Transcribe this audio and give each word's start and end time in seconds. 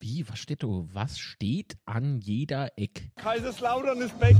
Wie, 0.00 0.24
was 0.28 0.38
steht 0.38 0.62
da? 0.62 0.68
Was 0.92 1.18
steht 1.18 1.76
an 1.84 2.20
jeder 2.20 2.70
Eck? 2.76 3.10
Kaiserslautern 3.16 4.00
ist 4.00 4.20
weg. 4.20 4.36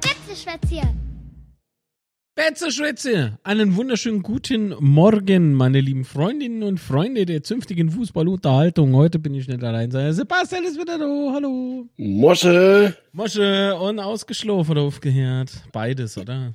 Betzeschwätzchen. 0.00 1.00
Betzeschwätze! 2.34 3.38
Einen 3.44 3.76
wunderschönen 3.76 4.22
guten 4.22 4.74
Morgen, 4.80 5.52
meine 5.52 5.82
lieben 5.82 6.06
Freundinnen 6.06 6.62
und 6.62 6.78
Freunde 6.80 7.26
der 7.26 7.42
zünftigen 7.42 7.90
Fußballunterhaltung. 7.90 8.96
Heute 8.96 9.18
bin 9.18 9.34
ich 9.34 9.48
nicht 9.48 9.62
allein. 9.62 9.90
Sebastian 9.90 10.64
ist 10.64 10.80
wieder 10.80 10.98
da. 10.98 11.32
Hallo. 11.34 11.86
Mosche. 11.98 12.96
Mosche 13.12 13.76
und 13.76 14.00
ausgeschlafen 14.00 14.70
oder 14.70 14.80
aufgehört. 14.80 15.52
Beides, 15.72 16.16
oder? 16.16 16.54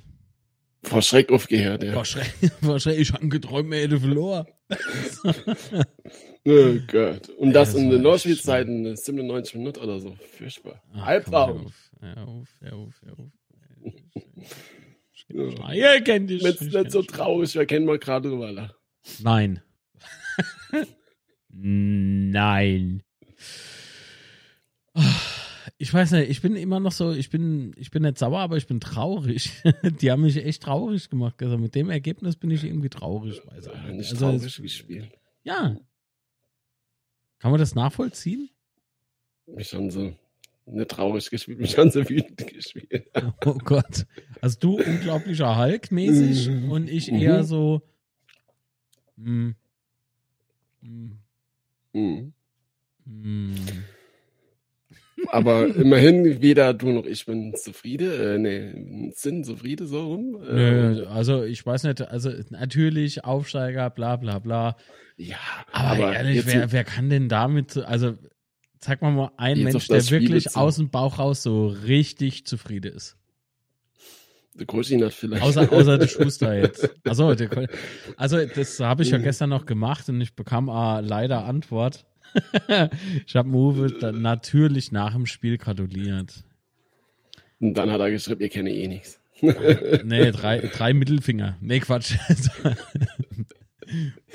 Vor 0.88 1.02
Schreck 1.02 1.30
aufgehört, 1.30 1.82
ja. 1.84 1.92
Vor 1.92 2.04
Schreck, 2.04 2.32
vor 2.62 2.80
Schreck. 2.80 2.98
Ich 2.98 3.12
hab 3.12 3.20
geträumt, 3.28 3.72
er 3.72 3.80
hätte 3.82 4.00
verloren. 4.00 4.46
Oh 6.50 6.78
Gott. 6.86 7.28
Und 7.30 7.52
das 7.52 7.74
Ja, 7.74 7.80
in 7.80 7.90
das 7.90 7.90
den 7.90 7.92
war 7.92 7.98
Nordschwedzeiten 7.98 8.96
97 8.96 9.56
Minuten 9.56 9.80
oder 9.80 10.00
so. 10.00 10.16
Furchtbar. 10.38 10.82
Halbtraum. 10.94 11.70
Hör 12.00 12.26
auf, 12.26 12.48
hör 12.60 12.72
auf, 12.74 12.94
hör 13.04 13.12
auf. 13.18 13.32
Ja. 15.28 15.72
Ihr 15.72 16.00
kennt 16.02 16.30
dich. 16.30 16.42
Ich 16.42 16.60
nicht 16.60 16.90
so 16.90 17.02
traurig 17.02 17.54
wäre, 17.54 17.66
kennen 17.66 17.86
wir 17.86 17.98
gerade 17.98 18.30
drüber 18.30 18.50
lachen. 18.50 18.74
Nein. 19.20 19.60
Nein. 21.50 23.02
Ich 25.80 25.94
weiß 25.94 26.10
nicht, 26.12 26.28
ich 26.28 26.42
bin 26.42 26.56
immer 26.56 26.80
noch 26.80 26.90
so, 26.90 27.12
ich 27.12 27.30
bin, 27.30 27.72
ich 27.76 27.90
bin 27.92 28.02
nicht 28.02 28.18
sauer, 28.18 28.40
aber 28.40 28.56
ich 28.56 28.66
bin 28.66 28.80
traurig. 28.80 29.52
Die 30.02 30.10
haben 30.10 30.22
mich 30.22 30.36
echt 30.36 30.64
traurig 30.64 31.08
gemacht. 31.08 31.40
Also 31.40 31.56
mit 31.56 31.74
dem 31.76 31.88
Ergebnis 31.88 32.34
bin 32.36 32.50
ich 32.50 32.64
irgendwie 32.64 32.88
traurig. 32.88 33.40
Weiß 33.46 33.66
ich 33.66 33.72
Ja, 33.72 33.92
nicht. 33.92 34.10
Also, 34.10 34.26
traurig 34.26 34.56
gespielt. 34.62 35.10
ja. 35.44 35.76
Kann 37.38 37.52
man 37.52 37.60
das 37.60 37.76
nachvollziehen? 37.76 38.50
Mich 39.46 39.72
haben 39.72 39.92
sie 39.92 40.16
nicht 40.66 40.90
traurig 40.90 41.30
gespielt, 41.30 41.60
mich 41.60 41.78
haben 41.78 41.90
sie 41.92 42.08
wütend 42.08 42.48
gespielt. 42.48 43.08
Oh 43.46 43.54
Gott. 43.54 44.04
Also 44.40 44.58
du 44.58 44.80
unglaublicher 44.82 45.56
Hulk-mäßig 45.56 46.48
Mhm. 46.48 46.70
und 46.72 46.90
ich 46.90 47.10
Mhm. 47.12 47.18
eher 47.20 47.44
so. 47.44 47.80
mm, 49.16 49.50
mm, 50.82 51.12
Mhm. 51.92 52.32
Aber 55.26 55.66
immerhin, 55.74 56.40
weder 56.40 56.72
du 56.74 56.90
noch 56.90 57.04
ich 57.04 57.26
bin 57.26 57.54
zufrieden, 57.54 58.10
äh, 58.10 58.38
nee, 58.38 59.12
sind 59.14 59.44
zufrieden 59.44 59.86
so 59.86 60.06
rum. 60.14 60.38
Äh, 60.42 60.54
Nö, 60.54 61.06
also 61.06 61.42
ich 61.42 61.64
weiß 61.64 61.84
nicht, 61.84 62.00
also 62.02 62.30
natürlich 62.50 63.24
Aufsteiger, 63.24 63.90
bla 63.90 64.16
bla 64.16 64.38
bla. 64.38 64.76
ja, 65.16 65.36
Aber, 65.72 66.12
ehrlich, 66.14 66.36
jetzt 66.36 66.46
wer, 66.46 66.72
wer 66.72 66.84
kann 66.84 67.10
denn 67.10 67.28
damit, 67.28 67.76
also 67.76 68.14
sag 68.80 69.02
mal 69.02 69.10
mal 69.10 69.32
einen 69.36 69.64
Mensch, 69.64 69.88
der 69.88 70.08
wirklich 70.10 70.56
aus 70.56 70.76
dem 70.76 70.90
Bauch 70.90 71.18
raus 71.18 71.42
so 71.42 71.66
richtig 71.66 72.46
zufrieden 72.46 72.92
ist. 72.94 73.16
der 74.54 74.66
hat 75.06 75.12
vielleicht. 75.12 75.42
Außer, 75.42 75.72
außer 75.72 75.98
der 75.98 76.08
Schuster 76.08 76.56
jetzt. 76.58 76.88
Also, 77.04 77.34
der, 77.34 77.68
also 78.16 78.44
das 78.46 78.80
habe 78.80 79.02
ich 79.02 79.10
ja 79.10 79.18
Mhm. 79.18 79.22
gestern 79.22 79.50
noch 79.50 79.66
gemacht 79.66 80.08
und 80.08 80.20
ich 80.20 80.34
bekam 80.34 80.68
äh, 80.68 81.00
leider 81.00 81.44
Antwort. 81.44 82.06
Ich 83.26 83.36
habe 83.36 83.48
Uwe 83.50 84.12
natürlich 84.12 84.92
nach 84.92 85.12
dem 85.12 85.26
Spiel 85.26 85.58
gratuliert. 85.58 86.44
Und 87.60 87.74
dann 87.74 87.90
hat 87.90 88.00
er 88.00 88.10
geschrieben, 88.10 88.40
ihr 88.42 88.48
kennt 88.48 88.68
eh 88.68 88.88
nichts. 88.88 89.20
Nee, 90.04 90.32
drei, 90.32 90.58
drei 90.58 90.92
Mittelfinger. 90.94 91.56
Nee, 91.60 91.78
Quatsch. 91.80 92.14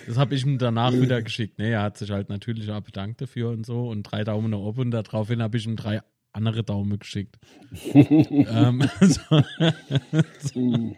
Das 0.08 0.18
habe 0.18 0.34
ich 0.36 0.46
ihm 0.46 0.58
danach 0.58 0.94
wieder 0.94 1.22
geschickt. 1.22 1.60
Nee, 1.60 1.72
er 1.72 1.82
hat 1.84 1.98
sich 1.98 2.10
halt 2.10 2.30
natürlich 2.30 2.72
auch 2.72 2.82
bedankt 2.82 3.22
dafür 3.22 3.50
und 3.50 3.66
so 3.66 3.90
und 3.90 4.04
drei 4.04 4.24
Daumen 4.24 4.52
nach 4.52 4.58
oben 4.60 4.82
und 4.82 4.92
daraufhin 4.92 5.42
habe 5.42 5.58
ich 5.58 5.66
ihm 5.68 5.76
drei 5.76 6.02
andere 6.32 6.64
Daumen 6.64 6.98
geschickt. 7.00 7.38
ähm, 7.94 8.84
so, 9.02 10.60
Mhm. 10.60 10.96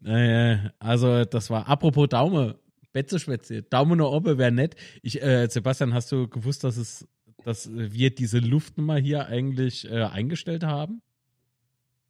naja, 0.00 0.70
also 0.78 1.24
das 1.24 1.50
war, 1.50 1.68
apropos 1.68 2.08
Daumen, 2.08 2.54
Betzeschwätze, 2.92 3.62
Daumen 3.62 3.98
nach 3.98 4.10
oben 4.10 4.38
wäre 4.38 4.52
nett. 4.52 4.76
Ich, 5.02 5.22
äh, 5.22 5.48
Sebastian, 5.48 5.94
hast 5.94 6.12
du 6.12 6.28
gewusst, 6.28 6.64
dass 6.64 6.76
es, 6.76 7.06
dass 7.44 7.70
wir 7.72 8.14
diese 8.14 8.38
Luftnummer 8.38 8.96
hier 8.96 9.26
eigentlich 9.26 9.90
äh, 9.90 10.02
eingestellt 10.04 10.64
haben? 10.64 11.02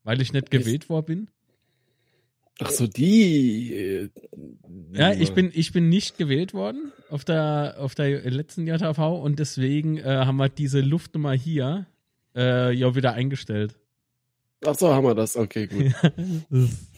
Weil 0.04 0.20
ich 0.20 0.32
nicht 0.32 0.50
gewählt 0.50 0.88
worden 0.88 1.06
bin? 1.06 1.30
Ach 2.60 2.70
so, 2.70 2.86
die. 2.86 3.72
äh, 3.72 4.10
Ja, 4.92 5.12
ich 5.12 5.32
bin, 5.32 5.50
ich 5.54 5.72
bin 5.72 5.88
nicht 5.88 6.18
gewählt 6.18 6.54
worden 6.54 6.92
auf 7.08 7.24
der, 7.24 7.76
auf 7.78 7.94
der 7.94 8.30
letzten 8.30 8.66
JV 8.66 9.20
und 9.22 9.38
deswegen 9.38 9.98
äh, 9.98 10.02
haben 10.04 10.36
wir 10.36 10.48
diese 10.48 10.80
Luftnummer 10.80 11.32
hier 11.32 11.86
äh, 12.34 12.72
ja 12.74 12.94
wieder 12.94 13.14
eingestellt. 13.14 13.78
Ach 14.64 14.76
so, 14.76 14.92
haben 14.92 15.04
wir 15.04 15.14
das. 15.14 15.36
Okay, 15.36 15.66
gut. 15.66 15.92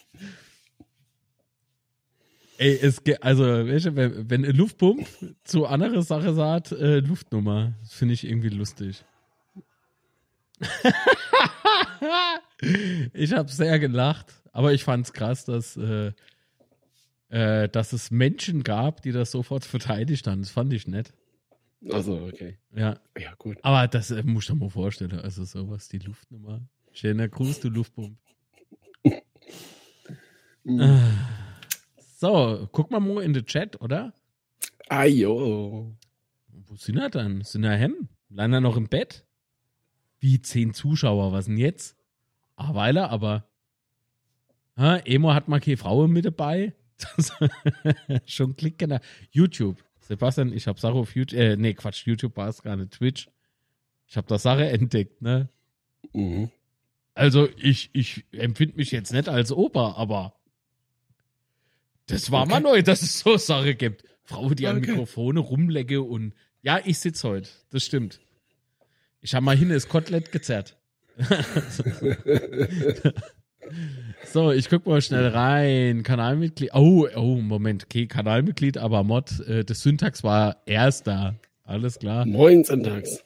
Ey, 2.59 2.79
es 2.81 3.03
ge- 3.03 3.19
also, 3.21 3.45
welche, 3.45 3.97
wenn, 3.97 4.31
wenn 4.31 4.45
Luftpump 4.45 5.07
zu 5.45 5.67
anderer 5.67 6.03
Sache 6.03 6.33
sagt, 6.35 6.73
äh, 6.73 7.01
Luftnummer, 7.01 7.73
das 7.83 7.95
finde 7.95 8.15
ich 8.15 8.25
irgendwie 8.25 8.51
lustig. 8.51 9.05
ich 13.13 13.33
habe 13.33 13.51
sehr 13.51 13.79
gelacht, 13.79 14.33
aber 14.53 14.73
ich 14.73 14.85
fand 14.85 15.07
es 15.07 15.13
krass, 15.13 15.45
dass, 15.45 15.77
äh, 15.77 16.13
äh, 17.31 17.69
dass 17.69 17.93
es 17.93 18.11
Menschen 18.11 18.63
gab, 18.63 19.03
die 19.03 19.13
das 19.13 19.31
sofort 19.33 19.65
verteidigt 19.65 20.27
haben. 20.27 20.43
Das 20.43 20.51
fand 20.51 20.73
ich 20.73 20.87
nett. 20.87 21.13
Also, 21.91 22.17
okay. 22.27 22.59
Ja, 22.75 22.99
Ja, 23.19 23.35
gut. 23.37 23.59
aber 23.63 23.89
das 23.89 24.11
äh, 24.11 24.23
muss 24.23 24.45
ich 24.45 24.51
dir 24.51 24.57
mal 24.57 24.71
vorstellen. 24.71 25.19
Also 25.21 25.45
sowas, 25.45 25.89
die 25.89 25.99
Luftnummer. 25.99 26.61
Schöner 26.93 27.29
Gruß, 27.29 27.61
du 27.61 27.69
Luftpump. 27.69 28.17
Mhm. 30.65 31.01
So, 32.17 32.69
guck 32.71 32.91
mal 32.91 33.01
mal 33.01 33.25
in 33.25 33.33
den 33.33 33.45
Chat, 33.45 33.81
oder? 33.81 34.13
Ah, 34.89 35.05
jo. 35.05 35.97
Wo 36.49 36.77
sind 36.77 36.97
er 36.97 37.11
dann? 37.11 37.43
Sind 37.43 37.65
er 37.65 37.77
hem? 37.77 38.09
Leider 38.29 38.61
noch 38.61 38.77
im 38.77 38.89
Bett? 38.89 39.27
Wie 40.21 40.41
zehn 40.41 40.75
Zuschauer, 40.75 41.33
was 41.33 41.47
denn 41.47 41.59
jetzt? 41.59 41.97
Ah, 42.57 42.75
weil 42.75 42.97
er, 42.97 43.11
aber. 43.11 43.49
Ha, 44.77 44.99
Emo 44.99 45.35
hat 45.35 45.49
mal 45.49 45.61
keine 45.61 45.77
Frau 45.77 46.07
mit 46.07 46.25
dabei. 46.25 46.73
Schon 48.27 48.55
klicken. 48.55 48.91
da. 48.91 49.01
YouTube. 49.33 49.85
Sebastian, 50.01 50.53
ich 50.53 50.69
habe 50.69 50.79
Sache 50.79 50.95
auf 50.95 51.17
YouTube. 51.17 51.39
Äh, 51.39 51.57
nee, 51.57 51.75
Quatsch, 51.75 52.07
YouTube 52.07 52.37
war 52.37 52.49
es 52.49 52.63
gar 52.63 52.77
nicht. 52.77 52.93
Twitch. 52.93 53.29
Ich 54.07 54.17
habe 54.17 54.29
das 54.29 54.43
Sache 54.45 54.69
entdeckt, 54.69 55.21
ne? 55.21 55.49
Mhm. 56.13 56.51
Also, 57.15 57.49
ich, 57.57 57.91
ich 57.93 58.25
empfinde 58.33 58.77
mich 58.77 58.93
jetzt 58.93 59.13
nicht 59.13 59.29
als 59.29 59.51
Opa, 59.51 59.95
aber. 59.97 60.35
Das 62.07 62.31
war 62.31 62.47
mal 62.47 62.57
Okay. 62.57 62.63
neu, 62.63 62.83
dass 62.83 63.03
es 63.03 63.21
so 63.21 63.37
Sache 63.37 63.75
gibt. 63.75 64.05
Frau, 64.25 64.51
die 64.51 64.67
an 64.67 64.79
Okay. 64.79 64.91
Mikrofone 64.91 65.41
rumlecke 65.41 66.03
und. 66.03 66.35
Ja, 66.63 66.81
ich 66.85 66.99
sitz 66.99 67.23
heute. 67.25 67.49
Das 67.71 67.85
stimmt. 67.85 68.21
Ich 69.21 69.35
habe 69.35 69.45
mal 69.45 69.57
hin 69.57 69.69
das 69.71 69.89
Kotelett 69.89 70.33
gezerrt. 70.33 70.77
so, 74.25 74.51
ich 74.53 74.69
guck 74.69 74.87
mal 74.87 75.01
schnell 75.01 75.29
rein. 75.29 76.03
Kanalmitglied. 76.03 76.71
Oh, 76.75 77.07
oh, 77.15 77.37
Moment. 77.37 77.85
Okay, 77.85 78.07
Kanalmitglied, 78.07 78.79
aber 78.79 79.03
Mod. 79.05 79.41
Äh, 79.47 79.65
das 79.65 79.81
Syntax 79.83 80.23
war 80.25 80.57
erster. 80.67 81.37
Alles 81.65 81.99
klar. 81.99 82.27
19 82.27 82.83
Tags. 82.83 83.25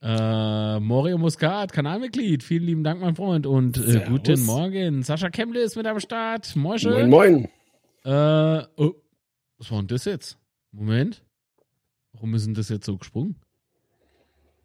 Äh, 0.00 0.78
Morio 0.80 1.18
Muscat, 1.18 1.72
Kanalmitglied. 1.72 2.42
Vielen 2.42 2.64
lieben 2.64 2.84
Dank, 2.84 3.00
mein 3.00 3.16
Freund. 3.16 3.46
Und 3.46 3.78
äh, 3.78 4.04
guten 4.08 4.44
Morgen. 4.44 5.02
Sascha 5.02 5.30
Kemble 5.30 5.60
ist 5.60 5.76
mit 5.76 5.86
am 5.86 5.98
Start. 6.00 6.54
Moische. 6.54 6.90
Moin, 6.90 7.10
moin. 7.10 7.48
Äh, 8.04 8.62
oh, 8.76 8.94
was 9.58 9.70
war 9.70 9.78
denn 9.78 9.88
das 9.88 10.04
jetzt? 10.04 10.38
Moment. 10.72 11.24
Warum 12.12 12.34
ist 12.34 12.46
denn 12.46 12.54
das 12.54 12.68
jetzt 12.68 12.86
so 12.86 12.96
gesprungen? 12.96 13.36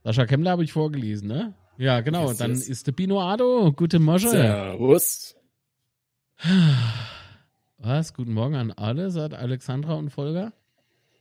Sascha 0.04 0.26
Kemmler 0.26 0.52
habe 0.52 0.64
ich 0.64 0.74
vorgelesen, 0.74 1.28
ne? 1.28 1.54
Ja, 1.78 2.02
genau. 2.02 2.30
Yes, 2.30 2.38
Dann 2.38 2.52
yes. 2.52 2.68
ist 2.70 2.88
der 2.88 2.92
Bino 2.92 3.22
Ado. 3.22 3.72
Gute 3.74 4.00
Mosche. 4.00 4.30
Servus. 4.30 5.36
Was? 7.78 8.14
Guten 8.14 8.34
Morgen 8.34 8.56
an 8.56 8.72
alle, 8.72 9.12
sagt 9.12 9.34
Alexandra 9.34 9.96
und 9.96 10.10
Volker. 10.10 10.54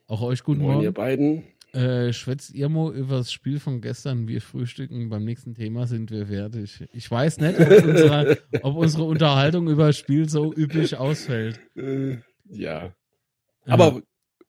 Auch 0.08 0.20
euch 0.22 0.42
guten 0.42 0.60
Moin, 0.62 0.78
ihr 0.78 0.82
Morgen. 0.90 0.94
beiden. 0.94 1.44
Äh, 1.72 2.12
schwätzt 2.12 2.52
ihr 2.52 2.69
mal 2.69 2.94
über 2.94 3.16
das 3.19 3.32
Spiel 3.32 3.58
von 3.58 3.80
gestern? 3.80 4.28
Wir 4.28 4.42
frühstücken. 4.42 5.08
Beim 5.08 5.24
nächsten 5.24 5.54
Thema 5.54 5.86
sind 5.86 6.10
wir 6.10 6.26
fertig. 6.26 6.84
Ich 6.92 7.10
weiß 7.10 7.38
nicht, 7.38 7.58
ob, 7.58 7.84
unsere, 7.84 8.38
ob 8.62 8.76
unsere 8.76 9.04
Unterhaltung 9.04 9.69
über 9.69 9.86
das 9.86 9.96
Spiel 9.96 10.28
so 10.28 10.52
üblich 10.52 10.96
ausfällt. 10.96 11.60
Äh, 11.74 12.19
ja. 12.44 12.84
Ja. 12.84 12.94
Aber 13.66 14.02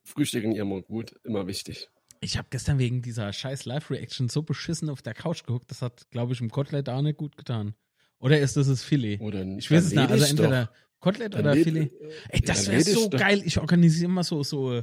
Frühstücken 0.04 0.56
immer 0.56 0.82
gut, 0.82 1.16
immer 1.24 1.48
wichtig. 1.48 1.90
Ich 2.20 2.38
habe 2.38 2.48
gestern 2.52 2.78
wegen 2.78 3.02
dieser 3.02 3.32
scheiß 3.32 3.66
Live-Reaction 3.66 4.28
so 4.28 4.44
beschissen 4.44 4.90
auf 4.90 5.02
der 5.02 5.14
Couch 5.14 5.46
geguckt, 5.46 5.70
das 5.72 5.82
hat, 5.82 6.10
glaube 6.12 6.34
ich, 6.34 6.42
im 6.42 6.50
Kotelett 6.50 6.90
auch 6.90 7.02
nicht 7.02 7.18
gut 7.18 7.38
getan. 7.38 7.74
Oder 8.20 8.40
ist 8.40 8.56
das 8.56 8.68
das 8.68 8.84
Filet? 8.84 9.20
Oder 9.20 9.46
Ich 9.46 9.70
weiß 9.70 9.86
es 9.86 9.94
nicht. 9.94 10.10
Also 10.10 10.26
entweder 10.26 10.72
Kotelett 11.00 11.34
Dann 11.34 11.42
oder 11.42 11.54
Filet? 11.56 11.92
Ey, 12.30 12.42
das 12.42 12.70
wäre 12.70 12.82
so 12.82 13.10
doch. 13.10 13.20
geil. 13.20 13.42
Ich 13.46 13.60
organisiere 13.60 14.10
immer 14.10 14.24
so, 14.24 14.42
so, 14.44 14.82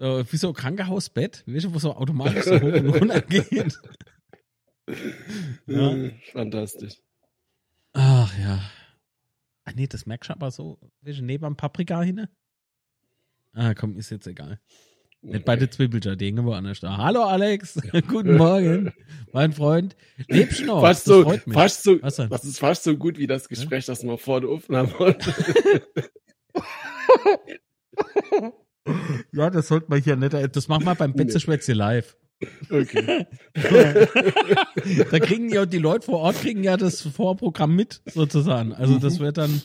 äh, 0.00 0.24
wie 0.30 0.36
so 0.36 0.48
ein 0.48 0.54
Krankenhausbett, 0.54 1.44
weißt 1.46 1.66
du, 1.66 1.74
wo 1.74 1.78
so 1.78 1.94
automatisch 1.94 2.44
so 2.44 2.56
hoch 2.60 2.62
und 2.62 2.88
runter 2.88 3.20
geht. 3.28 3.78
Ja. 5.66 5.94
Äh, 5.94 6.12
Fantastisch. 6.32 6.94
Ach 7.92 8.36
ja. 8.38 8.60
Ah 9.64 9.72
nee, 9.74 9.86
das 9.86 10.06
merkst 10.06 10.30
du 10.30 10.34
aber 10.34 10.50
so, 10.50 10.78
weißt 11.02 11.20
du, 11.20 11.24
neben 11.24 11.44
am 11.44 11.56
Paprika 11.56 12.02
hin. 12.02 12.26
Ah, 13.52 13.74
komm, 13.74 13.96
ist 13.96 14.10
jetzt 14.10 14.26
egal. 14.26 14.60
Nicht 15.22 15.44
bei 15.44 15.54
der 15.54 15.70
Zwiebelschardine 15.70 16.44
woanders 16.44 16.80
da. 16.80 16.96
Hallo 16.96 17.24
Alex, 17.24 17.78
guten 18.08 18.36
Morgen, 18.36 18.92
mein 19.32 19.52
Freund. 19.52 19.94
Lebst 20.28 20.60
du 20.60 20.66
noch? 20.66 20.80
Fast 20.80 21.06
das 21.06 21.14
so, 21.14 21.22
freut 21.24 21.46
mich. 21.46 21.54
fast 21.54 21.82
so, 21.82 22.00
Was 22.00 22.16
das 22.16 22.44
ist 22.44 22.58
fast 22.58 22.84
so 22.84 22.96
gut 22.96 23.18
wie 23.18 23.26
das 23.26 23.48
Gespräch, 23.48 23.84
das 23.84 24.02
wir 24.02 24.16
vor 24.16 24.40
der 24.40 24.48
Aufnahme 24.48 24.98
hatten. 24.98 25.82
Ja, 29.32 29.50
das 29.50 29.68
sollte 29.68 29.86
man 29.88 30.02
hier 30.02 30.16
nicht. 30.16 30.34
Das 30.56 30.68
machen 30.68 30.84
wir 30.84 30.94
beim 30.94 31.12
Betzeschwätze 31.12 31.72
live. 31.72 32.16
Okay. 32.70 33.26
da 35.10 35.18
kriegen 35.18 35.50
ja 35.50 35.66
die 35.66 35.78
Leute 35.78 36.06
vor 36.06 36.20
Ort 36.20 36.36
kriegen 36.36 36.64
ja 36.64 36.78
das 36.78 37.02
Vorprogramm 37.02 37.76
mit, 37.76 38.00
sozusagen. 38.06 38.72
Also 38.72 38.98
das 38.98 39.18
wird 39.20 39.36
dann 39.36 39.62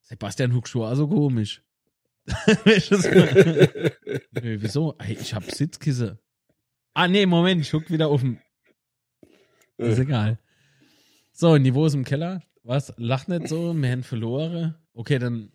Sebastian 0.00 0.54
Huckschur, 0.54 0.88
also 0.88 1.06
komisch. 1.06 1.62
Nö, 4.36 4.56
wieso? 4.60 4.94
Ey, 4.98 5.16
ich 5.20 5.34
hab 5.34 5.44
Sitzkisse. 5.44 6.18
Ah, 6.94 7.08
nee, 7.08 7.26
Moment, 7.26 7.60
ich 7.60 7.70
guck 7.70 7.90
wieder 7.90 8.08
auf 8.08 8.22
den. 8.22 8.40
Ist 9.78 9.98
egal. 9.98 10.38
So, 11.32 11.56
Niveau 11.58 11.86
ist 11.86 11.94
im 11.94 12.04
Keller. 12.04 12.42
Was? 12.62 12.94
Lach 12.96 13.28
nicht 13.28 13.48
so, 13.48 13.74
wir 13.74 13.90
haben 13.90 14.02
verloren. 14.02 14.74
Okay, 14.94 15.18
dann. 15.18 15.52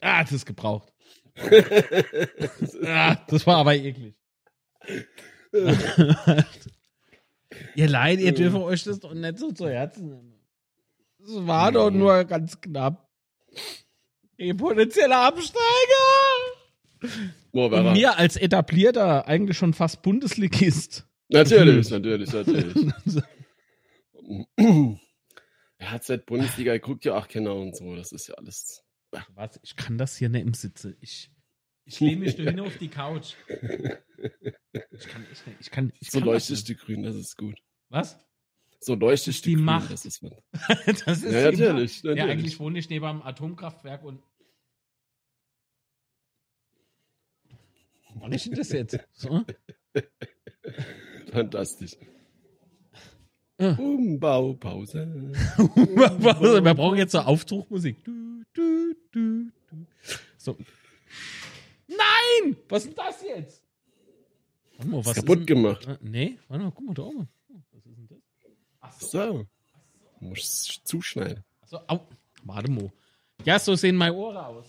Ah, 0.00 0.22
das 0.22 0.32
ist 0.32 0.46
gebraucht. 0.46 0.92
Ah, 2.84 3.16
das 3.28 3.46
war 3.46 3.56
aber 3.58 3.74
eklig. 3.74 4.14
ihr 7.74 7.88
Leid, 7.88 8.20
ihr 8.20 8.32
dürft 8.32 8.56
euch 8.56 8.84
das 8.84 9.00
doch 9.00 9.14
nicht 9.14 9.38
so 9.38 9.52
zu 9.52 9.68
Herzen 9.68 10.08
nehmen. 10.08 10.34
Das 11.18 11.46
war 11.46 11.72
doch 11.72 11.90
nur 11.90 12.24
ganz 12.24 12.60
knapp. 12.60 13.08
Ihr 14.36 14.56
potenzieller 14.56 15.20
Absteiger. 15.20 15.60
Boah, 17.52 17.72
Und 17.72 17.92
mir 17.92 18.16
als 18.16 18.36
etablierter, 18.36 19.26
eigentlich 19.26 19.56
schon 19.56 19.74
fast 19.74 20.02
Bundesligist. 20.02 21.06
Natürlich, 21.28 21.90
natürlich, 21.90 22.32
natürlich. 22.32 22.74
Er 25.78 25.90
hat 25.90 26.04
seit 26.04 26.26
Bundesliga 26.26 26.72
geguckt, 26.74 27.04
ja, 27.04 27.16
ach, 27.16 27.28
Kenner 27.28 27.54
und 27.54 27.76
so. 27.76 27.96
Das 27.96 28.12
ist 28.12 28.28
ja 28.28 28.34
alles. 28.34 28.82
Was? 29.34 29.58
Ich 29.62 29.76
kann 29.76 29.98
das 29.98 30.16
hier 30.16 30.28
nicht 30.28 30.42
im 30.46 30.54
Sitze. 30.54 30.96
Ich, 31.00 31.30
ich 31.84 32.00
lehne 32.00 32.16
mich 32.20 32.36
da 32.36 32.44
hin 32.44 32.60
auf 32.60 32.76
die 32.78 32.88
Couch. 32.88 33.34
Ich 34.92 35.08
kann 35.08 35.26
echt 35.30 35.46
nicht. 35.46 35.60
Ich 35.60 35.70
kann, 35.70 35.92
ich 35.98 36.10
So 36.10 36.20
nicht. 36.20 36.68
du 36.68 36.74
grün, 36.76 37.02
das 37.02 37.16
ist 37.16 37.36
gut. 37.36 37.60
Was? 37.88 38.18
So 38.80 38.94
leuchtest 38.94 39.44
Die 39.44 39.50
du 39.52 39.56
grün, 39.56 39.64
Macht. 39.66 39.90
das 39.90 40.06
ist 40.06 40.22
man. 40.22 40.32
das 40.86 41.22
ist 41.22 41.32
Ja, 41.32 41.50
die 41.50 41.58
natürlich, 41.58 41.96
Macht. 41.96 42.04
Ja, 42.04 42.10
natürlich. 42.10 42.30
eigentlich 42.30 42.60
wohne 42.60 42.78
ich 42.78 42.88
neben 42.88 43.04
einem 43.04 43.22
Atomkraftwerk 43.22 44.04
und. 44.04 44.22
Was 48.14 48.34
ist 48.34 48.46
denn 48.46 48.54
das 48.54 48.72
jetzt? 48.72 48.98
So? 49.12 49.44
Fantastisch. 51.32 51.96
Ja. 53.60 53.72
Umbaupause. 53.76 55.06
Wir 56.64 56.74
brauchen 56.74 56.96
jetzt 56.98 57.12
so 57.12 57.18
Aufzugmusik. 57.20 58.02
Du, 58.04 58.42
du, 58.54 58.94
du, 59.12 59.50
du. 59.70 59.86
So. 60.38 60.56
Nein! 61.86 62.56
Was 62.68 62.84
ist 62.86 62.96
denn 62.96 63.04
das 63.06 63.22
jetzt? 63.22 63.62
Warte 64.76 64.88
mal, 64.90 64.98
was 64.98 65.08
ist 65.08 65.14
kaputt 65.16 65.38
denn- 65.40 65.46
gemacht. 65.46 65.86
Ah, 65.88 65.98
Nee, 66.00 66.38
warte 66.48 66.64
mal, 66.64 66.70
guck 66.72 66.86
mal 66.86 66.94
da 66.94 67.02
oben. 67.02 67.28
Was 67.48 67.84
ist 67.86 67.96
denn 67.96 68.06
das? 68.08 68.18
Ach 68.80 68.92
so. 68.92 69.08
So. 69.08 69.46
Du 70.20 70.24
musst 70.26 70.80
zuschneiden. 70.84 71.44
so 71.66 71.78
au. 71.86 72.00
Warte 72.44 72.70
mal. 72.70 72.90
Ja, 73.44 73.58
so 73.58 73.74
sehen 73.74 73.96
meine 73.96 74.14
Ohren 74.14 74.36
aus. 74.38 74.66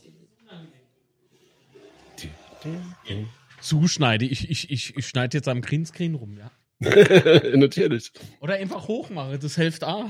Zuschneide. 3.61 4.25
Ich, 4.25 4.49
ich, 4.49 4.69
ich, 4.71 4.97
ich 4.97 5.07
schneide 5.07 5.38
jetzt 5.38 5.47
am 5.47 5.61
Greenscreen 5.61 6.15
rum, 6.15 6.38
ja. 6.38 6.51
Natürlich. 7.57 8.12
Oder 8.39 8.56
einfach 8.56 8.88
hochmache, 8.88 9.38
das 9.38 9.56
hilft 9.56 9.83
auch. 9.83 10.10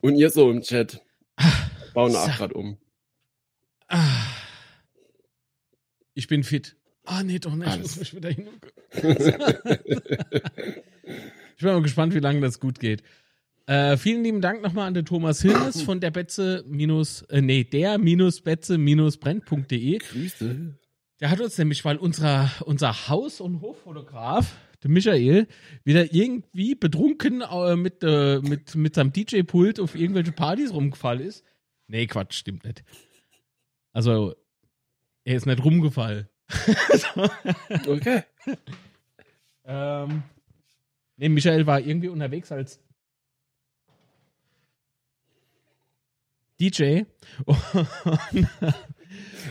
Und 0.00 0.16
ihr 0.16 0.30
so 0.30 0.50
im 0.50 0.62
Chat. 0.62 1.02
Bauen 1.92 2.12
so. 2.12 2.18
auch 2.18 2.36
gerade 2.36 2.54
um. 2.54 2.78
Ah. 3.88 4.26
Ich 6.14 6.28
bin 6.28 6.44
fit. 6.44 6.76
Ah, 7.04 7.22
nee, 7.22 7.38
doch 7.38 7.54
nicht. 7.54 7.66
Ich 7.66 7.72
Alles. 7.72 7.82
muss 7.82 7.98
mich 7.98 8.14
wieder 8.14 8.30
hin. 8.30 8.48
ich 8.92 9.02
bin 11.62 11.72
mal 11.72 11.82
gespannt, 11.82 12.14
wie 12.14 12.20
lange 12.20 12.40
das 12.40 12.60
gut 12.60 12.78
geht. 12.78 13.02
Äh, 13.66 13.96
vielen 13.96 14.22
lieben 14.22 14.40
Dank 14.40 14.62
nochmal 14.62 14.86
an 14.86 14.94
den 14.94 15.04
Thomas 15.04 15.42
Hilmes 15.42 15.82
von 15.82 16.00
der 16.00 16.10
Betze 16.10 16.64
minus, 16.66 17.22
äh, 17.22 17.40
nee, 17.40 17.64
der 17.64 17.98
minus 17.98 18.40
Betze 18.40 18.78
minus 18.78 19.16
brennt.de. 19.16 19.98
Grüße. 19.98 20.76
Der 21.20 21.30
hat 21.30 21.40
uns 21.40 21.58
nämlich, 21.58 21.84
weil 21.84 21.96
unser, 21.96 22.50
unser 22.64 23.08
Haus- 23.08 23.40
und 23.40 23.60
Hoffotograf, 23.62 24.56
der 24.82 24.90
Michael, 24.90 25.46
wieder 25.84 26.12
irgendwie 26.12 26.74
betrunken 26.74 27.42
äh, 27.42 27.76
mit, 27.76 28.02
äh, 28.02 28.40
mit, 28.40 28.74
mit 28.74 28.94
seinem 28.94 29.12
DJ-Pult 29.12 29.80
auf 29.80 29.94
irgendwelche 29.94 30.32
Partys 30.32 30.72
rumgefallen 30.72 31.22
ist. 31.22 31.44
Nee, 31.86 32.06
Quatsch, 32.06 32.34
stimmt 32.34 32.64
nicht. 32.64 32.82
Also, 33.92 34.34
er 35.24 35.36
ist 35.36 35.46
nicht 35.46 35.64
rumgefallen. 35.64 36.28
Okay. 37.86 38.22
ähm, 39.64 40.22
nee, 41.16 41.28
Michael 41.28 41.66
war 41.66 41.80
irgendwie 41.80 42.08
unterwegs 42.08 42.52
als 42.52 42.80
DJ 46.60 47.02
und, 47.44 47.58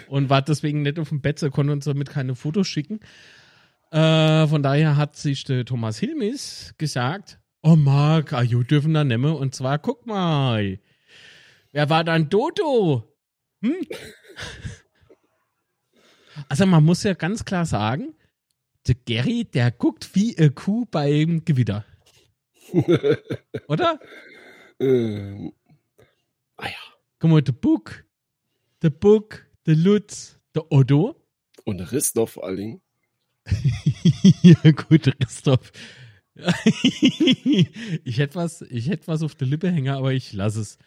und 0.08 0.30
war 0.30 0.42
deswegen 0.42 0.82
nicht 0.82 1.00
auf 1.00 1.10
dem 1.10 1.22
Bett, 1.22 1.40
so 1.40 1.50
konnte 1.50 1.74
uns 1.74 1.86
somit 1.86 2.10
keine 2.10 2.36
Fotos 2.36 2.68
schicken. 2.68 3.00
Äh, 3.92 4.48
von 4.48 4.64
daher 4.64 4.96
hat 4.96 5.18
sich 5.18 5.44
der 5.44 5.66
Thomas 5.66 6.00
Hilmis 6.00 6.74
gesagt, 6.78 7.40
oh 7.62 7.76
Marc, 7.76 8.32
ah, 8.34 8.42
you 8.42 8.64
dürfen 8.64 8.94
da 8.94 9.04
nehmen. 9.04 9.36
Und 9.36 9.54
zwar, 9.54 9.80
guck 9.80 10.06
mal, 10.06 10.80
wer 11.72 11.90
war 11.90 12.04
dann 12.04 12.30
Dodo? 12.30 13.16
Hm? 13.62 13.76
Also 16.48 16.66
man 16.66 16.84
muss 16.86 17.04
ja 17.04 17.14
ganz 17.14 17.44
klar 17.44 17.66
sagen, 17.66 18.16
der 18.88 18.96
Gary, 18.96 19.44
der 19.44 19.70
guckt 19.70 20.16
wie 20.16 20.36
eine 20.38 20.50
Kuh 20.50 20.86
beim 20.90 21.44
Gewitter. 21.44 21.86
Oder? 23.68 24.00
Ähm. 24.80 25.54
Ah 26.56 26.68
ja. 26.68 26.78
Guck 27.20 27.30
mal, 27.30 27.42
der 27.42 27.52
Buck, 27.52 28.06
der 28.82 28.90
Buck, 28.90 29.46
der 29.68 29.76
Lutz, 29.76 30.40
der 30.56 30.72
Otto. 30.72 31.16
Und 31.66 31.86
Christoph 31.86 32.32
vor 32.32 32.46
allen 32.46 32.58
Dingen. 32.58 32.82
ja, 34.42 34.72
gut, 34.72 35.16
Christoph. 35.20 35.72
ich 36.74 38.18
hätte 38.18 38.36
was, 38.36 38.62
ich 38.62 38.90
hätte 38.90 39.08
was 39.08 39.22
auf 39.22 39.36
der 39.36 39.48
Lippe 39.48 39.70
hängen, 39.70 39.94
aber 39.94 40.14
ich 40.14 40.34
lasse 40.34 40.62
es. 40.62 40.78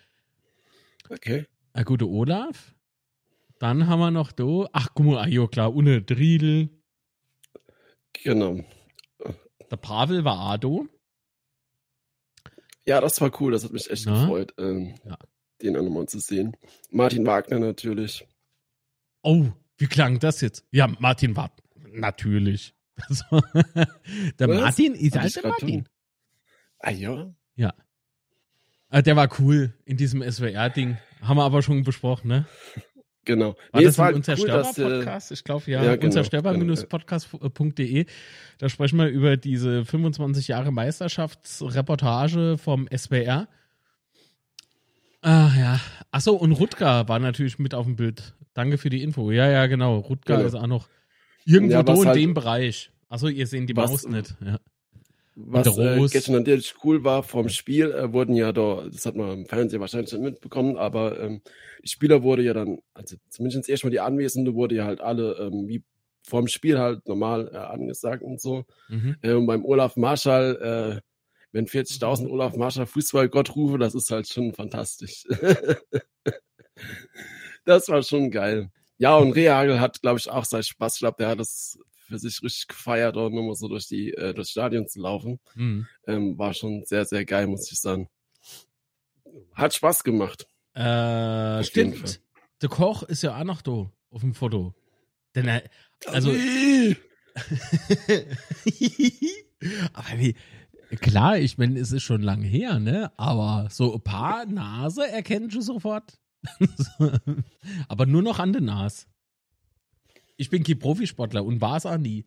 Okay. 1.11 1.47
Ah, 1.73 1.83
gute 1.83 2.09
Olaf. 2.09 2.75
Dann 3.59 3.87
haben 3.89 4.01
wir 4.01 4.11
noch 4.11 4.33
da. 4.33 4.67
Ach, 4.73 4.89
guck 4.95 5.07
mal, 5.07 5.19
ah, 5.19 5.27
ja, 5.27 5.47
klar, 5.47 5.75
ohne 5.75 6.03
Driedel. 6.03 6.71
Genau. 8.23 8.65
Der 9.71 9.77
Pavel 9.77 10.25
war 10.25 10.39
Ado. 10.39 10.89
Ja, 12.87 13.01
das 13.01 13.21
war 13.21 13.31
cool. 13.41 13.53
Das 13.53 13.65
hat 13.65 13.73
mich 13.73 13.91
echt 13.91 14.07
Na? 14.07 14.21
gefreut, 14.23 14.55
ähm, 14.59 14.95
Ja. 15.05 15.19
den 15.63 15.77
auch 15.77 15.83
nochmal 15.83 16.07
zu 16.07 16.19
sehen. 16.21 16.57
Martin 16.91 17.27
Wagner 17.27 17.59
natürlich. 17.59 18.27
Oh, 19.23 19.47
wie 19.79 19.87
klang 19.87 20.19
das 20.19 20.41
jetzt? 20.41 20.67
Ja, 20.71 20.87
Martin 20.87 21.35
war 21.37 21.55
natürlich. 21.95 22.75
Das 23.09 23.25
war- 23.31 23.43
der 24.39 24.49
Was? 24.49 24.61
Martin 24.61 24.95
ist 24.95 25.17
halt 25.17 25.27
ich 25.29 25.35
der 25.35 25.47
Martin. 25.49 25.89
Ah 26.79 26.91
ja. 26.91 27.33
Ah, 28.91 29.03
Der 29.03 29.17
war 29.17 29.29
cool 29.41 29.73
in 29.85 29.97
diesem 29.97 30.23
SWR-Ding. 30.23 30.97
Haben 31.21 31.37
wir 31.39 31.43
aber 31.43 31.63
schon 31.63 31.83
besprochen, 31.83 32.29
ne? 32.29 32.47
Genau. 33.25 33.57
War 33.73 33.81
Nee, 33.81 33.87
das 33.87 33.99
war 33.99 34.07
ein 34.07 34.11
cool, 34.11 34.15
äh, 34.15 34.17
Unzerstörbar-Podcast? 34.19 35.33
ich 35.33 35.43
glaube, 35.43 35.69
ja. 35.69 35.83
ja, 35.83 35.97
genau, 35.97 36.07
Unzerstörbar-podcast.de. 36.07 38.07
Da 38.59 38.69
sprechen 38.69 38.99
wir 39.01 39.09
über 39.09 39.37
diese 39.37 39.85
25 39.85 40.47
Jahre 40.47 40.71
Meisterschaftsreportage 40.71 42.57
vom 42.59 42.87
SWR. 42.95 43.49
Ah, 45.23 45.51
ja. 45.59 45.81
Achso, 46.13 46.35
und 46.37 46.53
Rutger 46.53 47.09
war 47.09 47.19
natürlich 47.19 47.59
mit 47.59 47.75
auf 47.75 47.87
dem 47.87 47.97
Bild. 47.97 48.35
Danke 48.53 48.79
für 48.79 48.91
die 48.91 49.03
Info. 49.03 49.33
Ja, 49.33 49.51
ja, 49.51 49.67
genau. 49.67 49.97
Rutger 49.99 50.37
Genau. 50.37 50.47
ist 50.47 50.55
auch 50.55 50.69
noch 50.69 50.89
irgendwo 51.45 51.73
Ja, 51.75 51.83
da 51.83 51.95
in 51.95 52.07
halt- 52.07 52.17
dem 52.17 52.35
Bereich. 52.35 52.91
Achso, 53.09 53.29
ihr 53.29 53.47
seht 53.47 53.69
die 53.69 53.77
Was- 53.77 53.91
Maus 53.91 54.09
nicht. 54.09 54.35
Ja. 54.45 54.59
Was 55.37 55.77
äh, 55.79 55.99
gestern 56.13 56.37
natürlich 56.37 56.75
cool 56.85 57.03
war 57.03 57.25
vom 57.25 57.49
Spiel, 57.49 57.91
äh, 57.91 58.13
wurden 58.13 58.37
ja 58.37 58.53
da, 58.53 58.87
das 58.89 59.05
hat 59.05 59.17
man 59.17 59.41
im 59.41 59.47
Fernsehen 59.47 59.81
wahrscheinlich 59.81 60.11
schon 60.11 60.23
mitbekommen, 60.23 60.77
aber 60.77 61.19
ähm, 61.21 61.43
die 61.83 61.89
Spieler 61.89 62.23
wurde 62.23 62.45
ja 62.45 62.55
dann, 62.55 62.79
also 62.95 63.17
zumindest 63.31 63.69
erstmal 63.69 63.91
die 63.91 63.99
Anwesende 63.99 64.55
wurde 64.55 64.77
ja 64.77 64.85
halt 64.85 65.01
alle 65.01 65.33
ähm, 65.41 65.67
wie 65.67 65.83
vorm 66.23 66.47
Spiel 66.47 66.79
halt 66.79 67.09
normal 67.09 67.51
äh, 67.53 67.57
angesagt 67.57 68.23
und 68.23 68.41
so. 68.41 68.65
Mhm. 68.89 69.17
Äh, 69.23 69.33
und 69.33 69.47
beim 69.47 69.65
Olaf 69.65 69.97
Marschall, 69.97 71.01
äh, 71.03 71.09
wenn 71.51 71.67
40.000 71.67 72.29
Olaf 72.31 72.55
Marschall 72.57 72.87
Fußballgott 72.87 73.57
rufe, 73.57 73.79
das 73.79 73.97
ist 73.97 74.13
halt 74.13 74.29
schon 74.29 74.55
fantastisch. 74.55 75.25
das 77.65 77.89
war 77.89 78.05
schon 78.05 78.31
geil. 78.31 78.71
Ja, 78.99 79.17
und 79.17 79.33
Rehagel 79.33 79.81
hat, 79.81 80.01
glaube 80.03 80.19
ich, 80.19 80.31
auch 80.31 80.45
seinen 80.45 80.63
Spaß. 80.63 80.95
Ich 80.95 81.01
glaube, 81.01 81.17
der 81.19 81.29
hat 81.29 81.41
das 81.41 81.79
für 82.07 82.19
sich 82.19 82.43
richtig 82.43 82.69
gefeiert, 82.69 83.17
dort 83.17 83.33
nochmal 83.33 83.55
so 83.55 83.69
durch 83.69 83.89
die 83.89 84.13
äh, 84.13 84.35
durchs 84.35 84.51
Stadion 84.51 84.87
zu 84.87 85.01
laufen. 85.01 85.41
Mhm. 85.55 85.87
Ähm, 86.07 86.39
war 86.39 86.55
schon 86.55 86.85
sehr, 86.85 87.05
sehr 87.05 87.25
geil, 87.25 87.47
muss 87.47 87.71
ich 87.73 87.81
sagen. 87.81 88.09
Hat 89.55 89.75
Spaß 89.75 90.05
gemacht. 90.05 90.47
Äh, 90.75 91.65
stimmt. 91.65 92.21
Der 92.63 92.69
Koch 92.69 93.03
ist 93.03 93.23
ja 93.23 93.39
auch 93.39 93.45
noch 93.45 93.63
da 93.63 93.91
auf 94.11 94.21
dem 94.21 94.35
Foto. 94.35 94.75
Denn 95.35 95.49
er, 95.49 95.65
also, 96.07 96.31
aber 99.93 100.19
wie, 100.19 100.37
klar, 101.01 101.39
ich 101.39 101.59
meine, 101.59 101.81
es 101.81 101.91
ist 101.91 102.05
schon 102.05 102.23
lange 102.23 102.47
her, 102.47 102.79
ne? 102.79 103.11
Aber 103.17 103.69
so 103.71 103.95
ein 103.95 104.03
paar 104.03 104.47
Nase 104.47 105.09
erkennst 105.09 105.57
du 105.57 105.61
sofort. 105.61 106.19
aber 107.89 108.07
nur 108.07 108.23
noch 108.23 108.39
an 108.39 108.53
der 108.53 108.63
Nase. 108.63 109.07
Ich 110.37 110.51
bin 110.51 110.63
kein 110.65 110.79
Profisportler 110.79 111.45
und 111.45 111.61
war 111.61 111.77
es 111.77 111.87
auch 111.87 111.99
nie. 111.99 112.25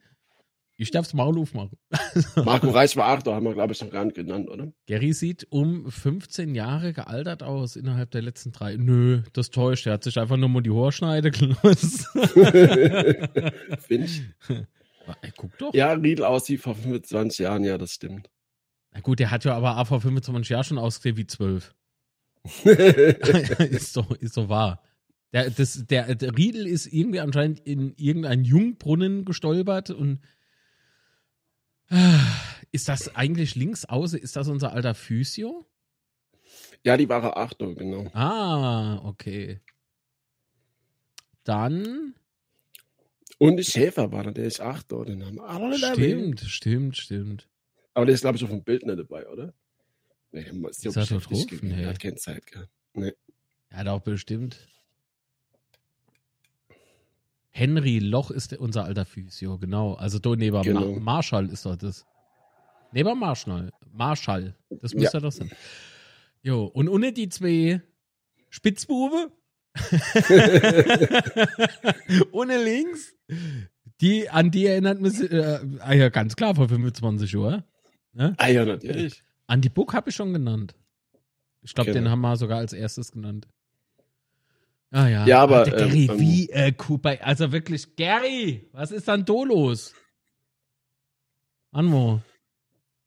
Ich 0.79 0.91
darf's 0.91 1.15
Maul 1.15 1.39
aufmachen. 1.39 1.77
Marco 2.45 2.69
Reich 2.69 2.95
war 2.95 3.07
Achter, 3.07 3.33
haben 3.33 3.45
wir, 3.45 3.55
glaube 3.55 3.74
ich, 3.74 3.81
noch 3.81 3.89
gar 3.89 4.05
nicht 4.05 4.15
genannt, 4.15 4.47
oder? 4.47 4.71
Gary 4.86 5.12
sieht 5.12 5.47
um 5.50 5.89
15 5.89 6.53
Jahre 6.53 6.93
gealtert 6.93 7.41
aus 7.41 7.75
innerhalb 7.75 8.12
der 8.12 8.21
letzten 8.21 8.51
drei. 8.51 8.75
Nö, 8.77 9.24
das 9.33 9.50
täuscht. 9.50 9.88
Er 9.88 9.93
hat 9.93 10.03
sich 10.03 10.19
einfach 10.19 10.38
nur 10.38 10.50
mal 10.50 10.62
die 10.62 10.69
Haarschneide 10.69 11.31
gelassen. 11.31 12.05
Finch. 13.79 14.21
Ey, 15.21 15.31
guck 15.36 15.57
doch. 15.57 15.74
Ja, 15.74 15.93
Riedel 15.93 16.25
aussieht 16.25 16.62
vor 16.62 16.75
25 16.75 17.39
Jahren, 17.39 17.63
ja, 17.63 17.79
das 17.79 17.93
stimmt. 17.93 18.29
Na 18.91 19.00
gut, 19.00 19.19
der 19.19 19.31
hat 19.31 19.45
ja 19.45 19.55
aber 19.55 19.77
auch 19.77 19.88
vor 19.88 20.01
25 20.01 20.50
Jahren 20.50 20.63
schon 20.63 20.77
ausgesehen 20.77 21.17
wie 21.17 21.25
12. 21.25 21.74
ist, 22.66 23.96
doch, 23.98 24.12
ist 24.12 24.38
doch 24.38 24.50
wahr. 24.50 24.82
Der, 25.34 25.50
das, 25.50 25.86
der, 25.86 26.16
der 26.16 26.38
Riedel 26.38 26.68
ist 26.68 26.88
irgendwie 26.88 27.20
anscheinend 27.20 27.60
in 27.60 27.94
irgendeinen 27.98 28.44
Jungbrunnen 28.44 29.25
gestolpert 29.25 29.89
und 29.89 30.20
ist 32.72 32.89
das 32.89 33.16
eigentlich 33.16 33.56
links 33.56 33.86
außen? 33.86 34.20
Ist 34.20 34.36
das 34.36 34.48
unser 34.48 34.74
alter 34.74 34.94
Physio? 34.94 35.66
ja, 36.84 36.98
die 36.98 37.10
wahre 37.10 37.36
Achtung, 37.38 37.75
genau. 37.75 38.08
Ah, 38.13 39.01
okay. 39.04 39.60
Dann 41.44 42.13
Und 43.38 43.58
die 43.58 43.63
Schäfer 43.63 44.12
war 44.12 44.24
natürlich 44.24 44.62
Achter, 44.62 45.06
den 45.06 45.25
haben 45.25 45.39
alle 45.39 45.75
erwähnt. 45.82 46.39
stimmt, 46.39 46.42
stimmt, 46.42 46.98
stimmt. 46.98 47.50
Aber 47.94 48.06
der 48.06 48.16
ist, 48.16 48.22
glaube 48.22 48.38
ich, 48.38 48.44
auf 48.44 48.50
dem 48.50 48.63
Bild 48.63 48.86
nicht 48.86 49.00
dabei, 49.00 49.27
oder? 49.30 49.54
Nee, 50.51 50.67
ist, 50.70 50.84
ja 50.84 50.91
er 50.91 51.01
beschäftigt 51.01 51.32
drauf? 51.32 51.48
gewesen. 51.48 51.67
Nee. 51.75 51.84
Er 51.84 51.89
hat 51.89 52.00
keine 52.00 52.15
Zeit 52.15 52.46
gehabt. 52.48 52.70
Ja, 53.72 53.84
doch 53.84 54.01
bestimmt. 54.01 54.58
Henry 57.50 58.00
Loch 58.00 58.32
ist 58.32 58.51
der- 58.51 58.62
unser 58.62 58.86
alter 58.86 59.06
Physio, 59.06 59.58
genau. 59.58 59.96
Also 59.96 60.20
da 60.20 60.36
neben 60.36 60.62
Genau. 60.62 60.94
Ma 60.94 61.00
Marschall 61.00 61.50
ist 61.50 61.65
doch 61.65 61.75
das. 61.75 62.06
Neben 62.91 63.20
Marschall. 63.20 63.72
Marschall. 63.91 64.56
Das 64.70 64.94
müsste 64.94 65.20
doch 65.20 65.32
sein. 65.32 65.51
Jo, 66.41 66.65
und 66.65 66.88
ohne 66.88 67.12
die 67.13 67.29
zwei 67.29 67.82
Spitzbube. 68.50 69.32
ohne 72.32 72.63
links. 72.63 73.13
Die, 74.01 74.29
an 74.29 74.51
die 74.51 74.65
erinnert 74.67 75.01
mich, 75.01 75.20
äh, 75.32 75.60
ah 75.79 75.94
ja, 75.94 76.10
ganz 76.10 76.36
klar, 76.36 76.56
vor 76.56 76.70
25 76.70 77.32
Jahren. 77.32 77.63
Ne? 78.13 78.36
Ah 78.38 78.48
ja, 78.48 78.65
natürlich. 78.65 79.24
Andy 79.48 79.70
Book 79.70 79.94
habe 79.94 80.10
ich 80.10 80.16
schon 80.16 80.34
genannt. 80.34 80.75
Ich 81.62 81.74
glaube, 81.74 81.92
Genau. 81.92 82.04
den 82.06 82.12
haben 82.12 82.22
wir 82.22 82.36
sogar 82.38 82.60
als 82.60 82.74
erstes 82.74 83.12
genannt. 83.12 83.48
Ah 84.92 85.08
ja. 85.08 85.25
Ja, 85.25 85.42
aber, 85.42 85.60
Alter, 85.60 85.77
Gary, 85.77 86.06
ähm, 86.10 86.20
wie 86.20 86.50
äh, 86.50 86.72
Cooper, 86.72 87.18
also 87.22 87.51
wirklich, 87.51 87.96
Gary, 87.96 88.70
was 88.72 88.92
ist 88.92 89.08
dann 89.08 89.25
da 89.25 89.34
los? 89.44 89.94
Anmo. 91.72 92.22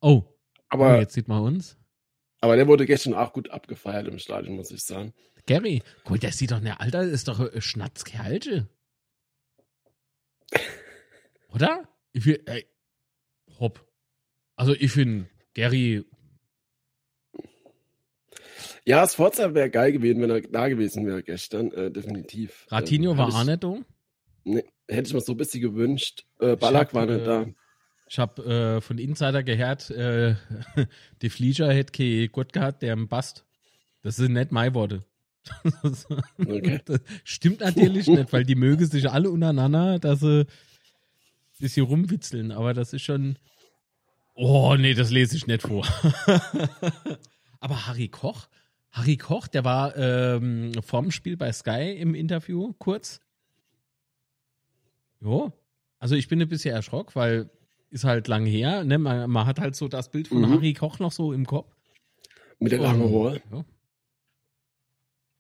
Oh, 0.00 0.09
oh, 0.23 0.25
Aber, 0.68 0.99
jetzt 0.99 1.14
sieht 1.14 1.28
man 1.28 1.42
uns. 1.42 1.78
aber 2.40 2.56
der 2.56 2.66
wurde 2.66 2.85
gestern 2.87 3.14
auch 3.14 3.32
gut 3.32 3.50
abgefeiert 3.50 4.09
im 4.09 4.18
Stadion, 4.18 4.56
muss 4.56 4.70
ich 4.70 4.82
sagen. 4.85 5.14
Gary, 5.47 5.82
gut, 6.04 6.23
der 6.23 6.32
sieht 6.32 6.50
doch, 6.50 6.61
ne, 6.61 6.78
Alter, 6.80 7.02
ist 7.02 7.28
doch 7.28 7.40
äh, 7.40 7.61
Schnatzkerlche. 7.61 8.68
Oder? 11.49 11.88
Ich 12.12 12.26
will, 12.26 12.42
ey, 12.47 12.66
hopp. 13.59 13.87
Also 14.56 14.75
ich 14.75 14.92
finde, 14.92 15.28
Gary, 15.54 16.04
Ja, 18.84 19.06
Sforza 19.08 19.54
wäre 19.54 19.70
geil 19.70 19.92
gewesen, 19.92 20.22
wenn 20.22 20.30
er 20.30 20.40
da 20.42 20.68
gewesen 20.68 21.06
wäre 21.06 21.22
gestern, 21.22 21.70
äh, 21.72 21.90
definitiv. 21.90 22.66
Ratinho 22.70 23.12
Ähm, 23.12 23.18
war 23.18 23.28
auch 23.34 23.40
ich- 23.42 23.46
nicht 23.46 23.64
da. 23.64 23.74
Nee, 24.44 24.64
hätte 24.88 25.08
ich 25.08 25.14
mir 25.14 25.20
so 25.20 25.32
ein 25.32 25.36
bisschen 25.38 25.60
gewünscht. 25.60 26.24
Äh, 26.40 26.56
Ballack 26.56 26.88
hab, 26.88 26.94
war 26.94 27.06
nicht 27.06 27.20
äh, 27.20 27.24
da. 27.24 27.46
Ich 28.08 28.18
habe 28.18 28.42
äh, 28.44 28.80
von 28.80 28.98
Insider 28.98 29.42
gehört, 29.42 29.90
äh, 29.90 30.34
die 31.22 31.30
Flieger 31.30 31.72
hätte 31.72 31.92
kein 31.92 32.32
gut 32.32 32.52
gehabt, 32.52 32.82
der 32.82 32.94
im 32.94 33.06
Bast. 33.08 33.44
Das 34.02 34.16
sind 34.16 34.32
nicht 34.32 34.50
meine 34.52 34.74
Worte. 34.74 35.04
Okay. 36.38 36.80
Das 36.84 37.00
stimmt 37.24 37.60
natürlich 37.60 38.06
nicht, 38.08 38.32
weil 38.32 38.44
die 38.44 38.54
mögen 38.56 38.84
sich 38.86 39.10
alle 39.10 39.30
untereinander, 39.30 39.98
dass 39.98 40.20
sie 40.20 40.40
ein 40.40 40.46
bisschen 41.60 41.86
rumwitzeln, 41.86 42.52
aber 42.52 42.74
das 42.74 42.92
ist 42.92 43.02
schon. 43.02 43.38
Oh, 44.34 44.74
nee, 44.78 44.94
das 44.94 45.10
lese 45.10 45.36
ich 45.36 45.46
nicht 45.46 45.62
vor. 45.62 45.86
Aber 47.60 47.86
Harry 47.86 48.08
Koch, 48.08 48.48
Harry 48.90 49.16
Koch, 49.16 49.46
der 49.46 49.64
war 49.64 49.96
ähm, 49.96 50.72
vorm 50.82 51.10
Spiel 51.10 51.36
bei 51.36 51.52
Sky 51.52 51.92
im 51.98 52.14
Interview 52.14 52.72
kurz. 52.78 53.20
Jo. 55.20 55.52
Also 55.98 56.14
ich 56.14 56.28
bin 56.28 56.40
ein 56.40 56.48
bisschen 56.48 56.74
erschrocken, 56.74 57.14
weil 57.14 57.50
ist 57.90 58.04
halt 58.04 58.28
lang 58.28 58.46
her. 58.46 58.84
Ne? 58.84 58.98
Man, 58.98 59.28
man 59.30 59.46
hat 59.46 59.60
halt 59.60 59.76
so 59.76 59.88
das 59.88 60.10
Bild 60.10 60.28
von 60.28 60.40
Mhm. 60.40 60.50
Harry 60.54 60.72
Koch 60.74 60.98
noch 60.98 61.12
so 61.12 61.32
im 61.32 61.44
Kopf. 61.46 61.74
Mit 62.58 62.72
der 62.72 62.80
langen 62.80 63.02
Und- 63.02 63.12
Haare. 63.26 63.42
Ja. 63.52 63.64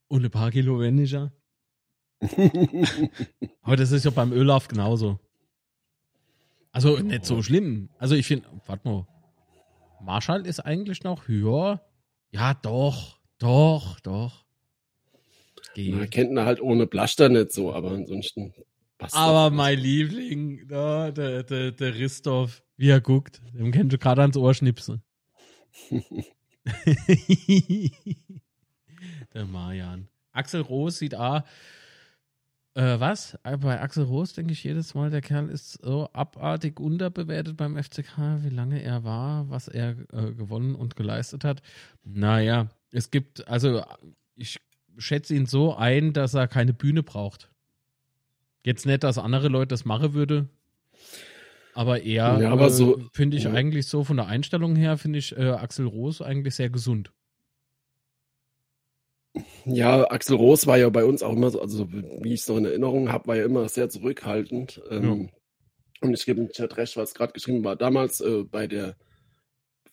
Und 0.08 0.24
ein 0.24 0.30
paar 0.30 0.50
Kilo 0.50 0.80
weniger. 0.80 1.32
Aber 3.62 3.76
das 3.76 3.92
ist 3.92 4.04
ja 4.04 4.10
beim 4.10 4.32
Ölauf 4.32 4.68
genauso. 4.68 5.18
Also 6.72 6.98
nicht 6.98 7.24
so 7.24 7.42
schlimm. 7.42 7.88
Also 7.98 8.14
ich 8.14 8.26
finde, 8.26 8.46
warte 8.66 8.86
mal. 8.88 9.06
Marschall 10.02 10.46
ist 10.46 10.60
eigentlich 10.60 11.02
noch 11.04 11.28
höher. 11.28 11.80
Ja, 12.32 12.54
doch, 12.54 13.18
doch, 13.38 14.00
doch. 14.00 14.44
Geht. 15.74 15.94
Man 15.94 16.10
kennt 16.10 16.30
ihn 16.30 16.40
halt 16.40 16.60
ohne 16.60 16.86
Blaster 16.86 17.28
nicht 17.28 17.52
so, 17.52 17.72
aber 17.72 17.92
ansonsten 17.92 18.52
passt 18.98 19.14
Aber 19.16 19.50
mein 19.50 19.78
Liebling, 19.78 20.66
da, 20.68 21.10
der, 21.10 21.42
der, 21.42 21.72
der 21.72 21.94
Ristoff, 21.94 22.62
wie 22.76 22.90
er 22.90 23.00
guckt, 23.00 23.40
dem 23.52 23.72
kennst 23.72 23.92
du 23.92 23.98
gerade 23.98 24.22
ans 24.22 24.36
Ohr 24.36 24.54
schnipsen. 24.54 25.02
der 29.34 29.44
Marian. 29.46 30.08
Axel 30.32 30.60
Roos 30.60 30.98
sieht 30.98 31.14
A. 31.14 31.44
Äh, 32.80 32.98
was? 33.00 33.36
Bei 33.42 33.80
Axel 33.80 34.04
Roos 34.04 34.32
denke 34.32 34.52
ich 34.52 34.64
jedes 34.64 34.94
Mal, 34.94 35.10
der 35.10 35.20
Kerl 35.20 35.48
ist 35.50 35.72
so 35.84 36.08
abartig 36.14 36.80
unterbewertet 36.80 37.56
beim 37.56 37.76
FCK, 37.76 38.38
wie 38.42 38.48
lange 38.48 38.82
er 38.82 39.04
war, 39.04 39.50
was 39.50 39.68
er 39.68 39.90
äh, 40.12 40.32
gewonnen 40.32 40.74
und 40.74 40.96
geleistet 40.96 41.44
hat. 41.44 41.60
Naja, 42.04 42.68
es 42.90 43.10
gibt, 43.10 43.46
also 43.48 43.82
ich 44.34 44.60
schätze 44.96 45.34
ihn 45.34 45.44
so 45.46 45.74
ein, 45.76 46.12
dass 46.14 46.32
er 46.34 46.48
keine 46.48 46.72
Bühne 46.72 47.02
braucht. 47.02 47.50
Jetzt 48.64 48.86
nicht, 48.86 49.04
dass 49.04 49.18
andere 49.18 49.48
Leute 49.48 49.68
das 49.68 49.84
machen 49.84 50.14
würde. 50.14 50.48
Aber 51.74 52.02
eher, 52.02 52.38
Ja, 52.40 52.50
aber 52.50 52.66
äh, 52.66 52.70
so- 52.70 53.00
finde 53.12 53.36
ich 53.36 53.44
ja. 53.44 53.52
eigentlich 53.52 53.86
so 53.88 54.04
von 54.04 54.16
der 54.16 54.26
Einstellung 54.26 54.74
her, 54.76 54.96
finde 54.96 55.18
ich 55.18 55.36
äh, 55.36 55.50
Axel 55.50 55.86
Roos 55.86 56.22
eigentlich 56.22 56.54
sehr 56.54 56.70
gesund. 56.70 57.12
Ja, 59.64 60.10
Axel 60.10 60.36
Roos 60.36 60.66
war 60.66 60.78
ja 60.78 60.88
bei 60.90 61.04
uns 61.04 61.22
auch 61.22 61.32
immer 61.32 61.50
so, 61.50 61.60
also 61.60 61.90
wie 61.92 62.34
ich 62.34 62.40
es 62.40 62.48
noch 62.48 62.56
in 62.56 62.64
Erinnerung 62.64 63.12
habe, 63.12 63.28
war 63.28 63.36
ja 63.36 63.44
immer 63.44 63.68
sehr 63.68 63.88
zurückhaltend. 63.88 64.82
Ähm, 64.90 65.30
Und 66.00 66.14
ich 66.14 66.24
gebe 66.26 66.40
dem 66.40 66.50
Chat 66.50 66.76
recht, 66.76 66.96
was 66.96 67.14
gerade 67.14 67.32
geschrieben 67.32 67.64
war. 67.64 67.76
Damals 67.76 68.20
äh, 68.20 68.44
bei 68.44 68.66
der 68.66 68.96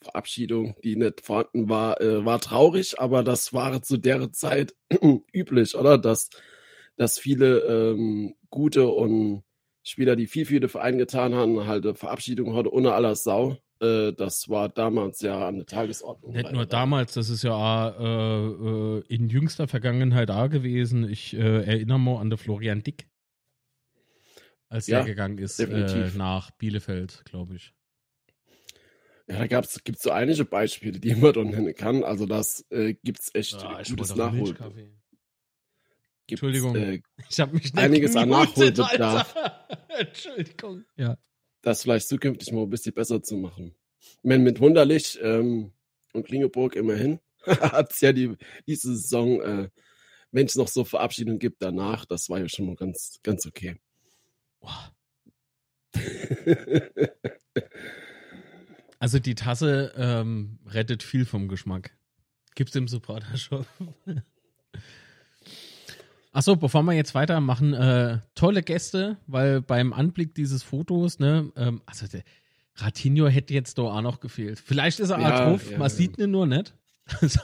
Verabschiedung, 0.01 0.75
die 0.83 0.95
nicht 0.95 1.21
vorhanden 1.21 1.69
war, 1.69 1.99
äh, 2.01 2.23
war 2.25 2.39
traurig, 2.39 2.99
aber 2.99 3.23
das 3.23 3.53
war 3.53 3.81
zu 3.81 3.97
der 3.97 4.31
Zeit 4.31 4.75
üblich, 5.33 5.75
oder? 5.75 5.97
Dass, 5.97 6.29
dass 6.97 7.19
viele 7.19 7.59
ähm, 7.61 8.35
gute 8.49 8.87
und 8.87 9.43
Spieler, 9.83 10.15
die 10.15 10.27
viel 10.27 10.45
für 10.45 10.59
den 10.59 10.69
Verein 10.69 10.97
getan 10.97 11.35
haben, 11.35 11.67
halt 11.67 11.85
eine 11.85 11.95
Verabschiedung 11.95 12.53
heute 12.53 12.71
ohne 12.73 12.93
aller 12.93 13.15
Sau. 13.15 13.57
Äh, 13.81 14.13
das 14.13 14.49
war 14.49 14.69
damals 14.69 15.21
ja 15.21 15.47
an 15.47 15.57
der 15.57 15.65
Tagesordnung. 15.65 16.33
Nicht 16.33 16.51
nur 16.51 16.65
damals, 16.65 17.13
das 17.13 17.29
ist 17.29 17.43
ja 17.43 17.89
äh, 17.89 18.47
äh, 18.99 19.03
in 19.07 19.29
jüngster 19.29 19.67
Vergangenheit 19.67 20.31
auch 20.31 20.49
gewesen. 20.49 21.07
Ich 21.09 21.33
äh, 21.35 21.63
erinnere 21.63 21.99
mal 21.99 22.19
an 22.19 22.29
den 22.29 22.37
Florian 22.37 22.83
Dick, 22.83 23.07
als 24.69 24.87
Ja, 24.87 24.99
er 24.99 25.05
gegangen 25.05 25.37
ist 25.37 25.59
äh, 25.59 25.65
definitiv. 25.67 26.15
nach 26.15 26.51
Bielefeld, 26.51 27.23
glaube 27.25 27.55
ich. 27.55 27.73
Ja, 29.29 29.39
da 29.39 29.47
gab's, 29.47 29.83
gibt's 29.83 30.03
so 30.03 30.11
einige 30.11 30.45
Beispiele, 30.45 30.99
die 30.99 31.13
man 31.15 31.33
dann 31.33 31.49
nennen 31.49 31.75
kann. 31.75 32.03
Also 32.03 32.25
das 32.25 32.65
äh, 32.69 32.93
gibt's 33.03 33.29
echt 33.33 33.55
ich 33.81 33.89
gutes 33.89 33.89
wollte 33.89 34.13
doch 34.15 34.19
einen 34.27 34.37
Nachhol. 34.37 34.41
Milchkaffee. 34.43 34.93
Gibt's, 36.27 36.43
Entschuldigung. 36.43 36.75
Äh, 36.75 37.01
Ich 37.29 37.39
habe 37.39 37.53
mich 37.53 37.63
nicht 37.65 37.77
Einiges 37.77 38.15
an 38.15 38.29
gemutet, 38.29 38.77
Nachholbedarf. 38.77 39.35
Alter. 39.35 39.67
Entschuldigung. 39.99 40.85
Ja. 40.95 41.17
Das 41.61 41.83
vielleicht 41.83 42.07
zukünftig 42.07 42.51
mal 42.51 42.63
ein 42.63 42.69
bisschen 42.69 42.93
besser 42.93 43.21
zu 43.21 43.35
machen. 43.37 43.75
Ich 43.99 44.23
meine, 44.23 44.43
mit 44.43 44.59
Wunderlich 44.59 45.19
ähm, 45.21 45.71
und 46.13 46.25
Klingeburg 46.25 46.75
immerhin 46.75 47.19
hat's 47.45 48.01
ja 48.01 48.13
die, 48.13 48.35
diese 48.67 48.95
Saison, 48.95 49.41
äh, 49.41 49.69
wenn 50.31 50.45
es 50.45 50.55
noch 50.55 50.67
so 50.67 50.83
Verabschiedungen 50.83 51.39
gibt 51.39 51.61
danach, 51.61 52.05
das 52.05 52.29
war 52.29 52.39
ja 52.39 52.49
schon 52.49 52.67
mal 52.67 52.75
ganz, 52.75 53.19
ganz 53.23 53.45
okay. 53.45 53.75
Boah. 54.59 54.93
Also 58.99 59.19
die 59.19 59.35
Tasse 59.35 59.93
ähm, 59.95 60.59
rettet 60.65 61.03
viel 61.03 61.25
vom 61.25 61.47
Geschmack. 61.47 61.95
Gibt's 62.55 62.75
im 62.75 62.87
Supporter-Shop. 62.87 63.67
Achso, 66.37 66.55
bevor 66.55 66.83
wir 66.83 66.93
jetzt 66.93 67.15
weitermachen, 67.15 67.73
äh, 67.73 68.19
tolle 68.35 68.61
Gäste, 68.61 69.17
weil 69.25 69.59
beim 69.59 69.91
Anblick 69.91 70.35
dieses 70.35 70.61
Fotos, 70.61 71.17
ne, 71.17 71.51
ähm, 71.55 71.81
also 71.87 72.05
der 72.05 72.21
Ratinho 72.75 73.27
hätte 73.27 73.55
jetzt 73.55 73.79
doch 73.79 73.91
auch 73.91 74.03
noch 74.03 74.19
gefehlt. 74.19 74.59
Vielleicht 74.63 74.99
ist 74.99 75.09
er 75.09 75.19
Ja, 75.19 75.33
auch 75.33 75.39
drauf, 75.49 75.71
ja, 75.71 75.79
man 75.79 75.87
ja. 75.87 75.95
sieht 75.95 76.19
ihn 76.19 76.29
nur 76.29 76.45
nicht. 76.45 76.75
Also, 77.21 77.39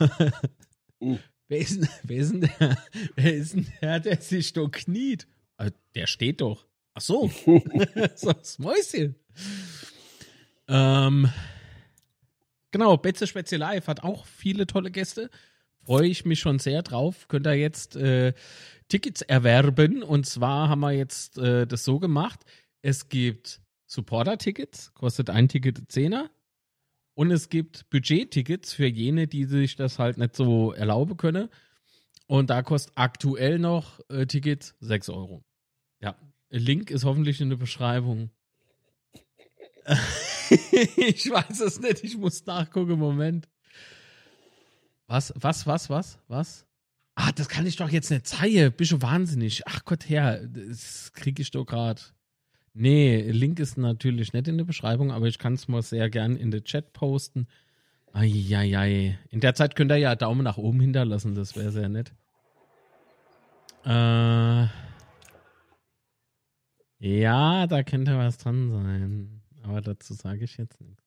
Mhm. 0.99 1.17
wer, 1.47 1.57
ist 1.57 1.81
denn, 1.81 1.89
wer, 2.03 2.17
ist 2.17 2.33
denn 2.33 2.41
der, 2.41 2.77
wer 3.15 3.33
ist 3.33 3.55
denn 3.55 3.67
der, 3.81 3.99
der 3.99 4.21
sich 4.21 4.53
da 4.53 4.67
kniet? 4.71 5.25
Äh, 5.57 5.71
der 5.95 6.05
steht 6.05 6.41
doch. 6.41 6.67
Ach 6.93 7.01
so, 7.01 7.31
so 8.15 8.31
das 8.31 8.59
Mäuschen. 8.59 9.15
Ähm, 10.67 11.31
genau, 12.69 12.97
Betze 12.97 13.25
Spezial 13.25 13.59
Live 13.59 13.87
hat 13.87 14.03
auch 14.03 14.27
viele 14.27 14.67
tolle 14.67 14.91
Gäste. 14.91 15.31
Freue 15.85 16.07
ich 16.07 16.25
mich 16.25 16.39
schon 16.39 16.59
sehr 16.59 16.81
drauf. 16.81 17.27
Könnt 17.27 17.45
ihr 17.45 17.55
jetzt 17.55 17.95
äh, 17.95 18.33
Tickets 18.87 19.21
erwerben. 19.21 20.03
Und 20.03 20.25
zwar 20.25 20.69
haben 20.69 20.81
wir 20.81 20.91
jetzt 20.91 21.37
äh, 21.37 21.67
das 21.67 21.83
so 21.83 21.99
gemacht. 21.99 22.41
Es 22.81 23.09
gibt 23.09 23.61
Supporter-Tickets, 23.87 24.93
kostet 24.93 25.29
ein 25.29 25.47
Ticket 25.47 25.79
10er. 25.89 26.29
Und 27.15 27.31
es 27.31 27.49
gibt 27.49 27.89
Budget-Tickets 27.89 28.73
für 28.73 28.87
jene, 28.87 29.27
die 29.27 29.45
sich 29.45 29.75
das 29.75 29.99
halt 29.99 30.17
nicht 30.17 30.35
so 30.35 30.71
erlauben 30.71 31.17
können. 31.17 31.49
Und 32.27 32.49
da 32.49 32.63
kostet 32.63 32.93
aktuell 32.95 33.59
noch 33.59 33.99
äh, 34.09 34.25
Tickets 34.25 34.75
6 34.79 35.09
Euro. 35.09 35.43
Ja, 35.99 36.15
Link 36.49 36.89
ist 36.91 37.03
hoffentlich 37.03 37.41
in 37.41 37.49
der 37.49 37.57
Beschreibung. 37.57 38.31
ich 40.49 41.29
weiß 41.29 41.59
es 41.59 41.79
nicht, 41.79 42.03
ich 42.03 42.17
muss 42.17 42.45
nachgucken, 42.45 42.97
Moment. 42.97 43.49
Was, 45.07 45.33
was, 45.35 45.67
was, 45.67 45.89
was, 45.89 46.19
was? 46.27 46.65
Ah, 47.15 47.31
das 47.31 47.47
kann 47.47 47.67
ich 47.67 47.75
doch 47.75 47.89
jetzt 47.89 48.09
nicht 48.09 48.25
zeigen. 48.25 48.71
Bist 48.73 48.91
du 48.91 49.01
wahnsinnig. 49.01 49.61
Ach 49.67 49.85
Gott 49.85 50.09
her, 50.09 50.47
das 50.47 51.13
kriege 51.13 51.41
ich 51.41 51.51
doch 51.51 51.65
gerade. 51.65 52.01
Nee, 52.73 53.29
Link 53.29 53.59
ist 53.59 53.77
natürlich 53.77 54.33
nicht 54.33 54.47
in 54.47 54.57
der 54.57 54.65
Beschreibung, 54.65 55.11
aber 55.11 55.27
ich 55.27 55.37
kann 55.37 55.53
es 55.53 55.67
mal 55.67 55.83
sehr 55.83 56.09
gern 56.09 56.35
in 56.35 56.49
den 56.49 56.63
Chat 56.63 56.91
posten. 56.93 57.47
Eieiei. 58.13 59.19
In 59.29 59.39
der 59.41 59.53
Zeit 59.53 59.75
könnt 59.75 59.91
ihr 59.91 59.97
ja 59.97 60.15
Daumen 60.15 60.43
nach 60.43 60.57
oben 60.57 60.79
hinterlassen, 60.79 61.35
das 61.35 61.55
wäre 61.55 61.71
sehr 61.71 61.89
nett. 61.89 62.13
Äh, 63.85 64.67
ja, 66.99 67.67
da 67.67 67.83
könnte 67.83 68.17
was 68.17 68.37
dran 68.37 68.71
sein. 68.71 69.41
Aber 69.63 69.81
dazu 69.81 70.13
sage 70.13 70.45
ich 70.45 70.57
jetzt 70.57 70.79
nichts. 70.81 71.02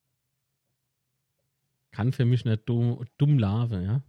Kann 1.96 2.12
für 2.12 2.26
mich 2.26 2.44
nicht 2.44 2.68
dumm, 2.68 3.06
dumm 3.16 3.38
lave, 3.38 3.82
ja? 3.82 4.02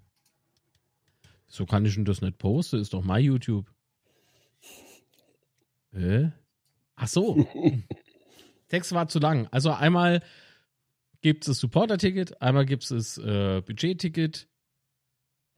So 1.48 1.66
kann 1.66 1.86
ich 1.86 1.96
denn 1.96 2.04
das 2.04 2.20
nicht 2.20 2.38
posten, 2.38 2.82
ist 2.82 2.94
doch 2.94 3.02
mein 3.02 3.24
YouTube. 3.24 3.66
Hä? 5.94 6.34
Ach 6.98 7.08
so. 7.08 7.48
Text 8.68 8.92
war 8.92 9.08
zu 9.08 9.20
lang. 9.20 9.48
Also 9.52 9.72
einmal 9.72 10.22
gibt 11.22 11.46
es 11.46 11.48
das 11.48 11.60
Supporter-Ticket, 11.60 12.42
einmal 12.42 12.66
gibt 12.66 12.84
es 12.84 12.90
das 12.90 13.18
äh, 13.20 13.62
Budget-Ticket. 13.62 14.50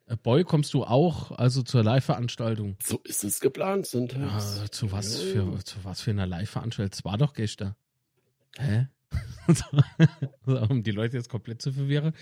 Äh, 0.06 0.16
Boy, 0.16 0.44
kommst 0.44 0.76
du 0.76 0.84
auch 0.84 1.32
also 1.32 1.64
zur 1.64 1.84
Live-Veranstaltung? 1.84 2.78
So 2.84 3.00
ist 3.06 3.24
es 3.24 3.40
geplant, 3.40 3.88
sind 3.88 4.14
Ja, 4.14 4.40
zu 4.70 4.92
was 4.92 5.18
für 5.18 5.66
zu 5.66 5.84
was 5.84 6.02
für 6.02 6.12
einer 6.12 6.28
Live-Veranstaltung? 6.28 6.92
Es 6.94 7.04
war 7.04 7.18
doch 7.18 7.34
gestern. 7.34 7.76
Hä? 8.60 8.88
So, 10.46 10.60
um 10.70 10.84
die 10.84 10.92
Leute 10.92 11.18
jetzt 11.18 11.30
komplett 11.30 11.62
zu 11.62 11.74
verwirren. 11.74 12.14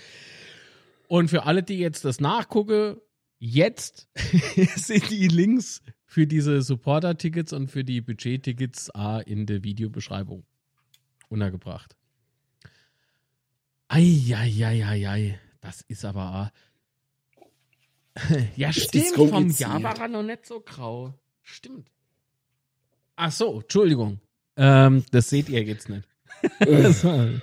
Und 1.08 1.28
für 1.28 1.44
alle, 1.44 1.62
die 1.62 1.78
jetzt 1.78 2.04
das 2.04 2.20
nachgucken, 2.20 2.96
jetzt 3.38 4.08
sind 4.76 5.10
die 5.10 5.28
Links 5.28 5.82
für 6.06 6.26
diese 6.26 6.62
Supporter-Tickets 6.62 7.52
und 7.52 7.68
für 7.68 7.84
die 7.84 8.00
Budget-Tickets 8.00 8.94
ah, 8.94 9.18
in 9.20 9.46
der 9.46 9.62
Videobeschreibung 9.62 10.44
untergebracht. 11.28 11.96
Eieieiei, 13.88 15.38
das 15.60 15.82
ist 15.88 16.04
aber. 16.04 16.20
ah. 16.22 16.52
ja, 18.56 18.70
ist 18.70 18.88
stimmt. 18.88 19.14
Vom. 19.14 19.50
Jahr 19.50 19.82
war 19.82 19.98
er 19.98 20.08
noch 20.08 20.22
nicht 20.22 20.46
so 20.46 20.60
grau. 20.60 21.14
Stimmt. 21.42 21.90
Ach 23.16 23.32
so, 23.32 23.60
Entschuldigung. 23.60 24.20
Ähm, 24.56 25.04
das 25.10 25.30
seht 25.30 25.48
ihr 25.48 25.62
jetzt 25.62 25.88
nicht. 25.88 26.06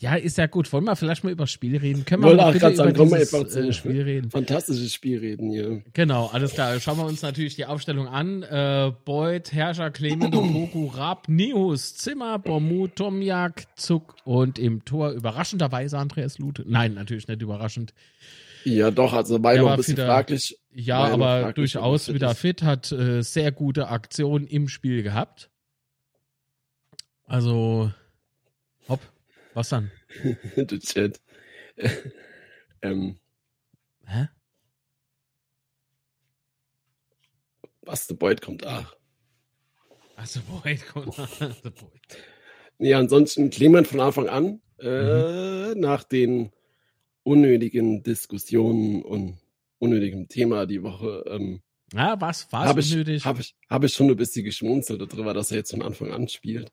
Ja, 0.00 0.14
ist 0.14 0.38
ja 0.38 0.46
gut. 0.46 0.72
Wollen 0.72 0.84
wir 0.84 0.96
vielleicht 0.96 1.24
mal 1.24 1.30
über 1.30 1.44
das 1.44 1.50
Spiel 1.50 1.76
reden? 1.76 2.06
Können 2.06 2.22
wir 2.24 2.34
mal 2.34 2.40
auch 2.48 2.52
bitte 2.54 2.74
sagen, 2.74 2.94
über 2.94 3.10
wir 3.10 3.18
dieses, 3.18 3.34
einfach 3.34 3.50
zum 3.50 3.64
äh, 3.64 3.72
Spiel 3.74 4.00
reden? 4.00 4.30
Fantastisches 4.30 4.94
Spiel 4.94 5.18
reden 5.18 5.50
hier. 5.50 5.82
Genau, 5.92 6.28
alles 6.28 6.54
klar. 6.54 6.80
Schauen 6.80 6.96
wir 6.96 7.04
uns 7.04 7.20
natürlich 7.20 7.54
die 7.56 7.66
Aufstellung 7.66 8.08
an. 8.08 8.42
Äh, 8.42 8.92
Beuth, 9.04 9.52
Herrscher, 9.52 9.90
Clement, 9.90 10.34
Opoku, 10.34 10.86
Raab, 10.86 11.28
Nihus, 11.28 11.96
Zimmer, 11.96 12.38
Bormu, 12.38 12.86
Tomjak, 12.88 13.66
Zuck 13.76 14.16
und 14.24 14.58
im 14.58 14.86
Tor 14.86 15.10
überraschenderweise 15.10 15.98
Andreas 15.98 16.38
Lute. 16.38 16.64
Nein, 16.66 16.94
natürlich 16.94 17.28
nicht 17.28 17.42
überraschend. 17.42 17.92
Ja, 18.64 18.90
doch, 18.90 19.12
also 19.12 19.42
war 19.42 19.52
ein 19.52 19.76
bisschen 19.76 19.98
wieder- 19.98 20.06
fraglich. 20.06 20.56
Ja, 20.72 21.00
aber 21.04 21.42
fraglich, 21.42 21.54
durchaus 21.72 22.10
wieder 22.10 22.34
fit, 22.34 22.62
hat 22.62 22.90
äh, 22.90 23.20
sehr 23.22 23.52
gute 23.52 23.88
Aktionen 23.88 24.46
im 24.46 24.68
Spiel 24.68 25.02
gehabt. 25.02 25.50
Also, 27.26 27.92
hopp, 28.88 29.00
was 29.54 29.68
dann? 29.70 29.90
Der 30.56 30.80
Chat. 30.80 31.20
ähm, 32.82 33.18
Hä? 34.06 34.28
was, 37.82 38.06
der 38.06 38.14
Beut 38.14 38.40
kommt 38.42 38.66
auch. 38.66 38.94
Also, 40.16 40.40
Beuth, 40.42 40.84
also 40.94 41.70
Beuth. 41.70 42.18
Ja, 42.78 42.98
ansonsten 42.98 43.50
Clement 43.50 43.86
von 43.86 44.00
Anfang 44.00 44.28
an, 44.28 44.60
äh, 44.78 45.74
Mhm. 45.74 45.80
nach 45.80 46.04
den 46.04 46.50
unnötigen 47.22 48.02
Diskussionen 48.02 49.02
und 49.02 49.38
unnötigem 49.78 50.28
Thema 50.28 50.66
die 50.66 50.82
Woche, 50.82 51.24
ähm, 51.26 51.62
Ja, 51.92 52.20
was, 52.20 52.50
habe 52.52 52.80
ich, 52.80 52.92
unnötig? 52.92 53.24
hab 53.24 53.38
ich, 53.38 53.54
hab 53.68 53.84
ich 53.84 53.92
schon 53.94 54.08
ein 54.10 54.16
bisschen 54.16 54.44
geschmunzelt 54.44 55.00
darüber, 55.00 55.32
dass 55.34 55.50
er 55.50 55.58
jetzt 55.58 55.70
von 55.70 55.82
Anfang 55.82 56.12
an 56.12 56.28
spielt. 56.28 56.70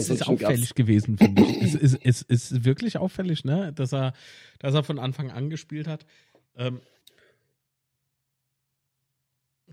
Es 0.00 0.10
ist 0.10 0.26
auffällig 0.26 0.74
gewesen, 0.74 1.18
finde 1.18 1.42
ich. 1.42 1.62
es, 1.62 1.74
ist, 1.74 1.98
es 2.04 2.22
ist 2.22 2.64
wirklich 2.64 2.96
auffällig, 2.98 3.44
ne? 3.44 3.72
dass, 3.72 3.92
er, 3.92 4.12
dass 4.58 4.74
er 4.74 4.82
von 4.84 4.98
Anfang 4.98 5.30
an 5.30 5.50
gespielt 5.50 5.86
hat. 5.88 6.06
Ähm, 6.56 6.80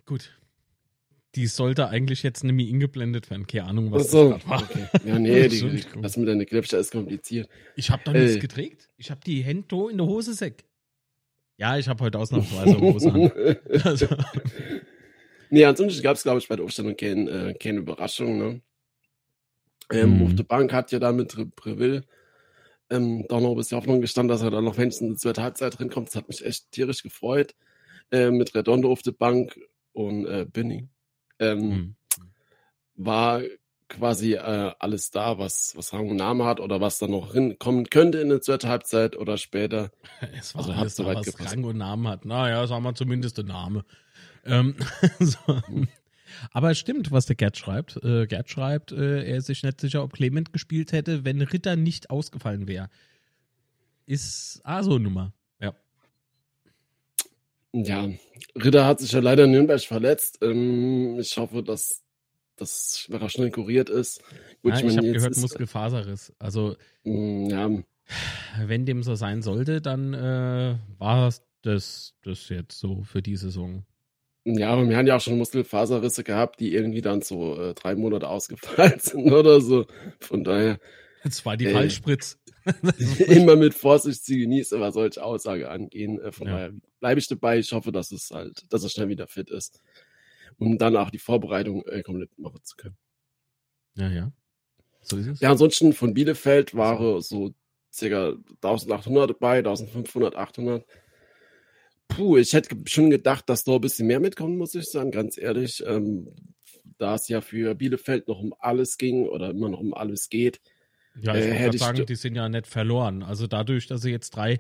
gut. 0.06 0.38
Die 1.36 1.48
sollte 1.48 1.88
eigentlich 1.90 2.22
jetzt 2.22 2.44
nämlich 2.44 2.70
ingeblendet 2.70 3.32
werden. 3.32 3.48
Keine 3.48 3.64
Ahnung, 3.66 3.92
was 3.92 4.12
so, 4.12 4.34
das 4.34 4.48
war. 4.48 4.62
okay. 4.62 4.86
Ja, 5.04 5.18
nee, 5.18 5.48
die, 5.48 5.84
das 6.02 6.16
mit 6.16 6.28
deiner 6.28 6.46
Knöpfchen 6.46 6.80
ist 6.80 6.92
kompliziert. 6.92 7.50
Ich 7.76 7.90
habe 7.90 8.04
doch 8.06 8.14
nichts 8.14 8.36
Äh. 8.36 8.40
geträgt. 8.40 8.90
Ich 8.98 9.10
habe 9.10 9.22
die 9.26 9.42
Hände 9.44 9.88
in 9.90 9.98
der 9.98 10.06
Hose 10.06 10.34
säck. 10.36 10.64
Ja, 11.58 11.78
ich 11.78 11.88
habe 11.88 12.04
heute 12.04 12.20
ausnahmsweise 12.20 12.78
Hose 12.82 13.12
an. 13.12 13.32
Also, 13.84 14.08
nee, 15.50 15.66
ansonsten 15.66 16.04
gab 16.04 16.16
es, 16.18 16.24
glaube 16.24 16.38
ich, 16.40 16.48
bei 16.48 16.56
der 16.56 16.66
Aufstellung 16.66 16.96
keine, 16.96 17.30
äh, 17.30 17.54
keine 17.56 17.80
Überraschung. 17.80 18.38
Ne? 18.38 18.62
Ähm, 19.92 20.18
Mhm. 20.20 20.26
Auf 20.28 20.36
der 20.36 20.44
Bank 20.44 20.74
hat 20.74 20.92
ja 20.92 21.00
da 21.00 21.12
mit 21.12 21.38
Re- 21.38 21.46
Breville 21.46 22.04
ähm, 22.90 23.26
doch 23.28 23.42
noch 23.42 23.52
ein 23.52 23.56
bisschen 23.58 23.78
Hoffnung 23.78 24.02
gestanden, 24.02 24.30
dass 24.30 24.42
er 24.42 24.52
da 24.52 24.62
noch 24.62 24.78
wenigstens 24.78 25.08
in 25.08 25.14
die 25.14 25.20
zweite 25.20 25.42
Halbzeit 25.44 25.78
drin 25.80 25.90
kommt. 25.90 26.10
Das 26.10 26.16
hat 26.16 26.28
mich 26.28 26.46
echt 26.46 26.72
tierisch 26.72 27.02
gefreut. 27.04 27.56
Äh, 28.12 28.30
mit 28.32 28.54
Redondo 28.54 28.92
auf 28.92 29.02
der 29.02 29.14
Bank 29.14 29.60
und 29.94 30.26
äh, 30.28 30.46
Binny. 30.52 30.88
Ähm, 31.40 31.62
hm. 31.62 31.96
war 32.96 33.42
quasi 33.90 34.34
äh, 34.34 34.72
alles 34.80 35.12
da, 35.12 35.38
was, 35.38 35.74
was 35.76 35.94
Rang 35.94 36.10
und 36.10 36.16
Name 36.18 36.46
hat 36.46 36.60
oder 36.60 36.82
was 36.82 36.98
da 37.00 37.08
noch 37.08 37.34
hinkommen 37.34 37.90
könnte 37.90 38.20
in 38.20 38.30
der 38.30 38.42
zweiten 38.42 38.68
Halbzeit 38.70 39.16
oder 39.16 39.38
später. 39.38 39.92
Es 40.40 40.54
war 40.56 40.62
also 40.62 40.74
alles 40.74 40.96
da, 40.96 41.06
was 41.06 41.26
gepasst. 41.26 41.52
Rang 41.52 41.64
und 41.64 41.78
Namen 41.78 42.08
hat. 42.08 42.26
Naja, 42.26 42.66
sagen 42.68 42.84
wir 42.84 42.96
zumindest 42.96 43.38
den 43.38 43.48
Name. 43.48 43.86
Ähm, 44.46 44.76
so. 45.20 45.38
Aber 46.52 46.72
es 46.72 46.80
stimmt, 46.80 47.12
was 47.12 47.26
der 47.26 47.36
Gerd 47.36 47.58
schreibt. 47.58 48.04
Äh, 48.04 48.28
Gerd 48.28 48.50
schreibt, 48.50 48.92
äh, 48.92 49.24
er 49.24 49.38
ist 49.38 49.48
sich 49.48 49.64
nicht 49.64 49.82
sicher, 49.82 50.04
ob 50.04 50.14
Clement 50.14 50.54
gespielt 50.54 50.92
hätte, 50.92 51.26
wenn 51.26 51.42
Ritter 51.42 51.76
nicht 51.76 52.10
ausgefallen 52.10 52.68
wäre. 52.68 52.90
Ist 54.06 54.62
ASO-Nummer. 54.64 55.34
Ja. 55.60 55.74
Ja, 57.74 58.10
Ritter 58.56 58.86
hat 58.86 59.00
sich 59.00 59.12
ja 59.12 59.20
leider 59.20 59.46
in 59.46 59.52
Nürnberg 59.52 59.82
verletzt. 59.82 60.40
Ähm, 60.42 61.18
ich 61.20 61.38
hoffe, 61.38 61.64
dass 61.64 62.04
das 62.56 63.08
schnell 63.28 63.52
kuriert 63.52 63.90
ist. 63.90 64.22
Gut, 64.62 64.74
ja, 64.74 64.80
ich, 64.80 64.86
ich 64.86 64.98
habe 64.98 65.12
gehört 65.12 65.38
Muskelfaserriss. 65.38 66.34
Also 66.40 66.76
mm, 67.04 67.50
ja. 67.50 67.70
wenn 68.66 68.86
dem 68.86 69.04
so 69.04 69.16
sein 69.16 69.42
sollte, 69.42 69.82
dann 69.82 70.14
äh, 70.14 70.78
war 71.00 71.32
das 71.62 72.14
das 72.22 72.50
jetzt 72.50 72.78
so 72.78 73.04
für 73.04 73.22
die 73.22 73.38
Saison. 73.38 73.86
Ja, 74.46 74.72
aber 74.72 74.90
wir 74.90 74.98
haben 74.98 75.08
ja 75.08 75.16
auch 75.16 75.22
schon 75.22 75.38
Muskelfaserrisse 75.38 76.24
gehabt, 76.24 76.60
die 76.60 76.74
irgendwie 76.74 77.02
dann 77.02 77.22
so 77.22 77.60
äh, 77.60 77.74
drei 77.74 77.96
Monate 77.96 78.28
ausgefallen 78.28 78.96
sind 79.00 79.32
oder 79.32 79.62
so. 79.62 79.86
Von 80.20 80.44
daher. 80.44 80.80
Das 81.24 81.46
war 81.46 81.56
die 81.56 81.68
äh, 81.68 81.74
Fallspritz. 81.74 82.40
immer 83.28 83.56
mit 83.56 83.74
Vorsicht 83.74 84.24
zu 84.26 84.36
genießen, 84.36 84.80
was 84.80 84.94
solche 84.94 85.24
Aussage 85.24 85.70
angehen. 85.70 86.20
Äh, 86.20 86.32
von 86.32 86.48
ja. 86.48 86.54
daher 86.54 86.72
bleibe 87.00 87.20
ich 87.20 87.28
dabei. 87.28 87.60
Ich 87.60 87.72
hoffe, 87.72 87.92
dass 87.92 88.12
es 88.12 88.32
halt, 88.32 88.66
dass 88.70 88.84
er 88.84 88.90
schnell 88.90 89.10
wieder 89.10 89.28
fit 89.28 89.50
ist 89.50 89.82
um 90.58 90.78
dann 90.78 90.96
auch 90.96 91.10
die 91.10 91.20
Vorbereitung 91.20 91.86
äh, 91.88 92.02
komplett 92.04 92.38
machen 92.38 92.62
zu 92.64 92.76
können. 92.76 92.98
Ja, 93.96 94.10
ja. 94.10 94.32
So 95.02 95.18
ist 95.18 95.28
es. 95.28 95.40
Ja, 95.40 95.52
ansonsten 95.52 95.94
von 95.94 96.14
Bielefeld 96.14 96.76
war 96.76 97.22
so 97.22 97.54
circa 97.92 98.36
1800 98.62 99.32
dabei, 99.32 99.58
1500, 99.60 100.36
800. 100.36 100.86
Puh, 102.16 102.38
ich 102.38 102.54
hätte 102.54 102.76
schon 102.86 103.10
gedacht, 103.10 103.50
dass 103.50 103.64
da 103.64 103.74
ein 103.74 103.82
bisschen 103.82 104.08
mehr 104.08 104.20
mitkommen, 104.20 104.58
muss 104.58 104.76
ich 104.76 104.86
sagen, 104.86 105.12
ganz 105.12 105.38
ehrlich. 105.38 105.84
Ähm, 105.86 106.30
da 106.98 107.16
es 107.16 107.28
ja 107.28 107.42
für 107.42 107.76
Bielefeld 107.76 108.28
noch 108.28 108.40
um 108.40 108.54
alles 108.60 108.98
ging 108.98 109.28
oder 109.28 109.50
immer 109.50 109.70
noch 109.70 109.80
um 109.80 109.94
alles 109.94 110.30
geht. 110.30 110.62
Ja, 111.20 111.36
ich 111.36 111.46
äh, 111.46 111.64
würde 111.64 111.78
sagen, 111.78 112.06
die 112.06 112.16
sind 112.16 112.36
ja 112.36 112.48
nicht 112.50 112.68
verloren. 112.68 113.24
Also 113.24 113.48
dadurch, 113.48 113.88
dass 113.88 114.02
sie 114.02 114.12
jetzt 114.12 114.32
drei 114.32 114.60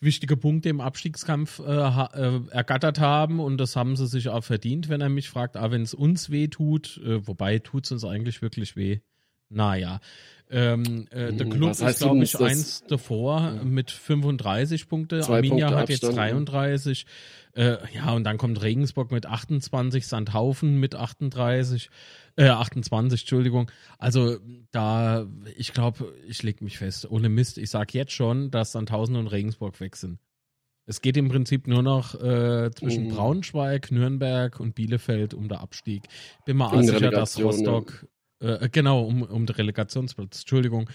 wichtige 0.00 0.36
Punkte 0.36 0.68
im 0.68 0.80
Abstiegskampf 0.80 1.60
äh, 1.60 1.62
äh, 1.62 2.40
ergattert 2.50 3.00
haben 3.00 3.40
und 3.40 3.58
das 3.58 3.76
haben 3.76 3.96
sie 3.96 4.06
sich 4.06 4.28
auch 4.28 4.44
verdient, 4.44 4.88
wenn 4.88 5.00
er 5.00 5.08
mich 5.08 5.28
fragt. 5.28 5.56
Aber 5.56 5.72
wenn 5.72 5.82
es 5.82 5.94
uns 5.94 6.30
weh 6.30 6.48
tut, 6.48 7.00
äh, 7.04 7.26
wobei 7.26 7.58
tut 7.58 7.84
es 7.84 7.92
uns 7.92 8.04
eigentlich 8.04 8.42
wirklich 8.42 8.76
weh. 8.76 9.00
Naja. 9.48 10.00
Ähm, 10.48 11.08
äh, 11.10 11.32
der 11.32 11.46
hm, 11.46 11.50
Club 11.50 11.70
ist, 11.70 11.98
glaube 11.98 12.22
ich, 12.22 12.38
eins 12.38 12.84
davor 12.86 13.40
ja. 13.40 13.64
mit 13.64 13.90
35 13.90 14.88
Punkte. 14.88 15.20
Zwei 15.20 15.36
Arminia 15.36 15.66
Punkte 15.66 15.80
hat 15.80 15.88
jetzt 15.88 16.02
33. 16.02 17.06
Äh, 17.56 17.78
ja, 17.94 18.12
und 18.12 18.24
dann 18.24 18.38
kommt 18.38 18.62
Regensburg 18.62 19.10
mit 19.10 19.26
28, 19.26 20.06
Sandhaufen 20.06 20.78
mit 20.78 20.94
38, 20.94 21.90
äh, 22.36 22.48
28, 22.48 23.22
Entschuldigung. 23.22 23.70
Also 23.98 24.36
da, 24.70 25.26
ich 25.56 25.72
glaube, 25.72 26.12
ich 26.28 26.42
leg 26.42 26.60
mich 26.60 26.78
fest, 26.78 27.10
ohne 27.10 27.28
Mist, 27.28 27.58
ich 27.58 27.70
sag 27.70 27.94
jetzt 27.94 28.12
schon, 28.12 28.50
dass 28.50 28.72
Sandhausen 28.72 29.16
und 29.16 29.28
Regensburg 29.28 29.80
weg 29.80 29.96
sind. 29.96 30.20
Es 30.84 31.00
geht 31.00 31.16
im 31.16 31.28
Prinzip 31.28 31.66
nur 31.66 31.82
noch 31.82 32.14
äh, 32.14 32.70
zwischen 32.72 33.04
mhm. 33.04 33.08
Braunschweig, 33.08 33.90
Nürnberg 33.90 34.60
und 34.60 34.76
Bielefeld 34.76 35.34
um 35.34 35.48
den 35.48 35.58
Abstieg. 35.58 36.04
Bin 36.44 36.58
mal 36.58 36.84
sicher, 36.84 37.10
dass 37.10 37.40
Rostock. 37.42 38.06
Äh, 38.40 38.68
genau, 38.68 39.02
um, 39.04 39.22
um 39.22 39.46
den 39.46 39.56
Relegationsplatz, 39.56 40.40
Entschuldigung. 40.40 40.90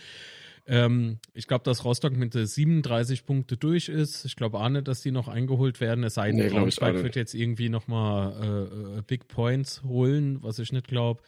Ähm, 0.67 1.17
ich 1.33 1.47
glaube, 1.47 1.63
dass 1.63 1.83
Rostock 1.83 2.15
mit 2.15 2.33
37 2.33 3.25
Punkte 3.25 3.57
durch 3.57 3.89
ist. 3.89 4.25
Ich 4.25 4.35
glaube 4.35 4.59
auch 4.59 4.69
nicht, 4.69 4.87
dass 4.87 5.01
die 5.01 5.11
noch 5.11 5.27
eingeholt 5.27 5.81
werden. 5.81 6.03
Es 6.03 6.15
sei 6.15 6.31
denn, 6.31 6.37
nee, 6.37 6.49
Braunschweig 6.49 6.95
wird 7.03 7.15
jetzt 7.15 7.33
irgendwie 7.33 7.69
nochmal 7.69 8.33
äh, 8.41 8.99
äh, 8.99 9.01
Big 9.01 9.27
Points 9.27 9.83
holen, 9.83 10.41
was 10.41 10.59
ich 10.59 10.71
nicht 10.71 10.87
glaube. 10.87 11.21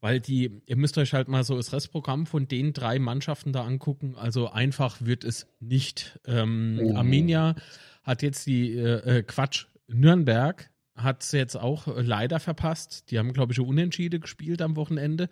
Weil 0.00 0.20
die, 0.20 0.62
ihr 0.66 0.76
müsst 0.76 0.98
euch 0.98 1.14
halt 1.14 1.28
mal 1.28 1.44
so 1.44 1.56
das 1.56 1.72
Restprogramm 1.72 2.26
von 2.26 2.48
den 2.48 2.72
drei 2.72 2.98
Mannschaften 2.98 3.52
da 3.52 3.64
angucken. 3.64 4.16
Also 4.16 4.50
einfach 4.50 5.00
wird 5.00 5.24
es 5.24 5.46
nicht. 5.60 6.18
Ähm, 6.26 6.76
mhm. 6.76 6.96
Arminia 6.96 7.54
hat 8.02 8.22
jetzt 8.22 8.46
die, 8.46 8.72
äh, 8.74 9.18
äh 9.18 9.22
Quatsch, 9.22 9.66
Nürnberg 9.86 10.71
hat 10.94 11.22
es 11.22 11.32
jetzt 11.32 11.56
auch 11.56 11.86
leider 11.86 12.40
verpasst. 12.40 13.10
Die 13.10 13.18
haben, 13.18 13.32
glaube 13.32 13.52
ich, 13.52 13.60
Unentschiede 13.60 14.20
gespielt 14.20 14.62
am 14.62 14.76
Wochenende. 14.76 15.28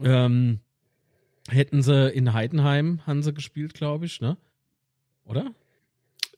Ähm, 0.00 0.60
hätten 1.48 1.82
sie 1.82 2.10
in 2.10 2.32
Heidenheim, 2.32 3.00
haben 3.06 3.22
sie 3.22 3.34
gespielt, 3.34 3.74
glaube 3.74 4.06
ich, 4.06 4.20
ne? 4.20 4.36
Oder? 5.24 5.54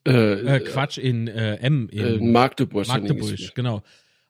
Äh, 0.05 0.55
äh, 0.55 0.59
Quatsch, 0.61 0.97
in 0.97 1.27
äh, 1.27 1.55
M. 1.55 1.89
In 1.89 2.05
äh, 2.05 2.17
Magdeburg. 2.19 2.87
Magdeburg, 2.87 3.55
genau. 3.55 3.83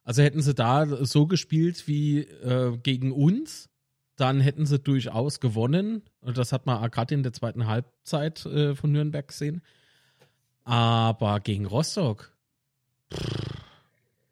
Also 0.03 0.23
hätten 0.23 0.41
sie 0.41 0.53
da 0.53 0.85
so 1.05 1.27
gespielt 1.27 1.87
wie 1.87 2.19
äh, 2.19 2.77
gegen 2.81 3.11
uns, 3.11 3.69
dann 4.15 4.39
hätten 4.39 4.65
sie 4.65 4.79
durchaus 4.79 5.39
gewonnen. 5.39 6.01
Und 6.21 6.37
das 6.37 6.51
hat 6.51 6.65
man 6.65 6.89
gerade 6.89 7.13
in 7.13 7.23
der 7.23 7.33
zweiten 7.33 7.67
Halbzeit 7.67 8.45
äh, 8.45 8.73
von 8.73 8.91
Nürnberg 8.91 9.27
gesehen. 9.27 9.61
Aber 10.63 11.39
gegen 11.39 11.65
Rostock, 11.65 12.35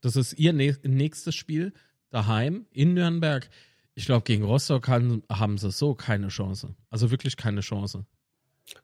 das 0.05 0.15
ist 0.15 0.33
ihr 0.33 0.53
nächstes 0.53 1.35
Spiel 1.35 1.73
daheim 2.11 2.65
in 2.71 2.93
Nürnberg. 2.93 3.49
Ich 3.95 4.05
glaube, 4.05 4.23
gegen 4.23 4.43
Rostock 4.43 4.87
haben, 4.87 5.23
haben 5.29 5.57
sie 5.57 5.71
so 5.71 5.95
keine 5.95 6.27
Chance. 6.27 6.75
Also 6.89 7.11
wirklich 7.11 7.37
keine 7.37 7.61
Chance. 7.61 8.05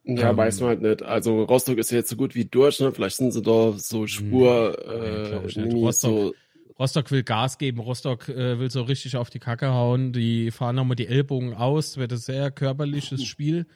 Ja, 0.04 0.32
ähm, 0.32 0.38
weiß 0.38 0.60
man 0.62 0.70
halt 0.70 0.82
nicht. 0.82 1.04
Also 1.04 1.44
Rostock 1.44 1.78
ist 1.78 1.92
ja 1.92 1.98
jetzt 1.98 2.10
so 2.10 2.16
gut 2.16 2.36
wie 2.36 2.46
durch, 2.46 2.80
ne? 2.80 2.92
Vielleicht 2.92 3.18
sind 3.18 3.32
sie 3.32 3.42
da 3.42 3.74
so 3.78 4.08
Spur. 4.08 4.78
Nee, 4.88 4.94
äh, 4.94 5.66
nicht. 5.66 5.76
Rostock, 5.76 6.12
so 6.12 6.34
Rostock 6.80 7.12
will 7.12 7.24
Gas 7.24 7.58
geben, 7.58 7.80
Rostock 7.80 8.30
äh, 8.30 8.60
will 8.60 8.72
so 8.72 8.82
richtig 8.84 9.18
auf 9.18 9.30
die 9.30 9.40
Kacke 9.40 9.70
hauen, 9.70 10.14
die 10.14 10.50
fahren 10.50 10.76
nochmal 10.76 10.96
die 10.96 11.08
Ellbogen 11.08 11.54
aus, 11.54 11.98
wird 11.98 12.12
ein 12.12 12.18
sehr 12.18 12.50
körperliches 12.52 13.24
Spiel. 13.26 13.68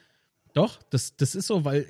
Doch, 0.54 0.82
das, 0.90 1.16
das 1.18 1.36
ist 1.36 1.48
so, 1.48 1.66
weil 1.66 1.86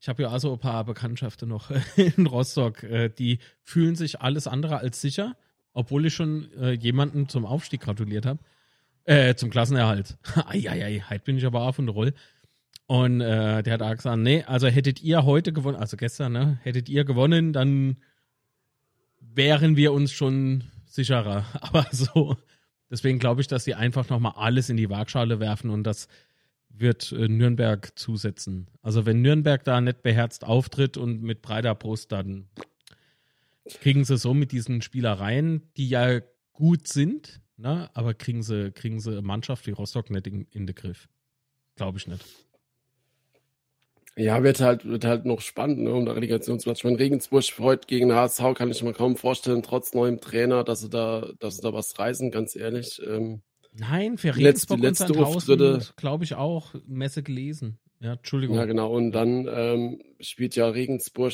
ich, 0.00 0.08
habe 0.08 0.22
ja 0.22 0.30
auch 0.30 0.38
so 0.38 0.52
ein 0.52 0.58
paar 0.58 0.84
Bekanntschaften 0.84 1.48
noch 1.48 1.70
in 1.96 2.26
Rostock, 2.26 2.82
äh, 2.82 3.08
die 3.08 3.38
fühlen 3.62 3.94
sich 3.94 4.20
alles 4.20 4.46
andere 4.46 4.78
als 4.78 5.00
sicher 5.00 5.36
obwohl 5.72 6.06
ich 6.06 6.14
schon 6.14 6.52
äh, 6.60 6.72
jemanden 6.72 7.28
zum 7.28 7.46
Aufstieg 7.46 7.82
gratuliert 7.82 8.26
habe. 8.26 8.40
Äh, 9.04 9.34
zum 9.34 9.50
Klassenerhalt. 9.50 10.18
Eieiei, 10.46 11.02
heute 11.08 11.24
bin 11.24 11.38
ich 11.38 11.46
aber 11.46 11.62
auf 11.62 11.78
und 11.78 11.88
roll. 11.88 12.12
Und 12.86 13.20
äh, 13.20 13.62
der 13.62 13.74
hat 13.74 13.82
auch 13.82 13.94
gesagt, 13.94 14.18
nee, 14.18 14.42
also 14.44 14.66
hättet 14.66 15.00
ihr 15.02 15.24
heute 15.24 15.52
gewonnen, 15.52 15.76
also 15.76 15.96
gestern, 15.96 16.32
ne, 16.32 16.58
hättet 16.62 16.88
ihr 16.88 17.04
gewonnen, 17.04 17.52
dann 17.52 17.96
wären 19.20 19.76
wir 19.76 19.92
uns 19.92 20.12
schon 20.12 20.64
sicherer. 20.86 21.44
Aber 21.60 21.86
so, 21.92 22.36
deswegen 22.90 23.20
glaube 23.20 23.40
ich, 23.42 23.46
dass 23.46 23.64
sie 23.64 23.74
einfach 23.74 24.08
nochmal 24.08 24.32
alles 24.36 24.68
in 24.70 24.76
die 24.76 24.90
Waagschale 24.90 25.38
werfen 25.38 25.70
und 25.70 25.84
das 25.84 26.08
wird 26.70 27.12
äh, 27.12 27.28
Nürnberg 27.28 27.98
zusetzen. 27.98 28.68
Also 28.82 29.06
wenn 29.06 29.22
Nürnberg 29.22 29.62
da 29.64 29.80
nicht 29.80 30.02
beherzt 30.02 30.44
auftritt 30.44 30.96
und 30.96 31.22
mit 31.22 31.42
breiter 31.42 31.74
Brust, 31.74 32.12
dann 32.12 32.48
kriegen 33.80 34.04
sie 34.04 34.16
so 34.16 34.34
mit 34.34 34.52
diesen 34.52 34.82
Spielereien, 34.82 35.70
die 35.76 35.88
ja 35.88 36.20
gut 36.52 36.88
sind, 36.88 37.40
ne? 37.56 37.90
aber 37.94 38.14
kriegen 38.14 38.42
sie, 38.42 38.72
kriegen 38.72 39.00
sie 39.00 39.20
Mannschaft 39.22 39.66
wie 39.66 39.72
Rostock 39.72 40.10
nicht 40.10 40.26
in, 40.26 40.46
in 40.50 40.66
den 40.66 40.74
Griff. 40.74 41.08
Glaube 41.76 41.98
ich 41.98 42.06
nicht. 42.06 42.24
Ja, 44.16 44.42
wird 44.42 44.60
halt, 44.60 44.84
wird 44.84 45.04
halt 45.04 45.24
noch 45.24 45.40
spannend, 45.40 45.78
ne, 45.78 45.94
um 45.94 46.04
der 46.04 46.16
Relegationsplatz. 46.16 46.84
Meine, 46.84 46.98
Regensburg 46.98 47.44
heute 47.58 47.86
gegen 47.86 48.12
HSV 48.12 48.54
kann 48.54 48.70
ich 48.70 48.82
mir 48.82 48.92
kaum 48.92 49.16
vorstellen, 49.16 49.62
trotz 49.62 49.94
neuem 49.94 50.20
Trainer, 50.20 50.64
dass 50.64 50.80
sie 50.80 50.90
da, 50.90 51.32
dass 51.38 51.56
sie 51.56 51.62
da 51.62 51.72
was 51.72 51.98
reißen, 51.98 52.30
ganz 52.30 52.56
ehrlich. 52.56 53.00
Ähm, 53.06 53.42
Nein, 53.72 54.18
für 54.18 54.34
Regensburg 54.34 54.80
letzte, 54.80 55.04
letzte 55.04 55.14
Sandhausen, 55.14 55.94
glaube 55.96 56.24
ich 56.24 56.34
auch, 56.34 56.74
Messe 56.86 57.22
gelesen. 57.22 57.78
Ja, 58.00 58.14
Entschuldigung. 58.14 58.56
Ja, 58.56 58.64
genau. 58.64 58.92
Und 58.92 59.12
dann 59.12 59.46
ähm, 59.48 60.02
spielt 60.20 60.56
ja 60.56 60.68
Regensburg 60.68 61.32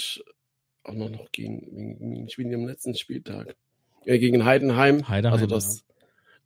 auch 0.82 0.94
noch, 0.94 1.10
noch 1.10 1.32
gegen, 1.32 2.28
spielen 2.28 2.54
am 2.54 2.66
letzten 2.66 2.94
Spieltag. 2.94 3.56
Ja, 4.04 4.16
gegen 4.18 4.44
Heidenheim. 4.44 5.08
Heidenheim 5.08 5.32
also 5.32 5.46
das, 5.46 5.84
ja. 5.88 5.94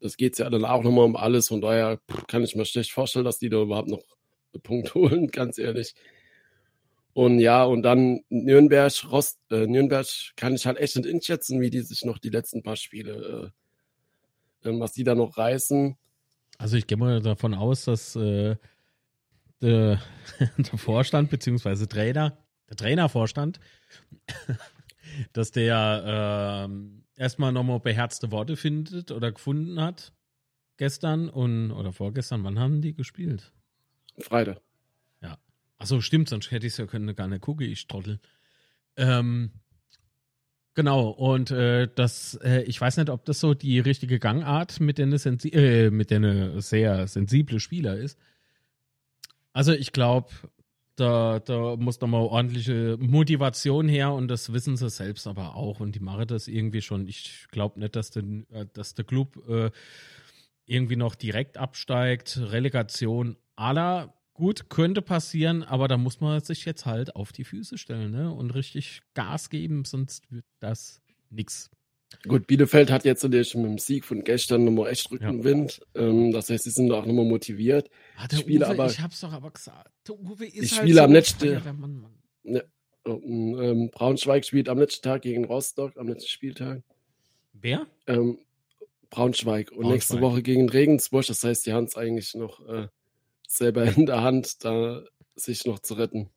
das 0.00 0.16
geht 0.16 0.38
ja 0.38 0.48
dann 0.48 0.64
auch 0.64 0.82
nochmal 0.82 1.04
um 1.04 1.16
alles. 1.16 1.48
Von 1.48 1.60
daher 1.60 2.00
kann 2.28 2.42
ich 2.42 2.54
mir 2.54 2.64
schlecht 2.64 2.92
vorstellen, 2.92 3.24
dass 3.24 3.38
die 3.38 3.48
da 3.48 3.60
überhaupt 3.60 3.88
noch 3.88 4.02
einen 4.54 4.62
Punkt 4.62 4.94
holen, 4.94 5.28
ganz 5.28 5.58
ehrlich. 5.58 5.94
Und 7.12 7.40
ja, 7.40 7.64
und 7.64 7.82
dann 7.82 8.20
Nürnberg, 8.28 8.92
Rost, 9.10 9.40
äh, 9.50 9.66
Nürnberg 9.66 10.06
kann 10.36 10.54
ich 10.54 10.66
halt 10.66 10.78
echt 10.78 10.96
nicht 10.96 11.08
einschätzen, 11.08 11.60
wie 11.60 11.70
die 11.70 11.80
sich 11.80 12.04
noch 12.04 12.18
die 12.18 12.30
letzten 12.30 12.62
paar 12.62 12.76
Spiele, 12.76 13.50
äh, 13.52 13.60
was 14.62 14.92
die 14.92 15.04
da 15.04 15.14
noch 15.14 15.36
reißen. 15.36 15.96
Also 16.58 16.76
ich 16.76 16.86
gehe 16.86 16.98
mal 16.98 17.20
davon 17.20 17.54
aus, 17.54 17.84
dass 17.84 18.16
äh, 18.16 18.56
der, 19.60 20.00
der 20.58 20.78
Vorstand 20.78 21.30
bzw. 21.30 21.86
Trainer 21.86 22.36
der 22.70 22.76
Trainervorstand, 22.76 23.60
dass 25.32 25.50
der 25.50 26.68
äh, 26.70 27.20
erstmal 27.20 27.52
nochmal 27.52 27.80
beherzte 27.80 28.30
Worte 28.30 28.56
findet 28.56 29.10
oder 29.10 29.32
gefunden 29.32 29.80
hat 29.80 30.12
gestern 30.76 31.28
und 31.28 31.72
oder 31.72 31.92
vorgestern, 31.92 32.42
wann 32.44 32.58
haben 32.58 32.80
die 32.80 32.94
gespielt? 32.94 33.52
Freitag. 34.18 34.62
Ja. 35.20 35.36
Achso, 35.76 36.00
stimmt, 36.00 36.28
sonst 36.28 36.50
hätte 36.50 36.66
ich 36.66 36.74
es 36.74 36.78
ja 36.78 36.86
können 36.86 37.14
gar 37.14 37.28
nicht 37.28 37.42
gucken, 37.42 37.66
ich 37.68 37.86
trottel. 37.86 38.20
Ähm, 38.96 39.50
genau, 40.80 41.10
und 41.10 41.50
äh, 41.50 41.88
das, 41.94 42.36
äh, 42.42 42.62
ich 42.62 42.80
weiß 42.80 42.96
nicht, 42.96 43.10
ob 43.10 43.26
das 43.26 43.38
so 43.38 43.52
die 43.52 43.80
richtige 43.80 44.18
Gangart 44.18 44.80
mit 44.80 44.96
sensi 44.96 45.50
äh, 45.50 45.90
mit 45.90 46.08
sehr 46.62 47.06
sensible 47.06 47.60
Spieler 47.60 47.98
ist. 47.98 48.18
Also 49.52 49.72
ich 49.72 49.92
glaube, 49.92 50.30
da, 50.96 51.38
da 51.40 51.76
muss 51.76 51.98
doch 51.98 52.06
mal 52.06 52.22
ordentliche 52.22 52.96
Motivation 52.98 53.88
her 53.88 54.14
und 54.14 54.28
das 54.28 54.54
wissen 54.54 54.78
sie 54.78 54.88
selbst 54.88 55.26
aber 55.26 55.54
auch 55.54 55.80
und 55.80 55.94
die 55.96 56.00
machen 56.00 56.26
das 56.26 56.48
irgendwie 56.48 56.80
schon. 56.80 57.06
Ich 57.06 57.46
glaube 57.50 57.78
nicht, 57.78 57.94
dass, 57.94 58.10
den, 58.10 58.46
dass 58.72 58.94
der 58.94 59.04
Club 59.04 59.36
äh, 59.50 59.70
irgendwie 60.64 60.96
noch 60.96 61.14
direkt 61.14 61.58
absteigt. 61.58 62.38
Relegation 62.40 63.36
aller 63.54 64.14
gut, 64.40 64.70
könnte 64.70 65.02
passieren, 65.02 65.62
aber 65.62 65.86
da 65.86 65.96
muss 65.96 66.20
man 66.20 66.40
sich 66.40 66.64
jetzt 66.64 66.86
halt 66.86 67.14
auf 67.14 67.30
die 67.30 67.44
Füße 67.44 67.78
stellen 67.78 68.10
ne? 68.10 68.32
und 68.32 68.50
richtig 68.52 69.02
Gas 69.14 69.50
geben, 69.50 69.84
sonst 69.84 70.32
wird 70.32 70.46
das 70.58 71.00
nichts. 71.28 71.70
Gut, 72.26 72.46
Bielefeld 72.48 72.90
hat 72.90 73.04
jetzt 73.04 73.22
natürlich 73.22 73.54
mit 73.54 73.66
dem 73.66 73.78
Sieg 73.78 74.04
von 74.04 74.24
gestern 74.24 74.64
nochmal 74.64 74.90
echt 74.90 75.10
Rückenwind. 75.12 75.80
Ja. 75.94 76.02
Ähm, 76.02 76.32
das 76.32 76.50
heißt, 76.50 76.64
sie 76.64 76.70
sind 76.70 76.90
auch 76.90 77.06
nochmal 77.06 77.24
motiviert. 77.24 77.88
Ah, 78.16 78.26
der 78.26 78.44
Uwe, 78.44 78.66
aber, 78.66 78.86
ich 78.86 78.98
hab's 78.98 79.20
doch 79.20 79.32
aber 79.32 79.52
gesagt. 79.52 79.92
Der 80.08 80.18
Uwe 80.18 80.46
ist 80.46 80.54
ich 80.54 80.72
halt 80.72 80.80
spiele 80.80 80.96
so 80.96 81.02
am 81.02 81.12
letzten 81.12 81.80
Mann. 81.80 82.06
Ja, 82.42 82.62
ähm, 83.06 83.90
Braunschweig 83.92 84.44
spielt 84.44 84.68
am 84.68 84.78
letzten 84.78 85.04
Tag 85.04 85.22
gegen 85.22 85.44
Rostock, 85.44 85.96
am 85.98 86.08
letzten 86.08 86.28
Spieltag. 86.28 86.82
Wer? 87.52 87.86
Ähm, 88.08 88.38
Braunschweig. 89.10 89.70
Und 89.70 89.82
Braunschweig. 89.82 89.92
nächste 89.92 90.20
Woche 90.20 90.42
gegen 90.42 90.68
Regensburg. 90.68 91.26
Das 91.26 91.44
heißt, 91.44 91.66
die 91.66 91.72
haben 91.72 91.84
es 91.84 91.96
eigentlich 91.96 92.34
noch 92.34 92.66
äh, 92.66 92.88
selber 93.50 93.84
in 93.84 94.06
der 94.06 94.22
Hand, 94.22 94.64
da 94.64 95.02
sich 95.34 95.64
noch 95.66 95.80
zu 95.80 95.94
retten. 95.94 96.30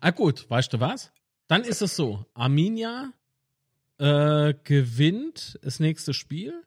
Ah 0.00 0.10
gut, 0.10 0.48
weißt 0.50 0.72
du 0.72 0.80
was? 0.80 1.12
Dann 1.46 1.62
ist 1.62 1.82
es 1.82 1.96
so. 1.96 2.24
Arminia 2.34 3.12
äh, 3.98 4.54
gewinnt 4.64 5.58
das 5.62 5.80
nächste 5.80 6.12
Spiel. 6.12 6.62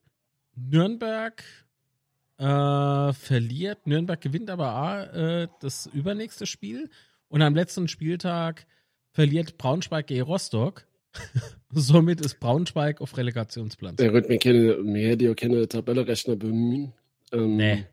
Nürnberg 0.55 1.43
äh, 2.37 3.13
verliert. 3.13 3.85
Nürnberg 3.85 4.19
gewinnt 4.19 4.49
aber 4.49 5.13
äh, 5.13 5.47
das 5.59 5.87
übernächste 5.87 6.45
Spiel. 6.45 6.89
Und 7.27 7.41
am 7.41 7.55
letzten 7.55 7.87
Spieltag 7.87 8.65
verliert 9.11 9.57
Braunschweig 9.57 10.07
gegen 10.07 10.23
Rostock. 10.23 10.87
Somit 11.69 12.21
ist 12.21 12.39
Braunschweig 12.39 13.01
auf 13.01 13.17
Relegationsplatz. 13.17 13.97
Der 13.97 14.13
wird 14.13 14.29
mir 14.29 14.39
keine, 14.39 14.77
mir 14.77 15.15
ja 15.15 15.33
keine 15.33 15.67
Tabellerechner 15.67 16.35
bemühen. 16.35 16.93
Ähm, 17.31 17.57
nee. 17.57 17.85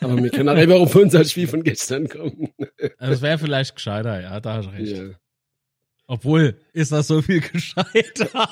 Aber 0.00 0.22
wir 0.22 0.30
können 0.30 0.48
auch 0.48 0.56
immer 0.56 0.76
auf 0.76 0.94
unser 0.94 1.24
Spiel 1.24 1.46
von 1.46 1.62
gestern 1.62 2.08
kommen. 2.08 2.48
Das 2.98 3.22
wäre 3.22 3.38
vielleicht 3.38 3.74
gescheiter, 3.74 4.20
ja, 4.20 4.40
da 4.40 4.54
hast 4.54 4.66
du 4.66 4.70
recht. 4.70 4.96
Ja. 4.96 5.10
Obwohl, 6.06 6.58
ist 6.72 6.92
das 6.92 7.06
so 7.06 7.22
viel 7.22 7.40
gescheiter? 7.52 8.48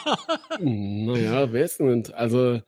naja, 0.61 1.53
wer 1.53 1.65
ist 1.65 1.81
denn? 1.81 2.05
Also, 2.15 2.63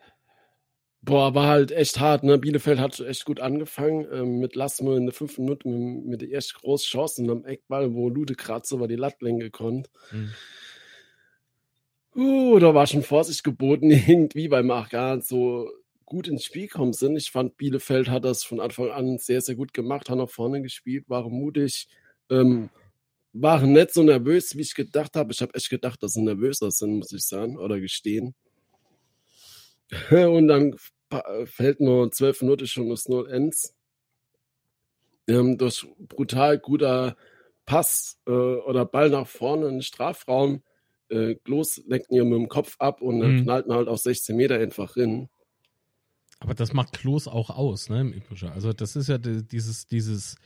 boah, 1.00 1.34
war 1.34 1.48
halt 1.48 1.72
echt 1.72 2.00
hart, 2.00 2.22
ne? 2.22 2.38
Bielefeld 2.38 2.78
hat 2.78 2.98
echt 3.00 3.24
gut 3.24 3.40
angefangen, 3.40 4.06
ähm, 4.12 4.40
mit 4.40 4.56
Lassmann 4.56 4.98
in 4.98 5.06
der 5.06 5.14
fünften 5.14 5.44
Minute 5.44 5.68
mit, 5.68 6.06
mit 6.06 6.22
der 6.22 6.30
ersten 6.30 6.58
großen 6.60 6.86
Chancen 6.86 7.30
am 7.30 7.44
Eckball, 7.44 7.94
wo 7.94 8.08
Lude 8.08 8.34
Kratzer 8.34 8.76
über 8.76 8.88
die 8.88 8.96
Lattlänge 8.96 9.50
konnte. 9.50 9.90
Mhm. 10.12 10.30
Uh, 12.16 12.58
da 12.60 12.74
war 12.74 12.86
schon 12.86 13.02
Vorsicht 13.02 13.42
geboten, 13.42 13.90
irgendwie, 13.90 14.50
weil 14.50 14.62
wir 14.62 14.76
auch 14.76 14.88
gar 14.88 15.16
nicht 15.16 15.26
so 15.26 15.68
gut 16.04 16.28
ins 16.28 16.44
Spiel 16.44 16.68
gekommen 16.68 16.92
sind. 16.92 17.16
Ich 17.16 17.30
fand, 17.30 17.56
Bielefeld 17.56 18.08
hat 18.08 18.24
das 18.24 18.44
von 18.44 18.60
Anfang 18.60 18.90
an 18.90 19.18
sehr, 19.18 19.40
sehr 19.40 19.54
gut 19.54 19.72
gemacht, 19.74 20.08
hat 20.10 20.18
nach 20.18 20.28
vorne 20.28 20.62
gespielt, 20.62 21.08
waren 21.08 21.32
mutig, 21.32 21.88
ähm, 22.30 22.70
waren 23.32 23.72
nicht 23.72 23.92
so 23.92 24.02
nervös, 24.02 24.56
wie 24.56 24.62
ich 24.62 24.74
gedacht 24.74 25.16
habe. 25.16 25.32
Ich 25.32 25.40
habe 25.40 25.54
echt 25.54 25.70
gedacht, 25.70 26.02
dass 26.02 26.12
sie 26.14 26.22
nervöser 26.22 26.70
sind, 26.70 26.98
muss 26.98 27.12
ich 27.12 27.24
sagen, 27.24 27.58
oder 27.58 27.80
gestehen. 27.80 28.34
Und 30.10 30.48
dann 30.48 30.76
fällt 31.44 31.80
nur 31.80 32.10
zwölf 32.10 32.40
Minuten 32.42 32.66
schon 32.66 32.88
das 32.88 33.08
0 33.08 33.30
Ends. 33.30 33.74
Ähm, 35.26 35.56
durch 35.56 35.86
brutal 35.98 36.58
guter 36.58 37.16
Pass 37.66 38.18
äh, 38.26 38.30
oder 38.30 38.84
Ball 38.84 39.10
nach 39.10 39.26
vorne 39.26 39.68
in 39.68 39.76
den 39.76 39.82
Strafraum. 39.82 40.62
Äh, 41.08 41.36
Klos 41.36 41.82
lenkt 41.86 42.10
ihr 42.10 42.24
mit 42.24 42.34
dem 42.34 42.48
Kopf 42.48 42.76
ab 42.78 43.00
und 43.00 43.20
dann 43.20 43.36
mhm. 43.36 43.42
knallt 43.44 43.66
man 43.66 43.78
halt 43.78 43.88
auf 43.88 43.98
16 43.98 44.36
Meter 44.36 44.56
einfach 44.56 44.94
hin. 44.94 45.28
Aber 46.44 46.52
das 46.52 46.74
macht 46.74 46.92
Klos 46.92 47.26
auch 47.26 47.48
aus, 47.48 47.88
ne, 47.88 48.02
im 48.02 48.12
Übrigen. 48.12 48.50
Also 48.50 48.74
das 48.74 48.96
ist 48.96 49.08
ja 49.08 49.16
dieses, 49.16 49.86
dieses, 49.86 50.36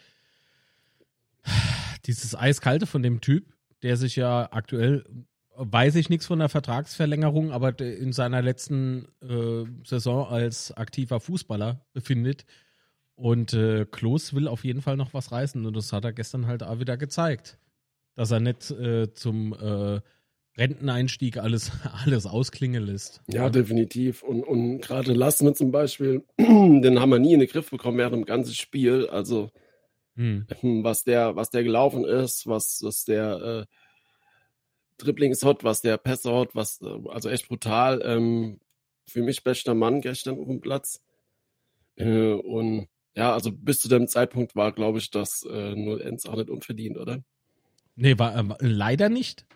dieses 2.06 2.37
Eiskalte 2.37 2.87
von 2.87 3.02
dem 3.02 3.20
Typ, 3.20 3.52
der 3.82 3.96
sich 3.96 4.14
ja 4.14 4.48
aktuell, 4.52 5.04
weiß 5.56 5.96
ich 5.96 6.08
nichts 6.08 6.24
von 6.24 6.38
der 6.38 6.48
Vertragsverlängerung, 6.48 7.50
aber 7.50 7.80
in 7.80 8.12
seiner 8.12 8.42
letzten 8.42 9.08
äh, 9.22 9.64
Saison 9.84 10.28
als 10.28 10.70
aktiver 10.70 11.18
Fußballer 11.18 11.84
befindet. 11.92 12.44
Und 13.16 13.52
äh, 13.52 13.84
Klos 13.84 14.34
will 14.34 14.46
auf 14.46 14.64
jeden 14.64 14.82
Fall 14.82 14.96
noch 14.96 15.14
was 15.14 15.32
reißen. 15.32 15.66
Und 15.66 15.74
das 15.74 15.92
hat 15.92 16.04
er 16.04 16.12
gestern 16.12 16.46
halt 16.46 16.62
auch 16.62 16.78
wieder 16.78 16.96
gezeigt. 16.96 17.58
Dass 18.14 18.30
er 18.30 18.38
nicht 18.38 18.70
äh, 18.70 19.12
zum 19.14 19.52
äh, 19.52 20.00
Renteneinstieg 20.58 21.38
alles, 21.38 21.70
alles 22.04 22.26
ausklingen 22.26 22.84
lässt. 22.84 23.22
Ja, 23.28 23.48
definitiv. 23.48 24.22
Und, 24.22 24.42
und 24.42 24.80
gerade 24.80 25.12
Lassner 25.12 25.54
zum 25.54 25.70
Beispiel, 25.70 26.24
den 26.38 27.00
haben 27.00 27.10
wir 27.10 27.18
nie 27.18 27.32
in 27.32 27.40
den 27.40 27.48
Griff 27.48 27.70
bekommen 27.70 27.98
während 27.98 28.14
dem 28.14 28.24
ganzen 28.24 28.54
Spiel. 28.54 29.06
Also 29.08 29.50
hm. 30.16 30.46
hm. 30.60 30.84
was 30.84 31.04
der, 31.04 31.36
was 31.36 31.50
der 31.50 31.62
gelaufen 31.62 32.04
ist, 32.04 32.46
was, 32.46 32.80
was 32.82 33.04
der 33.04 33.66
äh, 33.68 33.74
Dribblings 34.98 35.44
hat, 35.44 35.62
was 35.62 35.80
der 35.80 35.96
Pässe 35.96 36.34
hat, 36.34 36.54
was, 36.54 36.80
äh, 36.82 37.08
also 37.08 37.28
echt 37.28 37.48
brutal. 37.48 38.02
Ähm, 38.04 38.58
für 39.06 39.22
mich 39.22 39.44
bester 39.44 39.74
Mann 39.74 40.00
gestern 40.00 40.38
auf 40.38 40.46
dem 40.46 40.60
Platz. 40.60 41.02
Äh, 41.96 42.32
und 42.32 42.88
ja, 43.14 43.32
also 43.32 43.50
bis 43.52 43.78
zu 43.78 43.88
dem 43.88 44.06
Zeitpunkt 44.06 44.54
war, 44.54 44.72
glaube 44.72 44.98
ich, 44.98 45.10
das 45.10 45.44
äh, 45.48 45.72
0-1 45.72 46.28
auch 46.28 46.36
nicht 46.36 46.50
unverdient, 46.50 46.98
oder? 46.98 47.22
Nee, 47.96 48.18
war 48.18 48.36
äh, 48.36 48.54
leider 48.60 49.08
nicht. 49.08 49.46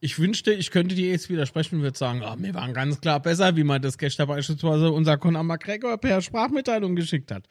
Ich 0.00 0.18
wünschte, 0.18 0.52
ich 0.52 0.70
könnte 0.70 0.94
dir 0.94 1.10
jetzt 1.10 1.30
widersprechen 1.30 1.76
und 1.76 1.82
würde 1.82 1.96
sagen, 1.96 2.22
oh, 2.22 2.34
wir 2.38 2.54
waren 2.54 2.74
ganz 2.74 3.00
klar 3.00 3.20
besser, 3.20 3.56
wie 3.56 3.64
man 3.64 3.80
das 3.80 3.96
gestern 3.96 4.28
beispielsweise 4.28 4.90
unser 4.90 5.16
Conor 5.16 5.42
McGregor 5.42 5.96
per 5.98 6.20
Sprachmitteilung 6.20 6.96
geschickt 6.96 7.30
hat. 7.30 7.44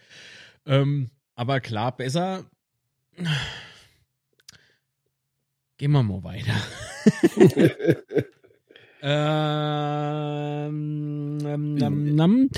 Ähm, 0.65 1.10
aber 1.36 1.60
klar, 1.60 1.95
besser. 1.95 2.45
Gehen 5.77 5.91
wir 5.91 6.03
mal 6.03 6.23
weiter. 6.23 6.55
ähm, 9.01 10.67
nam, 11.38 11.75
nam, 11.75 12.15
nam. 12.15 12.49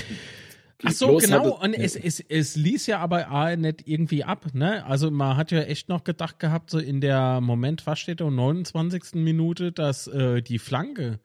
Ach 0.84 0.92
so, 0.92 1.16
genau. 1.16 1.60
Und 1.60 1.74
es, 1.74 1.96
es, 1.96 2.20
es 2.20 2.54
ließ 2.54 2.86
ja 2.86 3.00
aber 3.00 3.28
A 3.28 3.56
nicht 3.56 3.88
irgendwie 3.88 4.22
ab, 4.22 4.46
ne? 4.54 4.84
Also 4.86 5.10
man 5.10 5.36
hat 5.36 5.50
ja 5.50 5.62
echt 5.62 5.88
noch 5.88 6.04
gedacht 6.04 6.38
gehabt, 6.38 6.70
so 6.70 6.78
in 6.78 7.00
der 7.00 7.40
Moment, 7.40 7.86
was 7.86 7.98
steht 7.98 8.20
da, 8.20 8.30
29. 8.30 9.14
Minute, 9.14 9.72
dass 9.72 10.06
äh, 10.06 10.40
die 10.40 10.60
Flanke, 10.60 11.18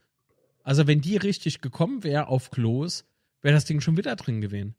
also 0.63 0.87
wenn 0.87 1.01
die 1.01 1.17
richtig 1.17 1.61
gekommen 1.61 2.03
wäre 2.03 2.27
auf 2.27 2.49
Klos, 2.49 3.05
wäre 3.43 3.53
das 3.53 3.65
Ding 3.65 3.79
schon 3.79 3.95
wieder 3.95 4.15
drin 4.15 4.41
gewesen. 4.41 4.75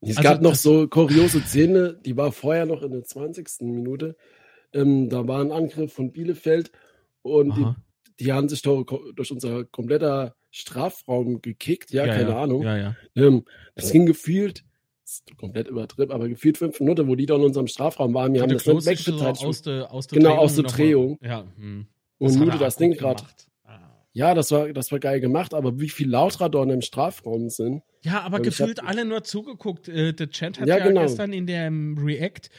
Es 0.00 0.16
also, 0.16 0.28
gab 0.28 0.42
noch 0.42 0.56
so 0.56 0.88
kuriose 0.88 1.40
Szene, 1.42 1.96
die 2.04 2.16
war 2.16 2.32
vorher 2.32 2.66
noch 2.66 2.82
in 2.82 2.90
der 2.90 3.04
20. 3.04 3.48
Minute. 3.60 4.16
Ähm, 4.72 5.08
da 5.08 5.28
war 5.28 5.40
ein 5.40 5.52
Angriff 5.52 5.92
von 5.92 6.10
Bielefeld 6.10 6.72
und 7.22 7.56
die, 7.56 8.24
die, 8.24 8.32
haben 8.32 8.48
sich 8.48 8.62
durch 8.62 9.30
unser 9.30 9.64
kompletter 9.64 10.34
Strafraum 10.52 11.42
gekickt. 11.42 11.90
Ja, 11.90 12.06
ja 12.06 12.14
keine 12.14 12.30
ja. 12.30 12.42
Ahnung. 12.42 12.62
Ja, 12.62 12.76
ja. 12.76 12.96
Ähm, 13.16 13.44
das 13.74 13.90
ging 13.90 14.06
gefühlt, 14.06 14.64
ist 15.04 15.36
komplett 15.36 15.66
übertrieben, 15.66 16.12
aber 16.12 16.28
gefühlt 16.28 16.58
fünf 16.58 16.78
Minuten, 16.78 17.08
wo 17.08 17.16
die 17.16 17.26
da 17.26 17.34
in 17.34 17.42
unserem 17.42 17.66
Strafraum 17.66 18.14
waren. 18.14 18.32
Wir 18.34 18.42
haben 18.42 18.52
das 18.52 18.64
nicht 18.64 18.86
weggeteilt. 18.86 19.42
Aus 19.42 19.62
der, 19.62 19.92
aus 19.92 20.06
der 20.06 20.18
genau, 20.18 20.30
Drehung 20.30 20.44
aus 20.44 20.54
der 20.54 20.64
Drehung. 20.64 21.18
Ja. 21.20 21.44
Hm. 21.56 21.86
Und 22.18 22.38
Nude 22.38 22.58
das 22.58 22.76
Ding 22.76 22.92
gerade 22.92 23.24
ja, 24.14 24.34
das 24.34 24.50
war, 24.50 24.72
das 24.72 24.92
war 24.92 24.98
geil 24.98 25.20
gemacht, 25.20 25.54
aber 25.54 25.80
wie 25.80 25.88
viel 25.88 26.08
Lautradorn 26.08 26.68
im 26.68 26.82
Strafraum 26.82 27.48
sind. 27.48 27.82
Ja, 28.02 28.20
aber 28.20 28.40
gefühlt 28.40 28.80
hab, 28.80 28.88
alle 28.88 29.04
nur 29.04 29.24
zugeguckt. 29.24 29.88
Äh, 29.88 30.12
der 30.12 30.28
Chat 30.30 30.60
hat 30.60 30.68
ja, 30.68 30.78
ja 30.78 30.86
genau. 30.86 31.02
gestern 31.02 31.32
in 31.32 31.46
dem 31.46 31.96
React 31.98 32.50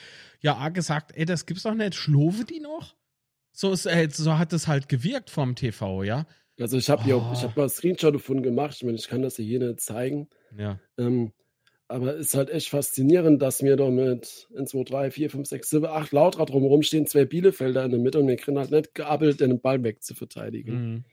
ja 0.41 0.69
gesagt, 0.69 1.15
ey, 1.15 1.25
das 1.25 1.45
gibt's 1.45 1.63
doch 1.63 1.75
nicht. 1.75 1.93
Schlove 1.93 2.45
die 2.45 2.59
noch? 2.59 2.95
So, 3.51 3.71
ist, 3.71 3.85
äh, 3.85 4.09
so 4.11 4.39
hat 4.39 4.51
es 4.51 4.67
halt 4.67 4.89
gewirkt 4.89 5.29
vom 5.29 5.55
TV, 5.55 6.03
ja. 6.03 6.25
Also 6.63 6.77
ich 6.77 6.89
habe 6.89 7.03
oh. 7.13 7.31
ich 7.33 7.43
habe 7.43 7.59
mal 7.59 7.67
Screenshot 7.67 8.15
davon 8.15 8.41
gemacht. 8.41 8.77
Ich 8.77 8.83
meine, 8.83 8.97
ich 8.97 9.09
kann 9.09 9.21
das 9.21 9.35
hier 9.35 9.59
nicht 9.59 9.81
zeigen. 9.81 10.29
Ja. 10.57 10.79
Ähm, 10.97 11.33
aber 11.89 12.15
es 12.15 12.27
ist 12.27 12.35
halt 12.35 12.49
echt 12.49 12.69
faszinierend, 12.69 13.41
dass 13.41 13.61
wir 13.61 13.75
da 13.75 13.89
mit 13.89 14.47
1, 14.57 14.71
2, 14.71 14.83
3, 14.85 15.11
4, 15.11 15.29
5, 15.29 15.45
6, 15.45 15.69
7, 15.69 15.85
8 15.85 16.13
Lautrad 16.13 16.49
drumherum 16.49 16.83
stehen, 16.83 17.05
zwei 17.05 17.25
Bielefelder 17.25 17.83
in 17.83 17.91
der 17.91 17.99
Mitte 17.99 18.19
und 18.19 18.29
wir 18.29 18.37
kriegen 18.37 18.57
halt 18.57 18.71
nicht 18.71 18.95
geabbelt, 18.95 19.41
den 19.41 19.59
Ball 19.59 19.83
weg 19.83 20.01
zu 20.01 20.15
verteidigen. 20.15 21.03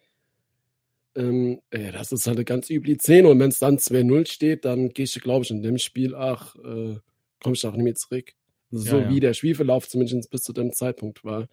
Mhm. 1.16 1.20
ähm, 1.20 1.60
ey, 1.70 1.90
das 1.90 2.12
ist 2.12 2.28
halt 2.28 2.36
eine 2.36 2.44
ganz 2.44 2.70
üble 2.70 2.96
Szene. 3.00 3.28
Und 3.28 3.40
wenn 3.40 3.50
es 3.50 3.58
dann 3.58 3.78
2-0 3.78 4.28
steht, 4.28 4.64
dann 4.64 4.90
gehst 4.90 5.16
du, 5.16 5.20
glaube 5.20 5.44
ich, 5.44 5.50
in 5.50 5.62
dem 5.62 5.78
Spiel, 5.78 6.14
ach, 6.14 6.54
äh, 6.54 6.94
kommst 7.42 7.64
du 7.64 7.68
auch 7.68 7.72
nicht 7.74 7.82
mehr 7.82 7.96
zurück. 7.96 8.34
So 8.70 8.98
Ja, 8.98 9.02
ja. 9.02 9.10
wie 9.10 9.18
der 9.18 9.34
Spielverlauf 9.34 9.88
zumindest 9.88 10.30
bis 10.30 10.44
zu 10.44 10.52
dem 10.52 10.72
Zeitpunkt 10.72 11.24
war. 11.24 11.48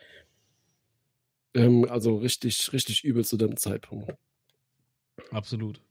Ähm, 1.58 1.86
also 1.90 2.18
richtig, 2.18 2.72
richtig 2.74 3.04
übel 3.04 3.26
zu 3.26 3.38
dem 3.38 3.58
Zeitpunkt. 3.58 4.14
Absolut. 5.32 5.82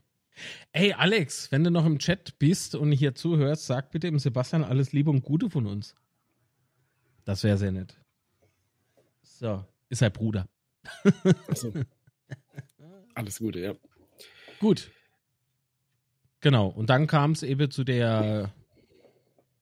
Ey, 0.73 0.93
Alex, 0.93 1.51
wenn 1.51 1.65
du 1.65 1.71
noch 1.71 1.87
im 1.87 1.99
Chat 1.99 2.39
bist 2.39 2.75
und 2.75 2.93
hier 2.93 3.15
zuhörst, 3.15 3.67
sag 3.67 3.91
bitte 3.91 4.09
dem 4.09 4.19
Sebastian 4.19 4.65
alles 4.65 4.93
Liebe 4.93 5.11
und 5.11 5.23
Gute 5.23 5.51
von 5.51 5.67
uns. 5.67 5.95
Das 7.25 7.43
wäre 7.43 7.57
sehr 7.57 7.73
nett. 7.73 7.99
So, 9.23 9.65
ist 9.89 9.99
sein 9.99 10.13
Bruder. 10.13 10.49
Also, 11.49 11.73
alles 13.15 13.39
Gute, 13.39 13.61
ja. 13.61 13.75
Gut. 14.61 14.91
Genau. 16.41 16.69
Und 16.69 16.91
dann 16.91 17.07
kam 17.07 17.33
es 17.33 17.43
eben 17.43 17.71
zu 17.71 17.83
der. 17.83 18.53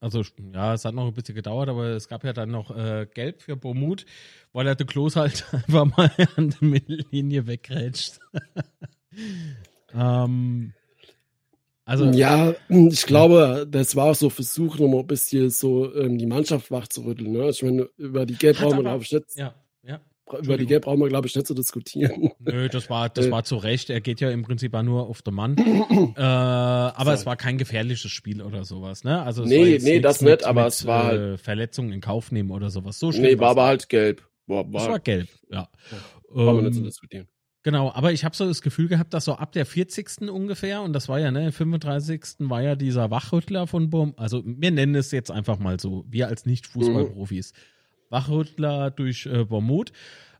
Also, 0.04 0.22
ja, 0.52 0.74
es 0.74 0.84
hat 0.84 0.94
noch 0.94 1.06
ein 1.06 1.14
bisschen 1.14 1.34
gedauert, 1.34 1.70
aber 1.70 1.86
es 1.92 2.08
gab 2.08 2.24
ja 2.24 2.34
dann 2.34 2.50
noch 2.50 2.70
äh, 2.76 3.06
Gelb 3.14 3.40
für 3.40 3.56
Bomut, 3.56 4.04
weil 4.52 4.66
er 4.66 4.74
der 4.74 4.86
Klos 4.86 5.16
halt 5.16 5.46
einfach 5.52 5.86
mal 5.96 6.10
an 6.36 6.50
der 6.50 6.68
Mittellinie 6.68 7.46
wegrätscht. 7.46 8.20
ähm, 9.94 10.74
also, 11.86 12.04
Ja, 12.10 12.54
ich 12.68 13.06
glaube, 13.06 13.66
das 13.70 13.96
war 13.96 14.10
auch 14.10 14.14
so 14.14 14.28
Versuch, 14.28 14.78
nochmal 14.78 15.00
ein 15.00 15.06
bisschen 15.06 15.48
so 15.48 15.94
ähm, 15.94 16.18
die 16.18 16.26
Mannschaft 16.26 16.70
wach 16.70 16.86
zu 16.88 17.02
rütteln. 17.06 17.32
Ne? 17.32 17.48
Ich 17.48 17.62
meine, 17.62 17.88
über 17.96 18.26
die 18.26 18.34
Gelb 18.36 18.58
Hat 18.58 18.64
brauchen 18.64 18.84
wir, 18.84 18.90
aber- 18.90 18.98
glaube 18.98 19.04
ich, 19.04 19.12
nicht, 19.12 19.36
ja, 19.36 19.54
ja. 19.84 20.00
Über 20.40 20.56
die. 20.56 20.66
Gelb 20.66 20.84
brauchen 20.84 21.00
wir, 21.00 21.08
glaube 21.08 21.26
ich, 21.26 21.34
nicht 21.34 21.46
zu 21.46 21.54
diskutieren. 21.54 22.30
Nö, 22.38 22.68
das 22.68 22.88
war, 22.90 23.08
das 23.08 23.26
Äh. 23.26 23.30
war 23.30 23.44
zu 23.44 23.56
Recht. 23.56 23.90
Er 23.90 24.00
geht 24.00 24.20
ja 24.20 24.30
im 24.30 24.42
Prinzip 24.42 24.72
nur 24.82 25.06
auf 25.08 25.22
den 25.22 25.34
Mann. 25.34 25.56
äh, 26.16 26.20
aber 26.20 27.04
So. 27.04 27.20
es 27.20 27.26
war 27.26 27.36
kein 27.36 27.58
gefährliches 27.58 28.10
Spiel 28.10 28.42
oder 28.42 28.64
sowas, 28.64 29.04
ne? 29.04 29.22
Also 29.22 29.42
es 29.44 29.48
Nee, 29.50 29.78
war 29.78 29.84
nee, 29.84 30.00
das 30.00 30.20
mit, 30.20 30.30
nicht, 30.40 30.44
aber 30.44 30.64
mit, 30.64 30.72
es 30.72 30.86
war 30.86 31.04
halt- 31.04 31.20
äh, 31.20 31.38
Verletzungen 31.38 31.92
in 31.92 32.00
Kauf 32.00 32.32
nehmen 32.32 32.50
oder 32.50 32.70
sowas. 32.70 32.98
So 32.98 33.10
nee, 33.10 33.38
war 33.38 33.50
aber 33.50 33.64
halt 33.66 33.88
gelb. 33.88 34.26
Das 34.46 34.56
war 34.56 34.72
war, 34.72 34.98
gelb, 35.00 35.28
ja. 35.50 35.68
brauchen 36.30 36.56
wir 36.56 36.62
nicht 36.62 36.74
zu 36.74 36.80
Ähm, 36.80 36.84
diskutieren. 36.84 37.28
genau, 37.62 37.90
aber 37.92 38.12
ich 38.12 38.24
habe 38.26 38.36
so 38.36 38.46
das 38.46 38.60
Gefühl 38.60 38.88
gehabt, 38.88 39.14
dass 39.14 39.24
so 39.24 39.32
ab 39.34 39.52
der 39.52 39.64
40. 39.64 40.28
ungefähr, 40.30 40.82
und 40.82 40.92
das 40.92 41.08
war 41.08 41.18
ja, 41.18 41.30
ne, 41.30 41.50
35. 41.50 42.20
war 42.50 42.60
ja 42.60 42.74
dieser 42.76 43.10
Wachrüttler 43.10 43.66
von 43.66 43.88
Bum, 43.88 44.12
also 44.18 44.42
wir 44.44 44.70
nennen 44.70 44.94
es 44.96 45.12
jetzt 45.12 45.30
einfach 45.30 45.58
mal 45.58 45.80
so, 45.80 46.04
wir 46.08 46.28
als 46.28 46.44
Nicht-Fußballprofis. 46.44 47.52
Wachrüttler 48.14 48.90
durch 48.90 49.26
äh, 49.26 49.44
Bormut. 49.44 49.92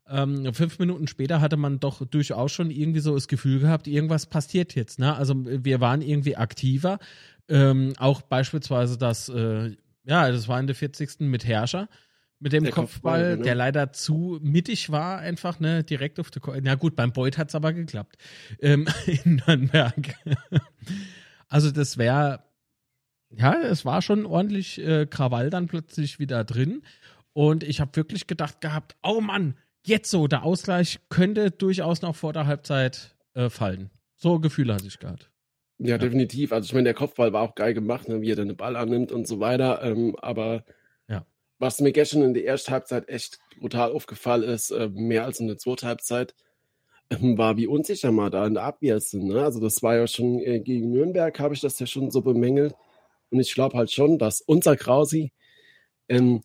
Ähm, 0.09 0.53
fünf 0.55 0.79
Minuten 0.79 1.07
später 1.07 1.41
hatte 1.41 1.57
man 1.57 1.81
doch 1.81 2.07
durchaus 2.07 2.53
schon 2.53 2.71
irgendwie 2.71 3.01
so 3.01 3.15
das 3.15 3.29
Gefühl 3.29 3.61
gehabt, 3.61 3.87
irgendwas 3.87 4.27
passiert 4.27 4.75
jetzt. 4.75 4.99
Ne? 4.99 5.15
Also 5.15 5.35
wir 5.45 5.81
waren 5.81 6.03
irgendwie 6.03 6.37
aktiver. 6.37 6.99
Ähm, 7.49 7.93
auch 7.99 8.23
beispielsweise 8.23 8.97
das, 8.97 9.29
äh, 9.29 9.77
ja, 10.05 10.31
das 10.31 10.49
war 10.49 10.61
in 10.61 10.67
der 10.67 10.77
40. 10.77 11.21
mit 11.21 11.45
Herrscher. 11.45 11.89
Mit 12.41 12.53
dem 12.53 12.65
Der 12.65 12.73
Kopfball, 12.73 13.13
Kopfball, 13.13 13.31
genau. 13.33 13.45
der 13.45 13.55
leider 13.55 13.93
zu 13.93 14.39
mittig 14.43 14.91
war, 14.91 15.19
einfach, 15.19 15.61
ne, 15.61 15.83
direkt 15.83 16.21
auf 16.21 16.31
der 16.31 16.43
Ko 16.43 16.53
Na 16.61 16.75
gut, 16.75 16.95
beim 16.95 17.13
Beuth 17.13 17.39
hat's 17.39 17.55
aber 17.55 17.73
geklappt. 17.73 18.17
Ähm, 18.61 18.87
in 19.07 19.41
Nürnberg. 19.47 20.15
also 21.49 21.71
das 21.71 21.97
wäre, 21.97 22.43
ja, 23.31 23.55
es 23.63 23.87
war 23.87 24.03
schon 24.03 24.27
ordentlich 24.27 24.79
äh, 24.79 25.07
Krawall 25.07 25.49
dann 25.49 25.69
plötzlich 25.69 26.19
wieder 26.19 26.45
drin. 26.45 26.83
Und 27.35 27.63
ich 27.65 27.81
habe 27.81 27.95
wirklich 27.97 28.27
gedacht 28.27 28.61
gehabt, 28.63 28.97
oh 29.03 29.21
Mann, 29.21 29.57
jetzt 29.85 30.11
so, 30.11 30.27
der 30.29 30.45
Ausgleich 30.45 31.01
könnte 31.11 31.51
durchaus 31.51 32.01
noch 32.01 32.17
vor 32.17 32.33
der 32.33 32.47
Halbzeit 32.47 33.15
äh, 33.35 33.51
fallen. 33.51 33.91
So 34.17 34.39
Gefühle 34.41 34.75
hatte 34.75 34.87
ich 34.87 34.99
gehabt. 34.99 35.31
Ja, 35.79 35.99
definitiv. 35.99 36.53
Also 36.53 36.67
ich 36.67 36.73
meine, 36.73 36.85
der 36.85 36.95
Kopfball 36.95 37.33
war 37.33 37.43
auch 37.43 37.57
geil 37.57 37.75
gemacht, 37.75 38.09
ne, 38.09 38.23
wie 38.23 38.31
er 38.31 38.37
den 38.37 38.57
Ball 38.57 38.77
annimmt 38.77 39.11
und 39.13 39.27
so 39.27 39.41
weiter. 39.41 39.83
Ähm, 39.83 40.17
aber 40.23 40.65
Ja. 41.09 41.27
was 41.59 41.81
mir 41.81 41.91
gestern 41.93 42.23
in 42.23 42.33
der 42.35 42.47
ersten 42.47 42.73
Halbzeit 42.73 43.09
echt 43.09 43.41
brutal 43.59 43.91
aufgefallen 43.93 44.45
ist, 44.45 44.71
äh, 44.71 44.89
mehr 44.89 45.25
als 45.25 45.41
in 45.41 45.49
der 45.49 45.59
zweiten 45.59 45.87
Halbzeit, 45.89 46.35
ähm, 47.11 47.37
war, 47.37 47.57
wie 47.57 47.67
unsicher 47.67 48.13
wir 48.13 48.31
da 48.31 48.47
in 48.47 48.55
der 48.55 48.63
Abwehr 48.63 49.01
sind. 49.01 49.25
Ne? 49.25 49.43
Also 49.43 49.61
das 49.61 49.83
war 49.83 49.97
ja 49.97 50.07
schon 50.07 50.39
äh, 50.39 50.61
gegen 50.61 50.91
Nürnberg, 50.93 51.39
habe 51.41 51.55
ich 51.55 51.61
das 51.61 51.79
ja 51.81 51.87
schon 51.87 52.13
so 52.13 52.23
bemängelt. 52.23 52.75
Und 53.31 53.41
ich 53.41 53.53
glaube 53.53 53.77
halt 53.77 53.91
schon, 53.91 54.19
dass 54.19 54.41
unser 54.41 54.77
Krausi, 54.77 55.33
ähm, 56.09 56.43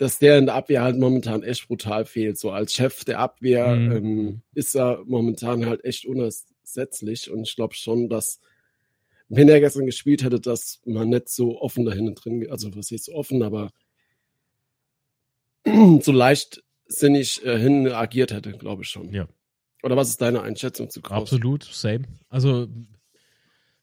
dass 0.00 0.18
der 0.18 0.38
in 0.38 0.46
der 0.46 0.54
Abwehr 0.54 0.82
halt 0.82 0.96
momentan 0.96 1.42
echt 1.42 1.68
brutal 1.68 2.06
fehlt. 2.06 2.38
So 2.38 2.52
als 2.52 2.72
Chef 2.72 3.04
der 3.04 3.18
Abwehr 3.18 3.76
Mhm. 3.76 3.92
ähm, 3.92 4.42
ist 4.54 4.74
er 4.74 5.02
momentan 5.04 5.66
halt 5.66 5.84
echt 5.84 6.06
unersetzlich. 6.06 7.30
Und 7.30 7.42
ich 7.42 7.54
glaube 7.54 7.74
schon, 7.74 8.08
dass 8.08 8.40
wenn 9.28 9.50
er 9.50 9.60
gestern 9.60 9.84
gespielt 9.84 10.24
hätte, 10.24 10.40
dass 10.40 10.80
man 10.86 11.10
nicht 11.10 11.28
so 11.28 11.60
offen 11.60 11.84
da 11.84 11.92
hinten 11.92 12.14
drin, 12.14 12.50
also 12.50 12.74
was 12.74 12.90
ist 12.90 13.10
offen, 13.10 13.42
aber 13.42 13.72
so 16.00 16.12
leichtsinnig 16.12 17.44
äh, 17.44 17.58
hin 17.58 17.86
agiert 17.92 18.32
hätte, 18.32 18.52
glaube 18.52 18.84
ich 18.84 18.88
schon. 18.88 19.12
Ja. 19.12 19.28
Oder 19.82 19.98
was 19.98 20.08
ist 20.08 20.22
deine 20.22 20.40
Einschätzung 20.40 20.88
zu 20.88 21.02
Kraus? 21.02 21.30
Absolut, 21.30 21.64
same. 21.64 22.04
Also 22.30 22.68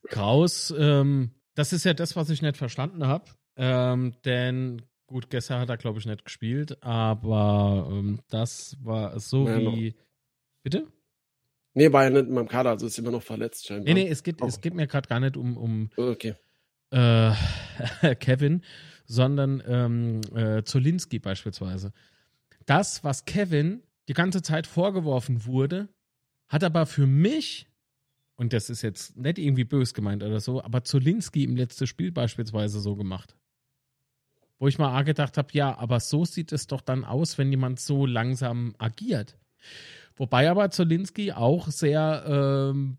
Kraus, 0.09 0.73
ähm, 0.75 1.29
das 1.53 1.73
ist 1.73 1.83
ja 1.85 1.93
das, 1.93 2.15
was 2.15 2.31
ich 2.31 2.41
nicht 2.41 2.57
verstanden 2.57 3.05
habe. 3.05 3.25
Ähm, 3.55 4.15
denn 4.25 4.81
gut, 5.07 5.29
gestern 5.29 5.59
hat 5.61 5.69
er, 5.69 5.77
glaube 5.77 5.99
ich, 5.99 6.05
nicht 6.05 6.23
gespielt, 6.25 6.81
aber 6.83 7.87
ähm, 7.91 8.19
das 8.29 8.77
war 8.83 9.19
so 9.19 9.47
Ja, 9.47 9.57
wie. 9.59 9.95
Bitte? 10.63 10.87
Nee, 11.73 11.91
war 11.93 12.03
ja 12.05 12.09
nicht 12.09 12.27
in 12.27 12.33
meinem 12.33 12.47
Kader, 12.47 12.71
also 12.71 12.87
ist 12.87 12.97
immer 12.97 13.11
noch 13.11 13.23
verletzt 13.23 13.67
scheinbar. 13.67 13.93
Nee, 13.93 14.03
nee, 14.03 14.09
es 14.09 14.23
geht, 14.23 14.41
Oh. 14.41 14.45
es 14.47 14.61
geht 14.61 14.73
mir 14.73 14.87
gerade 14.87 15.07
gar 15.07 15.19
nicht 15.19 15.37
um, 15.37 15.55
um 15.57 15.89
Okay. 15.95 16.33
äh, 16.91 17.31
Kevin, 18.19 18.63
sondern 19.05 19.63
ähm, 19.67 20.21
äh, 20.35 20.63
Zolinski 20.63 21.19
beispielsweise. 21.19 21.93
Das, 22.65 23.03
was 23.03 23.25
Kevin 23.25 23.83
die 24.09 24.13
ganze 24.13 24.41
Zeit 24.41 24.67
vorgeworfen 24.67 25.45
wurde, 25.45 25.87
hat 26.49 26.63
aber 26.63 26.85
für 26.85 27.05
mich, 27.07 27.67
und 28.35 28.53
das 28.53 28.69
ist 28.69 28.81
jetzt 28.81 29.15
nicht 29.17 29.37
irgendwie 29.37 29.63
bös 29.63 29.93
gemeint 29.93 30.23
oder 30.23 30.39
so, 30.39 30.61
aber 30.63 30.83
Zolinski 30.83 31.43
im 31.43 31.55
letzten 31.55 31.87
Spiel 31.87 32.11
beispielsweise 32.11 32.79
so 32.79 32.95
gemacht. 32.95 33.35
Wo 34.59 34.67
ich 34.67 34.79
mal 34.79 35.03
gedacht 35.03 35.37
habe, 35.37 35.49
ja, 35.51 35.77
aber 35.77 35.99
so 35.99 36.25
sieht 36.25 36.51
es 36.51 36.67
doch 36.67 36.81
dann 36.81 37.05
aus, 37.05 37.37
wenn 37.37 37.51
jemand 37.51 37.79
so 37.79 38.05
langsam 38.05 38.73
agiert. 38.79 39.37
Wobei 40.15 40.49
aber 40.49 40.71
Zolinski 40.71 41.31
auch 41.31 41.67
sehr 41.67 42.25
ähm, 42.27 42.97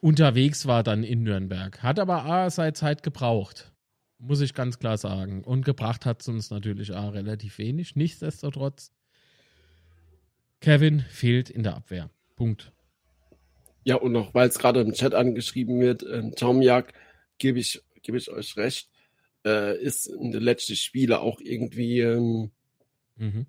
unterwegs 0.00 0.66
war 0.66 0.82
dann 0.82 1.04
in 1.04 1.22
Nürnberg. 1.22 1.82
Hat 1.82 2.00
aber 2.00 2.24
A, 2.24 2.50
seine 2.50 2.72
Zeit 2.72 3.02
gebraucht. 3.04 3.72
Muss 4.18 4.40
ich 4.40 4.54
ganz 4.54 4.78
klar 4.78 4.98
sagen. 4.98 5.44
Und 5.44 5.64
gebracht 5.64 6.06
hat 6.06 6.22
es 6.22 6.28
uns 6.28 6.50
natürlich 6.50 6.94
A, 6.94 7.10
relativ 7.10 7.58
wenig. 7.58 7.94
Nichtsdestotrotz, 7.94 8.90
Kevin 10.60 11.00
fehlt 11.00 11.50
in 11.50 11.62
der 11.62 11.76
Abwehr. 11.76 12.10
Punkt. 12.34 12.72
Ja, 13.84 13.96
und 13.96 14.10
noch, 14.10 14.34
weil 14.34 14.48
es 14.48 14.58
gerade 14.58 14.80
im 14.80 14.92
Chat 14.92 15.14
angeschrieben 15.14 15.80
wird, 15.80 16.02
ähm, 16.02 16.34
Tomjak, 16.34 16.92
gebe 17.38 17.60
ich, 17.60 17.82
gebe 18.02 18.18
ich 18.18 18.30
euch 18.30 18.56
recht, 18.56 18.88
äh, 19.46 19.80
ist 19.80 20.08
in 20.08 20.32
den 20.32 20.42
letzten 20.42 20.76
Spielen 20.76 21.14
auch 21.14 21.40
irgendwie 21.40 22.00
ähm, 22.00 22.50
Mhm. 23.16 23.46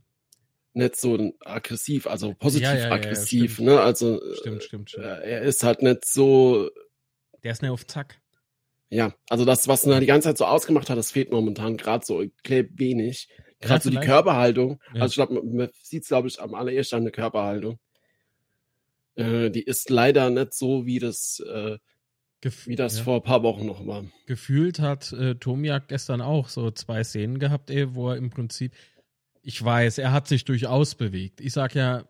nicht 0.73 0.95
so 0.95 1.33
aggressiv, 1.41 2.07
also 2.07 2.33
positiv 2.35 2.69
Ja, 2.69 2.75
ja, 2.77 2.91
aggressiv, 2.91 3.53
stimmt. 3.55 3.67
ne? 3.67 3.81
Also 3.81 4.21
Stimmt, 4.35 4.63
stimmt, 4.63 4.89
stimmt. 4.91 5.05
äh, 5.05 5.29
er 5.31 5.41
ist 5.41 5.63
halt 5.63 5.81
nicht 5.81 6.05
so, 6.05 6.69
Der 7.43 7.51
ist 7.51 7.61
nicht 7.61 7.71
auf 7.71 7.85
Zack. 7.87 8.21
ja, 8.89 9.13
also 9.29 9.43
das, 9.43 9.67
was 9.67 9.83
er 9.85 9.99
die 9.99 10.05
ganze 10.05 10.29
Zeit 10.29 10.37
so 10.37 10.45
ausgemacht 10.45 10.89
hat, 10.89 10.97
das 10.97 11.11
fehlt 11.11 11.31
momentan 11.31 11.75
gerade 11.77 12.05
so 12.05 12.23
klebt 12.43 12.79
wenig. 12.79 13.27
Gerade 13.59 13.83
so 13.83 13.89
die. 13.89 13.97
Körperhaltung. 13.97 14.79
Ja. 14.93 15.01
Also 15.01 15.11
ich 15.11 15.15
glaube, 15.15 15.33
man, 15.33 15.55
man 15.55 15.69
sieht 15.81 16.03
es, 16.03 16.09
glaube 16.09 16.27
ich, 16.27 16.39
am 16.39 16.53
allerersten 16.53 16.97
an 16.97 17.03
der 17.03 17.11
Körperhaltung. 17.11 17.79
Äh, 19.15 19.49
die 19.49 19.63
ist 19.63 19.89
leider 19.89 20.29
nicht 20.29 20.53
so, 20.53 20.85
wie 20.85 20.99
das, 20.99 21.39
äh, 21.39 21.77
Gef 22.41 22.67
wie 22.67 22.75
das 22.75 22.97
ja. 22.97 23.03
vor 23.03 23.15
ein 23.15 23.23
paar 23.23 23.43
Wochen 23.43 23.65
noch 23.65 23.85
war. 23.87 24.05
Gefühlt 24.27 24.79
hat 24.79 25.11
äh, 25.11 25.35
Tomiak 25.35 25.87
gestern 25.87 26.21
auch 26.21 26.49
so 26.49 26.69
zwei 26.71 27.03
Szenen 27.03 27.39
gehabt, 27.39 27.69
ey, 27.69 27.95
wo 27.95 28.09
er 28.09 28.17
im 28.17 28.29
Prinzip, 28.29 28.73
ich 29.41 29.63
weiß, 29.63 29.97
er 29.97 30.11
hat 30.11 30.27
sich 30.27 30.45
durchaus 30.45 30.95
bewegt. 30.95 31.41
Ich 31.41 31.53
sag 31.53 31.73
ja 31.73 32.03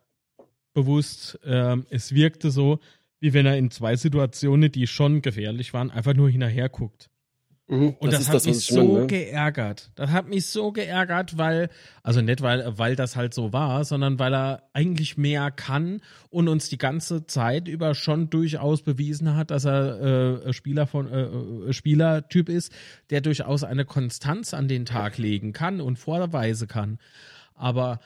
bewusst, 0.73 1.39
ähm, 1.45 1.85
es 1.89 2.13
wirkte 2.13 2.51
so, 2.51 2.79
wie 3.19 3.33
wenn 3.33 3.45
er 3.45 3.57
in 3.57 3.71
zwei 3.71 3.95
Situationen, 3.95 4.71
die 4.71 4.85
schon 4.85 5.21
gefährlich 5.21 5.73
waren, 5.73 5.91
einfach 5.91 6.13
nur 6.13 6.29
hinterher 6.29 6.69
guckt. 6.69 7.09
Mhm, 7.69 7.97
Und 7.99 8.13
das, 8.13 8.21
ist 8.21 8.27
hat 8.29 8.35
was 8.35 8.45
mich 8.45 8.57
ich 8.57 8.67
so 8.67 8.75
meine, 8.77 8.99
ne? 9.01 9.07
geärgert. 9.07 9.91
Das 9.95 10.11
hat 10.11 10.29
mich 10.29 10.45
so 10.45 10.71
geärgert, 10.71 11.37
weil, 11.37 11.69
also 12.01 12.21
nicht 12.21 12.41
weil, 12.41 12.77
weil 12.77 12.95
das 12.95 13.17
halt 13.17 13.33
so 13.33 13.51
war, 13.51 13.83
sondern 13.83 14.19
weil 14.19 14.33
er 14.33 14.63
eigentlich 14.71 15.17
mehr 15.17 15.51
kann 15.51 16.01
und 16.29 16.47
uns 16.47 16.69
die 16.69 16.77
ganze 16.77 17.27
Zeit 17.27 17.67
über 17.67 17.93
schon 17.93 18.29
durchaus 18.29 18.83
bewiesen 18.83 19.35
hat, 19.35 19.51
dass 19.51 19.65
er 19.65 20.45
äh, 20.45 20.53
Spieler 20.53 20.87
von 20.87 21.11
äh, 21.11 21.23
äh, 21.23 21.73
Spielertyp 21.73 22.47
ist, 22.47 22.71
der 23.09 23.19
durchaus 23.19 23.65
eine 23.65 23.83
Konstanz 23.83 24.53
an 24.53 24.69
den 24.69 24.85
Tag 24.85 25.17
legen 25.17 25.51
kann 25.51 25.81
und 25.81 25.99
vorweise 25.99 26.67
kann. 26.67 26.99
Aber 27.53 27.99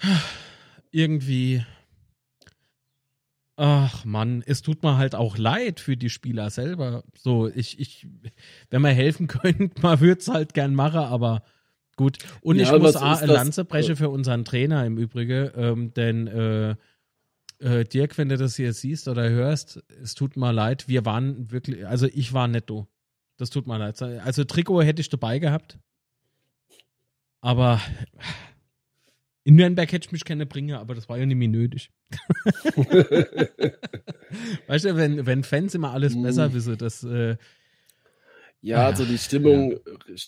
irgendwie 0.90 1.62
Ach 3.56 4.04
Mann, 4.04 4.42
es 4.44 4.60
tut 4.60 4.82
mir 4.82 4.98
halt 4.98 5.14
auch 5.14 5.38
leid 5.38 5.80
für 5.80 5.96
die 5.96 6.10
Spieler 6.10 6.50
selber. 6.50 7.04
So, 7.16 7.48
ich, 7.48 7.80
ich, 7.80 8.06
wenn 8.70 8.82
man 8.82 8.94
helfen 8.94 9.26
könnte, 9.28 9.80
man 9.80 10.00
würde 10.00 10.20
es 10.20 10.28
halt 10.28 10.52
gern 10.52 10.74
machen, 10.74 11.00
aber 11.00 11.42
gut. 11.96 12.18
Und 12.42 12.56
ja, 12.56 12.74
ich 12.74 12.82
muss 12.82 12.96
A, 12.96 13.14
eine 13.14 13.32
Lanze 13.32 13.64
brechen 13.64 13.96
für 13.96 14.10
unseren 14.10 14.44
Trainer 14.44 14.84
im 14.84 14.98
Übrigen, 14.98 15.50
ähm, 15.56 15.94
denn 15.94 16.26
äh, 16.26 16.76
äh, 17.58 17.84
Dirk, 17.84 18.18
wenn 18.18 18.28
du 18.28 18.36
das 18.36 18.56
hier 18.56 18.74
siehst 18.74 19.08
oder 19.08 19.30
hörst, 19.30 19.82
es 20.02 20.14
tut 20.14 20.36
mir 20.36 20.52
leid, 20.52 20.86
wir 20.88 21.06
waren 21.06 21.50
wirklich, 21.50 21.86
also 21.86 22.06
ich 22.12 22.34
war 22.34 22.48
netto. 22.48 22.86
Das 23.38 23.50
tut 23.50 23.66
mir 23.66 23.78
leid. 23.78 24.00
Also 24.00 24.44
Trikot 24.44 24.82
hätte 24.82 25.00
ich 25.00 25.08
dabei 25.08 25.38
gehabt, 25.38 25.78
aber 27.40 27.80
in 29.46 29.54
Nürnberg 29.54 29.92
hätte 29.92 30.08
ich 30.08 30.12
mich 30.12 30.24
gerne 30.24 30.44
bringen, 30.44 30.74
aber 30.74 30.96
das 30.96 31.08
war 31.08 31.18
ja 31.18 31.24
nicht 31.24 31.36
mehr 31.36 31.46
nötig. 31.46 31.92
weißt 34.66 34.86
du, 34.86 34.96
wenn, 34.96 35.24
wenn 35.24 35.44
Fans 35.44 35.72
immer 35.76 35.92
alles 35.92 36.16
mm. 36.16 36.22
besser 36.24 36.52
wissen, 36.52 36.76
dass. 36.76 37.04
Äh, 37.04 37.36
ja, 38.60 38.84
also 38.84 39.04
die 39.04 39.18
Stimmung, 39.18 39.70
ja. 39.70 39.78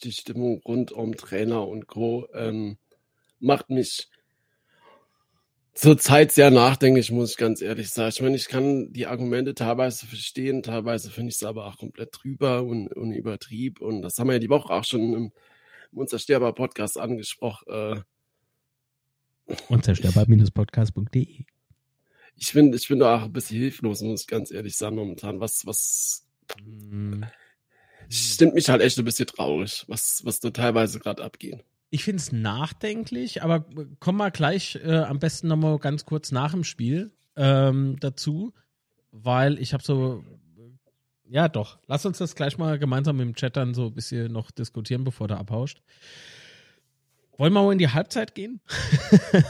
die 0.05 0.13
Stimmung 0.13 0.61
rund 0.65 0.93
um 0.93 1.17
Trainer 1.17 1.67
und 1.67 1.89
Co. 1.89 2.29
Ähm, 2.33 2.79
macht 3.41 3.71
mich 3.71 4.09
zurzeit 5.75 6.31
sehr 6.31 6.53
nachdenklich, 6.53 7.11
muss 7.11 7.33
ich 7.33 7.39
ganz 7.39 7.61
ehrlich 7.61 7.91
sagen. 7.91 8.11
Ich 8.11 8.23
meine, 8.23 8.37
ich 8.37 8.47
kann 8.47 8.93
die 8.93 9.09
Argumente 9.09 9.53
teilweise 9.57 10.07
verstehen, 10.07 10.63
teilweise 10.63 11.11
finde 11.11 11.31
ich 11.31 11.35
es 11.35 11.43
aber 11.43 11.67
auch 11.67 11.77
komplett 11.77 12.11
drüber 12.13 12.63
und, 12.63 12.87
und 12.93 13.11
übertrieben. 13.11 13.85
Und 13.85 14.03
das 14.03 14.17
haben 14.17 14.29
wir 14.29 14.35
ja 14.35 14.39
die 14.39 14.49
Woche 14.49 14.73
auch 14.73 14.85
schon 14.85 15.13
im, 15.13 15.33
im 15.91 15.99
Unzerstörbar-Podcast 15.99 16.99
angesprochen. 16.99 17.65
Äh, 17.67 18.01
Unzerstörbar-podcast.de. 19.69 21.45
Ich 22.37 22.53
bin, 22.53 22.73
ich 22.73 22.89
bin 22.89 23.01
da 23.01 23.17
auch 23.17 23.23
ein 23.23 23.33
bisschen 23.33 23.59
hilflos, 23.59 24.01
muss 24.03 24.23
ich 24.23 24.27
ganz 24.27 24.51
ehrlich 24.51 24.77
sagen, 24.77 24.97
momentan. 24.97 25.41
Was, 25.41 25.67
was. 25.67 26.27
Mm. 26.65 27.23
Stimmt 28.09 28.55
mich 28.55 28.69
halt 28.69 28.81
echt 28.81 28.99
ein 28.99 29.05
bisschen 29.05 29.27
traurig, 29.27 29.85
was, 29.89 30.23
was 30.25 30.41
da 30.41 30.51
teilweise 30.51 30.99
gerade 30.99 31.23
abgeht. 31.23 31.65
Ich 31.91 32.05
finde 32.05 32.21
es 32.21 32.33
nachdenklich, 32.33 33.43
aber 33.43 33.67
komm 33.99 34.17
mal 34.17 34.31
gleich 34.31 34.79
äh, 34.83 34.99
am 34.99 35.19
besten 35.19 35.49
nochmal 35.49 35.79
ganz 35.79 36.05
kurz 36.05 36.33
nach 36.33 36.53
dem 36.53 36.65
Spiel 36.65 37.13
ähm, 37.37 37.97
dazu, 38.01 38.53
weil 39.11 39.59
ich 39.59 39.73
habe 39.73 39.83
so. 39.83 40.25
Ja, 41.31 41.49
doch. 41.49 41.79
Lass 41.87 42.07
uns 42.07 42.19
das 42.19 42.35
gleich 42.35 42.57
mal 42.57 42.79
gemeinsam 42.79 43.21
im 43.21 43.35
Chat 43.35 43.57
dann 43.57 43.75
so 43.75 43.87
ein 43.87 43.95
bisschen 43.95 44.33
noch 44.33 44.51
diskutieren, 44.51 45.05
bevor 45.05 45.29
der 45.29 45.39
abhauscht. 45.39 45.83
Wollen 47.39 47.53
wir 47.53 47.63
mal 47.63 47.73
in 47.73 47.79
die 47.79 47.89
Halbzeit 47.89 48.35
gehen? 48.35 48.61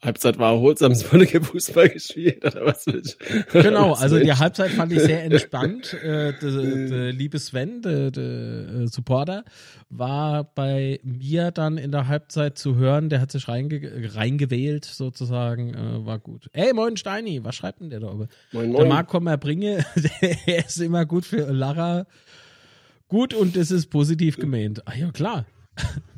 Halbzeit 0.00 0.36
war 0.38 0.54
erholsam, 0.54 0.92
es 0.92 1.12
wurde 1.12 1.26
Fußball 1.26 1.88
gespielt 1.88 2.44
oder 2.44 2.66
was 2.66 2.86
willst 2.86 3.18
Genau, 3.52 3.92
also 3.92 4.18
die 4.18 4.32
Halbzeit 4.32 4.70
fand 4.72 4.92
ich 4.92 5.00
sehr 5.00 5.22
entspannt. 5.24 5.94
äh, 5.94 6.32
der, 6.40 6.50
der 6.88 7.12
liebe 7.12 7.38
Sven, 7.38 7.82
der, 7.82 8.10
der 8.10 8.24
äh, 8.24 8.86
Supporter, 8.88 9.44
war 9.90 10.42
bei 10.42 10.98
mir 11.04 11.52
dann 11.52 11.78
in 11.78 11.92
der 11.92 12.08
Halbzeit 12.08 12.58
zu 12.58 12.74
hören, 12.74 13.10
der 13.10 13.20
hat 13.20 13.30
sich 13.30 13.46
reinge 13.46 13.80
reingewählt 14.14 14.84
sozusagen, 14.84 15.74
äh, 15.74 16.04
war 16.04 16.18
gut. 16.18 16.48
Ey, 16.52 16.72
moin 16.72 16.96
Steini, 16.96 17.44
was 17.44 17.54
schreibt 17.54 17.80
denn 17.80 17.90
der 17.90 18.00
da 18.00 18.08
oben? 18.08 18.28
Moin, 18.50 18.70
moin. 18.70 18.82
Der 18.82 18.86
Marc 18.86 19.08
Kommer-Bringe, 19.08 19.84
der 20.46 20.66
ist 20.66 20.80
immer 20.80 21.06
gut 21.06 21.24
für 21.24 21.52
Lara. 21.52 22.06
Gut 23.06 23.34
und 23.34 23.56
es 23.56 23.70
ist 23.70 23.86
positiv 23.86 24.36
gemeint. 24.36 24.86
Ah 24.88 24.94
ja, 24.96 25.12
klar. 25.12 25.46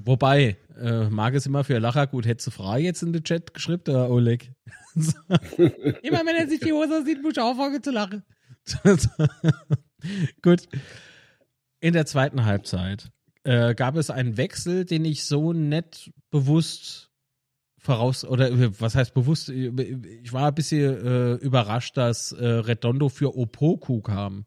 Wobei, 0.04 0.56
äh, 0.78 1.08
mag 1.08 1.34
es 1.34 1.46
immer 1.46 1.64
für 1.64 1.78
Lacher 1.78 2.06
gut, 2.06 2.26
hättest 2.26 2.48
du 2.48 2.50
frei 2.50 2.80
jetzt 2.80 3.02
in 3.02 3.12
den 3.12 3.24
Chat 3.24 3.54
geschrieben, 3.54 3.84
der 3.86 4.10
Oleg. 4.10 4.52
immer 4.94 6.24
wenn 6.24 6.36
er 6.36 6.48
sich 6.48 6.60
die 6.60 6.72
Hose 6.72 7.04
sieht, 7.04 7.22
muss 7.22 7.32
ich 7.32 7.40
aufhören 7.40 7.82
zu 7.82 7.90
lachen. 7.90 8.22
gut. 10.42 10.68
In 11.80 11.92
der 11.92 12.06
zweiten 12.06 12.44
Halbzeit 12.44 13.10
äh, 13.44 13.74
gab 13.74 13.96
es 13.96 14.10
einen 14.10 14.36
Wechsel, 14.36 14.84
den 14.84 15.04
ich 15.04 15.24
so 15.24 15.52
nett 15.52 16.10
bewusst 16.30 17.10
voraus, 17.78 18.24
oder 18.24 18.50
äh, 18.50 18.80
was 18.80 18.94
heißt 18.94 19.14
bewusst, 19.14 19.50
ich 19.50 20.32
war 20.32 20.48
ein 20.48 20.54
bisschen 20.54 21.06
äh, 21.06 21.34
überrascht, 21.34 21.96
dass 21.96 22.32
äh, 22.32 22.46
Redondo 22.46 23.08
für 23.08 23.36
Opoku 23.36 24.00
kam. 24.00 24.46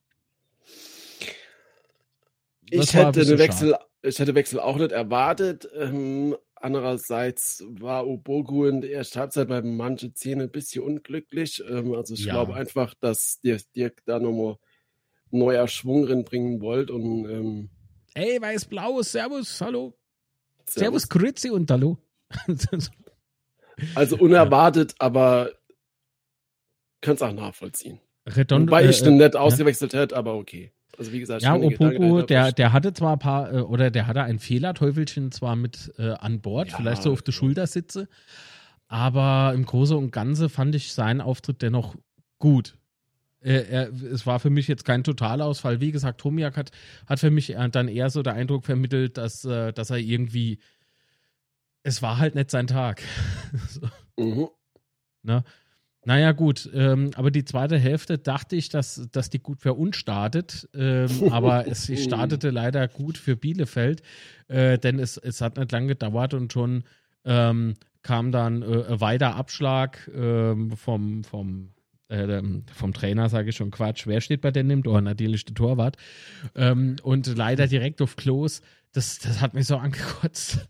Das 2.72 2.86
ich 2.86 2.93
hätte 2.93 3.26
den 3.26 3.38
Wechsel 3.38 3.70
schade 3.72 3.88
ich 4.08 4.20
hätte 4.20 4.36
Wechsel 4.36 4.60
auch 4.60 4.78
nicht 4.78 4.91
erwartet. 4.91 5.68
Ähm, 5.76 6.36
andererseits 6.55 7.64
war 7.68 8.08
Obogu 8.08 8.66
in 8.66 8.82
der 8.82 8.91
ersten 8.91 9.20
Halbzeit 9.20 9.47
bei 9.47 9.62
manchen 9.62 10.16
Szenen 10.16 10.47
ein 10.47 10.51
bisschen 10.51 10.84
unglücklich. 10.84 11.64
Ähm, 11.70 11.93
also 11.93 12.14
ich 12.14 12.26
ja. 12.26 12.34
glaube 12.34 12.55
einfach, 12.55 12.93
dass 12.95 13.39
Dirk, 13.41 13.62
Dirk 13.74 14.01
da 14.05 14.20
nochmal 14.20 14.58
neuer 15.32 15.68
Schwung 15.68 16.05
reinbringen 16.05 16.62
wollte. 16.62 16.93
Und, 16.93 17.30
ähm, 17.30 17.70
Ey, 18.14 18.41
weiß-blau, 18.41 19.01
Servus, 19.01 19.62
hallo. 19.62 19.97
Servus, 20.66 20.74
Servus 20.74 21.10
Grüezi 21.10 21.49
und 21.49 21.70
hallo. 21.70 21.97
also 23.95 24.18
unerwartet, 24.18 24.91
ja. 24.93 24.97
aber 24.99 25.51
kannst 27.01 27.24
auch 27.24 27.32
nachvollziehen. 27.32 27.99
Redondo, 28.26 28.72
Wobei 28.72 28.89
ich 28.89 29.01
äh, 29.01 29.05
den 29.05 29.18
nicht 29.18 29.36
ausgewechselt 29.36 29.93
ja. 29.93 30.01
hätte, 30.01 30.18
aber 30.18 30.36
okay. 30.36 30.74
Also 30.98 31.12
wie 31.12 31.20
gesagt, 31.20 31.44
ja, 31.44 31.56
Opoku, 31.56 32.22
der, 32.24 32.52
der 32.52 32.74
hatte 32.74 32.94
zwar 32.94 33.14
ein 33.14 33.20
paar, 33.20 33.54
äh, 33.54 33.60
oder 33.60 33.92
der 33.92 34.08
hatte 34.08 34.24
ein 34.24 34.40
Fehlerteufelchen 34.40 35.32
zwar 35.32 35.56
mit 35.56 35.94
äh, 35.98 36.12
an 36.12 36.42
Bord, 36.42 36.70
ja, 36.70 36.78
vielleicht 36.78 37.04
so 37.04 37.12
auf 37.12 37.22
der. 37.22 37.32
Schulter 37.32 37.68
sitze, 37.68 38.08
aber 38.88 39.54
im 39.54 39.66
Großen 39.66 39.96
und 39.96 40.12
Ganzen 40.12 40.50
fand 40.50 40.74
ich 40.76 40.94
seinen 40.94 41.22
Auftritt 41.22 41.62
dennoch 41.62 41.96
gut. 42.40 42.78
Er, 43.40 43.70
er, 43.70 43.94
es 43.94 44.26
war 44.26 44.40
für 44.40 44.50
mich 44.50 44.68
jetzt 44.68 44.86
kein 44.86 45.04
Totalausfall. 45.04 45.80
Wie 45.80 45.92
gesagt, 45.92 46.20
Tomiak 46.20 46.58
hat, 46.58 46.72
hat 47.06 47.20
für 47.20 47.30
mich 47.30 47.56
dann 47.72 47.88
eher 47.88 48.10
so 48.10 48.24
der 48.24 48.34
Eindruck 48.34 48.66
vermittelt, 48.66 49.18
dass, 49.18 49.46
äh, 49.46 49.72
dass 49.74 49.92
er 49.92 49.98
irgendwie, 49.98 50.60
es 51.84 52.02
war 52.02 52.18
halt 52.18 52.34
nicht 52.34 52.50
sein 52.50 52.68
Tag. 52.68 53.04
so. 53.70 53.82
mhm. 54.18 54.50
Ne? 55.22 55.44
Naja, 56.08 56.32
gut, 56.32 56.70
ähm, 56.74 57.12
aber 57.16 57.32
die 57.32 57.43
zweite 57.43 57.78
Hälfte 57.78 58.18
dachte 58.18 58.55
ich, 58.55 58.70
dass, 58.70 59.10
dass 59.12 59.30
die 59.30 59.39
gut 59.39 59.60
für 59.60 59.74
uns 59.74 59.97
startet, 59.97 60.70
ähm, 60.74 61.10
aber 61.32 61.68
es 61.68 61.91
startete 62.01 62.49
leider 62.49 62.88
gut 62.88 63.18
für 63.18 63.36
Bielefeld, 63.36 64.01
äh, 64.47 64.78
denn 64.78 64.99
es, 64.99 65.18
es 65.18 65.41
hat 65.41 65.58
nicht 65.58 65.70
lange 65.74 65.88
gedauert 65.88 66.34
und 66.34 66.53
schon 66.53 66.86
ähm, 67.26 67.74
kam 68.03 68.32
dann 68.32 68.62
äh, 68.62 69.01
weiter 69.01 69.36
Abschlag 69.36 70.10
ähm, 70.16 70.78
vom, 70.78 71.26
vom, 71.26 71.74
äh, 72.08 72.41
vom 72.74 72.93
Trainer, 72.93 73.28
sage 73.28 73.49
ich 73.49 73.58
schon 73.58 73.72
Quatsch. 73.72 74.08
Wer 74.08 74.22
steht 74.22 74.39
bei 74.39 74.51
denen 74.51 74.70
im 74.70 74.84
Tor? 74.86 75.01
Natürlich 75.01 75.43
der 75.43 75.55
Torwart. 75.55 75.97
Ähm, 76.55 76.95
und 77.03 77.36
leider 77.36 77.68
direkt 77.68 78.01
auf 78.01 78.16
Klos. 78.16 78.62
Das, 78.93 79.20
das 79.20 79.41
hat 79.41 79.53
mich 79.53 79.68
so 79.68 79.76
angekotzt. 79.76 80.70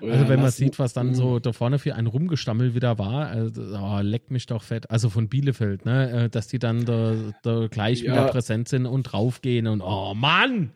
Also 0.00 0.28
wenn 0.28 0.40
man 0.40 0.50
sieht, 0.50 0.78
was 0.78 0.92
dann 0.92 1.14
so 1.14 1.38
da 1.38 1.52
vorne 1.52 1.78
für 1.78 1.94
ein 1.94 2.06
Rumgestammel 2.06 2.74
wieder 2.74 2.98
war, 2.98 3.28
also, 3.28 3.62
oh, 3.76 4.00
leckt 4.00 4.30
mich 4.30 4.46
doch 4.46 4.62
fett. 4.62 4.90
Also 4.90 5.10
von 5.10 5.28
Bielefeld, 5.28 5.84
ne? 5.84 6.24
Äh, 6.24 6.28
dass 6.28 6.48
die 6.48 6.58
dann 6.58 6.84
da, 6.84 7.14
da 7.42 7.66
gleich 7.68 8.02
ja. 8.02 8.12
wieder 8.12 8.26
präsent 8.28 8.68
sind 8.68 8.86
und 8.86 9.04
draufgehen 9.04 9.66
und 9.66 9.80
oh 9.80 10.14
Mann! 10.14 10.72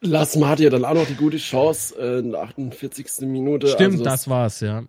Lassen 0.00 0.46
hat 0.48 0.58
ja 0.58 0.68
dann 0.68 0.84
auch 0.84 0.94
noch 0.94 1.06
die 1.06 1.14
gute 1.14 1.36
Chance 1.36 1.94
äh, 1.98 2.18
in 2.18 2.32
der 2.32 2.42
48. 2.42 3.28
Minute. 3.28 3.68
Stimmt, 3.68 3.92
also 3.92 4.04
das 4.04 4.28
war's, 4.28 4.60
ja. 4.60 4.84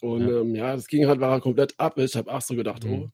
Und 0.00 0.28
ja, 0.28 0.40
ähm, 0.40 0.54
ja 0.54 0.74
das 0.74 0.88
ging 0.88 1.06
halt 1.06 1.20
war 1.20 1.40
komplett 1.40 1.74
ab. 1.78 1.98
Ich 1.98 2.16
habe 2.16 2.32
auch 2.32 2.40
so 2.40 2.56
gedacht, 2.56 2.84
mhm. 2.84 2.92
oh, 2.92 3.08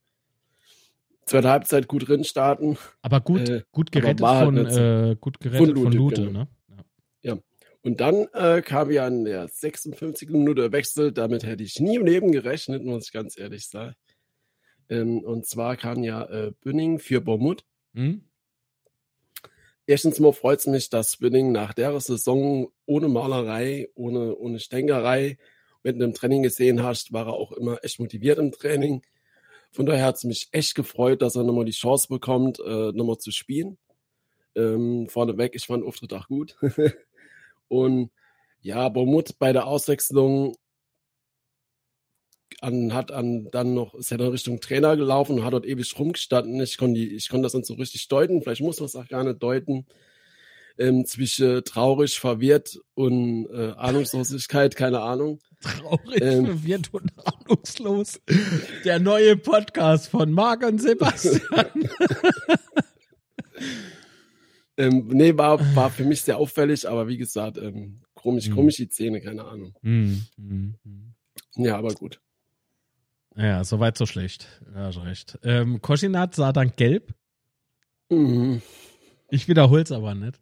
zweite 1.27 1.51
Halbzeit 1.51 1.89
gut 1.89 2.09
drin 2.09 2.25
starten. 2.25 2.79
Aber 3.03 3.21
gut, 3.21 3.49
äh, 3.49 3.63
gut 3.73 3.93
gerettet 3.93 4.25
halt 4.25 4.45
von, 4.45 4.57
äh, 4.57 5.17
gut 5.21 5.41
gerettet 5.41 5.67
von 5.67 5.75
Lute, 5.75 5.83
von 5.83 5.93
Lute 5.93 6.23
genau. 6.23 6.41
ne? 6.41 6.49
Und 7.87 8.01
dann 8.01 8.27
äh, 8.33 8.63
kam 8.63 8.91
ja 8.91 9.07
in 9.07 9.25
der 9.25 9.47
56. 9.47 10.31
Minute 10.31 10.73
Wechsel. 10.73 11.13
Damit 11.13 11.47
hätte 11.47 11.63
ich 11.63 11.79
nie 11.79 11.95
im 11.95 12.05
Leben 12.05 12.33
gerechnet, 12.33 12.83
muss 12.83 13.05
ich 13.07 13.13
ganz 13.13 13.39
ehrlich 13.39 13.69
sagen. 13.69 13.95
Ähm, 14.89 15.23
und 15.23 15.47
zwar 15.47 15.77
kam 15.77 16.03
ja 16.03 16.25
äh, 16.25 16.51
Bünning 16.63 16.99
für 16.99 17.21
Bormut. 17.21 17.65
Mhm. 17.93 18.25
Erstens 19.87 20.19
mal 20.19 20.33
freut 20.33 20.59
es 20.59 20.67
mich, 20.67 20.91
dass 20.91 21.19
Bünning 21.19 21.53
nach 21.53 21.75
der 21.75 22.01
Saison 22.01 22.73
ohne 22.87 23.07
Malerei, 23.07 23.89
ohne, 23.95 24.35
ohne 24.35 24.59
Stängerei, 24.59 25.39
wenn 25.85 26.01
du 26.01 26.07
im 26.07 26.13
Training 26.13 26.43
gesehen 26.43 26.83
hast, 26.83 27.13
war 27.13 27.29
er 27.29 27.35
auch 27.35 27.53
immer 27.53 27.85
echt 27.85 28.01
motiviert 28.01 28.41
im 28.41 28.51
Training. 28.51 29.03
Von 29.71 29.87
daher 29.87 30.07
hat 30.07 30.17
es 30.17 30.25
mich 30.25 30.49
echt 30.51 30.75
gefreut, 30.75 31.23
dass 31.23 31.37
er 31.37 31.45
nochmal 31.45 31.65
die 31.65 31.71
Chance 31.71 32.09
bekommt, 32.09 32.59
äh, 32.59 32.91
nochmal 32.91 33.19
zu 33.19 33.31
spielen. 33.31 33.79
Ähm, 34.57 35.09
vorneweg, 35.09 35.55
ich 35.55 35.67
fand 35.67 35.85
Auftritt 35.85 36.15
auch 36.15 36.27
gut. 36.27 36.57
Und 37.69 38.11
ja, 38.61 38.89
Bomut 38.89 39.39
bei 39.39 39.53
der 39.53 39.67
Auswechslung 39.67 40.57
an, 42.61 42.95
hat 42.95 43.13
an, 43.13 43.49
dann 43.51 43.75
noch, 43.75 43.95
ist 43.95 44.11
ja 44.11 44.17
dann 44.17 44.29
Richtung 44.29 44.61
Trainer 44.61 44.97
gelaufen 44.97 45.39
und 45.39 45.45
hat 45.45 45.53
dort 45.53 45.67
ewig 45.67 45.99
rumgestanden. 45.99 46.61
Ich 46.61 46.79
konnte, 46.79 47.01
ich 47.01 47.29
konnte 47.29 47.45
das 47.45 47.55
nicht 47.55 47.67
so 47.67 47.75
richtig 47.75 48.09
deuten. 48.09 48.43
Vielleicht 48.43 48.63
muss 48.63 48.81
man 48.81 48.87
es 48.87 48.97
auch 48.97 49.09
gar 49.09 49.25
nicht 49.25 49.43
deuten. 49.43 49.87
ähm, 50.79 51.07
zwischen 51.07 51.65
traurig, 51.65 52.19
verwirrt 52.19 52.79
und 52.95 53.47
äh, 53.47 53.73
Ahnungslosigkeit, 53.77 54.77
keine 54.77 55.01
Ahnung. 55.01 55.41
Traurig, 55.61 56.21
ähm, 56.21 56.47
verwirrt 56.47 56.93
und 56.93 57.13
ahnungslos. 57.25 58.21
Der 58.85 58.99
neue 58.99 59.37
Podcast 59.37 60.09
von 60.09 60.31
Marc 60.33 60.65
und 60.65 60.81
Sebastian. 60.81 61.41
ähm, 64.77 65.09
nee, 65.09 65.37
war, 65.37 65.59
war 65.77 65.91
für 65.91 66.05
mich 66.05 66.23
sehr 66.23 66.39
auffällig, 66.39 66.89
aber 66.89 67.09
wie 67.09 67.17
gesagt, 67.17 67.59
ähm, 67.59 68.03
komisch, 68.15 68.49
mhm. 68.49 68.55
komisch 68.55 68.77
die 68.77 68.89
Zähne, 68.89 69.21
keine 69.21 69.45
Ahnung. 69.45 69.75
Mhm. 69.83 70.23
Mhm. 70.37 70.75
Ja, 71.57 71.79
aber 71.79 71.95
gut. 71.95 72.21
Ja, 73.37 73.65
soweit 73.65 73.99
so 73.99 74.07
schlecht. 74.07 74.49
Ja, 74.75 74.87
hast 74.87 75.05
recht. 75.05 75.39
Ähm, 75.43 75.83
Koschinat 75.83 76.35
sah 76.35 76.53
dann 76.53 76.73
gelb. 76.75 77.13
Mhm. 78.09 78.63
Ich 79.29 79.47
wiederhole 79.49 79.83
es 79.83 79.93
aber 79.93 80.15
nicht. 80.15 80.41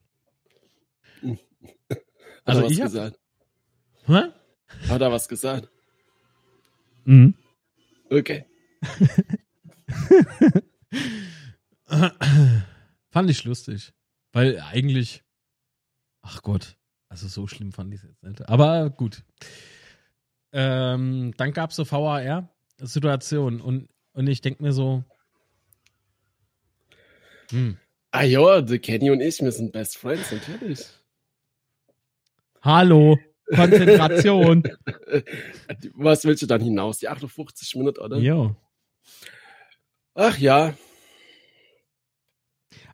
Also 1.22 1.40
Hat 2.46 2.48
er 2.56 2.62
was 2.62 2.78
hab... 2.78 2.84
gesagt? 2.84 3.18
Hä? 4.06 4.22
Hat 4.88 5.00
er 5.00 5.12
was 5.12 5.28
gesagt? 5.28 5.68
Mhm. 7.04 7.34
Okay. 8.10 8.44
fand 13.10 13.30
ich 13.30 13.44
lustig. 13.44 13.92
Weil 14.34 14.60
eigentlich, 14.60 15.22
ach 16.20 16.42
Gott, 16.42 16.76
also 17.08 17.28
so 17.28 17.46
schlimm 17.46 17.72
fand 17.72 17.94
ich 17.94 18.00
es 18.02 18.08
jetzt 18.08 18.22
nicht. 18.24 18.48
Aber 18.48 18.90
gut. 18.90 19.22
Ähm, 20.52 21.32
dann 21.36 21.52
gab 21.52 21.70
es 21.70 21.76
so 21.76 21.88
VAR-Situationen 21.88 23.60
und, 23.60 23.88
und 24.12 24.26
ich 24.26 24.40
denke 24.40 24.62
mir 24.62 24.72
so, 24.72 25.04
hm. 27.50 27.78
Ah 28.10 28.22
ja, 28.22 28.60
der 28.60 28.78
Kenny 28.80 29.10
und 29.10 29.20
ich, 29.20 29.40
wir 29.40 29.52
sind 29.52 29.72
Best 29.72 29.98
Friends, 29.98 30.32
natürlich. 30.32 30.84
Hallo, 32.60 33.18
Konzentration. 33.54 34.64
Was 35.94 36.24
willst 36.24 36.42
du 36.42 36.46
dann 36.46 36.60
hinaus? 36.60 36.98
Die 36.98 37.08
58 37.08 37.76
Minuten, 37.76 38.00
oder? 38.00 38.18
Ja. 38.18 38.56
Ach 40.14 40.38
ja. 40.38 40.74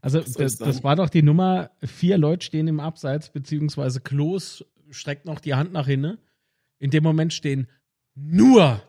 Also 0.03 0.20
das, 0.20 0.57
das, 0.57 0.82
war 0.82 0.96
doch 0.96 1.11
die 1.11 1.22
Nummer, 1.22 1.70
vier 1.84 2.16
Leute 2.16 2.44
stehen 2.44 2.68
im 2.68 2.80
Abseits, 2.80 3.30
beziehungsweise 3.30 4.01
Klos 4.01 4.64
streckt 4.90 5.26
noch 5.26 5.40
die 5.40 5.55
Hand 5.55 5.72
nach 5.72 5.86
hinten. 5.86 6.18
In 6.78 6.90
dem 6.90 7.03
Moment 7.03 7.34
stehen 7.34 7.68
nur 8.14 8.82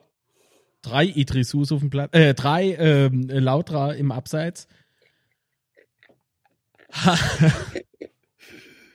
drei 0.81 1.05
Idrisus 1.05 1.71
auf 1.71 1.79
dem 1.81 1.89
Platz, 1.89 2.15
äh, 2.15 2.33
drei 2.33 2.75
ähm, 2.75 3.27
Lautra 3.29 3.91
im 3.91 4.11
Abseits. 4.11 4.67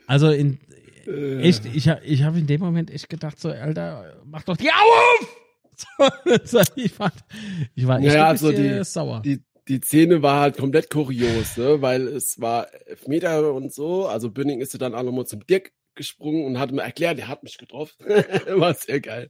also 0.06 0.30
in 0.30 0.58
echt, 1.06 1.64
ich, 1.66 1.86
ich 1.86 2.22
habe 2.22 2.38
in 2.38 2.46
dem 2.46 2.60
Moment 2.60 2.90
echt 2.90 3.08
gedacht, 3.08 3.38
so, 3.38 3.50
Alter, 3.50 4.20
mach 4.24 4.42
doch 4.42 4.56
die 4.56 4.70
Augen 4.70 5.26
auf! 5.26 5.46
ich, 6.76 6.98
war, 6.98 7.12
ich 7.74 7.86
war 7.86 7.98
echt 7.98 8.06
bisschen 8.06 8.20
also 8.20 8.52
die, 8.52 8.84
sauer. 8.84 9.20
Die, 9.22 9.42
die 9.68 9.80
Szene 9.80 10.22
war 10.22 10.40
halt 10.40 10.56
komplett 10.56 10.90
kurios, 10.90 11.56
ne? 11.56 11.82
weil 11.82 12.06
es 12.08 12.40
war 12.40 12.68
Elfmeter 12.86 13.52
und 13.52 13.72
so. 13.72 14.06
Also 14.06 14.30
Bünning 14.30 14.60
ist 14.60 14.80
dann 14.80 14.94
auch 14.94 15.02
nochmal 15.02 15.26
zum 15.26 15.46
Dirk 15.46 15.72
gesprungen 15.94 16.44
und 16.44 16.58
hat 16.58 16.72
mir 16.72 16.82
erklärt, 16.82 17.18
er 17.18 17.28
hat 17.28 17.42
mich 17.42 17.58
getroffen. 17.58 17.96
war 18.06 18.74
sehr 18.74 19.00
geil. 19.00 19.28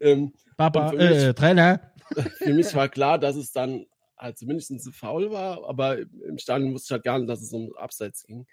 Ähm, 0.00 0.32
Papa, 0.56 0.92
äh, 0.92 1.34
Trainer. 1.34 1.92
Für 2.38 2.54
mich 2.54 2.74
war 2.74 2.88
klar, 2.88 3.18
dass 3.18 3.36
es 3.36 3.52
dann 3.52 3.86
halt 4.16 4.38
zumindest 4.38 4.70
ein 4.70 4.80
Foul 4.92 5.30
war, 5.30 5.68
aber 5.68 5.98
im 5.98 6.38
Stadion 6.38 6.72
wusste 6.72 6.86
ich 6.86 6.92
halt 6.92 7.04
gar 7.04 7.18
nicht, 7.18 7.28
dass 7.28 7.42
es 7.42 7.52
um 7.52 7.76
Abseits 7.76 8.24
ging. 8.24 8.46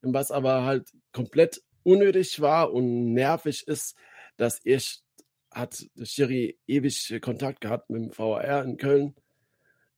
Was 0.00 0.30
aber 0.30 0.64
halt 0.64 0.90
komplett 1.12 1.62
unnötig 1.82 2.40
war 2.40 2.72
und 2.72 3.12
nervig 3.12 3.66
ist, 3.66 3.94
dass 4.36 4.60
ich 4.64 5.00
hat 5.50 5.84
Schiri 6.02 6.58
ewig 6.66 7.20
Kontakt 7.20 7.60
gehabt 7.60 7.90
mit 7.90 8.02
dem 8.02 8.18
VAR 8.18 8.64
in 8.64 8.78
Köln. 8.78 9.14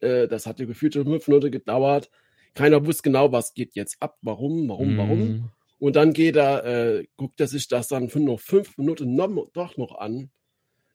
Äh, 0.04 0.28
das 0.28 0.46
hat 0.46 0.60
ja 0.60 0.66
gefühlt 0.66 0.94
schon 0.94 1.04
fünf 1.04 1.26
Minuten 1.28 1.50
gedauert. 1.50 2.10
Keiner 2.54 2.86
wusste 2.86 3.02
genau, 3.02 3.32
was 3.32 3.54
geht 3.54 3.74
jetzt 3.74 3.96
ab, 4.00 4.18
warum, 4.22 4.68
warum, 4.68 4.96
warum. 4.96 5.18
Mhm. 5.18 5.50
Und 5.78 5.96
dann 5.96 6.12
geht 6.12 6.36
er, 6.36 6.64
äh, 6.64 7.06
guckt 7.16 7.40
er 7.40 7.48
sich 7.48 7.68
das 7.68 7.88
dann 7.88 8.08
für 8.08 8.20
noch 8.20 8.40
fünf 8.40 8.78
Minuten 8.78 9.16
noch, 9.16 9.50
doch 9.52 9.76
noch 9.76 9.96
an 9.98 10.30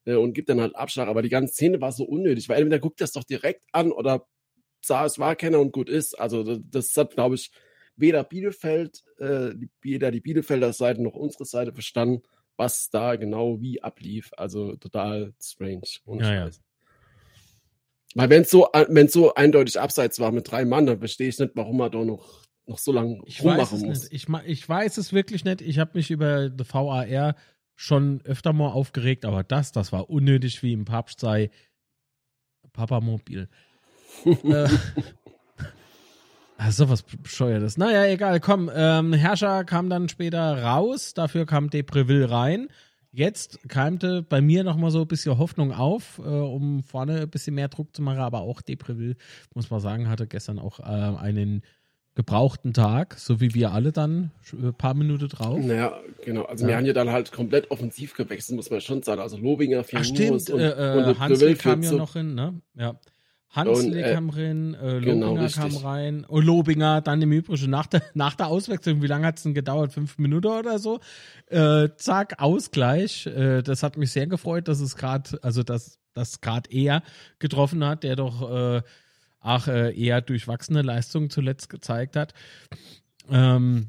äh, 0.06 0.16
und 0.16 0.34
gibt 0.34 0.50
dann 0.50 0.62
halt 0.62 0.76
Abschlag. 0.76 1.08
Aber 1.08 1.22
die 1.22 1.30
ganze 1.30 1.54
Szene 1.54 1.82
war 1.82 1.92
so 1.92 2.06
unnötig, 2.06 2.50
weil 2.50 2.60
entweder 2.60 2.80
guckt 2.80 3.02
das 3.02 3.12
doch 3.12 3.24
direkt 3.24 3.62
an 3.72 3.92
oder 3.92 4.26
sah, 4.82 5.06
es 5.06 5.20
war 5.20 5.36
keiner 5.36 5.60
und 5.60 5.74
gut 5.74 5.90
ist. 5.90 6.18
Also 6.20 6.44
das, 6.44 6.60
das 6.70 6.98
hat, 6.98 7.16
glaube 7.16 7.36
ich, 7.36 7.52
weder 7.96 8.24
Bielefeld, 8.24 9.04
äh, 9.18 9.52
weder 9.82 10.12
die 10.12 10.22
Bielefelder 10.22 10.74
Seite 10.74 11.04
noch 11.04 11.16
unsere 11.16 11.46
Seite 11.46 11.74
verstanden, 11.74 12.24
was 12.56 12.90
da 12.90 13.16
genau 13.16 13.62
wie 13.62 13.84
ablief. 13.84 14.32
Also 14.38 14.76
total 14.78 15.34
strange. 15.42 15.84
Ja, 16.06 16.34
ja. 16.34 16.50
Weil 18.16 18.30
wenn 18.30 18.42
es 18.42 18.50
so, 18.50 18.68
wenn's 18.88 19.14
so 19.14 19.34
eindeutig 19.36 19.80
abseits 19.80 20.20
war 20.20 20.32
mit 20.32 20.50
drei 20.52 20.66
Mann, 20.66 20.86
dann 20.86 21.00
verstehe 21.00 21.30
ich 21.30 21.38
nicht, 21.38 21.52
warum 21.56 21.80
er 21.80 21.90
da 21.90 22.04
noch, 22.04 22.44
noch 22.66 22.80
so 22.80 22.92
lange 22.92 23.22
rummachen 23.42 23.82
muss. 23.82 24.12
Ich, 24.12 24.28
ich 24.46 24.70
weiß 24.70 24.98
es 24.98 25.14
wirklich 25.14 25.46
nicht. 25.46 25.62
Ich 25.62 25.80
habe 25.80 25.92
mich 25.94 26.10
über 26.10 26.50
die 26.50 26.64
VAR 26.68 27.36
schon 27.76 28.22
öfter 28.26 28.52
mal 28.52 28.70
aufgeregt, 28.70 29.26
aber 29.26 29.44
das, 29.44 29.72
das 29.72 29.92
war 29.92 30.10
unnötig 30.10 30.64
wie 30.64 30.74
im 30.74 30.86
Papst 30.86 31.20
sei 31.20 31.50
Papamobil. 32.74 33.48
äh, 34.26 34.68
also 36.58 36.90
was 36.90 37.04
bescheuertes. 37.04 37.78
Naja, 37.78 38.06
egal, 38.06 38.40
komm. 38.40 38.72
Ähm, 38.74 39.14
Herrscher 39.14 39.64
kam 39.64 39.90
dann 39.90 40.10
später 40.10 40.62
raus, 40.64 41.14
dafür 41.14 41.46
kam 41.46 41.70
Depreville 41.70 42.30
rein. 42.30 42.70
Jetzt 43.12 43.68
keimte 43.68 44.22
bei 44.22 44.40
mir 44.40 44.64
nochmal 44.64 44.92
so 44.92 45.02
ein 45.02 45.08
bisschen 45.08 45.38
Hoffnung 45.38 45.74
auf, 45.74 46.20
äh, 46.20 46.30
um 46.30 46.84
vorne 46.84 47.22
ein 47.22 47.30
bisschen 47.30 47.56
mehr 47.56 47.68
Druck 47.68 47.96
zu 47.96 48.04
machen, 48.04 48.20
aber 48.20 48.42
auch 48.42 48.62
Depreville, 48.62 49.16
muss 49.56 49.72
man 49.72 49.80
sagen, 49.80 50.10
hatte 50.10 50.28
gestern 50.28 50.60
auch 50.60 50.80
äh, 50.80 50.84
einen 50.84 51.64
gebrauchten 52.14 52.74
Tag, 52.74 53.16
so 53.18 53.40
wie 53.40 53.54
wir 53.54 53.72
alle 53.72 53.92
dann 53.92 54.32
ein 54.52 54.74
paar 54.74 54.94
Minuten 54.94 55.30
drauf. 55.30 55.58
Naja, 55.58 55.98
genau. 56.24 56.44
Also 56.44 56.66
ja. 56.66 56.70
wir 56.70 56.78
haben 56.78 56.86
ja 56.86 56.94
dann 56.94 57.10
halt 57.10 57.32
komplett 57.32 57.72
offensiv 57.72 58.14
gewechselt, 58.14 58.58
muss 58.58 58.70
man 58.70 58.82
schon 58.82 59.02
sagen. 59.04 59.22
Also 59.22 59.38
Lobinger, 59.38 59.86
Ach, 59.94 60.04
stimmt. 60.04 60.50
Und, 60.50 60.60
äh, 60.60 61.04
und 61.08 61.20
Hansel 61.20 61.56
kam 61.56 61.82
ja 61.82 61.94
noch 61.94 62.14
hin, 62.14 62.36
ne? 62.36 62.62
Ja. 62.76 63.00
Hansle 63.52 64.04
äh, 64.04 64.14
kam 64.14 64.30
rein, 64.30 64.76
äh, 64.76 65.00
genau, 65.02 65.34
Lobinger 65.34 65.48
genau, 65.48 65.68
kam 65.68 65.78
rein, 65.78 66.26
und 66.26 66.46
Lobinger 66.46 67.02
dann 67.02 67.22
im 67.22 67.32
Übrigen 67.32 67.70
nach 67.70 67.88
der, 67.88 68.04
nach 68.14 68.36
der 68.36 68.48
Auswechslung, 68.48 69.02
wie 69.02 69.08
lange 69.08 69.26
hat 69.26 69.38
es 69.38 69.44
denn 69.44 69.56
gedauert? 69.56 69.92
Fünf 69.92 70.18
Minuten 70.20 70.48
oder 70.48 70.78
so? 70.78 71.00
Äh, 71.48 71.90
zack, 71.98 72.36
Ausgleich. 72.40 73.26
Äh, 73.26 73.64
das 73.64 73.82
hat 73.82 73.98
mich 73.98 74.12
sehr 74.12 74.28
gefreut, 74.28 74.68
dass 74.68 74.80
es 74.80 74.96
gerade, 74.96 75.40
also 75.42 75.64
dass 75.64 75.98
das 76.14 76.42
gerade 76.42 76.70
er 76.72 77.02
getroffen 77.40 77.84
hat, 77.84 78.04
der 78.04 78.16
doch 78.16 78.52
äh, 78.52 78.82
auch 79.40 79.68
äh, 79.68 79.98
eher 79.98 80.22
durchwachsene 80.22 80.82
Leistungen 80.82 81.30
zuletzt 81.30 81.70
gezeigt 81.70 82.16
hat. 82.16 82.34
Ähm, 83.32 83.88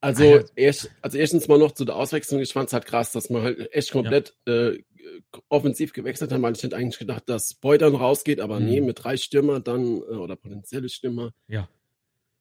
also, 0.00 0.40
erst, 0.56 0.90
also 1.00 1.16
erstens 1.16 1.46
mal 1.46 1.58
noch 1.58 1.72
zu 1.72 1.84
der 1.84 1.94
Auswechslung. 1.94 2.40
Ich 2.40 2.52
fand 2.52 2.66
es 2.66 2.72
halt 2.72 2.86
krass, 2.86 3.12
dass 3.12 3.30
man 3.30 3.42
halt 3.42 3.72
echt 3.72 3.92
komplett 3.92 4.34
ja. 4.48 4.70
äh, 4.70 4.82
offensiv 5.48 5.92
gewechselt 5.92 6.32
haben, 6.32 6.42
weil 6.42 6.54
ich 6.54 6.62
hätte 6.62 6.76
eigentlich 6.76 6.98
gedacht, 6.98 7.28
dass 7.28 7.54
Beutern 7.54 7.94
rausgeht, 7.94 8.40
aber 8.40 8.60
mhm. 8.60 8.66
nee, 8.66 8.80
mit 8.80 9.02
drei 9.02 9.16
Stürmer 9.16 9.60
dann 9.60 9.98
äh, 9.98 10.16
oder 10.16 10.36
potenzielle 10.36 10.88
Stürmer 10.88 11.32
ja. 11.48 11.68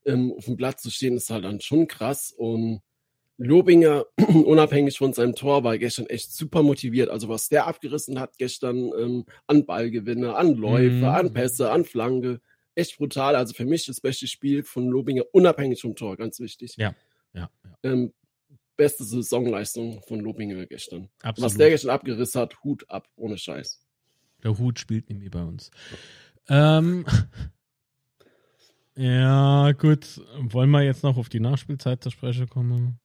ähm, 0.06 0.34
auf 0.38 0.46
dem 0.46 0.58
Platz 0.58 0.82
zu 0.82 0.90
stehen, 0.90 1.16
ist 1.16 1.30
halt 1.30 1.46
dann 1.46 1.62
schon 1.62 1.88
krass. 1.88 2.34
Und 2.36 2.82
Lobinger, 3.38 4.06
unabhängig 4.28 4.98
von 4.98 5.14
seinem 5.14 5.36
Tor, 5.36 5.64
war 5.64 5.78
gestern 5.78 6.06
echt 6.08 6.32
super 6.34 6.64
motiviert. 6.64 7.10
Also 7.10 7.28
was 7.30 7.50
der 7.50 7.68
abgerissen 7.68 8.20
hat 8.20 8.38
gestern 8.38 8.92
ähm, 8.98 9.26
an 9.48 9.66
Ballgewinne, 9.66 10.36
an 10.36 10.56
Läufe, 10.56 10.96
mhm. 10.96 11.06
an 11.06 11.34
Pässe, 11.34 11.72
an 11.72 11.86
Flanke, 11.86 12.40
echt 12.76 12.98
brutal. 12.98 13.36
Also 13.36 13.54
für 13.54 13.66
mich 13.66 13.86
das 13.86 14.00
beste 14.02 14.28
Spiel 14.28 14.64
von 14.64 14.88
Lobinger, 14.88 15.24
unabhängig 15.32 15.82
vom 15.82 15.96
Tor, 15.96 16.18
ganz 16.18 16.40
wichtig. 16.40 16.76
Ja, 16.78 16.94
ja. 17.34 17.50
ja. 17.64 17.78
Ähm, 17.84 18.14
beste 18.82 19.04
Saisonleistung 19.04 20.02
von 20.08 20.20
Lobinger 20.22 20.66
gestern. 20.66 21.08
Absolut. 21.22 21.52
Was 21.52 21.56
der 21.56 21.70
gestern 21.70 21.92
abgerissen 21.92 22.42
hat, 22.42 22.64
Hut 22.64 22.84
ab, 22.90 23.08
ohne 23.16 23.38
Scheiß. 23.38 23.80
Der 24.44 24.58
Hut 24.58 24.80
spielt 24.80 25.08
mehr 25.08 25.30
bei 25.30 25.44
uns. 25.44 25.70
Ähm, 26.50 27.06
ja, 28.96 29.72
gut. 29.74 30.20
Wollen 30.40 30.72
wir 30.72 30.82
jetzt 30.82 31.04
noch 31.04 31.18
auf 31.18 31.30
die 31.30 31.40
Nachspielzeit 31.40 32.02
zur 32.02 32.12
Spreche 32.12 32.48
kommen? 32.48 33.00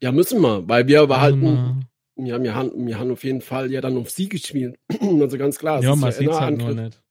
Ja, 0.00 0.12
müssen 0.12 0.40
wir, 0.40 0.68
weil 0.68 0.86
wir 0.86 1.08
behalten, 1.08 1.88
wir 2.14 2.34
haben, 2.34 2.44
wir, 2.44 2.54
haben, 2.54 2.86
wir 2.86 2.98
haben 3.00 3.10
auf 3.10 3.24
jeden 3.24 3.40
Fall 3.40 3.72
ja 3.72 3.80
dann 3.80 3.96
auf 3.96 4.10
sie 4.10 4.28
gespielt. 4.28 4.78
also 5.00 5.38
ganz 5.38 5.58
klar. 5.58 5.82
Ja, 5.82 5.96
man 5.96 6.12
sieht 6.12 6.30
halt 6.30 6.56
nur 6.56 6.72
nicht. 6.72 7.02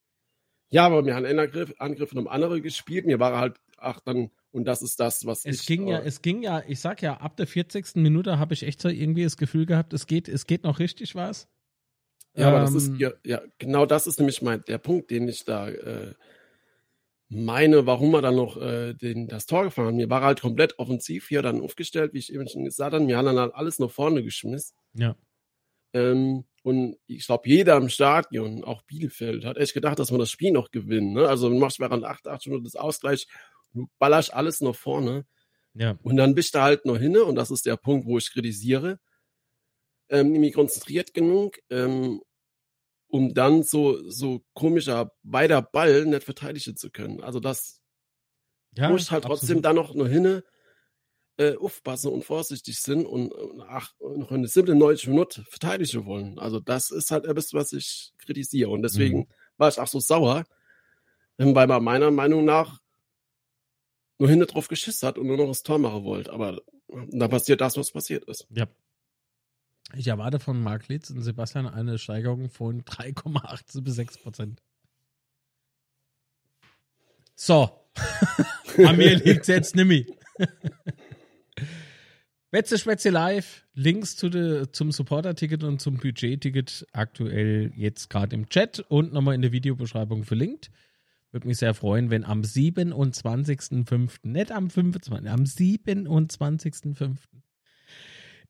Ja, 0.69 0.85
aber 0.85 1.05
wir 1.05 1.15
haben 1.15 1.25
einen 1.25 1.39
Angriff, 1.39 1.73
Angriff 1.79 2.13
um 2.13 2.29
andere 2.29 2.61
gespielt. 2.61 3.05
Mir 3.05 3.19
war 3.19 3.37
halt, 3.37 3.59
ach, 3.77 3.99
dann, 4.01 4.31
und 4.51 4.65
das 4.65 4.81
ist 4.81 4.99
das, 4.99 5.25
was 5.25 5.45
es 5.45 5.61
ich, 5.61 5.65
ging 5.65 5.87
ja, 5.87 5.99
äh, 5.99 6.07
es 6.07 6.21
ging 6.21 6.41
ja, 6.41 6.63
ich 6.67 6.79
sag 6.79 7.01
ja, 7.01 7.17
ab 7.17 7.37
der 7.37 7.47
40. 7.47 7.95
Minute 7.95 8.39
habe 8.39 8.53
ich 8.53 8.63
echt 8.63 8.81
so 8.81 8.89
irgendwie 8.89 9.23
das 9.23 9.37
Gefühl 9.37 9.65
gehabt, 9.65 9.93
es 9.93 10.07
geht, 10.07 10.27
es 10.27 10.45
geht 10.45 10.63
noch 10.63 10.79
richtig 10.79 11.15
was. 11.15 11.47
Ja, 12.35 12.49
ähm, 12.49 12.53
aber 12.53 12.59
das 12.61 12.73
ist 12.73 12.87
ähm, 12.89 12.97
ja, 12.97 13.11
ja, 13.23 13.41
genau 13.57 13.85
das 13.85 14.07
ist 14.07 14.19
nämlich 14.19 14.41
mein 14.41 14.63
der 14.67 14.77
Punkt, 14.77 15.09
den 15.11 15.27
ich 15.27 15.45
da 15.45 15.69
äh, 15.69 16.13
meine, 17.29 17.85
warum 17.85 18.13
er 18.13 18.21
dann 18.21 18.35
noch 18.35 18.57
äh, 18.57 18.93
den, 18.93 19.27
das 19.27 19.45
Tor 19.45 19.63
gefahren 19.63 19.87
hat. 19.87 19.95
Mir 19.95 20.09
war 20.09 20.21
halt 20.21 20.41
komplett 20.41 20.79
offensiv 20.79 21.27
hier 21.27 21.41
dann 21.41 21.61
aufgestellt, 21.61 22.13
wie 22.13 22.19
ich 22.19 22.33
eben 22.33 22.47
schon 22.47 22.63
gesagt 22.63 22.93
habe. 22.93 23.03
Mir 23.03 23.17
hat 23.17 23.25
dann 23.25 23.39
halt 23.39 23.53
alles 23.53 23.79
nach 23.79 23.91
vorne 23.91 24.23
geschmissen. 24.23 24.77
Ja. 24.93 25.15
Ähm, 25.93 26.45
und 26.63 26.97
ich 27.07 27.25
glaube, 27.25 27.49
jeder 27.49 27.77
im 27.77 27.89
Stadion, 27.89 28.63
auch 28.63 28.81
Bielefeld, 28.83 29.45
hat 29.45 29.57
echt 29.57 29.73
gedacht, 29.73 29.99
dass 29.99 30.11
man 30.11 30.19
das 30.19 30.31
Spiel 30.31 30.51
noch 30.51 30.71
gewinnen. 30.71 31.13
Ne? 31.13 31.27
Also 31.27 31.49
du 31.49 31.55
machst 31.55 31.79
während 31.79 32.03
8, 32.03 32.27
8 32.27 32.41
Stunden 32.41 32.63
das 32.63 32.75
Ausgleich, 32.75 33.27
ballerst 33.99 34.33
alles 34.33 34.61
nach 34.61 34.75
vorne. 34.75 35.25
Ja. 35.73 35.97
Und 36.03 36.17
dann 36.17 36.35
bist 36.35 36.55
du 36.55 36.61
halt 36.61 36.85
nur 36.85 36.97
hinne, 36.97 37.23
und 37.23 37.35
das 37.35 37.51
ist 37.51 37.65
der 37.65 37.77
Punkt, 37.77 38.07
wo 38.07 38.17
ich 38.17 38.31
kritisiere, 38.31 38.99
ähm, 40.09 40.31
nämlich 40.31 40.53
konzentriert 40.53 41.13
genug, 41.13 41.57
ähm, 41.69 42.21
um 43.09 43.33
dann 43.33 43.63
so, 43.63 44.09
so 44.09 44.43
komischer 44.53 45.11
bei 45.23 45.47
der 45.47 45.61
Ball 45.61 46.05
nicht 46.05 46.23
verteidigen 46.23 46.75
zu 46.75 46.89
können. 46.89 47.21
Also 47.21 47.39
das 47.39 47.81
ja, 48.75 48.89
muss 48.89 49.11
halt 49.11 49.23
trotzdem 49.23 49.59
absolut. 49.59 49.65
da 49.65 49.73
noch 49.73 49.93
nur 49.93 50.07
hinne 50.07 50.43
äh, 51.37 51.55
aufpassen 51.55 52.11
und 52.11 52.25
vorsichtig 52.25 52.79
sind 52.81 53.05
und, 53.05 53.31
und 53.31 53.61
ach, 53.61 53.93
noch 53.99 54.31
eine 54.31 54.47
simple 54.47 54.75
90 54.75 55.09
Minuten 55.09 55.45
verteidigen 55.49 56.05
wollen. 56.05 56.39
Also 56.39 56.59
das 56.59 56.89
ist 56.89 57.11
halt 57.11 57.25
etwas, 57.25 57.53
was 57.53 57.73
ich 57.73 58.13
kritisiere. 58.17 58.71
Und 58.71 58.81
deswegen 58.81 59.19
Mhm. 59.19 59.27
war 59.57 59.69
ich 59.69 59.79
auch 59.79 59.87
so 59.87 59.99
sauer, 59.99 60.43
ähm, 61.37 61.53
weil 61.55 61.67
man 61.67 61.83
meiner 61.83 62.11
Meinung 62.11 62.43
nach 62.45 62.79
nur 64.19 64.29
hinten 64.29 64.47
drauf 64.47 64.67
geschissen 64.67 65.07
hat 65.07 65.17
und 65.17 65.27
nur 65.27 65.37
noch 65.37 65.47
das 65.47 65.63
Tor 65.63 65.79
machen 65.79 66.03
wollte. 66.03 66.31
Aber 66.31 66.61
da 67.09 67.27
passiert 67.27 67.61
das, 67.61 67.77
was 67.77 67.91
passiert 67.91 68.23
ist. 68.25 68.47
Ja. 68.49 68.67
Ich 69.95 70.07
erwarte 70.07 70.39
von 70.39 70.61
Mark 70.61 70.89
Litz 70.89 71.09
und 71.09 71.21
Sebastian 71.21 71.65
eine 71.67 71.97
Steigerung 71.97 72.49
von 72.49 72.81
3,8 72.85 73.81
bis 73.81 73.95
6 73.95 74.17
Prozent. 74.17 74.61
So. 77.35 77.69
An 78.77 78.97
mir 78.97 79.15
liegt 79.15 79.47
jetzt 79.47 79.75
nimmi. 79.75 80.05
Wetze 82.51 82.77
Schwätze 82.77 83.09
live. 83.09 83.65
Links 83.73 84.15
zu 84.15 84.29
de, 84.29 84.71
zum 84.71 84.91
Supporter-Ticket 84.91 85.63
und 85.63 85.79
zum 85.79 85.97
Budget-Ticket 85.97 86.87
aktuell 86.91 87.71
jetzt 87.75 88.09
gerade 88.09 88.35
im 88.35 88.49
Chat 88.49 88.79
und 88.79 89.13
nochmal 89.13 89.35
in 89.35 89.41
der 89.41 89.51
Videobeschreibung 89.51 90.23
verlinkt. 90.23 90.71
Würde 91.31 91.47
mich 91.47 91.57
sehr 91.57 91.73
freuen, 91.73 92.09
wenn 92.09 92.23
am 92.23 92.41
27.05., 92.41 94.19
nicht 94.23 94.51
am 94.51 94.69
25., 94.69 95.29
am 95.29 95.43
27.05. 95.43 97.17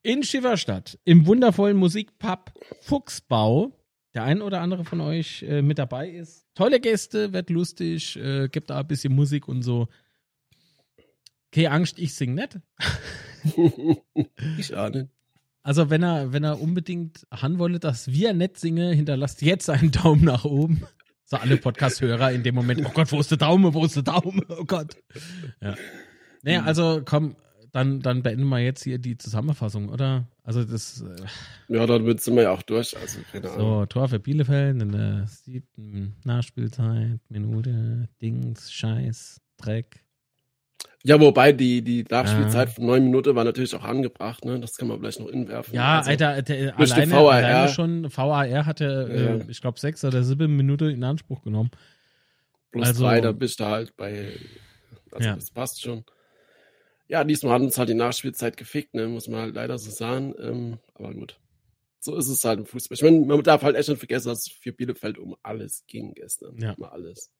in 0.03 0.23
Schifferstadt 0.23 0.99
im 1.03 1.25
wundervollen 1.25 1.77
Musikpub 1.77 2.53
Fuchsbau 2.81 3.73
der 4.17 4.23
ein 4.23 4.41
oder 4.41 4.61
andere 4.61 4.83
von 4.83 4.99
euch 4.99 5.43
äh, 5.43 5.61
mit 5.61 5.77
dabei 5.77 6.09
ist. 6.09 6.47
Tolle 6.55 6.79
Gäste, 6.79 7.33
wird 7.33 7.51
lustig, 7.51 8.15
äh, 8.15 8.47
gibt 8.49 8.71
da 8.71 8.79
ein 8.79 8.87
bisschen 8.87 9.13
Musik 9.13 9.47
und 9.47 9.61
so. 9.61 9.89
Keine 11.51 11.69
Angst, 11.69 11.99
ich 11.99 12.15
sing 12.15 12.33
nicht. 12.33 12.59
ich 14.57 14.75
ahne. 14.75 15.09
Also 15.61 15.91
wenn 15.91 16.01
er, 16.01 16.33
wenn 16.33 16.43
er 16.43 16.59
unbedingt 16.59 17.27
haben 17.29 17.59
wolle, 17.59 17.79
dass 17.79 18.11
wir 18.11 18.33
nett 18.33 18.57
singen, 18.57 18.91
hinterlasst 18.91 19.43
jetzt 19.43 19.69
einen 19.69 19.91
Daumen 19.91 20.23
nach 20.23 20.45
oben. 20.45 20.87
So 21.29 21.35
alle 21.35 21.57
Podcast-Hörer 21.57 22.31
in 22.31 22.41
dem 22.41 22.55
Moment, 22.55 22.85
oh 22.85 22.91
Gott, 22.93 23.11
wo 23.11 23.19
ist 23.19 23.29
der 23.29 23.37
Daumen, 23.37 23.73
wo 23.73 23.83
ist 23.83 23.97
der 23.97 24.03
Daumen, 24.03 24.43
oh 24.47 24.63
Gott. 24.63 24.95
Ja. 25.61 25.75
Naja, 26.41 26.63
also 26.63 27.01
komm, 27.03 27.35
dann, 27.73 27.99
dann 27.99 28.23
beenden 28.23 28.47
wir 28.47 28.59
jetzt 28.59 28.83
hier 28.83 28.97
die 28.97 29.17
Zusammenfassung, 29.17 29.89
oder? 29.89 30.29
Also 30.43 30.63
das, 30.63 31.01
äh, 31.01 31.25
Ja, 31.67 31.85
dann 31.85 32.17
sind 32.17 32.37
wir 32.37 32.43
ja 32.43 32.51
auch 32.51 32.61
durch. 32.61 32.95
Also, 32.97 33.19
keine 33.29 33.51
Ahnung. 33.51 33.81
so, 33.81 33.85
Tor 33.87 34.07
für 34.07 34.19
Bielefeld 34.19 34.81
in 34.81 34.91
der 34.93 35.27
siebten 35.27 36.15
Nachspielzeit, 36.23 37.19
Minute, 37.27 38.07
Dings, 38.21 38.71
Scheiß, 38.71 39.41
Dreck. 39.57 40.06
Ja, 41.03 41.19
wobei 41.21 41.53
die, 41.53 41.81
die 41.81 42.03
Nachspielzeit 42.09 42.69
von 42.71 42.85
neun 42.85 43.03
Minuten 43.05 43.33
war 43.35 43.43
natürlich 43.45 43.73
auch 43.75 43.83
angebracht, 43.83 44.43
ne? 44.43 44.59
Das 44.59 44.75
kann 44.75 44.87
man 44.89 44.99
vielleicht 44.99 45.19
noch 45.19 45.27
inwerfen. 45.29 45.73
Ja, 45.73 45.97
Also, 45.99 46.09
Alter, 46.09 46.41
der, 46.41 46.77
alleine, 46.77 47.11
VAR. 47.11 47.31
alleine 47.31 47.69
schon, 47.69 48.11
VAR 48.11 48.65
hatte, 48.65 48.83
Ja. 49.09 49.45
äh, 49.45 49.45
ich 49.51 49.61
glaube, 49.61 49.79
sechs 49.79 50.03
oder 50.03 50.23
sieben 50.23 50.55
Minuten 50.57 50.89
in 50.89 51.03
Anspruch 51.03 51.43
genommen. 51.43 51.71
Plus 52.71 52.87
also- 52.87 53.05
drei, 53.05 53.21
da 53.21 53.31
bist 53.31 53.59
du 53.59 53.65
halt 53.65 53.95
bei. 53.95 54.33
Also 55.11 55.29
Ja. 55.29 55.35
das 55.35 55.51
passt 55.51 55.81
schon. 55.81 56.03
Ja, 57.07 57.23
diesmal 57.23 57.53
hat 57.53 57.61
uns 57.61 57.77
halt 57.77 57.87
die 57.87 57.93
Nachspielzeit 57.93 58.57
gefickt, 58.57 58.93
ne? 58.93 59.07
Muss 59.07 59.29
man 59.29 59.39
halt 59.41 59.55
leider 59.55 59.77
so 59.77 59.89
sagen. 59.89 60.35
Ähm, 60.41 60.77
aber 60.95 61.13
gut. 61.13 61.39
So 61.99 62.15
ist 62.17 62.27
es 62.27 62.43
halt 62.43 62.59
im 62.59 62.65
Fußball. 62.65 62.95
Ich 62.95 63.01
meine, 63.01 63.21
man 63.25 63.41
darf 63.43 63.61
halt 63.63 63.77
echt 63.77 63.87
nicht 63.87 63.99
vergessen, 63.99 64.27
dass 64.27 64.39
es 64.47 64.49
für 64.51 64.73
Bielefeld 64.73 65.17
um 65.17 65.35
alles 65.41 65.85
ging 65.87 66.13
gestern. 66.13 66.57
Ja. 66.57 66.73
Um 66.73 66.83
alles. 66.83 67.31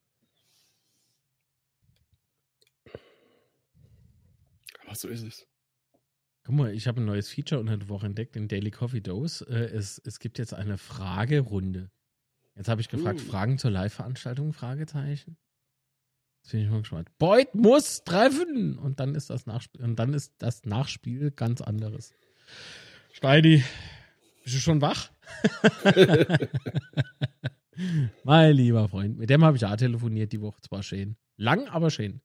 Aber 4.88 4.96
so 4.96 5.10
ist 5.10 5.24
es. 5.24 5.46
Guck 6.44 6.56
mal, 6.56 6.74
ich 6.74 6.88
habe 6.88 7.02
ein 7.02 7.06
neues 7.06 7.30
Feature 7.30 7.60
unter 7.60 7.78
der 7.78 7.90
Woche 7.90 8.06
entdeckt, 8.06 8.36
den 8.36 8.48
Daily 8.48 8.72
Coffee 8.72 9.02
Dose. 9.02 9.46
Äh, 9.50 9.76
es, 9.76 10.02
es 10.06 10.20
gibt 10.20 10.40
jetzt 10.40 10.54
eine 10.54 10.78
Fragerunde. 10.78 11.92
Jetzt 12.56 12.70
habe 12.70 12.80
ich 12.80 12.88
gefragt, 12.88 13.20
Uh. 13.20 13.30
Fragen 13.30 13.58
zur 13.58 13.70
Live-Veranstaltung? 13.72 14.54
Fragezeichen. 14.54 15.38
Jetzt 16.42 16.52
bin 16.54 16.62
ich 16.62 16.70
mal 16.70 16.80
gespannt. 16.80 17.10
Beuth 17.18 17.54
muss 17.54 18.06
treffen! 18.06 18.78
Und 18.78 19.02
dann 19.02 19.14
ist 19.14 19.30
das 19.30 19.46
Nachspiel, 19.46 19.84
und 19.84 20.00
dann 20.00 20.14
ist 20.14 20.36
das 20.38 20.64
Nachspiel 20.64 21.32
ganz 21.32 21.60
anderes. 21.60 22.14
Steini, 23.12 23.62
bist 24.44 24.56
du 24.56 24.60
schon 24.60 24.80
wach? 24.80 25.12
mein 28.24 28.56
lieber 28.56 28.88
Freund, 28.88 29.18
mit 29.18 29.30
dem 29.30 29.44
habe 29.44 29.58
ich 29.58 29.66
auch 29.66 29.76
telefoniert 29.76 30.32
die 30.32 30.40
Woche. 30.40 30.62
Zwar 30.62 30.82
schön. 30.82 31.18
Lang, 31.36 31.68
aber 31.68 31.90
schön. 31.92 32.22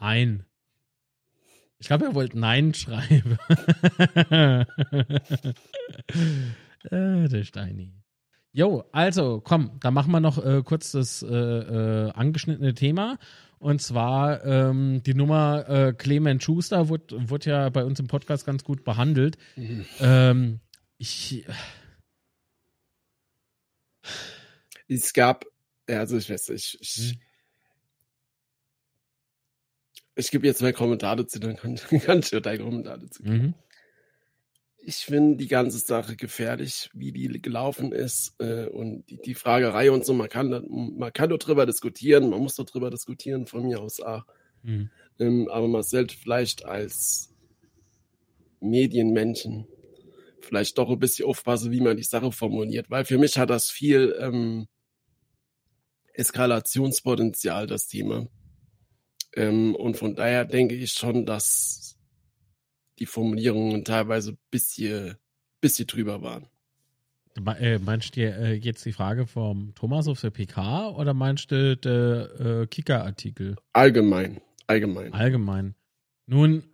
Ein. 0.00 0.44
Ich 1.78 1.86
glaube, 1.86 2.06
er 2.06 2.14
wollte 2.14 2.38
Nein 2.38 2.74
schreiben. 2.74 3.38
äh, 6.90 7.28
der 7.28 7.44
Steini. 7.44 7.94
Jo, 8.52 8.84
also 8.92 9.40
komm, 9.40 9.78
da 9.80 9.90
machen 9.90 10.10
wir 10.10 10.20
noch 10.20 10.44
äh, 10.44 10.62
kurz 10.62 10.92
das 10.92 11.22
äh, 11.22 11.28
äh, 11.28 12.10
angeschnittene 12.10 12.74
Thema. 12.74 13.18
Und 13.58 13.80
zwar 13.82 14.44
ähm, 14.44 15.02
die 15.04 15.14
Nummer 15.14 15.68
äh, 15.68 15.92
Clement 15.92 16.42
Schuster 16.42 16.88
wurde, 16.88 17.30
wurde 17.30 17.50
ja 17.50 17.68
bei 17.68 17.84
uns 17.84 18.00
im 18.00 18.08
Podcast 18.08 18.46
ganz 18.46 18.64
gut 18.64 18.84
behandelt. 18.84 19.36
Mhm. 19.56 19.84
Ähm, 20.00 20.60
ich, 20.96 21.44
Es 24.88 25.12
gab, 25.12 25.44
also 25.86 26.16
ich 26.16 26.28
weiß 26.28 26.48
nicht, 26.48 26.78
ich, 26.80 27.18
ich, 30.20 30.30
gebe 30.30 30.46
jetzt 30.46 30.62
mal 30.62 30.72
Kommentare 30.72 31.26
zu, 31.26 31.40
dann 31.40 31.56
kann, 31.56 31.76
kann 32.04 32.20
ich 32.20 32.30
dir 32.30 32.40
deine 32.40 32.62
Kommentare 32.62 33.08
zu 33.10 33.22
geben. 33.22 33.36
mhm. 33.36 33.54
Ich 34.82 35.04
finde 35.04 35.36
die 35.36 35.46
ganze 35.46 35.78
Sache 35.78 36.16
gefährlich, 36.16 36.88
wie 36.94 37.12
die 37.12 37.42
gelaufen 37.42 37.92
ist 37.92 38.34
äh, 38.38 38.64
und 38.64 39.04
die, 39.10 39.18
die 39.18 39.34
Fragerei 39.34 39.90
und 39.90 40.06
so. 40.06 40.14
Man 40.14 40.30
kann, 40.30 40.64
man 40.70 41.12
kann 41.12 41.28
doch 41.28 41.36
drüber 41.36 41.66
diskutieren, 41.66 42.30
man 42.30 42.40
muss 42.40 42.54
doch 42.56 42.64
drüber 42.64 42.90
diskutieren 42.90 43.46
von 43.46 43.66
mir 43.66 43.78
aus 43.78 44.00
auch. 44.00 44.24
Mhm. 44.62 44.90
Ähm, 45.18 45.48
aber 45.50 45.68
man 45.68 45.82
sollte 45.82 46.16
vielleicht 46.16 46.64
als 46.64 47.34
Medienmenschen 48.60 49.66
vielleicht 50.40 50.78
doch 50.78 50.90
ein 50.90 50.98
bisschen 50.98 51.26
aufpassen, 51.26 51.70
wie 51.72 51.80
man 51.80 51.96
die 51.96 52.02
Sache 52.02 52.32
formuliert, 52.32 52.90
weil 52.90 53.04
für 53.04 53.18
mich 53.18 53.38
hat 53.38 53.50
das 53.50 53.70
viel 53.70 54.16
ähm, 54.18 54.66
Eskalationspotenzial, 56.14 57.66
das 57.66 57.86
Thema. 57.86 58.26
Ähm, 59.34 59.74
und 59.74 59.96
von 59.96 60.14
daher 60.14 60.44
denke 60.44 60.74
ich 60.74 60.92
schon, 60.92 61.26
dass 61.26 61.96
die 62.98 63.06
Formulierungen 63.06 63.84
teilweise 63.84 64.32
ein 64.32 64.38
bisschen, 64.50 65.16
bisschen 65.60 65.86
drüber 65.86 66.22
waren. 66.22 66.46
Äh, 67.58 67.78
Meinst 67.78 68.16
du 68.16 68.20
äh, 68.20 68.54
jetzt 68.54 68.84
die 68.84 68.92
Frage 68.92 69.26
vom 69.26 69.72
Thomas 69.74 70.08
auf 70.08 70.20
der 70.20 70.30
PK 70.30 70.90
oder 70.90 71.14
meinst 71.14 71.50
du 71.50 71.76
der 71.76 72.40
äh, 72.40 72.66
Kicker-Artikel? 72.66 73.56
Allgemein, 73.72 74.40
allgemein. 74.66 75.12
Allgemein. 75.12 75.74
Nun, 76.26 76.64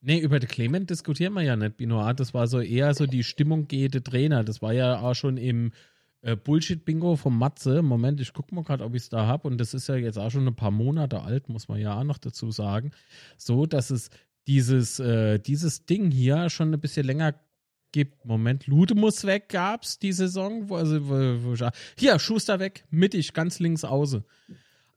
nee, 0.00 0.18
über 0.18 0.38
den 0.38 0.48
Clement 0.48 0.90
diskutieren 0.90 1.34
wir 1.34 1.42
ja 1.42 1.56
nicht, 1.56 1.76
Binoir. 1.76 2.14
Das 2.14 2.34
war 2.34 2.46
so 2.46 2.60
eher 2.60 2.94
so 2.94 3.06
die 3.06 3.24
Stimmung 3.24 3.68
gehende 3.68 4.02
Trainer. 4.02 4.44
Das 4.44 4.62
war 4.62 4.72
ja 4.72 5.00
auch 5.00 5.14
schon 5.14 5.36
im 5.36 5.72
äh, 6.22 6.36
Bullshit-Bingo 6.36 7.16
vom 7.16 7.38
Matze. 7.38 7.82
Moment, 7.82 8.20
ich 8.20 8.32
gucke 8.32 8.54
mal 8.54 8.64
gerade, 8.64 8.84
ob 8.84 8.94
ich 8.94 9.02
es 9.02 9.08
da 9.08 9.26
habe. 9.26 9.48
Und 9.48 9.58
das 9.58 9.74
ist 9.74 9.88
ja 9.88 9.96
jetzt 9.96 10.18
auch 10.18 10.30
schon 10.30 10.46
ein 10.46 10.56
paar 10.56 10.70
Monate 10.70 11.22
alt, 11.22 11.48
muss 11.48 11.68
man 11.68 11.80
ja 11.80 11.98
auch 11.98 12.04
noch 12.04 12.18
dazu 12.18 12.50
sagen. 12.50 12.90
So, 13.36 13.66
dass 13.66 13.90
es 13.90 14.10
dieses, 14.46 14.98
äh, 15.00 15.38
dieses 15.38 15.86
Ding 15.86 16.10
hier 16.10 16.50
schon 16.50 16.72
ein 16.72 16.80
bisschen 16.80 17.06
länger 17.06 17.34
gibt. 17.92 18.24
Moment, 18.24 18.66
Lute 18.66 18.94
muss 18.94 19.24
weg, 19.24 19.48
gab's 19.48 19.98
die 19.98 20.12
Saison. 20.12 20.68
Wo, 20.68 20.76
also, 20.76 21.08
wo, 21.08 21.44
wo 21.44 21.54
ich, 21.54 21.62
hier, 21.98 22.18
Schuster 22.18 22.58
weg, 22.58 22.84
mittig, 22.90 23.32
ganz 23.32 23.58
links 23.58 23.84
außen. 23.84 24.24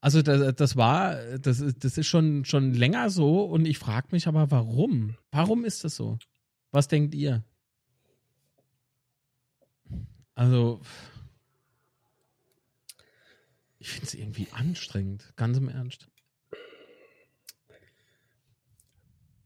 Also 0.02 0.22
das, 0.22 0.56
das 0.56 0.76
war, 0.78 1.16
das 1.40 1.60
ist, 1.60 1.84
das 1.84 1.98
ist 1.98 2.08
schon, 2.08 2.46
schon 2.46 2.74
länger 2.74 3.10
so 3.10 3.44
und 3.44 3.66
ich 3.66 3.78
frage 3.78 4.08
mich 4.12 4.28
aber, 4.28 4.50
warum? 4.50 5.16
Warum 5.32 5.66
ist 5.66 5.84
das 5.84 5.96
so? 5.96 6.18
Was 6.72 6.88
denkt 6.88 7.14
ihr? 7.16 7.44
Also, 10.40 10.80
Ich 13.80 13.90
finde 13.90 14.06
es 14.08 14.14
irgendwie 14.14 14.48
anstrengend, 14.52 15.34
ganz 15.36 15.58
im 15.58 15.68
Ernst. 15.68 16.08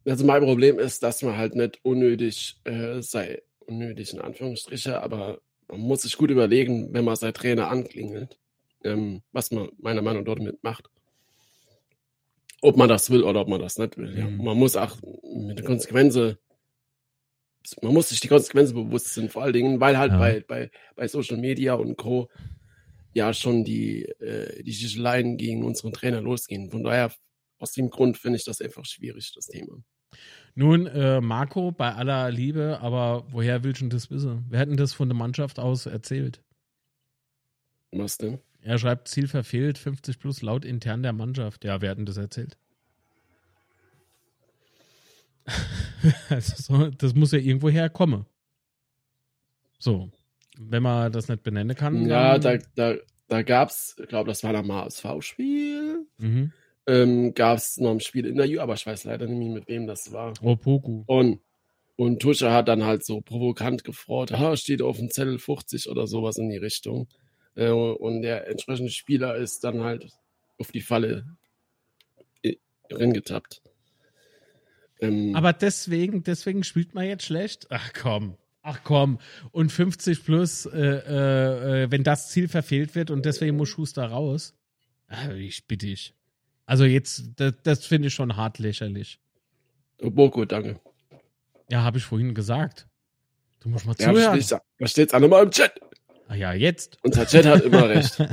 Also 0.05 0.23
mein 0.25 0.43
Problem 0.43 0.77
ist, 0.77 1.01
dass 1.01 1.23
man 1.23 1.37
halt 1.37 1.55
nicht 1.55 1.79
unnötig 1.83 2.59
äh, 2.65 3.01
sei, 3.01 3.41
unnötig 3.59 4.13
in 4.13 4.21
Anführungsstriche, 4.21 5.01
aber 5.01 5.39
man 5.67 5.79
muss 5.79 6.03
sich 6.03 6.15
gut 6.15 6.29
überlegen, 6.29 6.93
wenn 6.93 7.05
man 7.05 7.15
sein 7.15 7.33
Trainer 7.33 7.69
anklingelt, 7.69 8.39
ähm, 8.83 9.23
was 9.31 9.49
man 9.49 9.69
meiner 9.77 10.01
Meinung 10.03 10.23
nach 10.23 10.35
damit 10.35 10.63
macht. 10.63 10.89
Ob 12.61 12.77
man 12.77 12.89
das 12.89 13.09
will 13.09 13.23
oder 13.23 13.41
ob 13.41 13.47
man 13.47 13.61
das 13.61 13.79
nicht 13.79 13.97
will. 13.97 14.15
Ja. 14.15 14.27
Mhm. 14.27 14.43
Man 14.43 14.57
muss 14.57 14.75
auch 14.75 14.97
mit 15.23 15.57
der 15.57 15.65
Konsequenz, 15.65 16.15
man 17.81 17.93
muss 17.93 18.09
sich 18.09 18.19
die 18.19 18.27
Konsequenzen 18.27 18.75
bewusst 18.75 19.13
sind, 19.13 19.31
vor 19.31 19.43
allen 19.43 19.53
Dingen, 19.53 19.79
weil 19.79 19.97
halt 19.97 20.11
Ja. 20.11 20.17
bei, 20.19 20.41
bei, 20.47 20.71
bei 20.95 21.07
Social 21.07 21.37
Media 21.37 21.73
und 21.75 21.97
Co. 21.97 22.29
ja 23.13 23.33
schon 23.33 23.63
die, 23.63 24.03
äh, 24.03 24.63
die 24.63 24.73
Sticheleien 24.73 25.37
gegen 25.37 25.63
unseren 25.63 25.93
Trainer 25.93 26.21
losgehen. 26.21 26.71
Von 26.71 26.83
daher, 26.83 27.11
aus 27.59 27.71
dem 27.71 27.89
Grund 27.89 28.17
finde 28.17 28.37
ich 28.37 28.45
das 28.45 28.59
einfach 28.61 28.85
schwierig, 28.85 29.31
das 29.33 29.47
Thema. 29.47 29.77
Nun, 30.55 30.85
äh, 30.87 31.21
Marco, 31.21 31.71
bei 31.71 31.93
aller 31.93 32.29
Liebe, 32.29 32.79
aber 32.81 33.25
woher 33.31 33.63
willst 33.63 33.81
du 33.81 33.87
das 33.87 34.11
wissen? 34.11 34.45
Wir 34.49 34.59
hätten 34.59 34.77
das 34.77 34.93
von 34.93 35.09
der 35.09 35.15
Mannschaft 35.17 35.57
aus 35.59 35.85
erzählt. 35.87 36.43
Was 37.91 38.17
denn? 38.17 38.39
Er 38.61 38.77
schreibt, 38.77 39.07
Ziel 39.07 39.27
verfehlt, 39.27 39.77
50 39.77 40.19
plus 40.19 40.41
laut 40.41 40.65
intern 40.65 41.03
der 41.03 41.13
Mannschaft. 41.13 41.63
Ja, 41.65 41.81
wir 41.81 41.89
hatten 41.89 42.05
das 42.05 42.17
erzählt. 42.17 42.57
also 46.29 46.53
so, 46.57 46.89
das 46.89 47.13
muss 47.15 47.31
ja 47.31 47.39
irgendwo 47.39 47.69
herkommen. 47.69 48.25
So, 49.79 50.09
wenn 50.57 50.83
man 50.83 51.11
das 51.11 51.27
nicht 51.27 51.43
benennen 51.43 51.75
kann. 51.75 52.07
Ja, 52.07 52.37
da, 52.39 52.57
da, 52.75 52.95
da 53.27 53.41
gab 53.41 53.69
es, 53.69 53.95
ich 54.01 54.07
glaube, 54.07 54.29
das 54.29 54.43
war 54.43 54.61
mal 54.63 54.85
HSV-Spiel. 54.85 56.05
Mhm. 56.17 56.51
Ähm, 56.85 57.33
gab 57.33 57.57
es 57.57 57.77
noch 57.77 57.91
ein 57.91 57.99
Spielinterview, 57.99 58.59
aber 58.59 58.73
ich 58.73 58.85
weiß 58.85 59.05
leider 59.05 59.25
nicht 59.27 59.37
mehr, 59.37 59.53
mit 59.53 59.67
wem 59.67 59.87
das 59.87 60.11
war. 60.11 60.33
Oh, 60.41 60.55
Poku. 60.55 61.03
Und, 61.05 61.39
und 61.95 62.21
Tusche 62.21 62.51
hat 62.51 62.67
dann 62.67 62.83
halt 62.83 63.05
so 63.05 63.21
provokant 63.21 63.83
gefroht, 63.83 64.31
ha, 64.31 64.55
steht 64.57 64.81
auf 64.81 64.97
dem 64.97 65.09
Zettel 65.09 65.39
50 65.39 65.89
oder 65.89 66.07
sowas 66.07 66.37
in 66.37 66.49
die 66.49 66.57
Richtung. 66.57 67.07
Äh, 67.55 67.69
und 67.69 68.21
der 68.21 68.47
entsprechende 68.47 68.91
Spieler 68.91 69.35
ist 69.35 69.63
dann 69.63 69.81
halt 69.83 70.09
auf 70.57 70.71
die 70.71 70.81
Falle 70.81 71.25
i- 72.45 72.59
reingetappt. 72.91 73.61
Ähm, 75.03 75.35
Aber 75.35 75.53
deswegen, 75.53 76.23
deswegen 76.23 76.63
spielt 76.63 76.93
man 76.95 77.05
jetzt 77.05 77.25
schlecht. 77.25 77.67
Ach 77.69 77.91
komm. 77.93 78.37
Ach 78.61 78.79
komm. 78.83 79.19
Und 79.51 79.71
50 79.71 80.23
plus, 80.23 80.65
äh, 80.65 80.79
äh, 80.79 81.83
äh, 81.83 81.91
wenn 81.91 82.03
das 82.03 82.29
Ziel 82.29 82.47
verfehlt 82.47 82.95
wird 82.95 83.11
und 83.11 83.25
deswegen 83.25 83.57
muss 83.57 83.69
Schuster 83.69 84.05
raus. 84.05 84.53
Ah, 85.07 85.31
ich 85.31 85.67
bitte 85.67 85.87
ich. 85.87 86.13
Also 86.65 86.85
jetzt, 86.85 87.23
das, 87.35 87.53
das 87.63 87.85
finde 87.85 88.07
ich 88.07 88.13
schon 88.13 88.37
hart 88.37 88.59
lächerlich. 88.59 89.19
Boko, 90.01 90.45
danke. 90.45 90.79
Ja, 91.69 91.83
habe 91.83 91.97
ich 91.97 92.03
vorhin 92.05 92.33
gesagt. 92.33 92.87
Du 93.59 93.69
musst 93.69 93.85
mal 93.85 93.95
Ja, 93.99 94.11
zuhören. 94.13 94.41
steht's- 94.41 94.61
da 94.79 94.87
steht's 94.87 95.13
auch 95.13 95.19
nochmal 95.19 95.43
im 95.43 95.51
Chat. 95.51 95.73
Ah 96.29 96.35
ja, 96.35 96.53
jetzt. 96.53 96.97
Unser 97.03 97.25
Chat 97.27 97.45
hat 97.45 97.61
immer 97.63 97.89
recht. 97.89 98.19
ah 98.21 98.29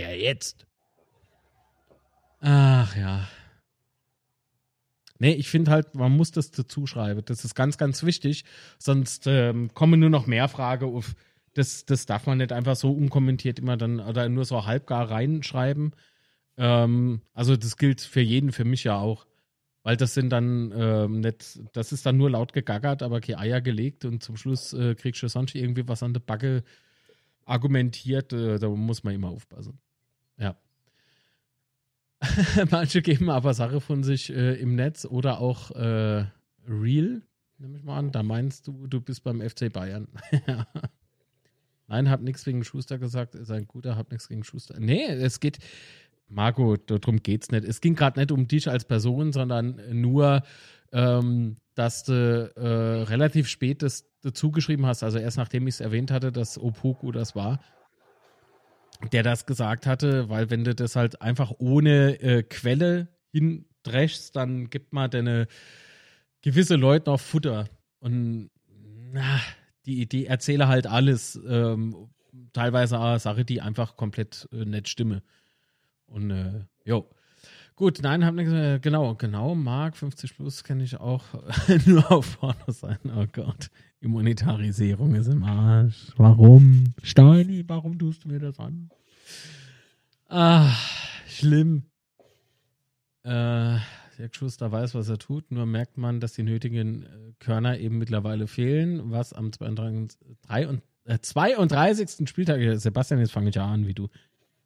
ja, 0.00 0.10
jetzt. 0.10 0.64
Ach 2.40 2.96
ja. 2.96 3.28
Nee, 5.18 5.32
ich 5.32 5.48
finde 5.48 5.70
halt, 5.70 5.94
man 5.94 6.12
muss 6.12 6.32
das 6.32 6.50
dazu 6.50 6.86
schreiben. 6.86 7.22
Das 7.24 7.44
ist 7.44 7.54
ganz, 7.54 7.78
ganz 7.78 8.02
wichtig. 8.02 8.44
Sonst 8.78 9.26
ähm, 9.26 9.72
kommen 9.72 10.00
nur 10.00 10.10
noch 10.10 10.26
mehr 10.26 10.48
Fragen 10.48 10.94
auf. 10.94 11.14
Das, 11.54 11.84
das 11.86 12.06
darf 12.06 12.26
man 12.26 12.38
nicht 12.38 12.52
einfach 12.52 12.74
so 12.74 12.92
unkommentiert 12.92 13.60
immer 13.60 13.76
dann 13.76 14.00
oder 14.00 14.28
nur 14.28 14.44
so 14.44 14.66
halbgar 14.66 15.10
reinschreiben. 15.10 15.94
Ähm, 16.56 17.20
also 17.32 17.56
das 17.56 17.76
gilt 17.76 18.00
für 18.00 18.20
jeden, 18.20 18.52
für 18.52 18.64
mich 18.64 18.84
ja 18.84 18.98
auch. 18.98 19.26
Weil 19.84 19.96
das 19.96 20.14
sind 20.14 20.30
dann 20.30 20.72
ähm, 20.74 21.20
nicht, 21.20 21.60
das 21.74 21.92
ist 21.92 22.06
dann 22.06 22.16
nur 22.16 22.30
laut 22.30 22.52
gegaggert, 22.54 23.02
aber 23.02 23.20
keine 23.20 23.38
Eier 23.38 23.60
gelegt 23.60 24.04
und 24.06 24.22
zum 24.22 24.36
Schluss 24.36 24.72
äh, 24.72 24.94
kriegst 24.94 25.22
du 25.22 25.28
sonst 25.28 25.54
irgendwie 25.54 25.86
was 25.86 26.02
an 26.02 26.14
der 26.14 26.20
Backe 26.20 26.64
argumentiert. 27.44 28.32
Äh, 28.32 28.58
da 28.58 28.68
muss 28.70 29.04
man 29.04 29.14
immer 29.14 29.28
aufpassen. 29.28 29.78
Ja. 30.38 30.56
Manche 32.70 33.02
geben 33.02 33.30
aber 33.30 33.54
Sache 33.54 33.80
von 33.80 34.02
sich 34.02 34.30
äh, 34.30 34.54
im 34.54 34.74
Netz 34.74 35.04
oder 35.04 35.40
auch 35.40 35.70
äh, 35.72 36.24
real, 36.68 37.22
nehme 37.58 37.78
ich 37.78 37.84
mal 37.84 37.98
an. 37.98 38.12
Da 38.12 38.22
meinst 38.22 38.66
du, 38.66 38.86
du 38.86 39.00
bist 39.00 39.24
beim 39.24 39.40
FC 39.40 39.72
Bayern. 39.72 40.08
Nein, 41.86 42.10
hab 42.10 42.22
nichts 42.22 42.46
wegen 42.46 42.64
Schuster 42.64 42.98
gesagt. 42.98 43.34
Ist 43.34 43.50
ein 43.50 43.66
guter, 43.66 43.96
hab 43.96 44.10
nichts 44.10 44.28
gegen 44.28 44.44
Schuster. 44.44 44.78
Nee, 44.78 45.04
es 45.04 45.40
geht, 45.40 45.58
Marco, 46.28 46.76
darum 46.76 47.22
geht's 47.22 47.50
nicht. 47.50 47.64
Es 47.64 47.80
ging 47.80 47.94
gerade 47.94 48.18
nicht 48.18 48.32
um 48.32 48.48
dich 48.48 48.68
als 48.68 48.84
Person, 48.84 49.32
sondern 49.32 49.80
nur, 49.92 50.42
ähm, 50.92 51.56
dass 51.74 52.04
du 52.04 52.52
äh, 52.56 53.02
relativ 53.04 53.48
spät 53.48 53.82
das 53.82 54.08
dazu 54.22 54.50
geschrieben 54.50 54.86
hast, 54.86 55.02
also 55.02 55.18
erst 55.18 55.36
nachdem 55.36 55.66
ich 55.66 55.74
es 55.74 55.80
erwähnt 55.80 56.10
hatte, 56.10 56.32
dass 56.32 56.58
Opoku 56.58 57.12
das 57.12 57.36
war, 57.36 57.60
der 59.12 59.22
das 59.22 59.46
gesagt 59.46 59.86
hatte, 59.86 60.28
weil 60.28 60.50
wenn 60.50 60.64
du 60.64 60.74
das 60.74 60.96
halt 60.96 61.20
einfach 61.22 61.52
ohne 61.58 62.20
äh, 62.20 62.42
Quelle 62.42 63.08
hindrechst, 63.32 64.36
dann 64.36 64.70
gibt 64.70 64.92
man 64.92 65.10
deine 65.10 65.46
gewisse 66.42 66.76
Leute 66.76 67.10
noch 67.10 67.20
Futter. 67.20 67.68
Und 68.00 68.50
na, 69.12 69.40
die, 69.86 70.06
die 70.06 70.26
erzähle 70.26 70.68
halt 70.68 70.86
alles, 70.86 71.40
ähm, 71.46 72.10
teilweise 72.52 72.98
auch 72.98 73.18
Sache, 73.18 73.44
die 73.44 73.60
einfach 73.60 73.96
komplett 73.96 74.48
äh, 74.52 74.64
nicht 74.64 74.88
stimme. 74.88 75.22
Und 76.06 76.30
äh, 76.30 76.64
jo. 76.84 77.08
Gut, 77.76 77.98
nein, 78.02 78.24
hab 78.24 78.34
nichts 78.34 78.52
mehr. 78.52 78.78
Genau, 78.78 79.16
genau. 79.16 79.56
Mark 79.56 79.96
50 79.96 80.36
Plus 80.36 80.62
kenne 80.62 80.84
ich 80.84 80.96
auch 81.00 81.24
nur 81.86 82.10
auf 82.12 82.38
Porno 82.38 82.70
sein. 82.70 82.98
Oh 83.16 83.26
Gott. 83.32 83.68
Die 84.00 84.06
Monetarisierung 84.06 85.14
ist 85.16 85.26
im 85.26 85.42
Arsch. 85.42 86.12
Warum? 86.16 86.94
Steini, 87.02 87.64
warum 87.66 87.98
tust 87.98 88.24
du 88.24 88.28
mir 88.28 88.38
das 88.38 88.60
an? 88.60 88.90
Ah, 90.28 90.70
schlimm. 91.26 91.82
Äh, 93.24 93.78
der 94.18 94.30
Schuster 94.30 94.70
weiß, 94.70 94.94
was 94.94 95.08
er 95.08 95.18
tut, 95.18 95.50
nur 95.50 95.66
merkt 95.66 95.96
man, 95.96 96.20
dass 96.20 96.34
die 96.34 96.42
nötigen 96.44 97.04
äh, 97.04 97.32
Körner 97.40 97.78
eben 97.78 97.98
mittlerweile 97.98 98.46
fehlen, 98.46 99.10
was 99.10 99.32
am 99.32 99.52
32. 99.52 100.16
drei 100.42 100.68
und, 100.68 100.82
äh, 101.06 101.18
32. 101.20 102.28
Spieltag, 102.28 102.60
Sebastian, 102.78 103.20
jetzt 103.20 103.32
fange 103.32 103.48
ich 103.48 103.56
ja 103.56 103.66
an, 103.66 103.86
wie 103.86 103.94
du. 103.94 104.08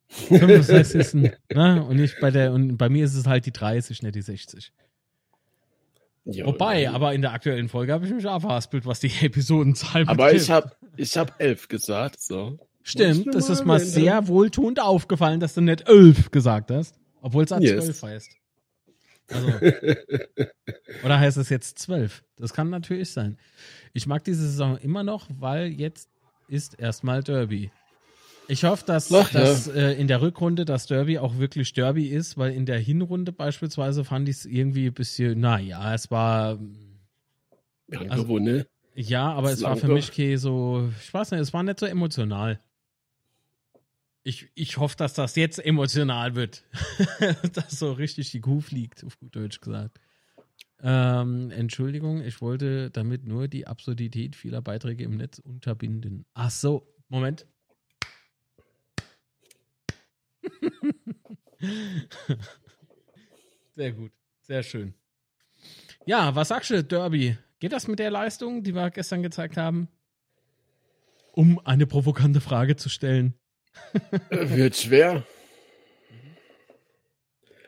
65. 0.08 1.30
ne? 1.52 1.84
Und 1.84 1.98
ich 1.98 2.18
bei 2.20 2.30
der, 2.30 2.52
und 2.52 2.76
bei 2.76 2.88
mir 2.88 3.04
ist 3.04 3.14
es 3.14 3.26
halt 3.26 3.46
die 3.46 3.52
30, 3.52 4.02
nicht 4.02 4.14
die 4.14 4.22
60. 4.22 4.72
Ja, 6.24 6.44
Wobei, 6.46 6.90
aber 6.90 7.14
in 7.14 7.22
der 7.22 7.32
aktuellen 7.32 7.68
Folge 7.68 7.92
habe 7.92 8.04
ich 8.06 8.12
mich 8.12 8.26
auch 8.26 8.40
verhaspelt, 8.40 8.84
was 8.84 9.00
die 9.00 9.10
Episodenzahl 9.22 10.02
aber 10.06 10.26
betrifft. 10.26 10.44
ich 10.44 10.50
habe 10.50 10.72
ich 10.96 11.16
hab 11.16 11.40
elf 11.40 11.68
gesagt, 11.68 12.20
so. 12.20 12.58
Stimmt, 12.82 13.34
das 13.34 13.50
ist 13.50 13.64
mal 13.66 13.80
sehr 13.80 14.28
wohltuend 14.28 14.80
aufgefallen, 14.80 15.40
dass 15.40 15.54
du 15.54 15.60
nicht 15.60 15.88
elf 15.88 16.30
gesagt 16.30 16.70
hast, 16.70 16.98
obwohl 17.20 17.44
es 17.44 17.52
an 17.52 17.62
Yes. 17.62 17.84
zwölf 17.84 18.02
heißt. 18.02 18.30
Also, 19.30 19.48
oder 21.04 21.18
heißt 21.20 21.36
es 21.36 21.50
jetzt 21.50 21.78
zwölf? 21.78 22.24
Das 22.38 22.54
kann 22.54 22.70
natürlich 22.70 23.10
sein. 23.10 23.36
Ich 23.92 24.06
mag 24.06 24.24
diese 24.24 24.42
Saison 24.48 24.78
immer 24.78 25.02
noch, 25.04 25.28
weil 25.38 25.66
jetzt 25.68 26.08
ist 26.48 26.78
erstmal 26.80 27.22
Derby. 27.22 27.70
Ich 28.50 28.64
hoffe, 28.64 28.84
dass, 28.86 29.12
Ach, 29.12 29.30
ja. 29.32 29.40
dass 29.40 29.68
äh, 29.68 29.92
in 29.92 30.08
der 30.08 30.22
Rückrunde 30.22 30.64
das 30.64 30.86
Derby 30.86 31.18
auch 31.18 31.36
wirklich 31.38 31.72
Derby 31.74 32.06
ist, 32.08 32.38
weil 32.38 32.52
in 32.52 32.64
der 32.66 32.78
Hinrunde 32.78 33.30
beispielsweise 33.30 34.04
fand 34.04 34.28
ich 34.28 34.36
es 34.36 34.46
irgendwie 34.46 34.86
ein 34.86 34.94
bisschen, 34.94 35.38
naja, 35.40 35.94
es 35.94 36.10
war 36.10 36.58
haben 36.58 38.10
Also- 38.10 38.22
gewonnen. 38.24 38.64
ja, 38.94 39.30
aber 39.32 39.52
es 39.52 39.62
war 39.62 39.76
für 39.76 39.86
doch. 39.88 39.94
mich 39.94 40.08
okay, 40.08 40.36
so, 40.36 40.90
ich 41.02 41.12
weiß 41.12 41.30
nicht, 41.32 41.40
es 41.40 41.52
war 41.52 41.62
nicht 41.62 41.78
so 41.78 41.86
emotional. 41.86 42.58
Ich, 44.24 44.48
ich 44.54 44.76
hoffe, 44.78 44.96
dass 44.96 45.14
das 45.14 45.36
jetzt 45.36 45.58
emotional 45.64 46.34
wird. 46.34 46.64
dass 47.54 47.78
so 47.78 47.92
richtig 47.92 48.30
die 48.30 48.40
Kuh 48.40 48.60
fliegt, 48.60 49.04
auf 49.04 49.18
gut 49.18 49.34
Deutsch 49.36 49.60
gesagt. 49.60 50.00
Ähm, 50.82 51.50
Entschuldigung, 51.50 52.22
ich 52.22 52.40
wollte 52.40 52.90
damit 52.90 53.26
nur 53.26 53.48
die 53.48 53.66
Absurdität 53.66 54.36
vieler 54.36 54.60
Beiträge 54.62 55.04
im 55.04 55.16
Netz 55.16 55.38
unterbinden. 55.38 56.24
Ach 56.34 56.50
so, 56.50 56.86
Moment. 57.08 57.46
sehr 63.76 63.92
gut, 63.92 64.12
sehr 64.42 64.62
schön. 64.62 64.94
Ja, 66.06 66.34
was 66.34 66.48
sagst 66.48 66.70
du, 66.70 66.82
Derby? 66.82 67.36
Geht 67.58 67.72
das 67.72 67.88
mit 67.88 67.98
der 67.98 68.10
Leistung, 68.10 68.62
die 68.62 68.74
wir 68.74 68.90
gestern 68.90 69.22
gezeigt 69.22 69.56
haben? 69.56 69.88
Um 71.32 71.60
eine 71.64 71.86
provokante 71.86 72.40
Frage 72.40 72.76
zu 72.76 72.88
stellen. 72.88 73.34
Äh, 74.30 74.48
Wird 74.50 74.76
schwer. 74.76 75.24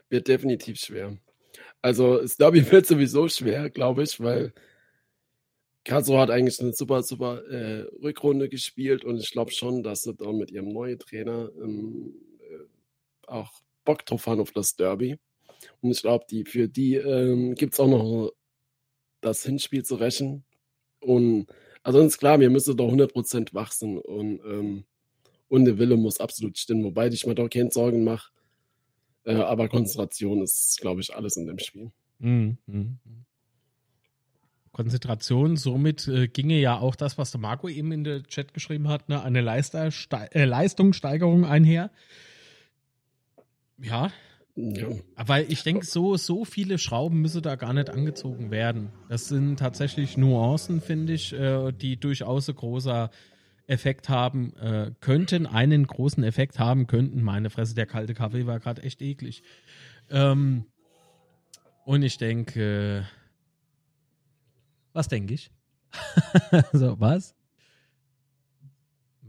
Wird 0.08 0.28
definitiv 0.28 0.78
schwer. 0.78 1.16
Also, 1.82 2.20
das 2.20 2.36
Derby 2.36 2.68
wird 2.70 2.86
sowieso 2.86 3.28
schwer, 3.28 3.70
glaube 3.70 4.02
ich, 4.02 4.20
weil 4.20 4.52
Karlsruhe 5.84 6.18
hat 6.18 6.30
eigentlich 6.30 6.60
eine 6.60 6.72
super, 6.72 7.02
super 7.02 7.42
äh, 7.48 7.86
Rückrunde 8.02 8.48
gespielt 8.48 9.04
und 9.04 9.18
ich 9.18 9.30
glaube 9.30 9.50
schon, 9.52 9.82
dass 9.82 10.02
sie 10.02 10.14
da 10.14 10.30
mit 10.32 10.50
ihrem 10.50 10.72
neuen 10.72 10.98
Trainer 10.98 11.50
ähm, 11.60 12.12
äh, 12.40 13.28
auch 13.28 13.52
Bock 13.84 14.04
drauf 14.06 14.26
haben 14.26 14.40
auf 14.40 14.52
das 14.52 14.76
Derby. 14.76 15.18
Und 15.80 15.90
ich 15.90 16.02
glaube, 16.02 16.24
die, 16.30 16.44
für 16.44 16.68
die 16.68 16.96
ähm, 16.96 17.54
gibt 17.54 17.74
es 17.74 17.80
auch 17.80 17.88
noch 17.88 18.32
das 19.20 19.42
Hinspiel 19.42 19.84
zu 19.84 19.96
rächen. 19.96 20.44
Und 21.00 21.46
also 21.82 22.00
ist 22.00 22.18
klar, 22.18 22.40
wir 22.40 22.50
müssen 22.50 22.76
doch 22.76 22.92
100% 22.92 23.54
wachsen 23.54 23.98
und, 23.98 24.40
ähm, 24.44 24.84
und 25.48 25.64
der 25.64 25.78
Wille 25.78 25.96
muss 25.96 26.20
absolut 26.20 26.58
stimmen. 26.58 26.84
Wobei 26.84 27.08
ich 27.08 27.26
mir 27.26 27.34
doch 27.34 27.48
keine 27.48 27.70
Sorgen 27.70 28.04
mache. 28.04 28.30
Äh, 29.24 29.34
aber 29.34 29.68
Konzentration 29.68 30.42
ist, 30.42 30.78
glaube 30.80 31.00
ich, 31.00 31.14
alles 31.14 31.36
in 31.36 31.46
dem 31.46 31.58
Spiel. 31.58 31.90
Mhm. 32.18 32.58
mhm. 32.66 32.98
Konzentration. 34.72 35.56
Somit 35.56 36.06
äh, 36.06 36.28
ginge 36.28 36.60
ja 36.60 36.78
auch 36.78 36.94
das, 36.94 37.18
was 37.18 37.32
der 37.32 37.40
Marco 37.40 37.68
eben 37.68 37.92
in 37.92 38.04
der 38.04 38.22
Chat 38.22 38.54
geschrieben 38.54 38.88
hat, 38.88 39.08
ne, 39.08 39.22
eine 39.22 39.40
äh, 39.40 40.44
Leistungssteigerung 40.44 41.44
einher. 41.44 41.90
Ja. 43.82 44.10
ja. 44.56 44.88
Aber 45.16 45.40
ich 45.42 45.62
denke, 45.62 45.86
so, 45.86 46.16
so 46.16 46.44
viele 46.44 46.78
Schrauben 46.78 47.20
müssen 47.20 47.42
da 47.42 47.56
gar 47.56 47.72
nicht 47.72 47.90
angezogen 47.90 48.50
werden. 48.50 48.90
Das 49.08 49.28
sind 49.28 49.58
tatsächlich 49.58 50.16
Nuancen, 50.16 50.80
finde 50.80 51.12
ich, 51.12 51.32
äh, 51.32 51.72
die 51.72 51.98
durchaus 51.98 52.48
ein 52.48 52.56
großer 52.56 53.10
Effekt 53.66 54.08
haben 54.08 54.54
äh, 54.56 54.90
könnten, 55.00 55.46
einen 55.46 55.86
großen 55.86 56.24
Effekt 56.24 56.58
haben 56.58 56.86
könnten. 56.86 57.22
Meine 57.22 57.50
Fresse, 57.50 57.74
der 57.74 57.86
kalte 57.86 58.14
Kaffee 58.14 58.46
war 58.46 58.58
gerade 58.58 58.82
echt 58.82 59.00
eklig. 59.00 59.42
Ähm, 60.10 60.64
und 61.84 62.02
ich 62.02 62.18
denke, 62.18 63.06
was 64.92 65.08
denke 65.08 65.34
ich? 65.34 65.50
so, 66.72 66.98
was? 67.00 67.34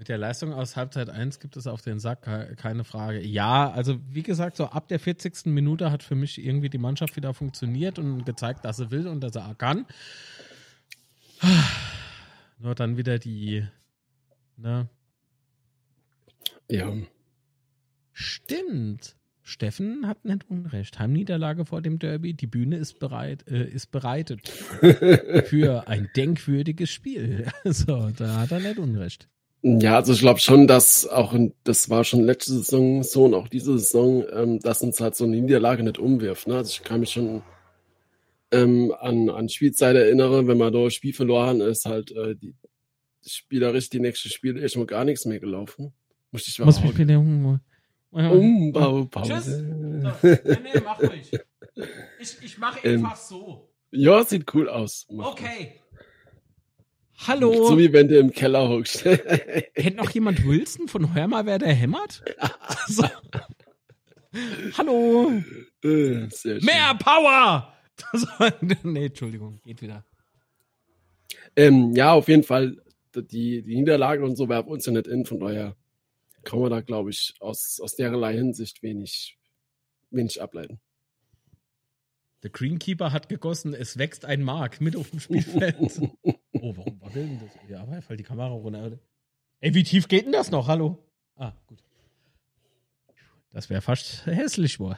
Mit 0.01 0.09
der 0.09 0.17
Leistung 0.17 0.51
aus 0.51 0.77
Halbzeit 0.77 1.11
1 1.11 1.39
gibt 1.39 1.55
es 1.57 1.67
auf 1.67 1.83
den 1.83 1.99
Sack, 1.99 2.23
keine 2.57 2.83
Frage. 2.83 3.21
Ja, 3.21 3.69
also 3.69 3.99
wie 4.09 4.23
gesagt, 4.23 4.57
so 4.57 4.65
ab 4.65 4.87
der 4.87 4.99
40. 4.99 5.45
Minute 5.45 5.91
hat 5.91 6.01
für 6.01 6.15
mich 6.15 6.43
irgendwie 6.43 6.71
die 6.71 6.79
Mannschaft 6.79 7.15
wieder 7.17 7.35
funktioniert 7.35 7.99
und 7.99 8.25
gezeigt, 8.25 8.65
dass 8.65 8.77
sie 8.77 8.89
will 8.89 9.05
und 9.05 9.21
dass 9.21 9.33
sie 9.33 9.55
kann. 9.59 9.85
Nur 12.57 12.73
dann 12.73 12.97
wieder 12.97 13.19
die, 13.19 13.63
ne? 14.57 14.89
Ja. 16.67 16.91
Stimmt. 18.11 19.15
Steffen 19.43 20.07
hat 20.07 20.25
nicht 20.25 20.49
unrecht. 20.49 20.97
Heimniederlage 20.97 21.63
vor 21.63 21.83
dem 21.83 21.99
Derby. 21.99 22.33
Die 22.33 22.47
Bühne 22.47 22.77
ist 22.77 22.97
bereit, 22.97 23.47
äh, 23.47 23.69
ist 23.69 23.91
bereitet 23.91 24.47
für 25.45 25.87
ein 25.87 26.09
denkwürdiges 26.15 26.89
Spiel. 26.89 27.45
so, 27.65 28.09
da 28.09 28.39
hat 28.39 28.51
er 28.51 28.61
nicht 28.61 28.79
unrecht. 28.79 29.29
Ja, 29.63 29.97
also 29.97 30.13
ich 30.13 30.19
glaube 30.19 30.39
schon, 30.39 30.65
dass 30.65 31.07
auch, 31.07 31.35
das 31.63 31.89
war 31.89 32.03
schon 32.03 32.21
letzte 32.21 32.53
Saison 32.53 33.03
so 33.03 33.25
und 33.25 33.35
auch 33.35 33.47
diese 33.47 33.77
Saison, 33.77 34.25
ähm, 34.33 34.59
dass 34.59 34.81
uns 34.81 34.99
halt 34.99 35.15
so 35.15 35.25
eine 35.25 35.39
Niederlage 35.39 35.83
nicht 35.83 35.99
umwirft. 35.99 36.47
Ne? 36.47 36.57
Also 36.57 36.71
ich 36.71 36.83
kann 36.83 36.99
mich 36.99 37.11
schon 37.11 37.43
ähm, 38.51 38.93
an, 38.99 39.29
an 39.29 39.49
Spielzeit 39.49 39.95
erinnern, 39.95 40.47
wenn 40.47 40.57
man 40.57 40.73
da 40.73 40.79
ein 40.79 40.91
Spiel 40.91 41.13
verloren 41.13 41.61
ist, 41.61 41.85
halt 41.85 42.11
äh, 42.11 42.35
die, 42.35 42.55
spielerisch 43.25 43.89
die 43.89 43.99
nächste 43.99 44.29
Spiele 44.29 44.59
ist 44.61 44.75
mal 44.77 44.87
gar 44.87 45.05
nichts 45.05 45.25
mehr 45.25 45.39
gelaufen. 45.39 45.93
Muss 46.31 46.47
ich 46.47 46.57
mal 46.57 46.65
Muss 46.65 46.81
mich 46.81 46.95
Umbaupause. 48.31 49.33
Tschüss. 49.33 49.45
So, 49.45 50.27
nee, 50.27 50.69
nee, 50.73 50.81
mach 50.83 50.99
ruhig. 50.99 51.31
Ich, 52.19 52.37
ich 52.41 52.57
mache 52.57 52.79
ähm, 52.85 53.05
einfach 53.05 53.15
so. 53.15 53.69
Ja, 53.91 54.23
sieht 54.23 54.53
cool 54.53 54.69
aus. 54.69 55.05
Mach 55.09 55.33
okay. 55.33 55.80
Hallo. 57.27 57.67
So 57.67 57.77
wie 57.77 57.93
wenn 57.93 58.07
du 58.07 58.17
im 58.17 58.31
Keller 58.31 58.67
hockst. 58.67 59.03
Kennt 59.75 59.97
noch 59.97 60.09
jemand 60.09 60.43
Wilson 60.45 60.87
von 60.87 61.13
Hör 61.13 61.27
mal, 61.27 61.45
wer 61.45 61.59
der 61.59 61.73
hämmert? 61.73 62.23
so. 62.87 63.05
Hallo. 64.77 65.31
Äh, 65.83 66.27
Mehr 66.61 66.95
Power! 66.97 67.73
nee, 68.83 69.05
Entschuldigung, 69.05 69.59
geht 69.63 69.81
wieder. 69.81 70.03
Ähm, 71.55 71.93
ja, 71.95 72.13
auf 72.13 72.27
jeden 72.27 72.43
Fall. 72.43 72.77
Die, 73.13 73.61
die 73.61 73.75
Niederlage 73.75 74.23
und 74.23 74.37
so 74.37 74.47
werfen 74.47 74.69
uns 74.69 74.85
ja 74.85 74.93
nicht 74.93 75.05
in, 75.05 75.25
von 75.25 75.39
daher 75.39 75.75
kann 76.43 76.59
man 76.59 76.71
da, 76.71 76.81
glaube 76.81 77.09
ich, 77.09 77.35
aus, 77.39 77.79
aus 77.83 77.95
derlei 77.95 78.33
Hinsicht 78.33 78.81
wenig, 78.81 79.37
wenig 80.09 80.41
ableiten. 80.41 80.79
Der 82.43 82.49
Greenkeeper 82.49 83.11
hat 83.11 83.29
gegossen, 83.29 83.73
es 83.73 83.97
wächst 83.97 84.25
ein 84.25 84.41
Mark 84.41 84.81
mit 84.81 84.95
auf 84.95 85.09
dem 85.11 85.19
Spielfeld. 85.19 85.75
oh, 86.23 86.75
warum 86.75 86.99
wackelt 87.01 87.29
denn 87.29 87.39
das? 87.39 87.69
Ja, 87.69 87.81
aber 87.81 88.01
fällt 88.01 88.19
die 88.19 88.23
Kamera 88.23 88.49
runter. 88.49 88.99
Ey, 89.59 89.73
wie 89.73 89.83
tief 89.83 90.07
geht 90.07 90.25
denn 90.25 90.31
das 90.31 90.49
noch? 90.49 90.67
Hallo? 90.67 90.97
Ah, 91.35 91.53
gut. 91.67 91.83
Das 93.51 93.69
wäre 93.69 93.81
fast 93.81 94.25
hässlich, 94.25 94.77
boah. 94.77 94.97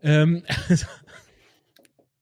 Ähm, 0.00 0.44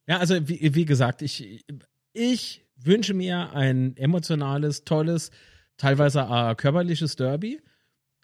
ja, 0.07 0.18
also 0.18 0.48
wie, 0.48 0.74
wie, 0.74 0.84
gesagt, 0.84 1.22
ich, 1.22 1.64
ich 2.12 2.66
wünsche 2.76 3.14
mir 3.14 3.53
ein 3.53 3.96
emotionales, 3.96 4.84
tolles, 4.84 5.30
teilweise 5.76 6.20
äh, 6.20 6.55
körperliches 6.55 7.16
Derby 7.16 7.61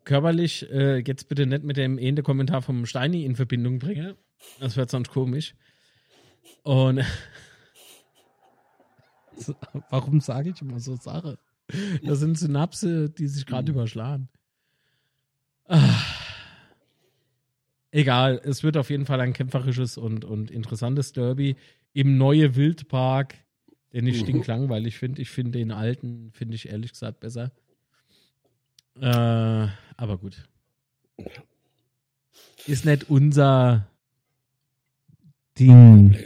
körperlich 0.07 0.71
äh, 0.71 1.03
jetzt 1.07 1.29
bitte 1.29 1.45
nicht 1.45 1.65
mit 1.65 1.77
dem 1.77 1.99
ähnlichen 1.99 2.25
Kommentar 2.25 2.63
vom 2.63 2.87
Steini 2.87 3.27
in 3.27 3.37
Verbindung 3.37 3.79
bringen. 3.79 4.15
Das 4.59 4.77
wird 4.77 4.91
sonst 4.91 5.11
komisch. 5.11 5.55
Und 6.63 7.05
warum 9.91 10.21
sage 10.21 10.51
ich 10.51 10.61
immer 10.63 10.81
so 10.81 10.97
Sache? 10.97 11.39
Das 12.03 12.21
sind 12.21 12.39
Synapse, 12.39 13.11
die 13.11 13.27
sich 13.27 13.47
gerade 13.47 13.71
mhm. 13.73 13.79
überschlagen. 13.79 14.29
Ah. 15.69 16.01
Egal, 17.91 18.41
es 18.45 18.63
wird 18.63 18.77
auf 18.77 18.91
jeden 18.91 19.07
Fall 19.07 19.21
ein 19.21 19.33
kämpferisches 19.33 19.97
und, 19.97 20.25
und 20.25 20.51
interessantes 20.51 21.13
Derby 21.13 21.57
im 21.93 22.19
neue 22.19 22.55
Wildpark, 22.55 23.35
den 23.93 24.07
ich 24.07 24.19
mhm. 24.19 24.25
stinklangweilig 24.25 24.99
finde. 24.99 25.23
Ich 25.23 25.31
finde 25.31 25.59
den 25.59 25.73
alten, 25.73 26.31
finde 26.33 26.57
ich 26.57 26.69
ehrlich 26.69 26.93
gesagt 26.93 27.21
besser. 27.21 27.53
Äh, 29.01 29.69
aber 29.97 30.19
gut. 30.19 30.49
Ist 32.67 32.85
nicht 32.85 33.09
unser 33.09 33.87
Ding. 35.59 36.17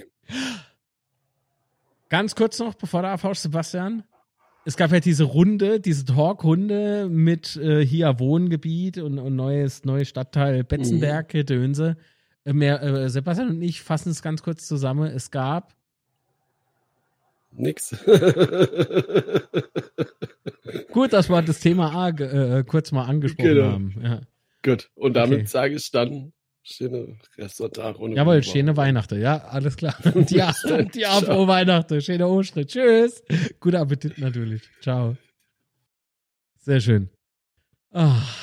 Ganz 2.11 2.35
kurz 2.35 2.59
noch, 2.59 2.75
bevor 2.75 3.03
du 3.03 3.09
abhaust, 3.09 3.43
Sebastian. 3.43 4.03
Es 4.67 4.77
gab 4.77 4.93
ja 4.93 5.01
diese 5.01 5.25
Runde, 5.25 5.81
diese 5.81 6.05
Talkrunde 6.05 7.09
mit 7.09 7.57
äh, 7.57 7.85
hier 7.87 8.19
Wohngebiet 8.19 8.99
und, 8.99 9.19
und 9.19 9.35
neues, 9.35 9.85
neues 9.85 10.09
Stadtteil 10.09 10.65
Betzenberg, 10.65 11.33
mhm. 11.33 11.47
Dönse. 11.47 11.97
Äh, 12.45 12.53
mehr, 12.53 12.83
äh, 12.83 13.09
Sebastian 13.09 13.49
und 13.49 13.63
ich 13.63 13.81
fassen 13.81 14.11
es 14.11 14.21
ganz 14.23 14.43
kurz 14.43 14.67
zusammen. 14.67 15.11
Es 15.11 15.31
gab 15.31 15.75
Nix. 17.53 17.91
Gut, 20.93 21.13
dass 21.13 21.29
wir 21.31 21.43
das 21.43 21.61
Thema 21.61 21.93
A 21.95 22.09
äh, 22.11 22.65
kurz 22.65 22.93
mal 22.93 23.05
angesprochen 23.05 23.55
genau. 23.55 23.73
haben. 23.73 23.95
Ja. 24.03 24.21
Gut, 24.63 24.91
und 24.95 25.15
damit 25.15 25.41
okay. 25.41 25.47
sage 25.47 25.75
ich 25.75 25.91
dann 25.91 26.33
schöne 26.71 27.19
Resttag. 27.37 27.97
Jawohl, 27.99 28.43
schöne 28.43 28.77
Weihnachten. 28.77 29.21
Ja, 29.21 29.39
alles 29.45 29.77
klar. 29.77 29.97
Ja, 30.31 30.53
die 30.53 31.25
frohe 31.25 31.49
Weihnachten. 31.49 32.01
Schöne 32.01 32.27
Ostern. 32.27 32.67
Tschüss. 32.67 33.23
Guten 33.61 33.77
Appetit 33.77 34.19
natürlich. 34.19 34.63
Ciao. 34.81 35.17
Sehr 36.59 36.81
schön. 36.81 37.11
Ach, 37.93 38.37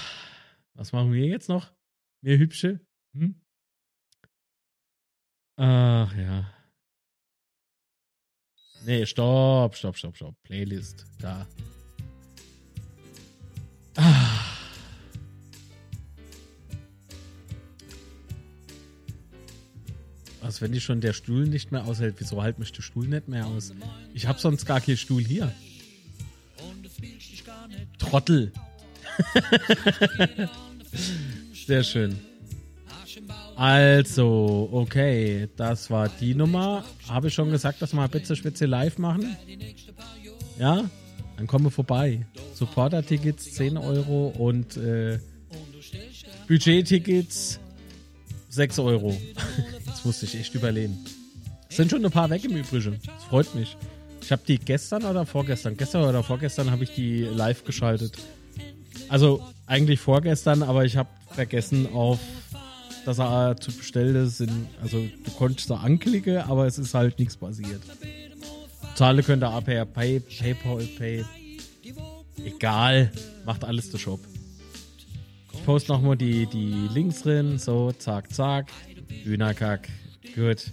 was 0.73 0.91
machen 0.91 1.13
wir 1.13 1.25
jetzt 1.25 1.49
noch? 1.49 1.71
Mehr 2.21 2.38
hübsche? 2.38 2.80
Hm? 3.13 3.36
Ach 5.57 6.15
ja. 6.15 6.53
Nee, 8.86 9.05
stopp, 9.05 9.75
stopp, 9.75 9.97
stopp, 9.97 10.15
stopp. 10.15 10.36
Playlist. 10.43 11.05
Da. 11.19 11.47
Ah. 13.97 14.47
Was, 20.42 20.62
wenn 20.62 20.72
die 20.72 20.82
schon 20.82 21.02
der 21.02 21.14
Stuhl 21.14 21.48
nicht 21.48 21.72
mehr 21.72 21.86
aushält? 21.86 22.16
Wieso 22.20 22.44
hält 22.44 22.60
mich 22.60 22.72
der 22.72 22.84
Stuhl 22.84 23.08
nicht 23.08 23.28
mehr 23.28 23.46
aus? 23.46 23.74
Ich 24.14 24.28
hab 24.28 24.40
sonst 24.40 24.66
gar 24.66 24.82
keinen 24.82 24.98
Stuhl 24.98 25.24
hier. 25.24 25.52
Trottel. 27.98 28.52
Sehr 31.66 31.84
schön. 31.84 32.20
Also, 33.56 34.70
okay, 34.72 35.50
das 35.56 35.90
war 35.90 36.10
die 36.10 36.36
Nummer. 36.36 36.86
Habe 37.08 37.30
ich 37.30 37.34
schon 37.34 37.50
gesagt, 37.50 37.82
dass 37.82 37.94
wir 37.94 38.08
bisschen 38.08 38.36
speziell 38.36 38.70
live 38.70 39.00
machen? 39.00 39.36
Ja? 40.60 40.88
Dann 41.38 41.48
kommen 41.48 41.66
wir 41.66 41.72
vorbei. 41.72 42.26
Supporter-Tickets 42.54 43.54
10 43.54 43.78
Euro 43.78 44.28
und 44.38 44.78
äh, 44.78 45.20
Budget-Tickets 46.48 47.60
6 48.50 48.80
Euro. 48.80 49.18
Musste 50.08 50.26
ich 50.26 50.36
echt 50.39 50.55
überlegen. 50.55 50.97
Es 51.70 51.76
sind 51.76 51.91
schon 51.91 52.05
ein 52.05 52.12
paar 52.12 52.30
weg 52.30 52.45
im 52.45 52.55
Übrigen. 52.55 52.97
Das 53.05 53.26
freut 53.26 53.53
mich. 53.55 53.76
Ich 54.22 54.32
habe 54.32 54.41
die 54.47 54.58
gestern 54.58 55.03
oder 55.03 55.26
vorgestern, 55.26 55.76
gestern 55.76 56.05
oder 56.05 56.24
vorgestern 56.24 56.72
habe 56.72 56.86
ich 56.86 56.95
die 56.95 57.24
live 57.24 57.66
geschaltet. 57.66 58.18
Also 59.10 59.45
eigentlich 59.66 59.99
vorgestern, 59.99 60.64
aber 60.64 60.86
ich 60.86 60.95
habe 60.95 61.10
vergessen 61.36 61.93
auf 61.93 62.20
dass 63.03 63.20
er 63.20 63.58
zu 63.58 63.72
bestellen 63.74 64.30
sind. 64.30 64.68
Also 64.82 64.97
du 64.97 65.32
konntest 65.32 65.70
da 65.70 65.76
anklicken, 65.76 66.38
aber 66.38 66.68
es 66.68 66.78
ist 66.78 66.93
halt 66.93 67.20
nichts 67.20 67.36
passiert. 67.36 67.82
Zahle 68.95 69.24
könnt 69.24 69.43
ihr 69.43 69.62
per 69.62 69.86
Pay, 69.86 70.22
PayPal, 70.22 70.84
Pay. 70.97 71.26
Egal, 72.45 73.12
macht 73.45 73.66
alles 73.66 73.91
der 73.91 73.97
Shop. 73.97 74.22
Ich 75.53 75.66
poste 75.66 75.91
nochmal 75.91 76.16
die, 76.16 76.45
die 76.47 76.88
Links 76.93 77.24
drin, 77.24 77.58
so, 77.60 77.91
zack, 77.91 78.34
zack. 78.34 78.68
Hühnerkack. 79.24 79.89
Gut. 80.36 80.72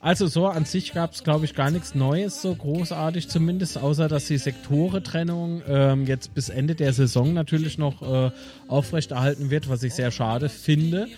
Also 0.00 0.26
so 0.26 0.46
an 0.46 0.66
sich 0.66 0.92
gab 0.92 1.12
es, 1.12 1.24
glaube 1.24 1.46
ich, 1.46 1.54
gar 1.54 1.70
nichts 1.70 1.94
Neues, 1.94 2.42
so 2.42 2.54
großartig 2.54 3.28
zumindest, 3.28 3.78
außer 3.78 4.08
dass 4.08 4.26
die 4.26 4.38
Sektorentrennung 4.38 5.62
ähm, 5.66 6.06
jetzt 6.06 6.34
bis 6.34 6.48
Ende 6.48 6.74
der 6.74 6.92
Saison 6.92 7.32
natürlich 7.32 7.78
noch 7.78 8.02
äh, 8.02 8.30
aufrechterhalten 8.68 9.50
wird, 9.50 9.68
was 9.68 9.82
ich 9.82 9.94
sehr 9.94 10.10
schade 10.10 10.48
finde. 10.48 11.08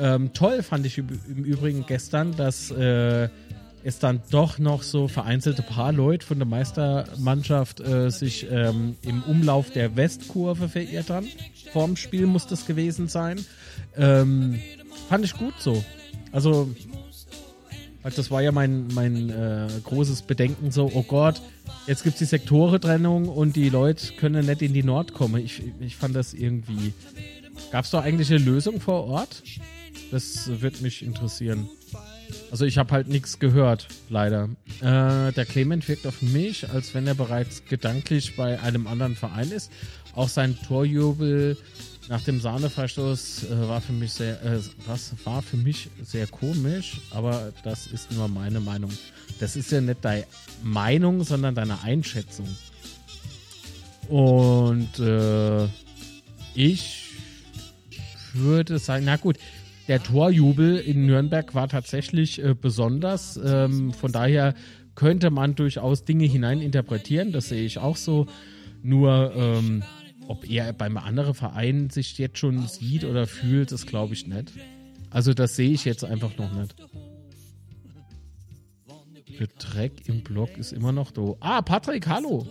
Ähm, 0.00 0.32
toll 0.32 0.62
fand 0.62 0.86
ich 0.86 0.98
im 0.98 1.44
Übrigen 1.44 1.84
gestern, 1.86 2.34
dass 2.34 2.70
äh, 2.70 3.28
es 3.84 3.98
dann 3.98 4.22
doch 4.30 4.58
noch 4.58 4.82
so 4.82 5.08
vereinzelte 5.08 5.62
paar 5.62 5.92
Leute 5.92 6.26
von 6.26 6.38
der 6.38 6.46
Meistermannschaft 6.46 7.80
äh, 7.80 8.10
sich 8.10 8.50
ähm, 8.50 8.96
im 9.02 9.22
Umlauf 9.24 9.70
der 9.70 9.96
Westkurve 9.96 10.68
verirrt 10.68 11.10
haben. 11.10 11.28
Vorm 11.72 11.96
Spiel 11.96 12.26
muss 12.26 12.46
das 12.46 12.66
gewesen 12.66 13.08
sein. 13.08 13.44
Ähm, 13.96 14.58
fand 15.08 15.24
ich 15.24 15.34
gut 15.34 15.54
so. 15.58 15.84
Also 16.32 16.68
also 18.02 18.16
das 18.16 18.30
war 18.30 18.42
ja 18.42 18.50
mein, 18.50 18.88
mein 18.94 19.30
äh, 19.30 19.68
großes 19.84 20.22
Bedenken 20.22 20.72
so, 20.72 20.90
oh 20.92 21.04
Gott, 21.04 21.40
jetzt 21.86 22.02
gibt 22.02 22.14
es 22.14 22.18
die 22.18 22.24
Sektorentrennung 22.24 23.28
und 23.28 23.54
die 23.54 23.68
Leute 23.68 24.14
können 24.14 24.46
nicht 24.46 24.62
in 24.62 24.72
die 24.72 24.82
Nord 24.82 25.14
kommen. 25.14 25.42
Ich, 25.44 25.62
ich 25.80 25.96
fand 25.96 26.16
das 26.16 26.34
irgendwie. 26.34 26.94
Gab 27.70 27.84
es 27.84 27.90
da 27.90 28.00
eigentlich 28.00 28.30
eine 28.30 28.42
Lösung 28.42 28.80
vor 28.80 29.04
Ort? 29.04 29.42
Das 30.10 30.60
wird 30.60 30.82
mich 30.82 31.04
interessieren. 31.04 31.68
Also 32.50 32.64
ich 32.64 32.76
habe 32.76 32.92
halt 32.92 33.08
nichts 33.08 33.38
gehört, 33.38 33.86
leider. 34.08 34.48
Äh, 34.80 35.32
der 35.32 35.46
Clement 35.46 35.86
wirkt 35.88 36.06
auf 36.06 36.22
mich, 36.22 36.68
als 36.70 36.94
wenn 36.94 37.06
er 37.06 37.14
bereits 37.14 37.64
gedanklich 37.66 38.36
bei 38.36 38.60
einem 38.60 38.86
anderen 38.86 39.14
Verein 39.14 39.50
ist. 39.52 39.70
Auch 40.14 40.28
sein 40.28 40.58
Torjubel 40.66 41.56
nach 42.08 42.22
dem 42.22 42.40
Sahneverstoß 42.40 43.44
äh, 43.44 43.68
war 43.68 43.80
für 43.80 43.92
mich 43.92 44.12
sehr, 44.12 44.42
äh, 44.42 44.58
was 44.86 45.14
war 45.24 45.42
für 45.42 45.56
mich 45.56 45.88
sehr 46.02 46.26
komisch, 46.26 47.00
aber 47.10 47.52
das 47.64 47.86
ist 47.86 48.12
nur 48.12 48.28
meine 48.28 48.60
Meinung. 48.60 48.90
Das 49.38 49.56
ist 49.56 49.70
ja 49.70 49.80
nicht 49.80 50.04
deine 50.04 50.24
Meinung, 50.62 51.24
sondern 51.24 51.54
deine 51.54 51.82
Einschätzung. 51.82 52.48
Und 54.08 54.98
äh, 54.98 55.68
ich 56.54 57.10
würde 58.34 58.78
sagen, 58.78 59.04
na 59.06 59.16
gut, 59.16 59.38
der 59.88 60.02
Torjubel 60.02 60.78
in 60.78 61.06
Nürnberg 61.06 61.54
war 61.54 61.68
tatsächlich 61.68 62.42
äh, 62.42 62.54
besonders. 62.54 63.38
Ähm, 63.42 63.92
von 63.92 64.12
daher 64.12 64.54
könnte 64.94 65.30
man 65.30 65.54
durchaus 65.54 66.04
Dinge 66.04 66.26
hineininterpretieren. 66.26 67.32
Das 67.32 67.48
sehe 67.48 67.64
ich 67.64 67.78
auch 67.78 67.96
so. 67.96 68.26
Nur 68.82 69.32
ähm, 69.34 69.82
ob 70.32 70.48
er 70.48 70.72
beim 70.72 70.96
anderen 70.96 71.34
Verein 71.34 71.90
sich 71.90 72.16
jetzt 72.16 72.38
schon 72.38 72.66
sieht 72.66 73.04
oder 73.04 73.26
fühlt, 73.26 73.70
das 73.70 73.84
glaube 73.84 74.14
ich 74.14 74.26
nicht. 74.26 74.52
Also 75.10 75.34
das 75.34 75.56
sehe 75.56 75.70
ich 75.70 75.84
jetzt 75.84 76.04
einfach 76.04 76.38
noch 76.38 76.50
nicht. 76.54 76.74
Der 79.38 79.46
Dreck 79.58 80.08
im 80.08 80.22
Block 80.22 80.56
ist 80.56 80.72
immer 80.72 80.90
noch 80.90 81.10
da. 81.10 81.34
Ah, 81.40 81.60
Patrick, 81.60 82.06
hallo. 82.06 82.46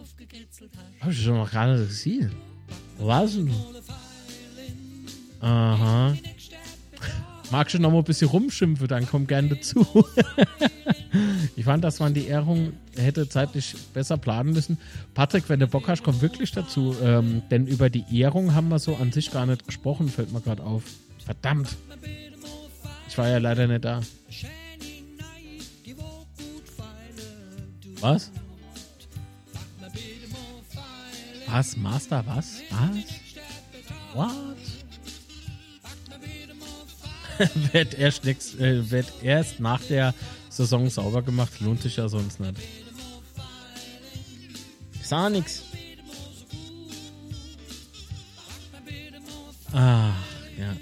Habe 0.99 1.11
ich 1.11 1.23
schon 1.23 1.37
noch 1.37 1.51
gar 1.51 1.73
nicht 1.73 1.87
gesehen. 1.87 2.31
Was 2.99 3.33
denn? 3.33 3.51
Aha. 5.39 6.15
Magst 7.51 7.75
du 7.75 7.79
noch 7.79 7.91
mal 7.91 7.97
ein 7.97 8.03
bisschen 8.05 8.29
rumschimpfen, 8.29 8.87
dann 8.87 9.05
komm 9.05 9.27
gerne 9.27 9.49
dazu. 9.49 9.85
ich 11.57 11.65
fand, 11.65 11.83
dass 11.83 11.99
man 11.99 12.13
die 12.13 12.27
Ehrung 12.27 12.71
hätte 12.95 13.27
zeitlich 13.27 13.75
besser 13.93 14.17
planen 14.17 14.53
müssen. 14.53 14.77
Patrick, 15.13 15.49
wenn 15.49 15.59
du 15.59 15.67
Bock 15.67 15.89
hast, 15.89 16.01
komm 16.03 16.21
wirklich 16.21 16.51
dazu. 16.51 16.95
Ähm, 17.03 17.41
denn 17.51 17.67
über 17.67 17.89
die 17.89 18.05
Ehrung 18.17 18.55
haben 18.55 18.69
wir 18.69 18.79
so 18.79 18.95
an 18.95 19.11
sich 19.11 19.31
gar 19.31 19.45
nicht 19.45 19.65
gesprochen, 19.65 20.07
fällt 20.07 20.31
mir 20.31 20.39
gerade 20.39 20.63
auf. 20.63 20.83
Verdammt. 21.25 21.75
Ich 23.09 23.17
war 23.17 23.27
ja 23.27 23.37
leider 23.37 23.67
nicht 23.67 23.83
da. 23.83 23.99
Was? 27.99 28.31
Was? 31.47 31.75
Master 31.75 32.23
was? 32.25 32.61
Was? 32.69 32.95
What? 34.13 34.80
wird, 37.71 37.97
erst 37.97 38.25
nix, 38.25 38.55
äh, 38.55 38.89
wird 38.91 39.11
erst 39.23 39.59
nach 39.59 39.81
der 39.81 40.13
Saison 40.49 40.89
sauber 40.89 41.21
gemacht. 41.21 41.59
Lohnt 41.59 41.81
sich 41.81 41.97
ja 41.97 42.07
sonst 42.07 42.39
nicht. 42.39 42.55
Ich 44.93 45.07
sah 45.07 45.29
nix. 45.29 45.63
Ah, 49.73 50.13
ja. 50.57 50.75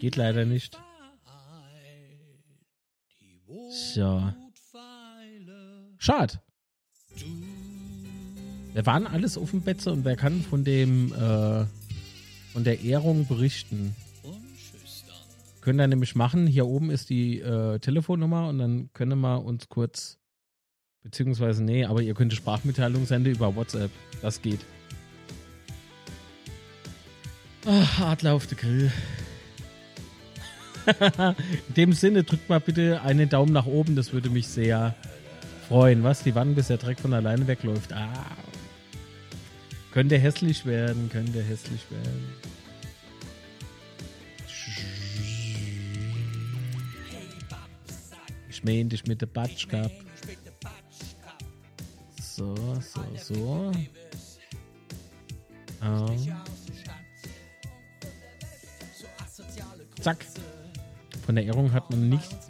Geht 0.00 0.16
leider 0.16 0.44
nicht. 0.44 0.78
So. 3.94 4.32
Schade. 5.98 6.40
Wir 8.72 8.86
waren 8.86 9.06
alles 9.06 9.38
Betze 9.62 9.92
und 9.92 10.04
wer 10.04 10.16
kann 10.16 10.42
von 10.42 10.64
dem 10.64 11.12
äh, 11.12 11.64
von 12.54 12.64
der 12.64 12.82
Ehrung 12.82 13.26
berichten. 13.26 13.94
Können 15.60 15.78
da 15.78 15.86
nämlich 15.86 16.14
machen. 16.14 16.46
Hier 16.46 16.66
oben 16.66 16.90
ist 16.90 17.10
die 17.10 17.40
äh, 17.40 17.80
Telefonnummer 17.80 18.48
und 18.48 18.58
dann 18.58 18.90
können 18.92 19.18
wir 19.20 19.44
uns 19.44 19.68
kurz, 19.68 20.18
beziehungsweise 21.02 21.64
nee, 21.64 21.84
aber 21.84 22.00
ihr 22.00 22.14
könnt 22.14 22.32
Sprachmitteilung 22.32 23.06
senden 23.06 23.34
über 23.34 23.56
WhatsApp. 23.56 23.90
Das 24.22 24.40
geht. 24.40 24.60
Ach, 27.66 28.00
Adler 28.00 28.34
auf 28.34 28.46
der 28.46 28.58
Grill. 28.58 28.92
In 31.68 31.74
dem 31.74 31.92
Sinne, 31.92 32.22
drückt 32.22 32.48
mal 32.48 32.60
bitte 32.60 33.02
einen 33.02 33.28
Daumen 33.28 33.52
nach 33.52 33.66
oben, 33.66 33.96
das 33.96 34.12
würde 34.12 34.30
mich 34.30 34.46
sehr 34.46 34.94
freuen. 35.66 36.04
Was? 36.04 36.22
Die 36.22 36.34
Wanne, 36.36 36.52
bis 36.52 36.68
der 36.68 36.76
Dreck 36.76 37.00
von 37.00 37.14
alleine 37.14 37.48
wegläuft. 37.48 37.92
Ah, 37.94 38.12
könnte 39.94 40.18
hässlich 40.18 40.66
werden, 40.66 41.08
könnte 41.08 41.40
hässlich 41.40 41.88
werden. 41.88 42.34
Ich 48.50 48.64
meine 48.64 48.86
dich 48.86 49.06
mit 49.06 49.20
der 49.20 49.26
Batsch 49.26 49.68
gehabt. 49.68 49.94
So, 52.20 52.56
so, 52.80 53.04
so. 53.22 53.72
Ah. 55.80 56.10
Zack. 60.00 60.26
Von 61.24 61.36
der 61.36 61.44
Ehrung 61.44 61.72
hat 61.72 61.88
man 61.90 62.08
nichts 62.08 62.43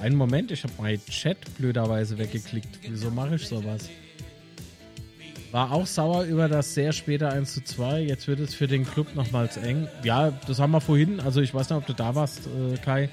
einen 0.00 0.16
Moment, 0.16 0.50
ich 0.50 0.62
habe 0.64 0.72
meinen 0.78 1.04
Chat 1.06 1.38
blöderweise 1.56 2.18
weggeklickt. 2.18 2.80
Wieso 2.82 3.10
mache 3.10 3.36
ich 3.36 3.46
sowas? 3.46 3.88
War 5.50 5.72
auch 5.72 5.86
sauer 5.86 6.24
über 6.24 6.48
das 6.48 6.74
sehr 6.74 6.92
späte 6.92 7.28
1 7.28 7.54
zu 7.54 7.64
2. 7.64 8.02
Jetzt 8.02 8.28
wird 8.28 8.40
es 8.40 8.54
für 8.54 8.66
den 8.66 8.84
Club 8.84 9.14
nochmals 9.14 9.56
eng. 9.56 9.88
Ja, 10.04 10.30
das 10.46 10.58
haben 10.58 10.72
wir 10.72 10.80
vorhin, 10.80 11.20
also 11.20 11.40
ich 11.40 11.54
weiß 11.54 11.70
nicht, 11.70 11.78
ob 11.78 11.86
du 11.86 11.94
da 11.94 12.14
warst, 12.14 12.46
äh, 12.46 12.76
Kai. 12.76 13.08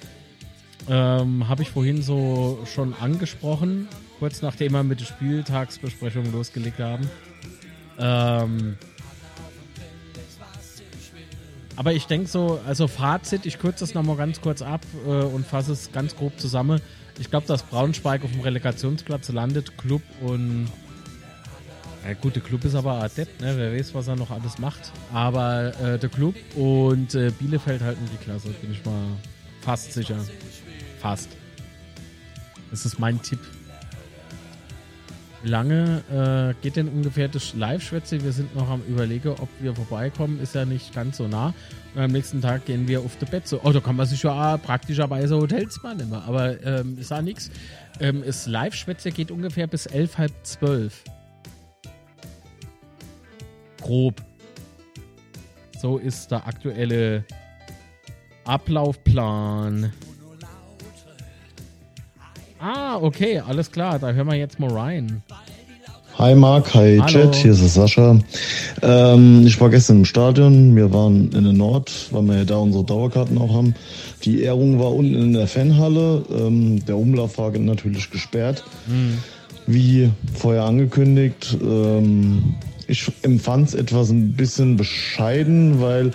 Ähm, 0.90 1.48
habe 1.48 1.64
ich 1.64 1.70
vorhin 1.70 2.02
so 2.02 2.60
schon 2.66 2.94
angesprochen, 2.94 3.88
kurz 4.20 4.42
nachdem 4.42 4.74
wir 4.74 4.84
mit 4.84 5.00
der 5.00 5.06
Spieltagsbesprechung 5.06 6.32
losgelegt 6.32 6.80
haben. 6.80 7.10
Ähm, 7.98 8.78
aber 11.76 11.94
ich 11.94 12.08
denke 12.08 12.28
so, 12.28 12.60
also 12.66 12.88
Fazit, 12.88 13.46
ich 13.46 13.60
kürze 13.60 13.82
das 13.82 13.94
nochmal 13.94 14.16
ganz 14.16 14.42
kurz 14.42 14.62
ab 14.62 14.82
äh, 15.06 15.10
und 15.10 15.46
fasse 15.46 15.74
es 15.74 15.92
ganz 15.92 16.16
grob 16.16 16.40
zusammen. 16.40 16.82
Ich 17.20 17.30
glaube, 17.30 17.48
dass 17.48 17.64
Braunschweig 17.64 18.24
auf 18.24 18.32
dem 18.32 18.42
Relegationsplatz 18.42 19.30
landet, 19.30 19.78
Club 19.78 20.02
und. 20.22 20.68
Ja, 22.06 22.14
gut, 22.14 22.36
der 22.36 22.44
Club 22.44 22.64
ist 22.66 22.76
aber 22.76 23.02
adept, 23.02 23.42
ne? 23.42 23.56
Wer 23.58 23.74
weiß, 23.74 23.96
was 23.96 24.08
er 24.08 24.16
noch 24.16 24.30
alles 24.30 24.60
macht. 24.60 24.92
Aber 25.12 25.74
äh, 25.82 25.98
der 25.98 26.10
Club 26.10 26.36
und 26.56 27.16
äh, 27.16 27.32
Bielefeld 27.32 27.82
halten 27.82 28.08
die 28.14 28.24
Klasse, 28.24 28.50
bin 28.50 28.72
ich 28.72 28.86
mal 28.86 29.08
fast 29.62 29.92
sicher. 29.92 30.18
Fast. 31.02 31.30
Das 32.70 32.86
ist 32.86 33.00
mein 33.00 33.22
Tipp. 33.22 33.40
Wie 35.46 35.52
lange 35.52 36.02
äh, 36.12 36.60
geht 36.64 36.76
denn 36.76 36.90
ungefähr 36.90 37.28
das 37.28 37.54
Live-Schwätze? 37.54 38.24
Wir 38.24 38.32
sind 38.32 38.56
noch 38.56 38.68
am 38.68 38.82
überlegen, 38.88 39.30
ob 39.30 39.48
wir 39.60 39.76
vorbeikommen. 39.76 40.40
Ist 40.40 40.56
ja 40.56 40.66
nicht 40.66 40.92
ganz 40.96 41.18
so 41.18 41.28
nah. 41.28 41.54
Und 41.94 42.02
am 42.02 42.12
nächsten 42.12 42.42
Tag 42.42 42.66
gehen 42.66 42.88
wir 42.88 43.02
auf 43.02 43.16
das 43.20 43.30
Bett. 43.30 43.48
So, 43.48 43.62
oh, 43.64 43.72
da 43.72 43.80
kann 43.80 43.96
man 43.96 44.08
sich 44.08 44.24
ja 44.24 44.58
praktischerweise 44.58 45.38
Hotels 45.38 45.84
mal 45.84 45.94
nehmen. 45.96 46.14
Aber 46.14 46.60
ähm, 46.66 46.98
ist 46.98 47.12
ja 47.12 47.22
nichts. 47.22 47.52
Ähm, 48.00 48.24
das 48.26 48.48
Live-Schwätze 48.48 49.12
geht 49.12 49.30
ungefähr 49.30 49.68
bis 49.68 49.86
elf, 49.86 50.18
halb 50.18 50.34
zwölf. 50.42 51.04
Grob. 53.82 54.20
So 55.80 56.00
ist 56.00 56.32
der 56.32 56.48
aktuelle 56.48 57.24
Ablaufplan. 58.46 59.94
Ah, 62.68 62.98
okay, 63.00 63.40
alles 63.48 63.72
klar. 63.72 64.00
Da 64.00 64.12
hören 64.12 64.26
wir 64.26 64.34
jetzt 64.34 64.60
mal 64.60 64.72
rein. 64.72 65.22
Hi 66.18 66.34
Marc, 66.34 66.74
hi 66.74 66.98
Hallo. 66.98 67.08
Chat, 67.08 67.36
hier 67.36 67.52
ist 67.52 67.62
der 67.62 67.68
Sascha. 67.68 68.20
Ähm, 68.82 69.46
ich 69.46 69.62
war 69.62 69.70
gestern 69.70 69.98
im 69.98 70.06
Stadion, 70.06 70.76
wir 70.76 70.92
waren 70.92 71.32
in 71.34 71.44
der 71.44 71.54
Nord, 71.54 71.92
weil 72.10 72.24
wir 72.24 72.38
ja 72.38 72.44
da 72.44 72.58
unsere 72.58 72.84
Dauerkarten 72.84 73.38
auch 73.38 73.54
haben. 73.54 73.76
Die 74.24 74.42
Ehrung 74.42 74.80
war 74.80 74.96
unten 74.96 75.14
in 75.14 75.34
der 75.34 75.46
Fanhalle, 75.46 76.24
ähm, 76.32 76.84
der 76.86 76.98
Umlauf 76.98 77.38
war 77.38 77.52
natürlich 77.52 78.10
gesperrt. 78.10 78.64
Wie 79.68 80.10
vorher 80.34 80.64
angekündigt, 80.64 81.56
ähm, 81.62 82.56
ich 82.88 83.12
empfand 83.22 83.68
es 83.68 83.74
etwas 83.76 84.10
ein 84.10 84.34
bisschen 84.34 84.76
bescheiden, 84.76 85.82
weil 85.82 86.14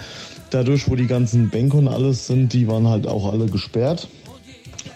dadurch, 0.50 0.90
wo 0.90 0.96
die 0.96 1.06
ganzen 1.06 1.48
Bänke 1.48 1.76
und 1.76 1.86
alles 1.86 2.26
sind, 2.26 2.52
die 2.54 2.66
waren 2.66 2.88
halt 2.88 3.06
auch 3.06 3.32
alle 3.32 3.46
gesperrt. 3.46 4.08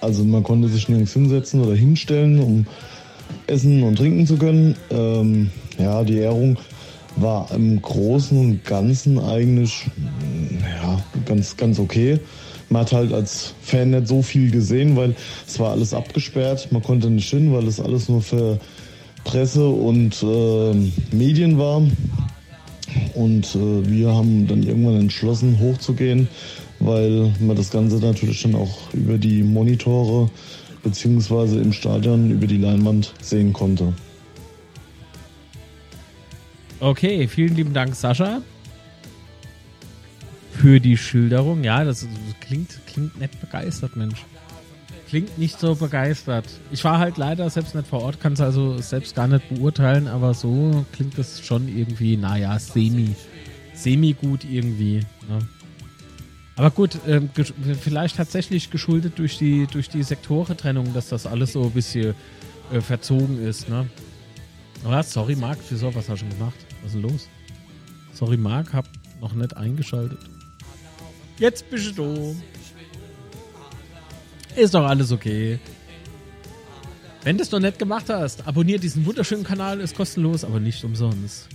Also 0.05 0.23
man 0.23 0.43
konnte 0.43 0.69
sich 0.69 0.89
nirgends 0.89 1.15
hinsetzen 1.15 1.63
oder 1.63 1.75
hinstellen, 1.75 2.39
um 2.39 2.67
essen 3.47 3.83
und 3.83 3.97
trinken 3.97 4.27
zu 4.27 4.37
können. 4.37 4.77
Ähm, 4.91 5.51
ja, 5.79 6.05
die 6.05 6.19
Ehrung 6.19 6.59
war 7.17 7.51
im 7.55 7.81
Großen 7.81 8.39
und 8.39 8.65
Ganzen 8.65 9.19
eigentlich 9.19 9.87
ja, 10.61 11.03
ganz, 11.25 11.57
ganz 11.57 11.79
okay. 11.79 12.19
Man 12.69 12.83
hat 12.83 12.93
halt 12.93 13.13
als 13.13 13.55
Fan 13.63 13.91
nicht 13.91 14.09
so 14.09 14.21
viel 14.21 14.51
gesehen, 14.51 14.95
weil 14.95 15.15
es 15.47 15.59
war 15.59 15.71
alles 15.71 15.95
abgesperrt. 15.95 16.69
Man 16.71 16.83
konnte 16.83 17.09
nicht 17.09 17.31
hin, 17.31 17.53
weil 17.53 17.67
es 17.67 17.81
alles 17.81 18.09
nur 18.09 18.21
für 18.21 18.59
Presse 19.25 19.67
und 19.67 20.23
ähm, 20.23 20.93
Medien 21.13 21.59
war. 21.59 21.83
Und 23.15 23.55
äh, 23.55 23.89
wir 23.91 24.13
haben 24.13 24.47
dann 24.47 24.63
irgendwann 24.63 25.01
entschlossen, 25.01 25.59
hochzugehen, 25.61 26.29
weil 26.85 27.33
man 27.41 27.57
das 27.57 27.71
Ganze 27.71 27.97
natürlich 27.97 28.43
dann 28.43 28.55
auch 28.55 28.93
über 28.93 29.19
die 29.19 29.43
Monitore 29.43 30.31
beziehungsweise 30.83 31.59
im 31.61 31.73
Stadion 31.73 32.31
über 32.31 32.47
die 32.47 32.59
Leinwand 32.59 33.15
sehen 33.21 33.53
konnte. 33.53 33.95
Okay, 36.81 37.27
vielen 37.27 37.57
lieben 37.57 37.73
Dank, 37.73 37.95
Sascha. 37.95 38.43
Für 40.53 40.79
die 40.81 40.97
Schilderung. 40.97 41.65
Ja, 41.65 41.83
das, 41.85 42.07
klingt, 42.41 42.79
klingt 42.87 43.19
nicht 43.19 43.41
begeistert, 43.41 43.97
Mensch. 43.97 44.25
Klingt 45.09 45.39
nicht 45.39 45.59
so 45.59 45.75
begeistert. 45.75 46.45
Ich 46.71 46.85
war 46.85 46.99
halt 46.99 47.17
leider 47.17 47.49
selbst 47.49 47.75
nicht 47.75 47.89
vor 47.89 48.03
Ort, 48.03 48.21
kann 48.21 48.35
es 48.35 48.41
also 48.41 48.79
selbst 48.79 49.15
gar 49.15 49.29
nicht 49.29 49.49
beurteilen, 49.49 50.09
aber 50.09 50.35
so 50.35 50.85
klingt 50.93 51.17
das 51.17 51.45
schon 51.45 51.69
irgendwie, 51.69 52.17
naja, 52.17 52.59
semi. 52.59 53.15
Semi 53.75 54.13
gut 54.13 54.45
irgendwie. 54.45 55.01
Ne? 55.29 55.39
Aber 56.57 56.71
gut, 56.71 56.99
ähm, 57.07 57.31
vielleicht 57.81 58.17
tatsächlich 58.17 58.71
geschuldet 58.71 59.19
durch 59.19 59.39
die, 59.39 59.67
durch 59.67 59.89
die 59.89 60.03
Sektorentrennung, 60.03 60.95
dass 60.95 61.09
das 61.09 61.27
alles 61.27 61.53
so 61.53 61.65
ein 61.65 61.71
bisschen 61.73 62.15
äh, 62.73 62.81
verzogen 62.81 63.45
ist, 63.45 63.69
ne? 63.69 63.89
Was? 64.85 65.13
Sorry, 65.13 65.35
Marc, 65.35 65.59
für 65.59 65.77
so 65.77 65.89
was 65.95 66.09
hast 66.09 66.11
du 66.11 66.17
schon 66.19 66.31
gemacht? 66.31 66.55
Was 66.83 66.95
ist 66.95 66.95
denn 66.95 67.11
los? 67.11 67.29
Sorry, 68.13 68.37
Marc, 68.37 68.73
hab 68.73 68.87
noch 69.21 69.33
nicht 69.33 69.57
eingeschaltet. 69.57 70.19
Jetzt 71.39 71.69
bist 71.71 71.99
du. 71.99 72.37
Ist 74.55 74.75
doch 74.75 74.85
alles 74.85 75.11
okay. 75.11 75.59
Wenn 77.25 77.39
du 77.39 77.43
es 77.43 77.51
noch 77.51 77.59
nicht 77.59 77.79
gemacht 77.79 78.05
hast, 78.09 78.47
abonniert 78.47 78.83
diesen 78.83 79.05
wunderschönen 79.07 79.43
Kanal, 79.43 79.81
ist 79.81 79.97
kostenlos, 79.97 80.45
aber 80.45 80.61
nicht 80.61 80.85
umsonst. 80.85 81.49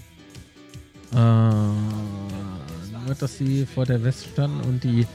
Äh, 1.14 1.16
nur, 3.10 3.16
dass 3.16 3.38
sie 3.38 3.66
vor 3.66 3.86
der 3.86 4.03
West 4.03 4.28
standen 4.34 4.62
und 4.62 4.84
die 4.84 5.07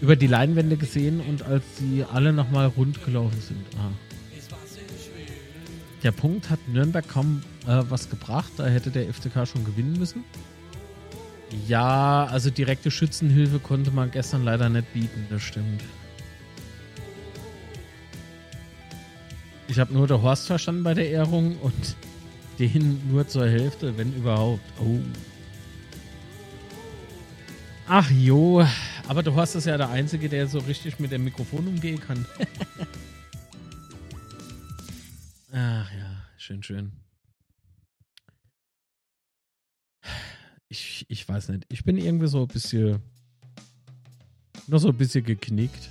über 0.00 0.16
die 0.16 0.28
Leinwände 0.28 0.76
gesehen 0.76 1.20
und 1.20 1.42
als 1.42 1.64
sie 1.76 2.04
alle 2.10 2.32
nochmal 2.32 2.66
rund 2.66 3.04
gelaufen 3.04 3.40
sind. 3.40 3.64
Ah. 3.76 3.90
Der 6.02 6.12
Punkt 6.12 6.48
hat 6.48 6.60
Nürnberg 6.68 7.06
kaum 7.06 7.42
äh, 7.66 7.82
was 7.90 8.08
gebracht, 8.08 8.52
da 8.56 8.66
hätte 8.66 8.90
der 8.90 9.12
FCK 9.12 9.46
schon 9.46 9.64
gewinnen 9.64 9.98
müssen. 9.98 10.24
Ja, 11.66 12.24
also 12.30 12.48
direkte 12.48 12.90
Schützenhilfe 12.90 13.58
konnte 13.58 13.90
man 13.90 14.10
gestern 14.10 14.44
leider 14.44 14.68
nicht 14.70 14.92
bieten, 14.94 15.26
das 15.28 15.42
stimmt. 15.42 15.82
Ich 19.68 19.78
habe 19.78 19.92
nur 19.92 20.06
der 20.06 20.22
Horst 20.22 20.46
verstanden 20.46 20.84
bei 20.84 20.94
der 20.94 21.10
Ehrung 21.10 21.58
und 21.58 21.96
den 22.58 23.02
nur 23.10 23.26
zur 23.28 23.46
Hälfte, 23.46 23.98
wenn 23.98 24.14
überhaupt. 24.14 24.62
Oh. 24.80 25.00
Ach 27.86 28.10
jo, 28.10 28.64
aber 29.08 29.22
der 29.22 29.34
Horst 29.34 29.56
ist 29.56 29.66
ja 29.66 29.76
der 29.76 29.90
Einzige, 29.90 30.28
der 30.28 30.46
so 30.46 30.58
richtig 30.60 30.98
mit 31.00 31.10
dem 31.10 31.24
Mikrofon 31.24 31.66
umgehen 31.66 32.00
kann. 32.00 32.24
Ach 35.52 35.90
ja, 35.92 36.24
schön, 36.36 36.62
schön. 36.62 36.92
Ich, 40.68 41.04
ich 41.08 41.28
weiß 41.28 41.48
nicht. 41.48 41.66
Ich 41.68 41.84
bin 41.84 41.96
irgendwie 41.96 42.28
so 42.28 42.42
ein 42.42 42.48
bisschen. 42.48 43.02
Noch 44.68 44.78
so 44.78 44.88
ein 44.88 44.96
bisschen 44.96 45.24
geknickt. 45.24 45.90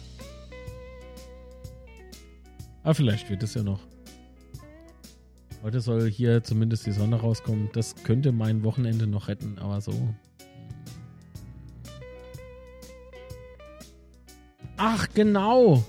Aber 2.84 2.96
vielleicht 2.96 3.30
wird 3.30 3.44
es 3.44 3.54
ja 3.56 3.64
noch. 3.64 3.82
Heute 5.62 5.82
soll 5.82 6.10
hier 6.10 6.42
zumindest 6.42 6.86
die 6.86 6.94
Sonne 6.94 7.18
rauskommen. 7.18 7.70
Das 7.74 7.96
könnte 8.06 8.32
mein 8.32 8.64
Wochenende 8.64 9.06
noch 9.06 9.28
retten, 9.28 9.60
aber 9.60 9.82
so. 9.82 10.16
Ach, 14.82 15.10
genau. 15.14 15.84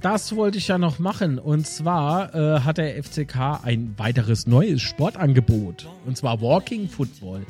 Das 0.00 0.34
wollte 0.34 0.58
ich 0.58 0.66
ja 0.66 0.76
noch 0.76 0.98
machen. 0.98 1.38
Und 1.38 1.68
zwar 1.68 2.34
äh, 2.34 2.60
hat 2.62 2.78
der 2.78 3.00
FCK 3.00 3.60
ein 3.62 3.94
weiteres 3.96 4.48
neues 4.48 4.82
Sportangebot. 4.82 5.86
Und 6.04 6.16
zwar 6.16 6.40
Walking 6.40 6.88
Football. 6.88 7.46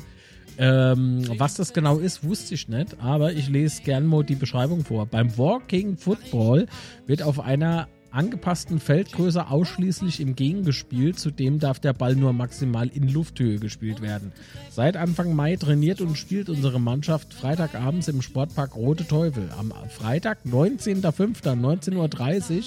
Ähm, 0.59 1.23
was 1.39 1.55
das 1.55 1.73
genau 1.73 1.97
ist, 1.97 2.23
wusste 2.23 2.53
ich 2.53 2.67
nicht, 2.67 2.99
aber 3.01 3.33
ich 3.33 3.49
lese 3.49 3.81
gern 3.81 4.05
mal 4.05 4.23
die 4.23 4.35
Beschreibung 4.35 4.85
vor. 4.85 5.07
Beim 5.07 5.35
Walking 5.39 5.97
Football 5.97 6.67
wird 7.07 7.23
auf 7.23 7.39
einer 7.39 7.87
angepassten 8.11 8.79
Feldgröße 8.79 9.47
ausschließlich 9.47 10.19
im 10.19 10.35
Gegen 10.35 10.63
gespielt. 10.63 11.19
Zudem 11.19 11.59
darf 11.59 11.79
der 11.79 11.93
Ball 11.93 12.15
nur 12.15 12.33
maximal 12.33 12.87
in 12.87 13.07
Lufthöhe 13.07 13.59
gespielt 13.59 14.01
werden. 14.01 14.31
Seit 14.69 14.97
Anfang 14.97 15.35
Mai 15.35 15.55
trainiert 15.55 16.01
und 16.01 16.17
spielt 16.17 16.49
unsere 16.49 16.79
Mannschaft 16.79 17.33
Freitagabends 17.33 18.07
im 18.07 18.21
Sportpark 18.21 18.75
Rote 18.75 19.07
Teufel. 19.07 19.49
Am 19.57 19.73
Freitag, 19.89 20.39
19.05.19.30 20.45 22.57
Uhr 22.57 22.63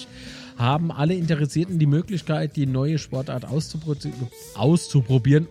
haben 0.57 0.91
alle 0.91 1.15
Interessierten 1.15 1.79
die 1.79 1.87
Möglichkeit, 1.87 2.55
die 2.55 2.65
neue 2.65 2.97
Sportart 2.97 3.45
auszupro 3.45 3.95
auszuprobieren. 4.55 5.47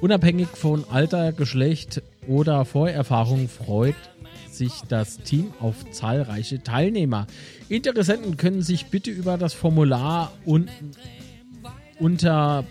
Unabhängig 0.00 0.48
von 0.48 0.84
Alter, 0.90 1.32
Geschlecht 1.32 2.02
oder 2.26 2.64
Vorerfahrung 2.64 3.48
freut 3.48 3.94
sich 4.54 4.72
das 4.88 5.18
Team 5.18 5.52
auf 5.60 5.90
zahlreiche 5.90 6.62
Teilnehmer. 6.62 7.26
Interessenten 7.68 8.36
können 8.36 8.62
sich 8.62 8.86
bitte 8.86 9.10
über 9.10 9.38
das 9.38 9.54
Formular 9.54 10.32
unten 10.44 10.92
unter 11.98 12.64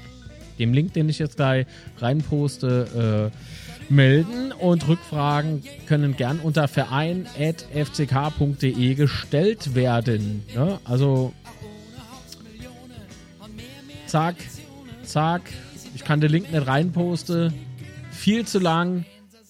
dem 0.59 0.73
Link, 0.73 0.93
den 0.93 1.09
ich 1.09 1.19
jetzt 1.19 1.37
gleich 1.37 1.65
reinposte, 1.97 3.31
äh, 3.31 3.37
melden 3.93 4.51
und 4.51 4.87
Rückfragen 4.87 5.63
können 5.87 6.15
gern 6.15 6.39
unter 6.39 6.67
verein.fck.de 6.67 8.95
gestellt 8.95 9.75
werden. 9.75 10.43
Ne? 10.55 10.79
Also 10.83 11.33
zack, 14.07 14.35
zack. 15.03 15.43
Ich 15.95 16.03
kann 16.03 16.19
den 16.21 16.31
Link 16.31 16.51
nicht 16.51 16.67
reinposten. 16.67 17.53
Viel 18.11 18.45
zu 18.45 18.59
lang. 18.59 19.05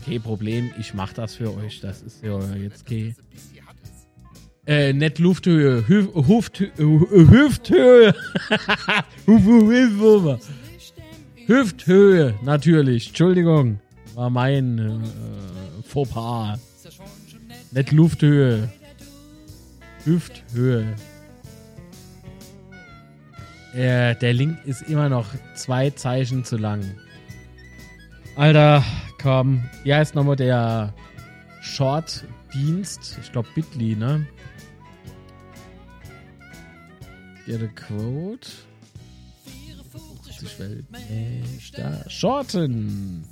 Kein 0.05 0.21
Problem, 0.21 0.71
ich 0.79 0.93
mach 0.93 1.13
das 1.13 1.35
für 1.35 1.55
euch. 1.55 1.79
Das 1.79 2.01
ist 2.01 2.23
ja 2.23 2.39
jetzt 2.55 2.83
okay. 2.83 3.15
Äh, 4.65 4.93
nicht 4.93 5.19
Lufthöhe, 5.19 5.87
Hüf, 5.87 6.13
Huft, 6.13 6.59
Hüfthöhe. 6.59 8.15
Hüfthöhe. 9.25 10.39
Hüfthöhe, 11.45 12.33
natürlich. 12.43 13.07
Entschuldigung, 13.07 13.79
war 14.15 14.29
mein 14.29 14.79
äh, 14.79 15.83
Fauxpas. 15.83 16.59
Nicht 17.71 17.91
Lufthöhe. 17.91 18.69
Hüfthöhe. 20.05 20.95
Äh, 23.73 24.15
der 24.15 24.33
Link 24.33 24.59
ist 24.65 24.83
immer 24.83 25.09
noch 25.09 25.27
zwei 25.55 25.89
Zeichen 25.89 26.45
zu 26.45 26.57
lang. 26.57 26.95
Alter, 28.35 28.83
komm. 29.23 29.63
Wie 29.83 29.93
heißt 29.93 30.13
nochmal 30.15 30.35
der 30.35 30.93
Short-Dienst? 31.61 33.17
Ich 33.21 33.31
glaube 33.31 33.47
Bitly, 33.55 33.95
ne? 33.95 34.27
Get 37.47 37.63
a 37.63 37.67
quote. 37.67 38.51
50 40.27 40.59
Weltmeister. 40.59 42.09
Shorten. 42.09 43.25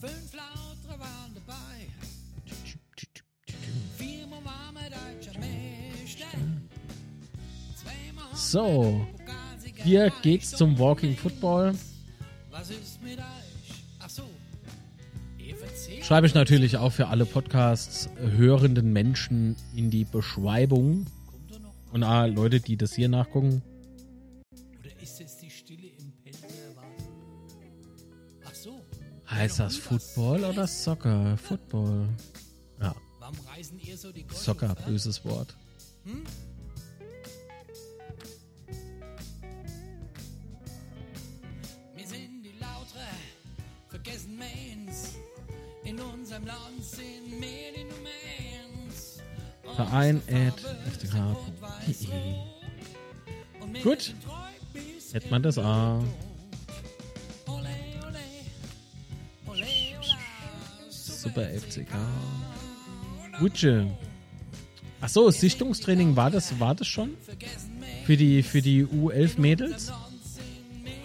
So. 8.34 9.06
Hier 9.76 10.12
geht's 10.22 10.52
zum 10.52 10.78
Walking 10.78 11.16
Football. 11.18 11.74
Schreibe 16.12 16.28
ich 16.28 16.34
natürlich 16.34 16.76
auch 16.76 16.92
für 16.92 17.08
alle 17.08 17.26
Podcasts 17.26 18.10
hörenden 18.20 18.92
Menschen 18.92 19.56
in 19.74 19.90
die 19.90 20.04
Beschreibung. 20.04 21.06
Und 21.94 22.04
ah, 22.04 22.26
Leute, 22.26 22.60
die 22.60 22.76
das 22.76 22.94
hier 22.94 23.08
nachgucken. 23.08 23.62
Heißt 29.30 29.60
das 29.62 29.78
Football 29.78 30.44
oder 30.44 30.68
Soccer? 30.68 31.38
Football. 31.38 32.10
Ja. 32.82 32.94
Soccer, 34.34 34.76
böses 34.86 35.24
Wort. 35.24 35.56
Hm? 36.04 36.24
Verein 49.76 50.22
at. 50.28 50.54
Gut. 53.84 54.14
Hätte 55.12 55.30
man 55.30 55.44
das 55.44 55.58
auch. 55.58 56.04
Super 60.90 61.44
FCK. 61.44 61.94
Wutsche. 63.40 63.88
Achso, 65.02 65.30
Sichtungstraining 65.32 66.16
war 66.16 66.30
das, 66.30 66.60
war 66.60 66.76
das 66.76 66.88
schon? 66.88 67.18
Für 68.06 68.18
die, 68.18 68.44
für 68.44 68.62
die 68.62 68.86
U11 68.86 69.40
Mädels? 69.40 69.92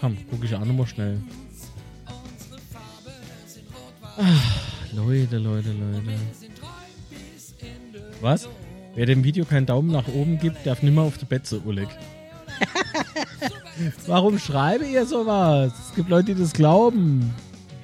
Komm, 0.00 0.18
gucke 0.28 0.46
ich 0.46 0.54
auch 0.54 0.64
nochmal 0.64 0.86
schnell. 0.86 1.22
Ach, 4.18 4.75
Leute, 4.96 5.36
Leute, 5.36 5.72
Leute. 5.72 6.18
Was? 8.22 8.48
Wer 8.94 9.04
dem 9.04 9.22
Video 9.24 9.44
keinen 9.44 9.66
Daumen 9.66 9.92
nach 9.92 10.08
oben 10.08 10.38
gibt, 10.38 10.66
darf 10.66 10.82
nimmer 10.82 11.02
auf 11.02 11.18
die 11.18 11.26
Betze, 11.26 11.60
Oleg. 11.66 11.88
Warum 14.06 14.38
schreibe 14.38 14.86
ihr 14.86 15.04
sowas? 15.04 15.70
Es 15.90 15.94
gibt 15.94 16.08
Leute, 16.08 16.34
die 16.34 16.40
das 16.40 16.54
glauben. 16.54 17.34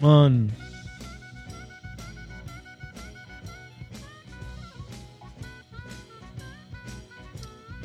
Mann. 0.01 0.51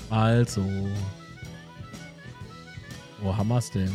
Also. 0.09 0.63
Wo 3.21 3.35
haben 3.35 3.49
wir 3.49 3.57
es 3.57 3.71
denn? 3.71 3.91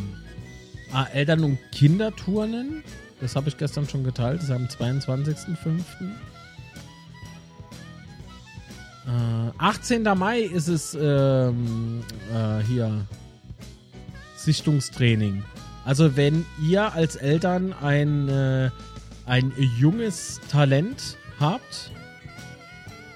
Ah, 0.92 1.06
Eltern- 1.14 1.42
und 1.42 1.59
Kinderturnen. 1.72 2.84
Das 3.23 3.36
habe 3.36 3.49
ich 3.49 3.57
gestern 3.57 3.89
schon 3.89 4.03
geteilt. 4.03 4.39
Das 4.39 4.49
ist 4.49 4.51
am 4.51 4.65
22.05. 4.65 5.81
Äh, 9.07 9.53
18. 9.59 10.03
Mai 10.16 10.40
ist 10.40 10.66
es 10.66 10.99
ähm, 11.01 12.03
äh, 12.35 12.65
hier 12.65 13.07
Sichtungstraining. 14.36 15.44
Also 15.85 16.16
wenn 16.16 16.44
ihr 16.61 16.93
als 16.94 17.15
Eltern 17.15 17.73
ein, 17.73 18.28
äh, 18.28 18.70
ein 19.27 19.53
junges 19.78 20.40
Talent 20.51 21.16
habt, 21.39 21.93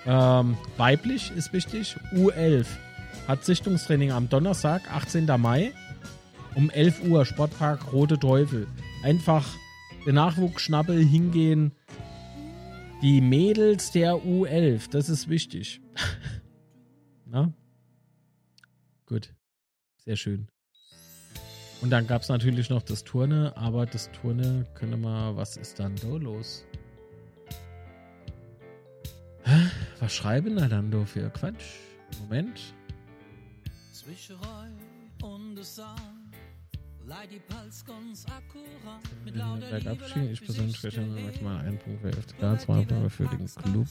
ähm, 0.07 0.57
weiblich 0.77 1.33
ist 1.37 1.53
wichtig, 1.53 1.97
U11 2.13 2.67
hat 3.27 3.45
Sichtungstraining 3.45 4.13
am 4.13 4.29
Donnerstag, 4.29 4.83
18. 4.89 5.27
Mai 5.37 5.73
um 6.55 6.71
11 6.71 7.03
Uhr, 7.09 7.25
Sportpark 7.25 7.93
Rote 7.93 8.21
Teufel. 8.21 8.69
Einfach 9.03 9.45
der 10.07 10.13
Nachwuchsschnappel 10.13 11.05
hingehen. 11.05 11.73
Die 13.03 13.21
Mädels 13.21 13.91
der 13.91 14.15
U11, 14.15 14.91
das 14.91 15.09
ist 15.09 15.29
wichtig. 15.29 15.81
Na? 17.27 17.53
Gut. 19.05 19.35
Sehr 19.99 20.17
schön. 20.17 20.49
Und 21.83 21.91
dann 21.91 22.07
gab 22.07 22.23
es 22.23 22.29
natürlich 22.29 22.71
noch 22.71 22.83
das 22.83 23.05
Turne, 23.05 23.53
aber 23.57 23.85
das 23.85 24.11
Turne 24.13 24.67
können 24.75 25.03
wir. 25.03 25.37
Was 25.37 25.57
ist 25.57 25.79
dann 25.79 25.95
da 25.97 26.09
los? 26.09 26.65
Was 30.01 30.15
schreiben 30.15 30.57
da 30.57 30.69
dann 30.69 30.91
da 30.91 31.05
für 31.05 31.29
Quatsch? 31.31 31.81
Moment. 32.21 32.75
Zwischerei 33.93 34.71
und 35.23 35.57
es 39.61 39.71
Bergabschied, 39.71 40.33
ich 40.33 40.45
persönlich 40.45 40.83
rechne 40.83 41.07
maximal 41.07 41.65
einen 41.65 41.79
Punkt 41.79 42.01
für 42.03 42.13
FCK, 42.13 42.61
zwei 42.61 42.85
Punkte 42.85 43.11
für 43.11 43.27
den 43.27 43.47
Club. 43.47 43.87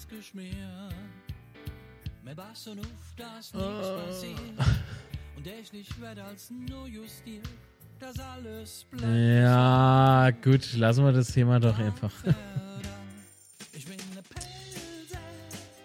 Ja, 9.42 10.32
gut, 10.44 10.74
lassen 10.76 11.06
wir 11.06 11.14
das 11.14 11.28
Thema 11.32 11.60
doch 11.60 11.78
einfach. 11.78 12.12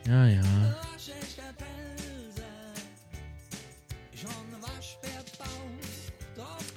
ja, 0.07 0.27
ja. 0.27 0.90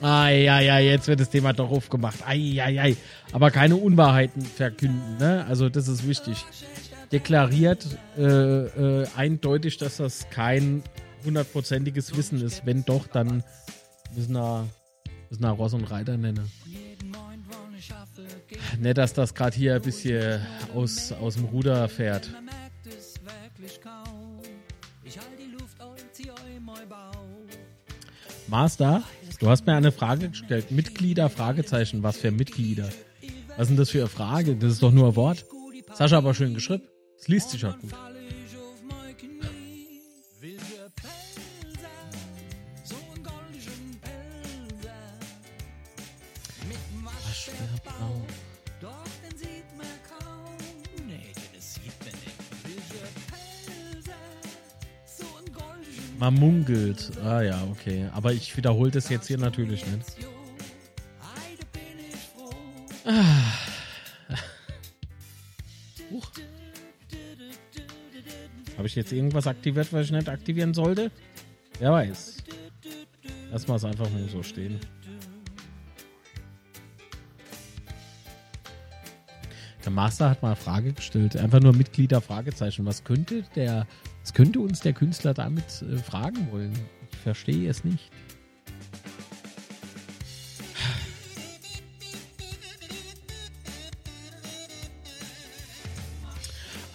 Ai, 0.03 0.81
jetzt 0.83 1.07
wird 1.07 1.21
das 1.21 1.29
Thema 1.29 1.53
doch 1.53 1.71
aufgemacht. 1.71 2.27
Ai. 2.27 2.95
Aber 3.31 3.51
keine 3.51 3.77
Unwahrheiten 3.77 4.41
verkünden, 4.41 5.17
ne? 5.17 5.45
Also, 5.47 5.69
das 5.69 5.87
ist 5.87 6.05
wichtig. 6.05 6.45
Deklariert 7.13 7.87
äh, 8.17 8.23
äh, 8.23 9.07
eindeutig, 9.15 9.77
dass 9.77 9.97
das 9.97 10.29
kein 10.29 10.83
hundertprozentiges 11.23 12.17
Wissen 12.17 12.41
ist. 12.41 12.65
Wenn 12.65 12.83
doch, 12.83 13.07
dann 13.07 13.43
müssen 14.13 14.33
wir, 14.33 14.67
müssen 15.29 15.43
wir 15.43 15.49
Ross 15.51 15.73
und 15.73 15.85
Reiter 15.85 16.17
nennen. 16.17 16.51
Nicht, 18.79 18.97
dass 18.97 19.13
das 19.13 19.33
gerade 19.33 19.55
hier 19.55 19.75
ein 19.75 19.81
bisschen 19.81 20.41
aus, 20.75 21.13
aus 21.13 21.35
dem 21.35 21.45
Ruder 21.45 21.87
fährt. 21.87 22.29
Master, 28.47 29.03
Du 29.43 29.49
hast 29.49 29.67
mir 29.67 29.75
eine 29.75 29.91
Frage 29.91 30.29
gestellt. 30.29 30.71
Mitglieder, 30.71 31.29
Fragezeichen. 31.29 32.01
Was 32.01 32.15
für 32.15 32.31
Mitglieder? 32.31 32.87
Was 33.57 33.67
denn 33.67 33.75
das 33.75 33.89
für 33.89 33.99
eine 33.99 34.07
Frage? 34.07 34.55
Das 34.55 34.71
ist 34.71 34.81
doch 34.81 34.93
nur 34.93 35.09
ein 35.09 35.15
Wort. 35.17 35.45
Sascha 35.93 36.17
aber 36.17 36.33
schön 36.33 36.53
geschrieben. 36.53 36.83
Es 37.19 37.27
liest 37.27 37.49
sich 37.49 37.65
auch 37.65 37.77
gut. 37.77 37.91
Man 56.23 56.35
munkelt. 56.35 57.11
Ah 57.21 57.41
ja, 57.41 57.61
okay. 57.69 58.07
Aber 58.13 58.31
ich 58.31 58.55
wiederhole 58.55 58.89
das 58.89 59.09
jetzt 59.09 59.27
hier 59.27 59.37
natürlich 59.37 59.85
nicht. 59.85 60.15
Ah. 63.03 63.11
Habe 68.77 68.87
ich 68.87 68.95
jetzt 68.95 69.11
irgendwas 69.11 69.47
aktiviert, 69.47 69.91
was 69.91 70.05
ich 70.05 70.11
nicht 70.13 70.29
aktivieren 70.29 70.73
sollte? 70.73 71.11
Wer 71.79 71.91
weiß. 71.91 72.37
Lass 73.51 73.67
mal 73.67 73.75
es 73.75 73.83
einfach 73.83 74.09
nur 74.09 74.29
so 74.29 74.43
stehen. 74.43 74.79
Der 79.83 79.91
Master 79.91 80.29
hat 80.29 80.41
mal 80.41 80.51
eine 80.51 80.55
Frage 80.55 80.93
gestellt. 80.93 81.35
Einfach 81.35 81.59
nur 81.59 81.73
Mitglieder 81.73 82.21
Fragezeichen. 82.21 82.85
Was 82.85 83.03
könnte 83.03 83.43
der 83.57 83.85
was 84.23 84.33
könnte 84.33 84.61
uns 84.61 84.79
der 84.79 84.93
Künstler 84.93 85.33
damit 85.33 85.83
äh, 85.83 85.97
fragen 85.97 86.47
wollen? 86.51 86.73
Ich 87.11 87.17
verstehe 87.17 87.69
es 87.69 87.83
nicht. 87.83 88.09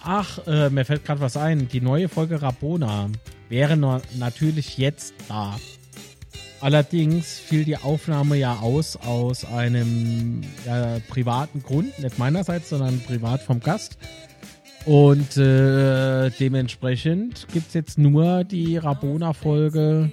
Ach, 0.01 0.39
äh, 0.47 0.71
mir 0.71 0.85
fällt 0.85 1.05
gerade 1.05 1.21
was 1.21 1.37
ein. 1.37 1.67
Die 1.67 1.81
neue 1.81 2.09
Folge 2.09 2.41
Rabona 2.41 3.11
wäre 3.47 3.77
na 3.77 4.01
natürlich 4.17 4.79
jetzt 4.79 5.13
da. 5.27 5.55
Allerdings 6.61 7.39
fiel 7.39 7.63
die 7.63 7.77
Aufnahme 7.77 8.35
ja 8.35 8.55
aus 8.55 8.95
aus 8.95 9.45
einem 9.45 10.41
äh, 10.65 10.99
privaten 11.01 11.61
Grund, 11.61 11.99
nicht 11.99 12.17
meinerseits, 12.17 12.69
sondern 12.69 12.99
privat 13.01 13.43
vom 13.43 13.59
Gast. 13.59 13.97
Und 14.85 15.37
äh, 15.37 16.29
dementsprechend 16.31 17.47
gibt 17.51 17.67
es 17.67 17.73
jetzt 17.73 17.97
nur 17.97 18.43
die 18.43 18.77
Rabona-Folge, 18.77 20.11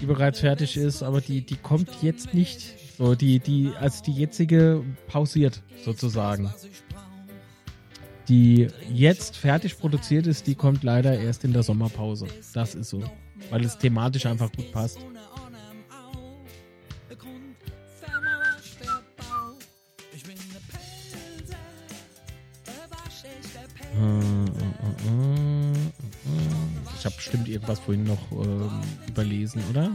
die 0.00 0.06
bereits 0.06 0.40
fertig 0.40 0.76
ist, 0.76 1.02
aber 1.02 1.20
die, 1.20 1.42
die 1.42 1.56
kommt 1.56 1.88
jetzt 2.02 2.34
nicht. 2.34 2.74
So, 2.96 3.14
die, 3.14 3.40
die, 3.40 3.72
also 3.78 4.04
die 4.04 4.12
jetzige 4.12 4.84
pausiert 5.08 5.62
sozusagen. 5.84 6.52
Die 8.28 8.68
jetzt 8.92 9.36
fertig 9.36 9.78
produziert 9.78 10.26
ist, 10.26 10.46
die 10.46 10.54
kommt 10.54 10.82
leider 10.82 11.18
erst 11.18 11.44
in 11.44 11.52
der 11.52 11.62
Sommerpause. 11.62 12.26
Das 12.54 12.74
ist 12.74 12.90
so. 12.90 13.02
Weil 13.50 13.64
es 13.64 13.76
thematisch 13.76 14.26
einfach 14.26 14.50
gut 14.52 14.72
passt. 14.72 14.98
Ich 26.98 27.04
habe 27.04 27.16
bestimmt 27.16 27.48
irgendwas 27.48 27.78
vorhin 27.78 28.04
noch 28.04 28.32
ähm, 28.32 28.70
überlesen, 29.06 29.62
oder? 29.70 29.90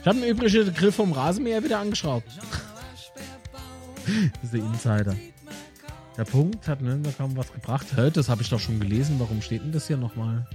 Ich 0.00 0.06
habe 0.06 0.18
im 0.18 0.24
Übrigen 0.24 0.66
den 0.66 0.74
Griff 0.74 0.96
vom 0.96 1.12
Rasenmäher 1.12 1.62
wieder 1.64 1.78
angeschraubt. 1.78 2.28
das 4.06 4.44
ist 4.44 4.52
der 4.52 4.60
Insider. 4.60 5.16
Der 6.16 6.24
Punkt 6.24 6.68
hat 6.68 6.80
da 6.82 7.10
kaum 7.16 7.36
was 7.36 7.52
gebracht. 7.52 7.86
Hä, 7.96 8.10
das 8.10 8.28
habe 8.28 8.42
ich 8.42 8.50
doch 8.50 8.60
schon 8.60 8.78
gelesen. 8.80 9.16
Warum 9.18 9.42
steht 9.42 9.62
denn 9.62 9.72
das 9.72 9.86
hier 9.86 9.96
nochmal? 9.96 10.46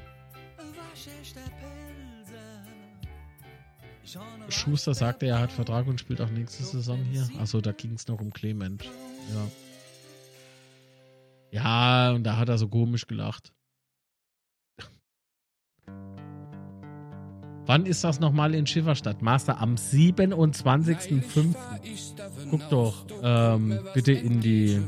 Schuster 4.59 4.93
sagte, 4.93 5.25
er 5.25 5.39
hat 5.39 5.51
Vertrag 5.51 5.87
und 5.87 5.99
spielt 5.99 6.21
auch 6.21 6.29
nächste 6.29 6.63
Saison 6.63 6.99
hier. 7.11 7.27
Achso, 7.39 7.61
da 7.61 7.71
ging 7.71 7.93
es 7.93 8.07
noch 8.07 8.19
um 8.19 8.31
Clement. 8.31 8.83
Ja. 8.83 9.47
Ja, 11.51 12.11
und 12.11 12.23
da 12.23 12.37
hat 12.37 12.49
er 12.49 12.57
so 12.57 12.67
komisch 12.67 13.07
gelacht. 13.07 13.53
Wann 17.65 17.85
ist 17.85 18.03
das 18.03 18.19
nochmal 18.19 18.53
in 18.55 18.65
Schifferstadt? 18.65 19.21
Master 19.21 19.61
am 19.61 19.75
27.05. 19.75 21.55
Guck 22.49 22.67
doch 22.69 23.05
ähm, 23.21 23.79
bitte 23.93 24.11
in 24.11 24.41
die. 24.41 24.81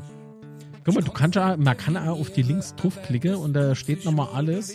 Guck 0.83 0.95
mal, 0.95 1.03
du 1.03 1.11
kannst 1.11 1.35
ja, 1.35 1.55
man 1.57 1.77
kann 1.77 1.93
ja 1.93 2.11
auf 2.11 2.31
die 2.31 2.41
Links 2.41 2.75
draufklicken 2.75 3.35
und 3.35 3.53
da 3.53 3.75
steht 3.75 4.03
nochmal 4.03 4.29
alles, 4.33 4.73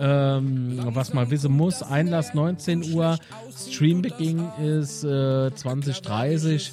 ähm, 0.00 0.80
was 0.86 1.14
man 1.14 1.30
wissen 1.30 1.52
muss. 1.52 1.82
Einlass 1.82 2.34
19 2.34 2.92
Uhr, 2.92 3.18
Streambeginn 3.56 4.48
ist 4.60 5.04
äh, 5.04 5.54
2030. 5.54 6.72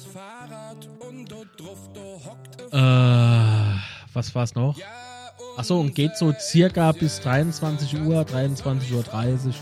Äh, 2.72 2.76
was 4.12 4.34
war's 4.34 4.54
noch? 4.56 4.76
Achso, 5.56 5.78
und 5.78 5.94
geht 5.94 6.16
so 6.16 6.34
circa 6.38 6.90
bis 6.90 7.20
23 7.20 8.00
Uhr, 8.00 8.22
23.30 8.22 8.92
Uhr 8.92 9.54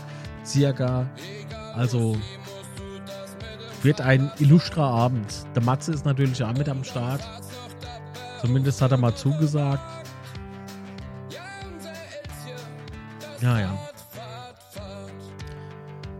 circa. 0.43 1.07
Also 1.75 2.17
wird 3.83 4.01
ein 4.01 4.31
illustrer 4.39 4.85
Abend. 4.85 5.27
Der 5.55 5.61
Matze 5.61 5.91
ist 5.91 6.05
natürlich 6.05 6.43
auch 6.43 6.53
mit 6.57 6.67
am 6.67 6.83
Start. 6.83 7.21
Zumindest 8.43 8.81
hat 8.81 8.91
er 8.91 8.97
mal 8.97 9.15
zugesagt. 9.15 9.81
Ja, 13.41 13.59
ja. 13.59 13.79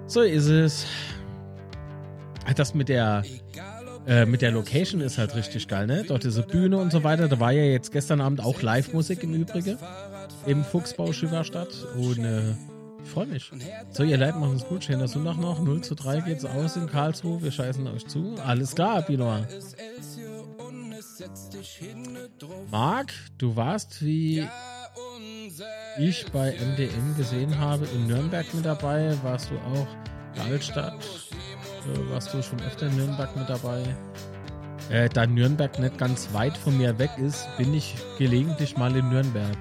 So 0.08 0.22
ist 0.22 0.48
es. 0.48 0.86
Das 2.56 2.74
mit 2.74 2.88
der 2.88 3.24
äh, 4.08 4.26
mit 4.26 4.42
der 4.42 4.52
Location 4.52 5.02
ist 5.02 5.18
halt 5.18 5.36
richtig 5.36 5.68
geil, 5.68 5.86
ne? 5.86 6.06
Dort 6.08 6.24
diese 6.24 6.44
Bühne 6.44 6.78
und 6.78 6.94
so 6.94 7.04
weiter. 7.04 7.28
Da 7.28 7.42
war 7.42 7.52
ja 7.52 7.64
jetzt 7.64 7.92
gestern 7.92 8.22
Abend 8.22 8.40
auch 8.40 8.62
Live-Musik 8.62 9.24
im 9.24 9.34
Übrigen. 9.34 9.78
Im 10.46 10.64
Fuchsbau 10.64 11.12
Schülerstadt. 11.12 11.74
Und 11.98 12.24
äh, 12.24 12.52
ich 13.04 13.10
freue 13.10 13.26
mich. 13.26 13.52
So, 13.92 14.04
ihr 14.04 14.18
Leute, 14.18 14.38
machen 14.38 14.56
es 14.56 14.66
gut. 14.66 14.86
Schöner 14.86 15.10
Sonntag 15.10 15.38
noch. 15.38 15.62
0 15.62 15.82
zu 15.82 15.96
3 15.96 16.22
geht's 16.22 16.46
aus 16.46 16.78
in 16.78 16.88
Karlsruhe. 16.88 17.42
Wir 17.42 17.52
scheißen 17.52 17.86
euch 17.88 18.08
zu. 18.08 18.36
Alles 18.46 18.76
klar, 18.76 19.02
Pinoa. 19.02 19.46
Marc, 22.72 23.14
du 23.38 23.56
warst, 23.56 24.04
wie 24.04 24.48
ich 25.98 26.26
bei 26.32 26.52
MDM 26.52 27.16
gesehen 27.18 27.60
habe, 27.60 27.86
in 27.94 28.08
Nürnberg 28.08 28.52
mit 28.54 28.66
dabei. 28.66 29.16
Warst 29.24 29.52
du 29.52 29.56
auch 29.56 29.88
in 30.36 30.52
Altstadt? 30.52 30.94
Äh, 30.94 32.12
warst 32.12 32.34
du 32.34 32.42
schon 32.42 32.62
öfter 32.62 32.88
in 32.88 32.98
Nürnberg 32.98 33.36
mit 33.36 33.50
dabei? 33.50 33.84
Äh, 34.90 35.10
da 35.10 35.26
Nürnberg 35.26 35.80
nicht 35.80 35.98
ganz 35.98 36.34
weit 36.34 36.58
von 36.58 36.78
mir 36.78 36.98
weg 37.00 37.12
ist, 37.18 37.48
bin 37.58 37.74
ich 37.74 37.96
gelegentlich 38.18 38.78
mal 38.78 38.96
in 38.96 39.10
Nürnberg. 39.10 39.58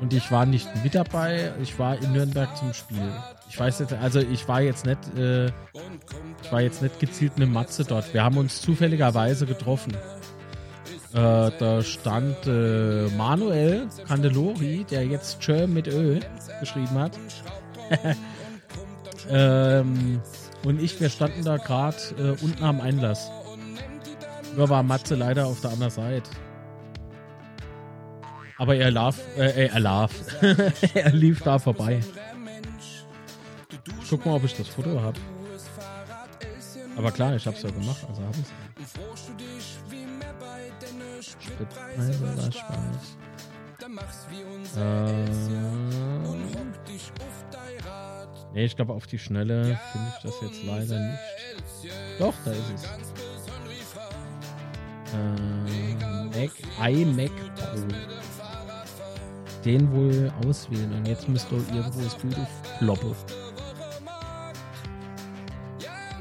Und 0.00 0.12
ich 0.12 0.30
war 0.30 0.44
nicht 0.44 0.68
mit 0.84 0.94
dabei, 0.94 1.52
ich 1.62 1.78
war 1.78 2.00
in 2.00 2.12
Nürnberg 2.12 2.54
zum 2.56 2.74
Spiel. 2.74 3.10
Ich 3.48 3.58
weiß 3.58 3.78
jetzt, 3.78 3.94
also 3.94 4.20
ich 4.20 4.46
war 4.46 4.60
jetzt 4.60 4.84
nicht, 4.84 4.98
äh, 5.16 5.46
ich 5.46 6.52
war 6.52 6.60
jetzt 6.60 6.82
nicht 6.82 7.00
gezielt 7.00 7.38
mit 7.38 7.48
Matze 7.50 7.84
dort. 7.84 8.12
Wir 8.12 8.22
haben 8.22 8.36
uns 8.36 8.60
zufälligerweise 8.60 9.46
getroffen. 9.46 9.96
Äh, 11.16 11.50
da 11.58 11.82
stand 11.82 12.46
äh, 12.46 13.08
Manuel 13.16 13.88
Candelori, 14.06 14.84
der 14.90 15.06
jetzt 15.06 15.40
Chö 15.40 15.66
mit 15.66 15.86
Ö 15.88 16.20
geschrieben 16.60 16.98
hat. 16.98 17.18
ähm, 19.30 20.20
und 20.66 20.82
ich, 20.82 21.00
wir 21.00 21.08
standen 21.08 21.42
da 21.42 21.56
gerade 21.56 21.96
äh, 22.18 22.44
unten 22.44 22.62
am 22.62 22.82
Einlass. 22.82 23.30
Nur 24.56 24.68
war 24.68 24.82
Matze 24.82 25.14
leider 25.14 25.46
auf 25.46 25.62
der 25.62 25.70
anderen 25.70 25.90
Seite. 25.90 26.30
Aber 28.58 28.76
er 28.76 28.90
lief, 28.90 29.18
äh, 29.38 29.68
er 29.68 29.80
lief, 29.80 30.92
er 30.94 31.12
lief 31.12 31.40
da 31.40 31.58
vorbei. 31.58 32.00
Ich 34.02 34.10
guck 34.10 34.26
mal, 34.26 34.34
ob 34.34 34.44
ich 34.44 34.54
das 34.54 34.68
Foto 34.68 35.00
habe. 35.00 35.18
Aber 36.98 37.10
klar, 37.10 37.34
ich 37.36 37.46
hab's 37.46 37.62
ja 37.62 37.70
gemacht, 37.70 38.04
also 38.06 38.22
hab 38.22 38.36
ich's. 38.36 38.52
Spritpreise 41.22 42.22
war 42.22 42.52
Spaß. 42.52 43.16
Äh, 44.76 45.24
nee, 48.54 48.64
ich 48.64 48.76
glaube, 48.76 48.94
auf 48.94 49.06
die 49.06 49.18
Schnelle 49.18 49.78
finde 49.92 50.12
ich 50.16 50.22
das 50.22 50.34
jetzt 50.42 50.64
leider 50.64 50.98
nicht. 50.98 51.20
Doch, 52.18 52.34
da 52.44 52.52
ist 52.52 52.72
es. 52.74 52.84
Äh, 55.14 55.94
Mac, 56.38 56.90
iMac 56.90 57.30
Pro 57.54 58.16
den 59.64 59.92
wohl 59.92 60.32
auswählen 60.46 60.92
und 60.92 61.08
jetzt 61.08 61.28
müsste 61.28 61.56
irgendwo 61.56 62.00
das 62.00 62.14
Bild 62.16 62.36
ploppen. 62.78 63.14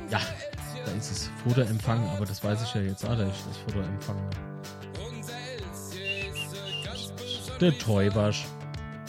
Ja, 0.09 0.19
da 0.85 0.91
ist 0.91 1.11
es. 1.11 1.29
Foto 1.43 1.61
empfangen, 1.61 2.09
aber 2.09 2.25
das 2.25 2.43
weiß 2.43 2.63
ich 2.63 2.73
ja 2.73 2.81
jetzt 2.81 3.05
auch, 3.05 3.15
dass 3.15 3.29
ich 3.29 3.43
das 3.45 3.57
Foto 3.57 3.79
empfangen 3.81 4.44
Der 7.61 7.77
Teubasch. 7.77 8.45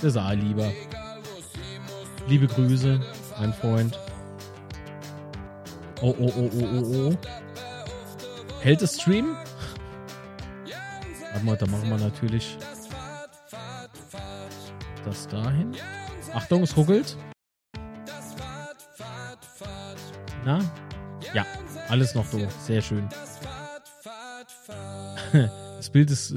Der 0.02 0.10
sah 0.10 0.32
lieber. 0.32 0.70
Liebe 2.28 2.46
Grüße, 2.46 3.00
mein 3.38 3.52
Freund. 3.52 3.98
Oh, 6.00 6.14
oh, 6.18 6.32
oh, 6.36 6.50
oh, 6.52 6.64
oh, 6.74 7.10
oh. 7.10 7.16
Hält 8.60 8.82
das 8.82 9.00
Stream? 9.00 9.36
Warte 11.32 11.44
mal, 11.44 11.56
da 11.56 11.66
machen 11.66 11.88
wir 11.88 11.98
natürlich 11.98 12.56
das 15.04 15.28
dahin. 15.28 15.74
Achtung, 16.34 16.62
es 16.62 16.76
ruckelt. 16.76 17.16
Na? 20.44 20.58
Ja, 21.32 21.46
alles 21.88 22.14
noch 22.14 22.26
so. 22.26 22.46
Sehr 22.60 22.82
schön. 22.82 23.08
Das 25.76 25.90
Bild 25.90 26.10
ist, 26.10 26.34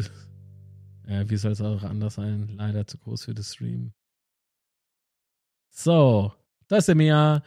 äh, 1.10 1.26
wie 1.27 1.38
soll 1.38 1.52
es 1.52 1.61
auch 1.61 1.84
anders 1.84 2.15
sein, 2.15 2.49
leider 2.56 2.86
zu 2.88 2.98
groß 2.98 3.26
für 3.26 3.34
das 3.34 3.53
Stream. 3.53 3.91
So, 5.72 6.34
das 6.68 6.86
sind 6.86 6.99
wir. 6.99 7.44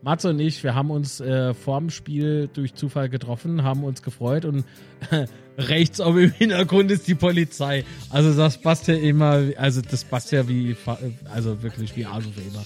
Matze 0.00 0.30
und 0.30 0.38
ich, 0.38 0.62
wir 0.62 0.76
haben 0.76 0.92
uns 0.92 1.18
äh, 1.20 1.54
vorm 1.54 1.90
Spiel 1.90 2.48
durch 2.52 2.74
Zufall 2.74 3.08
getroffen, 3.08 3.64
haben 3.64 3.82
uns 3.82 4.00
gefreut 4.00 4.44
und 4.44 4.64
rechts 5.58 6.00
auf 6.00 6.16
im 6.16 6.30
Hintergrund 6.30 6.92
ist 6.92 7.08
die 7.08 7.16
Polizei. 7.16 7.84
Also 8.08 8.32
das 8.32 8.60
passt 8.60 8.86
ja 8.86 8.94
immer, 8.94 9.42
also 9.56 9.82
das 9.82 10.04
passt 10.04 10.30
ja 10.30 10.46
wie, 10.48 10.76
also 11.32 11.64
wirklich 11.64 11.96
wie 11.96 12.06
Arsch 12.06 12.26
auf 12.26 12.36
immer. 12.36 12.64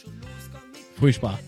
Furchtbar. 0.97 1.39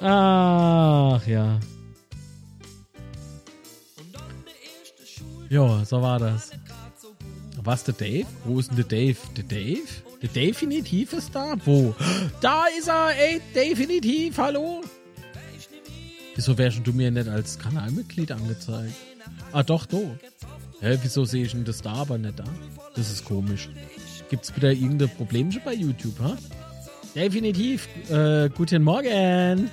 Ach 0.00 1.26
ja. 1.26 1.58
Ja, 5.48 5.84
so 5.84 6.02
war 6.02 6.18
das. 6.18 6.50
Was, 7.62 7.84
der 7.84 7.94
Dave? 7.94 8.26
Wo 8.44 8.58
ist 8.58 8.70
denn 8.70 8.76
der 8.76 8.84
Dave? 8.84 9.16
Der 9.36 9.44
Dave? 9.44 9.82
Der 10.22 10.28
Definitiv 10.28 11.12
ist 11.12 11.34
da? 11.34 11.54
Wo? 11.64 11.94
Da 12.40 12.64
ist 12.78 12.88
er! 12.88 13.10
Ey, 13.16 13.40
definitiv! 13.54 14.38
Hallo? 14.38 14.82
Wieso 16.34 16.58
wärst 16.58 16.80
du 16.84 16.92
mir 16.92 17.10
nicht 17.10 17.28
als 17.28 17.58
Kanalmitglied 17.58 18.32
angezeigt? 18.32 18.94
Ah, 19.52 19.62
doch, 19.62 19.86
do. 19.86 20.16
Hä, 20.80 20.98
wieso 21.02 21.24
sehe 21.24 21.44
ich 21.44 21.52
denn 21.52 21.64
das 21.64 21.80
da 21.80 21.92
aber 21.92 22.18
nicht 22.18 22.38
da? 22.38 22.44
Das 22.94 23.10
ist 23.10 23.24
komisch. 23.24 23.68
Gibt's 24.30 24.54
wieder 24.54 24.72
irgendein 24.72 25.08
Problemchen 25.10 25.62
bei 25.64 25.74
YouTube, 25.74 26.18
ha? 26.20 26.36
Definitiv. 27.14 27.88
Äh, 28.10 28.50
guten 28.50 28.82
Morgen. 28.82 29.70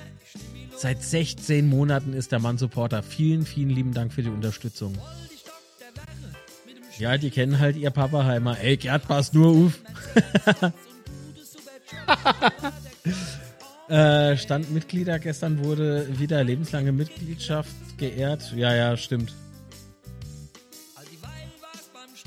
Seit 0.76 1.02
16 1.02 1.68
Monaten 1.68 2.12
ist 2.12 2.32
der 2.32 2.38
Mann 2.38 2.58
Supporter. 2.58 3.02
Vielen, 3.02 3.44
vielen 3.44 3.70
lieben 3.70 3.92
Dank 3.92 4.12
für 4.12 4.22
die 4.22 4.30
Unterstützung. 4.30 4.96
Ja, 6.98 7.18
die 7.18 7.30
kennen 7.30 7.58
halt 7.58 7.76
ihr 7.76 7.90
Papaheimer. 7.90 8.58
Ey, 8.60 8.76
Gerd, 8.76 9.08
pass 9.08 9.32
nur 9.32 9.48
auf. 9.48 9.80
äh, 13.88 14.36
Standmitglieder 14.36 15.18
gestern 15.18 15.64
wurde 15.64 16.06
wieder 16.18 16.42
lebenslange 16.44 16.92
Mitgliedschaft 16.92 17.72
geehrt. 17.98 18.52
Ja, 18.54 18.74
ja, 18.74 18.96
stimmt. 18.96 19.34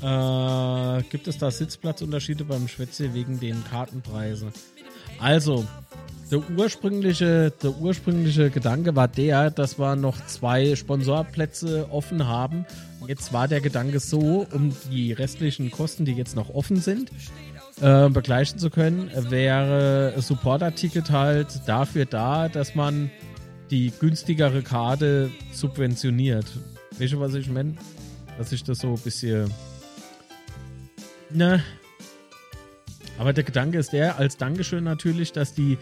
Äh, 0.02 1.04
gibt 1.10 1.28
es 1.28 1.40
da 1.40 1.50
Sitzplatzunterschiede 1.50 2.44
beim 2.44 2.68
Schwätze 2.68 3.14
wegen 3.16 3.40
den 3.40 3.64
Kartenpreisen? 3.64 4.52
Also, 5.20 5.66
der 6.32 6.42
ursprüngliche, 6.58 7.52
der 7.64 7.72
ursprüngliche 7.78 8.50
Gedanke 8.50 8.96
war 8.96 9.08
der, 9.08 9.50
dass 9.50 9.80
wir 9.80 9.96
noch 9.96 10.26
zwei 10.26 10.76
Sponsorplätze 10.76 11.88
offen 11.92 12.28
haben. 12.28 12.66
Jetzt 13.08 13.32
war 13.32 13.48
der 13.48 13.62
Gedanke 13.62 14.00
so, 14.00 14.46
um 14.52 14.74
die 14.92 15.14
restlichen 15.14 15.72
Kosten, 15.72 16.04
die 16.04 16.14
jetzt 16.14 16.36
noch 16.36 16.54
offen 16.54 16.78
sind, 16.78 17.12
äh, 17.80 18.10
begleichen 18.10 18.60
zu 18.60 18.70
können, 18.70 19.10
wäre 19.30 20.14
Supporter-Ticket 20.18 21.12
halt 21.12 21.48
dafür 21.66 22.06
da, 22.06 22.50
dass 22.50 22.76
man 22.76 23.10
die 23.72 23.94
günstigere 23.98 24.62
Karte 24.62 25.30
subventioniert. 25.54 26.46
Weißt 27.00 27.14
du, 27.14 27.20
was 27.20 27.34
ich 27.36 27.50
meine? 27.50 27.76
Dass 28.38 28.52
ich 28.52 28.64
das 28.64 28.80
so 28.80 28.90
ein 28.90 29.00
bisschen. 29.00 29.50
Ne. 31.30 31.64
Aber 33.18 33.34
der 33.34 33.44
Gedanke 33.44 33.78
ist 33.80 33.94
der, 33.94 34.18
als 34.18 34.38
Dankeschön 34.38 34.84
natürlich, 34.84 35.32
dass 35.32 35.54
die, 35.54 35.78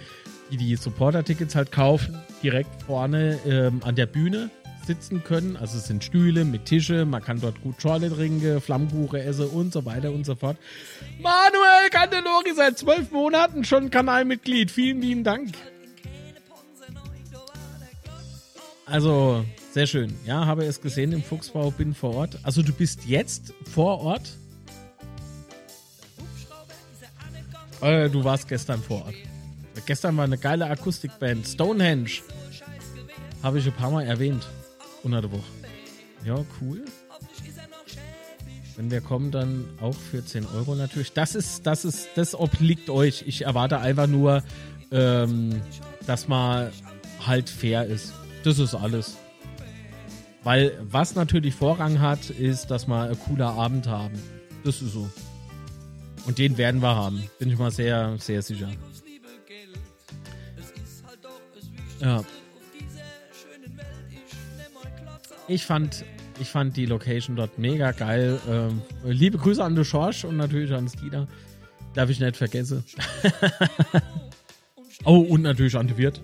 die 0.51 0.57
die 0.57 0.75
Supporter-Tickets 0.75 1.55
halt 1.55 1.71
kaufen, 1.71 2.17
direkt 2.41 2.83
vorne 2.83 3.39
ähm, 3.45 3.81
an 3.83 3.95
der 3.95 4.05
Bühne 4.05 4.49
sitzen 4.85 5.23
können. 5.23 5.57
Also 5.57 5.77
es 5.77 5.87
sind 5.87 6.03
Stühle 6.03 6.45
mit 6.45 6.65
Tische, 6.65 7.05
man 7.05 7.23
kann 7.23 7.41
dort 7.41 7.61
gut 7.61 7.81
Schorle 7.81 8.09
trinken, 8.09 8.61
Flammkuchen 8.61 9.19
essen 9.19 9.47
und 9.47 9.73
so 9.73 9.85
weiter 9.85 10.11
und 10.11 10.25
so 10.25 10.35
fort. 10.35 10.57
Manuel 11.19 11.89
Candelori 11.89 12.53
seit 12.55 12.77
zwölf 12.77 13.11
Monaten 13.11 13.63
schon 13.63 13.89
Kanalmitglied. 13.89 14.71
Vielen 14.71 15.01
lieben 15.01 15.23
Dank. 15.23 15.51
Also, 18.85 19.43
sehr 19.71 19.87
schön. 19.87 20.13
Ja, 20.25 20.45
habe 20.45 20.63
es 20.63 20.79
gesehen 20.79 21.11
im 21.11 21.23
Fuchsbau, 21.23 21.71
bin 21.71 21.95
vor 21.95 22.13
Ort. 22.15 22.37
Also 22.43 22.61
du 22.61 22.71
bist 22.71 23.05
jetzt 23.05 23.53
vor 23.63 23.99
Ort? 24.01 24.37
Du 27.81 28.23
warst 28.23 28.47
gestern 28.47 28.81
vor 28.81 29.05
Ort. 29.05 29.15
Gestern 29.85 30.15
war 30.17 30.23
eine 30.23 30.37
geile 30.37 30.67
Akustikband, 30.67 31.45
Stonehenge. 31.45 32.09
Habe 33.43 33.59
ich 33.59 33.67
ein 33.67 33.73
paar 33.73 33.91
Mal 33.91 34.05
erwähnt. 34.05 34.47
Unter 35.03 35.21
der 35.21 35.31
Woche. 35.31 35.43
Ja, 36.25 36.43
cool. 36.61 36.83
Wenn 38.75 38.91
wir 38.91 39.01
kommen, 39.01 39.31
dann 39.31 39.65
auch 39.79 39.95
für 39.95 40.25
10 40.25 40.47
Euro 40.47 40.75
natürlich. 40.75 41.13
Das 41.13 41.35
ist, 41.35 41.65
das 41.65 41.85
ist, 41.85 42.09
das 42.15 42.33
obliegt 42.33 42.89
euch. 42.89 43.23
Ich 43.27 43.43
erwarte 43.43 43.79
einfach 43.79 44.07
nur, 44.07 44.43
ähm, 44.91 45.61
dass 46.07 46.27
man 46.27 46.71
halt 47.25 47.49
fair 47.49 47.85
ist. 47.85 48.13
Das 48.43 48.59
ist 48.59 48.73
alles. 48.73 49.17
Weil 50.43 50.77
was 50.81 51.15
natürlich 51.15 51.55
Vorrang 51.55 51.99
hat, 51.99 52.29
ist, 52.29 52.67
dass 52.67 52.87
wir 52.87 53.03
einen 53.03 53.19
cooler 53.19 53.51
Abend 53.53 53.87
haben. 53.87 54.19
Das 54.63 54.81
ist 54.81 54.93
so. 54.93 55.09
Und 56.25 56.37
den 56.37 56.57
werden 56.57 56.81
wir 56.81 56.95
haben. 56.95 57.23
Bin 57.39 57.51
ich 57.51 57.57
mal 57.57 57.71
sehr, 57.71 58.17
sehr 58.19 58.41
sicher. 58.41 58.69
Ja. 61.99 62.23
Ich 65.47 65.65
fand, 65.65 66.03
ich 66.39 66.49
fand 66.49 66.75
die 66.75 66.87
Location 66.87 67.35
dort 67.35 67.59
mega 67.59 67.91
geil. 67.91 68.39
Ähm, 68.49 68.81
liebe 69.03 69.37
Grüße 69.37 69.63
an 69.63 69.75
den 69.75 69.85
Schorsch 69.85 70.25
und 70.25 70.37
natürlich 70.37 70.73
an 70.73 70.89
Skida. 70.89 71.27
Darf 71.93 72.09
ich 72.09 72.19
nicht 72.19 72.35
vergessen. 72.35 72.83
oh, 75.05 75.19
und 75.19 75.43
natürlich 75.43 75.77
an 75.77 75.87
die 75.87 75.97
Wirt. 75.97 76.21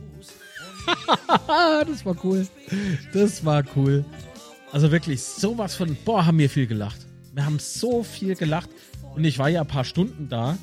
das 1.87 2.05
war 2.05 2.15
cool. 2.23 2.47
Das 3.13 3.45
war 3.45 3.63
cool. 3.75 4.03
Also 4.71 4.91
wirklich 4.91 5.21
sowas 5.21 5.75
von, 5.75 5.95
boah, 6.03 6.25
haben 6.25 6.39
wir 6.39 6.49
viel 6.49 6.65
gelacht. 6.65 7.05
Wir 7.33 7.45
haben 7.45 7.59
so 7.59 8.03
viel 8.03 8.35
gelacht. 8.35 8.69
Und 9.15 9.23
ich 9.23 9.37
war 9.39 9.49
ja 9.49 9.61
ein 9.61 9.67
paar 9.67 9.85
Stunden 9.85 10.29
da. 10.29 10.57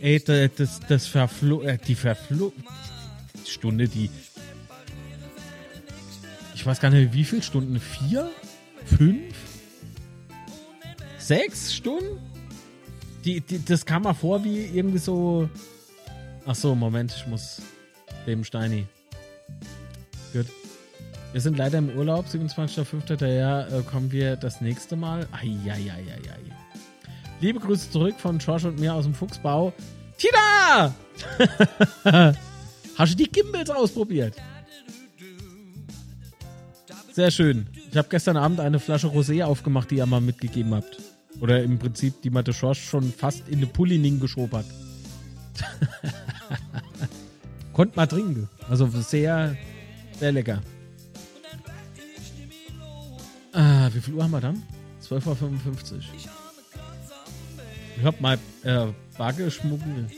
Ey, 0.00 0.22
das, 0.22 0.80
das 0.88 1.06
verflo, 1.06 1.62
äh, 1.62 1.78
die 1.78 1.94
verflo, 1.94 2.52
Stunde, 3.46 3.88
die, 3.88 4.10
ich 6.54 6.66
weiß 6.66 6.80
gar 6.80 6.90
nicht, 6.90 7.12
wie 7.12 7.24
viele 7.24 7.42
Stunden? 7.42 7.78
Vier? 7.78 8.30
Fünf? 8.84 9.34
Sechs 11.18 11.74
Stunden? 11.74 12.18
Die, 13.24 13.40
die, 13.40 13.64
das 13.64 13.86
kam 13.86 14.02
mal 14.02 14.14
vor 14.14 14.44
wie 14.44 14.66
irgendwie 14.66 14.98
so. 14.98 15.48
Ach 16.46 16.54
so, 16.54 16.74
Moment, 16.74 17.14
ich 17.16 17.26
muss 17.26 17.62
dem 18.26 18.44
Steini. 18.44 18.86
Gut. 20.32 20.46
Wir 21.32 21.40
sind 21.40 21.58
leider 21.58 21.78
im 21.78 21.90
Urlaub, 21.90 22.26
27.05. 22.26 23.16
Daher 23.16 23.68
äh, 23.72 23.82
kommen 23.82 24.12
wir 24.12 24.36
das 24.36 24.60
nächste 24.60 24.96
Mal. 24.96 25.26
Eieieiei. 25.32 26.04
Liebe 27.44 27.60
Grüße 27.60 27.90
zurück 27.90 28.14
von 28.18 28.38
Josh 28.38 28.64
und 28.64 28.80
mir 28.80 28.94
aus 28.94 29.04
dem 29.04 29.12
Fuchsbau. 29.12 29.74
Tina! 30.16 30.94
Hast 32.96 33.12
du 33.12 33.16
die 33.18 33.30
Gimbals 33.30 33.68
ausprobiert? 33.68 34.34
Sehr 37.12 37.30
schön. 37.30 37.66
Ich 37.90 37.98
habe 37.98 38.08
gestern 38.08 38.38
Abend 38.38 38.60
eine 38.60 38.80
Flasche 38.80 39.08
Rosé 39.08 39.44
aufgemacht, 39.44 39.90
die 39.90 39.96
ihr 39.96 40.06
mal 40.06 40.22
mitgegeben 40.22 40.74
habt. 40.74 41.02
Oder 41.38 41.62
im 41.62 41.78
Prinzip, 41.78 42.22
die 42.22 42.30
Mathe 42.30 42.54
Schorsch 42.54 42.82
schon 42.82 43.12
fast 43.12 43.46
in 43.50 43.58
eine 43.58 43.66
Pullining 43.66 44.20
geschoben 44.20 44.60
hat. 44.60 44.66
Konnt 47.74 47.94
mal 47.94 48.06
trinken. 48.06 48.48
Also 48.70 48.86
sehr, 48.86 49.54
sehr 50.18 50.32
lecker. 50.32 50.62
Ah, 53.52 53.90
wie 53.92 54.00
viel 54.00 54.14
Uhr 54.14 54.22
haben 54.22 54.30
wir 54.30 54.40
dann? 54.40 54.62
12.55 55.02 55.92
Uhr. 55.92 56.33
Ich 57.96 58.04
hab 58.04 58.20
mein 58.20 58.38
äh, 58.64 58.86
Backenschmuggel. 59.16 60.08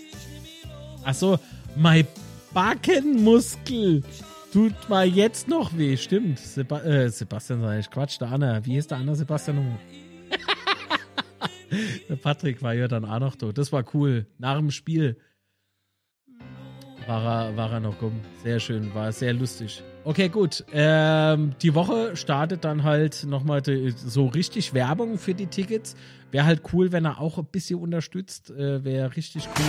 Achso, 1.04 1.38
mein 1.76 2.06
Backenmuskel 2.52 4.02
tut 4.52 4.88
mal 4.88 5.06
jetzt 5.06 5.48
noch 5.48 5.76
weh. 5.76 5.96
Stimmt. 5.96 6.38
Seba 6.38 6.80
äh, 6.80 7.10
Sebastian 7.10 7.60
sag 7.60 7.78
ich. 7.78 7.90
Quatsch, 7.90 8.20
der 8.20 8.32
Anna. 8.32 8.64
Wie 8.64 8.72
hieß 8.72 8.86
der 8.86 8.98
andere 8.98 9.16
Sebastian 9.16 9.78
der 12.08 12.16
Patrick 12.16 12.62
war 12.62 12.74
ja 12.74 12.88
dann 12.88 13.04
auch 13.04 13.20
noch 13.20 13.36
da. 13.36 13.52
Das 13.52 13.72
war 13.72 13.84
cool. 13.94 14.26
Nach 14.38 14.56
dem 14.56 14.70
Spiel 14.70 15.18
war 17.06 17.46
er, 17.46 17.56
war 17.56 17.72
er 17.72 17.80
noch 17.80 18.00
rum. 18.02 18.20
Sehr 18.42 18.60
schön. 18.60 18.94
War 18.94 19.12
sehr 19.12 19.32
lustig. 19.32 19.82
Okay, 20.04 20.28
gut. 20.28 20.64
Ähm, 20.72 21.52
die 21.62 21.74
Woche 21.74 22.16
startet 22.16 22.64
dann 22.64 22.84
halt 22.84 23.24
nochmal 23.26 23.62
so 23.64 24.26
richtig 24.26 24.74
Werbung 24.74 25.18
für 25.18 25.34
die 25.34 25.46
Tickets. 25.46 25.96
Wäre 26.30 26.46
halt 26.46 26.62
cool, 26.72 26.92
wenn 26.92 27.04
er 27.04 27.20
auch 27.20 27.38
ein 27.38 27.46
bisschen 27.46 27.80
unterstützt. 27.80 28.50
Äh, 28.50 28.84
Wäre 28.84 29.16
richtig 29.16 29.48
cool. 29.58 29.64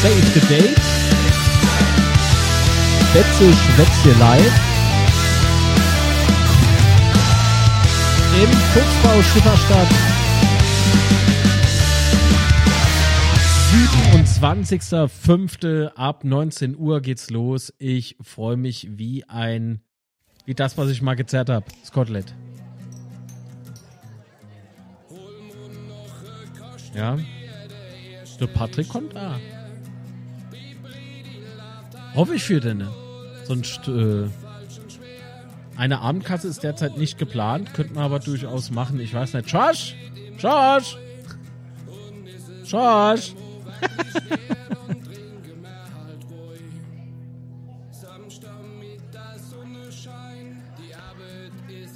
Save 0.00 0.22
the 0.32 0.40
Date. 0.46 1.17
Betze 3.18 3.52
Schwätze 3.52 4.16
live. 4.20 4.60
Im 8.40 8.48
Fuchsbau 8.48 9.22
Schifferstadt. 9.22 9.88
27. 14.12 14.82
20.05. 14.82 15.86
ab 15.96 16.22
19 16.22 16.76
Uhr 16.78 17.00
geht's 17.00 17.30
los. 17.30 17.74
Ich 17.78 18.16
freue 18.20 18.56
mich 18.56 18.86
wie 18.88 19.24
ein, 19.24 19.80
wie 20.44 20.54
das, 20.54 20.78
was 20.78 20.88
ich 20.88 21.02
mal 21.02 21.16
gezerrt 21.16 21.50
habe. 21.50 21.66
Scotland. 21.84 22.32
Ja. 26.94 27.18
Der 28.38 28.46
Patrick 28.46 28.88
kommt 28.88 29.16
da. 29.16 29.40
Hoffe 32.14 32.36
ich 32.36 32.44
für 32.44 32.60
den. 32.60 32.86
Sonst, 33.48 33.88
äh, 33.88 34.28
eine 35.74 36.00
Abendkasse 36.00 36.48
ist 36.48 36.62
derzeit 36.62 36.98
nicht 36.98 37.16
geplant, 37.16 37.72
könnten 37.72 37.94
wir 37.94 38.02
aber 38.02 38.18
durchaus 38.18 38.70
machen. 38.70 39.00
Ich 39.00 39.14
weiß 39.14 39.32
nicht. 39.32 39.50
Josh! 39.50 39.96
Josh! 40.38 40.98
Josh! 42.66 43.34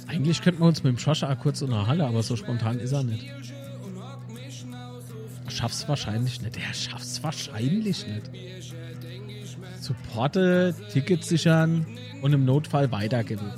Eigentlich 0.07 0.41
könnten 0.41 0.61
wir 0.61 0.67
uns 0.67 0.83
mit 0.83 0.97
dem 0.97 0.97
Joshua 0.97 1.35
kurz 1.35 1.61
in 1.61 1.69
der 1.69 1.85
Halle, 1.85 2.07
aber 2.07 2.23
so 2.23 2.35
spontan 2.35 2.79
ist 2.79 2.93
er 2.93 3.03
nicht. 3.03 3.31
Schaff's 5.49 5.87
wahrscheinlich 5.87 6.41
nicht. 6.41 6.57
Er 6.57 6.73
schafft's 6.73 7.21
wahrscheinlich 7.21 8.07
nicht. 8.07 8.31
Supporte, 9.83 10.73
Tickets 10.91 11.27
sichern 11.27 11.85
und 12.21 12.31
im 12.31 12.45
Notfall 12.45 12.91
weitergeben. 12.91 13.51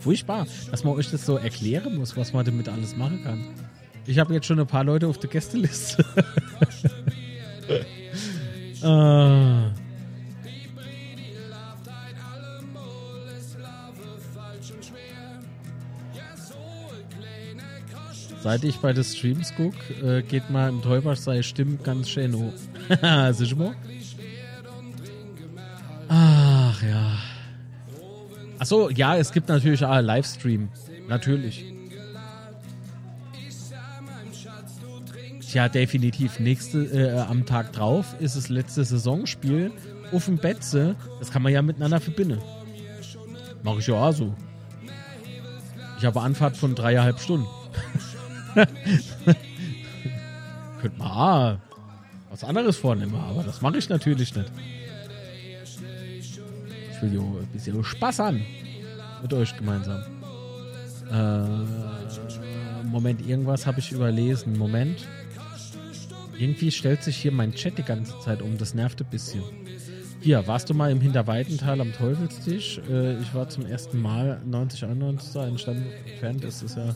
Furchtbar, 0.00 0.46
dass 0.70 0.82
man 0.82 0.94
euch 0.94 1.10
das 1.10 1.24
so 1.24 1.36
erklären 1.36 1.96
muss, 1.96 2.16
was 2.16 2.32
man 2.32 2.44
damit 2.44 2.68
alles 2.68 2.96
machen 2.96 3.22
kann. 3.22 3.44
Ich 4.04 4.18
habe 4.18 4.34
jetzt 4.34 4.46
schon 4.46 4.58
ein 4.58 4.66
paar 4.66 4.84
Leute 4.84 5.06
auf 5.06 5.18
der 5.18 5.30
Gästeliste. 5.30 6.04
ah. 8.82 9.70
Seit 18.42 18.62
ich 18.62 18.76
bei 18.76 18.92
den 18.92 19.02
Streams 19.02 19.54
gucke, 19.56 20.18
äh, 20.18 20.22
geht 20.22 20.50
mal 20.50 20.68
im 20.68 20.82
Täuber 20.82 21.16
sei 21.16 21.42
Stimmen 21.42 21.80
ganz 21.82 22.08
schön 22.08 22.34
hoch. 22.34 22.52
Sicher 23.32 23.56
mal? 23.56 23.74
Ach 26.08 26.82
ja. 26.82 27.18
Achso, 28.58 28.90
ja, 28.90 29.16
es 29.16 29.32
gibt 29.32 29.48
natürlich 29.48 29.84
auch 29.84 29.90
einen 29.90 30.06
Livestream. 30.06 30.68
Natürlich. 31.08 31.64
Tja, 35.40 35.68
definitiv. 35.68 36.40
Nächste, 36.40 36.84
äh, 36.84 37.20
am 37.20 37.46
Tag 37.46 37.72
drauf 37.72 38.16
ist 38.20 38.36
das 38.36 38.48
letzte 38.48 38.84
Saisonspiel 38.84 39.72
dem 40.26 40.38
Betze. 40.38 40.96
Das 41.18 41.30
kann 41.30 41.42
man 41.42 41.52
ja 41.52 41.62
miteinander 41.62 42.00
verbinden. 42.00 42.40
Mach 43.62 43.78
ich 43.78 43.86
ja 43.86 43.94
auch 43.94 44.12
so. 44.12 44.34
Ich 45.98 46.04
habe 46.04 46.20
Anfahrt 46.20 46.56
von 46.56 46.74
dreieinhalb 46.74 47.18
Stunden. 47.20 47.46
Könnte 50.80 50.98
man 50.98 51.10
auch 51.10 51.56
was 52.30 52.44
anderes 52.44 52.76
vornehmen, 52.76 53.14
aber 53.14 53.42
das 53.42 53.62
mache 53.62 53.78
ich 53.78 53.88
natürlich 53.88 54.34
nicht. 54.34 54.50
Ich 56.96 57.02
will 57.02 57.14
ja 57.14 57.20
ein 57.20 57.46
bisschen 57.52 57.84
Spaß 57.84 58.20
an. 58.20 58.42
Mit 59.20 59.32
euch 59.34 59.54
gemeinsam. 59.56 60.02
Äh, 61.10 62.86
Moment, 62.86 63.26
irgendwas 63.26 63.66
habe 63.66 63.80
ich 63.80 63.92
überlesen. 63.92 64.56
Moment. 64.56 65.06
Irgendwie 66.38 66.70
stellt 66.70 67.02
sich 67.02 67.16
hier 67.16 67.32
mein 67.32 67.52
Chat 67.52 67.76
die 67.78 67.82
ganze 67.82 68.18
Zeit 68.20 68.40
um. 68.40 68.56
Das 68.56 68.74
nervt 68.74 69.00
ein 69.00 69.10
bisschen. 69.10 69.42
Hier, 70.20 70.46
warst 70.46 70.70
du 70.70 70.74
mal 70.74 70.90
im 70.90 71.00
Hinterweidental 71.00 71.80
am 71.80 71.92
Teufelstisch? 71.92 72.80
Äh, 72.90 73.18
ich 73.20 73.34
war 73.34 73.48
zum 73.48 73.66
ersten 73.66 74.00
Mal 74.00 74.40
9091 74.46 75.32
da 75.34 75.46
entstanden 75.46 75.86
entfernt. 76.06 76.44
Das 76.44 76.62
ist 76.62 76.76
ja 76.76 76.94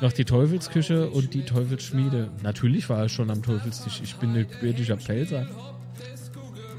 noch 0.00 0.12
die 0.12 0.24
Teufelsküche 0.24 1.10
und 1.10 1.34
die 1.34 1.42
Teufelsschmiede. 1.42 2.30
Natürlich 2.42 2.88
war 2.88 3.02
er 3.02 3.08
schon 3.08 3.30
am 3.30 3.42
Teufelstisch. 3.42 4.00
Ich 4.02 4.16
bin 4.16 4.30
ein 4.30 4.46
gebürtiger 4.48 4.96
Pelzer. 4.96 5.46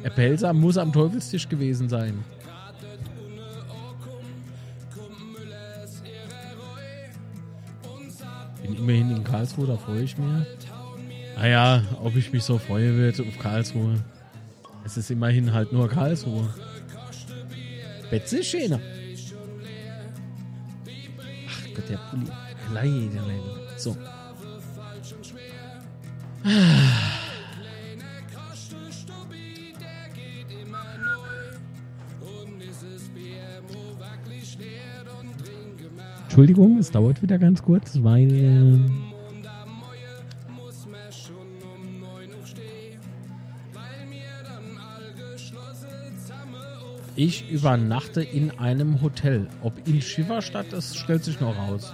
Der 0.04 0.10
Pelzer 0.10 0.54
muss 0.54 0.78
am 0.78 0.94
Teufelstisch 0.94 1.50
gewesen 1.50 1.90
sein. 1.90 2.24
Bin 8.70 8.78
immerhin 8.78 9.16
in 9.16 9.24
Karlsruhe, 9.24 9.66
da 9.66 9.78
freue 9.78 10.04
ich 10.04 10.18
mich. 10.18 10.48
Naja, 11.36 11.84
ob 12.04 12.16
ich 12.16 12.32
mich 12.32 12.44
so 12.44 12.60
freue 12.60 12.96
wird 12.98 13.20
auf 13.20 13.40
Karlsruhe. 13.40 13.96
Es 14.86 14.96
ist 14.96 15.10
immerhin 15.10 15.54
halt 15.54 15.74
nur 15.74 15.90
Karlsruhe. 15.90 16.48
Betze 18.12 18.44
schöner. 18.44 18.80
Ach 21.48 21.76
Gott, 21.76 21.90
der 21.90 21.98
Pulli. 22.10 22.26
Leider, 22.74 23.22
leider. 23.26 23.78
So. 23.78 23.96
Entschuldigung, 36.40 36.78
es 36.78 36.90
dauert 36.90 37.22
wieder 37.22 37.38
ganz 37.38 37.62
kurz, 37.62 38.02
weil. 38.02 38.32
Äh, 38.34 38.80
ich 47.18 47.52
übernachte 47.52 48.22
in 48.24 48.58
einem 48.58 49.02
Hotel. 49.02 49.50
Ob 49.62 49.86
in 49.86 50.02
Schifferstadt, 50.02 50.68
das 50.72 50.96
stellt 50.96 51.26
sich 51.26 51.42
noch 51.42 51.58
raus. 51.58 51.94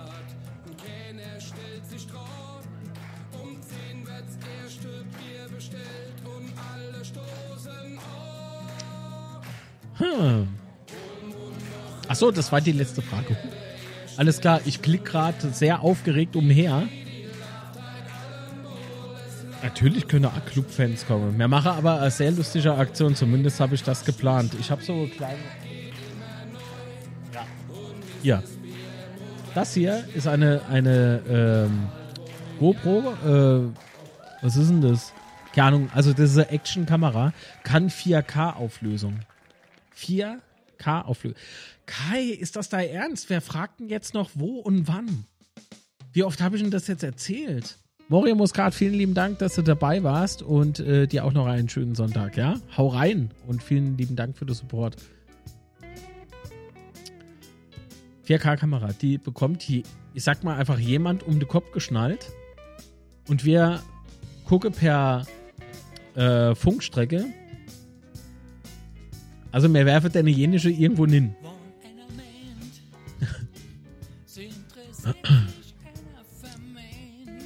Hm. 9.97 10.47
Achso, 12.07 12.29
das 12.29 12.51
war 12.51 12.61
die 12.61 12.73
letzte 12.73 13.01
Frage. 13.01 13.35
Alles 14.17 14.39
klar, 14.39 14.61
ich 14.65 14.81
klicke 14.81 15.11
gerade 15.11 15.49
sehr 15.51 15.81
aufgeregt 15.81 16.35
umher. 16.35 16.87
Natürlich 19.61 20.07
können 20.07 20.25
auch 20.25 20.45
Clubfans 20.45 21.05
kommen. 21.05 21.37
Wir 21.37 21.47
machen 21.47 21.71
aber 21.71 21.99
eine 21.99 22.11
sehr 22.11 22.31
lustige 22.31 22.75
Aktion, 22.75 23.15
zumindest 23.15 23.59
habe 23.59 23.75
ich 23.75 23.83
das 23.83 24.05
geplant. 24.05 24.53
Ich 24.59 24.69
habe 24.69 24.83
so 24.83 25.07
kleine. 25.15 25.39
Ja. 27.33 27.45
Hier. 28.21 28.43
Das 29.55 29.73
hier 29.73 30.03
ist 30.13 30.27
eine, 30.27 30.61
eine 30.69 31.21
ähm, 31.27 31.87
GoPro. 32.59 33.13
Äh, 33.25 33.71
was 34.41 34.55
ist 34.55 34.69
denn 34.69 34.81
das? 34.81 35.13
Keine 35.53 35.67
Ahnung. 35.67 35.89
Also, 35.95 36.13
diese 36.13 36.49
Action-Kamera 36.49 37.33
kann 37.63 37.89
4K-Auflösung. 37.89 39.21
4K-Auflösung. 40.77 41.37
Kai, 41.85 42.23
ist 42.23 42.55
das 42.55 42.69
dein 42.69 42.89
Ernst? 42.89 43.29
Wer 43.29 43.41
fragt 43.41 43.79
denn 43.79 43.89
jetzt 43.89 44.13
noch 44.13 44.31
wo 44.33 44.59
und 44.59 44.87
wann? 44.87 45.25
Wie 46.13 46.23
oft 46.23 46.41
habe 46.41 46.55
ich 46.55 46.61
denn 46.61 46.71
das 46.71 46.87
jetzt 46.87 47.03
erzählt? 47.03 47.77
Moria 48.07 48.35
Muscat, 48.35 48.75
vielen 48.75 48.93
lieben 48.93 49.13
Dank, 49.15 49.39
dass 49.39 49.55
du 49.55 49.63
dabei 49.63 50.03
warst 50.03 50.43
und 50.43 50.79
äh, 50.79 51.07
dir 51.07 51.25
auch 51.25 51.33
noch 51.33 51.47
einen 51.47 51.67
schönen 51.69 51.95
Sonntag, 51.95 52.37
ja? 52.37 52.59
Hau 52.77 52.87
rein 52.87 53.31
und 53.47 53.63
vielen 53.63 53.97
lieben 53.97 54.15
Dank 54.15 54.37
für 54.37 54.45
den 54.45 54.53
Support. 54.53 54.97
4K-Kamera, 58.27 58.93
die 58.93 59.17
bekommt 59.17 59.61
hier, 59.61 59.83
ich 60.13 60.23
sag 60.23 60.43
mal 60.43 60.55
einfach 60.55 60.79
jemand 60.79 61.23
um 61.23 61.39
den 61.39 61.47
Kopf 61.47 61.71
geschnallt 61.71 62.31
und 63.27 63.43
wir 63.43 63.81
gucken 64.45 64.71
per 64.71 65.25
äh, 66.15 66.55
Funkstrecke. 66.55 67.25
Also 69.55 69.69
mir 69.69 69.85
werfe 69.85 70.09
deine 70.09 70.31
jenische 70.31 70.69
irgendwo 70.69 71.07
hin. 71.07 71.33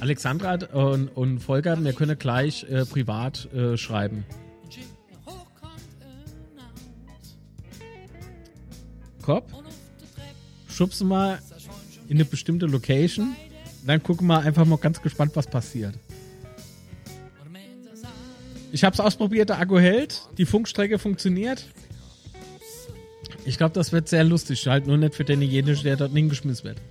Alexandra 0.00 0.54
und, 0.72 1.06
und 1.16 1.38
Volker, 1.38 1.84
wir 1.84 1.92
können 1.92 2.18
gleich 2.18 2.64
äh, 2.64 2.84
privat 2.84 3.48
äh, 3.54 3.76
schreiben. 3.76 4.24
Kopf, 9.22 9.52
schubsen 10.68 11.06
mal 11.06 11.38
in 12.08 12.16
eine 12.16 12.24
bestimmte 12.24 12.66
Location. 12.66 13.36
Dann 13.86 14.02
gucken 14.02 14.26
wir 14.26 14.40
einfach 14.40 14.64
mal 14.64 14.78
ganz 14.78 15.00
gespannt, 15.00 15.30
was 15.36 15.46
passiert. 15.46 15.94
Ich 18.72 18.82
habe 18.82 18.94
es 18.94 18.98
ausprobiert, 18.98 19.50
der 19.50 19.60
Akku 19.60 19.78
hält, 19.78 20.22
die 20.38 20.44
Funkstrecke 20.44 20.98
funktioniert. 20.98 21.68
Ich 23.44 23.56
glaube, 23.56 23.74
das 23.74 23.92
wird 23.92 24.08
sehr 24.08 24.24
lustig. 24.24 24.66
Halt 24.66 24.86
nur 24.86 24.96
nicht 24.96 25.14
für 25.14 25.24
denjenigen, 25.24 25.82
der 25.82 25.96
dort 25.96 26.12
hingeschmissen 26.12 26.64
wird. 26.64 26.78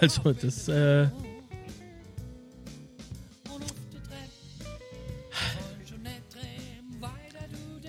Also, 0.00 0.32
das, 0.32 0.66
äh. 0.68 1.08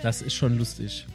Das 0.02 0.22
ist 0.22 0.34
schon 0.34 0.58
lustig. 0.58 1.06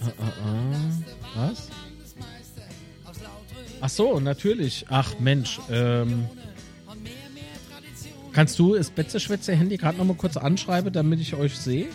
Ah, 0.00 0.12
ah, 0.18 0.32
ah. 0.44 1.48
Was? 1.48 1.68
Ach 3.80 3.88
so, 3.88 4.18
natürlich. 4.18 4.86
Ach 4.88 5.18
Mensch, 5.20 5.60
ähm 5.70 6.28
kannst 8.38 8.56
du 8.60 8.76
das 8.76 8.90
Betze-Schwätze-Handy 8.90 9.78
gerade 9.78 9.98
noch 9.98 10.04
mal 10.04 10.14
kurz 10.14 10.36
anschreiben, 10.36 10.92
damit 10.92 11.18
ich 11.18 11.34
euch 11.34 11.58
sehe? 11.58 11.88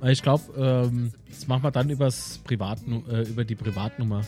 Weil 0.00 0.12
Ich 0.12 0.22
glaube, 0.22 0.54
ähm, 0.56 1.12
das 1.28 1.46
machen 1.46 1.62
wir 1.62 1.70
dann 1.70 1.90
übers 1.90 2.40
Privatnu 2.44 3.02
äh, 3.10 3.28
über 3.28 3.44
die 3.44 3.54
Privatnummer. 3.54 4.22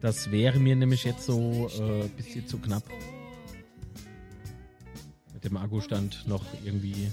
Das 0.00 0.30
wäre 0.30 0.60
mir 0.60 0.76
nämlich 0.76 1.02
jetzt 1.02 1.26
so 1.26 1.68
ein 1.80 2.02
äh, 2.02 2.08
bisschen 2.16 2.46
zu 2.46 2.58
knapp. 2.58 2.84
Mit 5.34 5.42
dem 5.42 5.56
Akkustand 5.56 6.28
noch 6.28 6.44
irgendwie. 6.64 7.10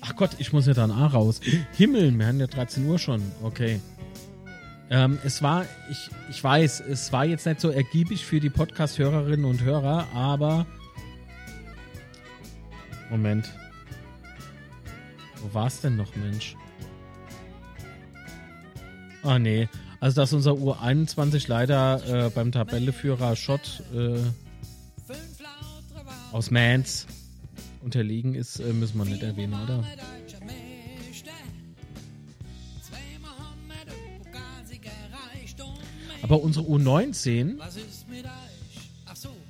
Ach 0.00 0.14
Gott, 0.14 0.30
ich 0.38 0.52
muss 0.52 0.66
ja 0.66 0.74
dann 0.74 0.92
auch 0.92 1.12
raus. 1.12 1.40
Himmel, 1.76 2.16
wir 2.16 2.26
haben 2.28 2.38
ja 2.38 2.46
13 2.46 2.86
Uhr 2.86 3.00
schon. 3.00 3.20
Okay. 3.42 3.80
Ähm, 4.90 5.20
es 5.24 5.40
war, 5.40 5.66
ich, 5.88 6.10
ich 6.30 6.42
weiß, 6.42 6.80
es 6.80 7.12
war 7.12 7.24
jetzt 7.24 7.46
nicht 7.46 7.60
so 7.60 7.70
ergiebig 7.70 8.26
für 8.26 8.40
die 8.40 8.50
Podcast-Hörerinnen 8.50 9.44
und 9.44 9.62
Hörer, 9.62 10.08
aber. 10.12 10.66
Moment. 13.08 13.48
Wo 15.42 15.54
war 15.54 15.68
es 15.68 15.80
denn 15.80 15.96
noch, 15.96 16.14
Mensch? 16.16 16.56
Ah, 19.22 19.38
nee. 19.38 19.68
Also, 20.00 20.20
dass 20.22 20.32
unser 20.32 20.52
U21 20.52 21.44
leider 21.46 22.26
äh, 22.26 22.30
beim 22.30 22.50
Tabelleführer 22.50 23.36
Schott 23.36 23.82
äh, 23.94 24.18
aus 26.32 26.50
Mans 26.50 27.06
unterlegen 27.82 28.34
ist, 28.34 28.58
äh, 28.58 28.72
müssen 28.72 28.98
wir 28.98 29.04
nicht 29.04 29.22
erwähnen, 29.22 29.54
oder? 29.54 29.84
Aber 36.30 36.44
unsere 36.44 36.64
U19 36.64 37.58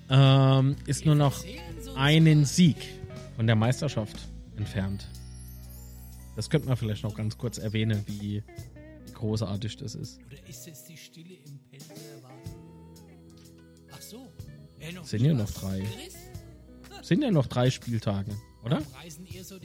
ähm, 0.08 0.76
ist 0.86 1.04
nur 1.04 1.14
noch 1.14 1.44
einen 1.94 2.46
Sieg 2.46 2.76
von 3.36 3.46
der 3.46 3.54
Meisterschaft 3.54 4.16
entfernt. 4.56 5.06
Das 6.36 6.48
könnte 6.48 6.68
man 6.68 6.78
vielleicht 6.78 7.02
noch 7.02 7.14
ganz 7.14 7.36
kurz 7.36 7.58
erwähnen, 7.58 8.02
wie 8.06 8.42
großartig 9.12 9.76
das 9.76 9.94
ist. 9.94 10.20
Oder 10.26 10.48
ist 10.48 10.68
es 10.68 10.84
die 10.84 10.96
Stille 10.96 11.34
im 11.44 11.58
Pelz 11.70 11.84
erwarten? 12.16 12.50
Ach 13.92 14.00
so. 14.00 14.32
Äh, 14.78 14.92
noch 14.92 15.04
Sind 15.04 15.22
ja 15.22 15.34
noch 15.34 15.50
drei. 15.50 15.84
Sind 17.02 17.22
ja 17.22 17.30
noch 17.30 17.46
drei 17.46 17.68
Spieltage, 17.68 18.34
oder? 18.64 18.80
So? 19.42 19.58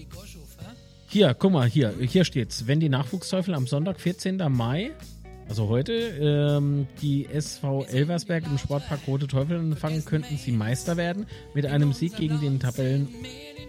Hier, 1.07 1.33
guck 1.33 1.53
mal, 1.53 1.69
hier, 1.69 1.95
hier 1.97 2.25
steht's. 2.25 2.67
Wenn 2.67 2.81
die 2.81 2.89
Nachwuchsteufel 2.89 3.53
am 3.53 3.67
Sonntag, 3.67 4.01
14. 4.01 4.35
Mai, 4.49 4.91
also 5.47 5.69
heute, 5.69 5.93
ähm, 5.93 6.87
die 7.01 7.27
SV 7.27 7.85
Elversberg 7.85 8.45
im 8.45 8.57
Sportpark 8.57 9.01
Rote 9.07 9.27
Teufel 9.27 9.57
empfangen, 9.57 10.03
könnten 10.03 10.37
sie 10.37 10.51
Meister 10.51 10.97
werden. 10.97 11.27
Mit 11.53 11.65
einem 11.65 11.93
Sieg 11.93 12.15
gegen 12.17 12.41
den 12.41 12.59
Tabellen 12.59 13.07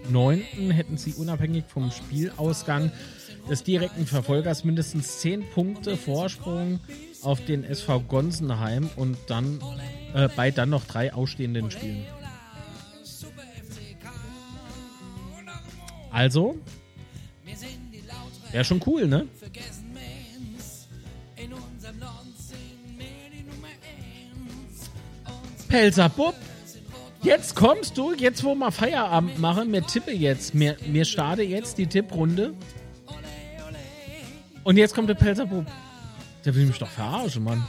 9. 0.09 0.71
hätten 0.71 0.97
sie 0.97 1.13
unabhängig 1.13 1.65
vom 1.67 1.91
Spielausgang 1.91 2.91
des 3.49 3.63
direkten 3.63 4.05
Verfolgers 4.05 4.63
mindestens 4.63 5.19
10 5.19 5.49
Punkte 5.51 5.97
Vorsprung 5.97 6.79
auf 7.21 7.43
den 7.45 7.63
SV 7.63 8.01
Gonsenheim 8.01 8.89
und 8.95 9.17
dann 9.27 9.59
äh, 10.13 10.27
bei 10.35 10.51
dann 10.51 10.69
noch 10.69 10.85
drei 10.85 11.13
ausstehenden 11.13 11.71
Spielen. 11.71 12.05
Also, 16.11 16.57
wäre 18.51 18.65
schon 18.65 18.81
cool, 18.87 19.07
ne? 19.07 19.27
Pelzer 25.67 26.09
Bub, 26.09 26.35
jetzt 27.21 27.55
kommst 27.55 27.97
du, 27.97 28.13
jetzt 28.13 28.43
wo 28.43 28.55
wir 28.55 28.71
Feierabend 28.71 29.39
machen, 29.39 29.69
mir 29.69 29.83
tippe 29.83 30.11
jetzt, 30.11 30.53
mir, 30.53 30.77
mir 30.85 31.05
starte 31.05 31.43
jetzt 31.43 31.77
die 31.77 31.87
Tipprunde. 31.87 32.53
Und 34.63 34.77
jetzt 34.77 34.93
kommt 34.93 35.09
der 35.09 35.15
Pelzer 35.15 35.45
Bub. 35.45 35.65
Der 36.45 36.55
will 36.55 36.65
mich 36.65 36.77
doch 36.77 36.89
verarschen, 36.89 37.43
Mann. 37.43 37.65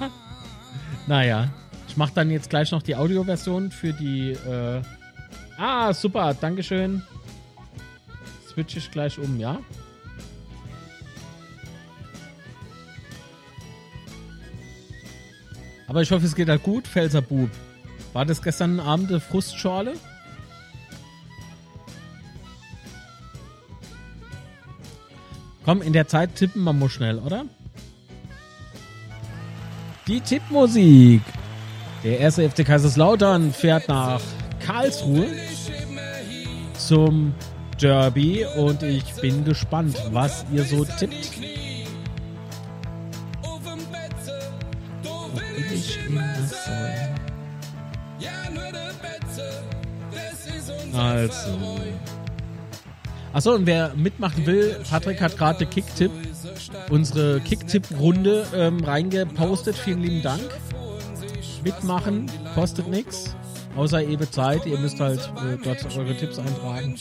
naja, 1.06 1.48
ich 1.88 1.96
mache 1.96 2.12
dann 2.14 2.30
jetzt 2.30 2.50
gleich 2.50 2.70
noch 2.70 2.82
die 2.82 2.96
Audioversion 2.96 3.70
für 3.70 3.92
die. 3.92 4.32
Äh 4.32 4.82
ah, 5.58 5.92
super, 5.92 6.34
Dankeschön. 6.34 7.02
Switch 8.48 8.76
ich 8.76 8.90
gleich 8.90 9.18
um, 9.18 9.38
ja? 9.38 9.58
Aber 15.90 16.02
ich 16.02 16.12
hoffe, 16.12 16.24
es 16.24 16.36
geht 16.36 16.48
halt 16.48 16.62
gut, 16.62 16.86
Pfälzer 16.86 17.20
Bub. 17.20 17.50
War 18.12 18.24
das 18.24 18.40
gestern 18.40 18.78
Abend 18.78 19.08
eine 19.08 19.18
Frustschorle? 19.18 19.94
Komm, 25.64 25.82
in 25.82 25.92
der 25.92 26.06
Zeit 26.06 26.36
tippen 26.36 26.62
wir 26.62 26.72
mal 26.72 26.88
schnell, 26.88 27.18
oder? 27.18 27.44
Die 30.06 30.20
Tippmusik. 30.20 31.22
Der 32.04 32.20
erste 32.20 32.48
FC 32.48 32.64
Kaiserslautern 32.64 33.52
fährt 33.52 33.88
nach 33.88 34.20
Karlsruhe 34.64 35.26
zum 36.78 37.34
Derby 37.82 38.46
und 38.56 38.84
ich 38.84 39.12
bin 39.14 39.44
gespannt, 39.44 39.96
was 40.12 40.46
ihr 40.52 40.62
so 40.62 40.84
tippt. 40.84 41.32
Also. 50.94 51.58
Achso, 53.32 53.54
und 53.54 53.66
wer 53.66 53.92
mitmachen 53.94 54.44
will, 54.44 54.76
Patrick 54.88 55.20
hat 55.20 55.38
gerade 55.38 55.64
Kicktipp, 55.64 56.10
unsere 56.90 57.40
Kicktipp-Runde 57.40 58.46
ähm, 58.54 58.82
reingepostet. 58.82 59.76
Vielen 59.76 60.02
lieben 60.02 60.22
Dank. 60.22 60.42
Mitmachen, 61.62 62.26
kostet 62.54 62.88
nichts. 62.88 63.36
Außer 63.76 64.02
eben 64.02 64.30
Zeit. 64.32 64.66
Ihr 64.66 64.78
müsst 64.78 64.98
halt 64.98 65.20
äh, 65.20 65.56
dort 65.62 65.96
eure 65.96 66.16
Tipps 66.16 66.38
eintragen. 66.38 66.96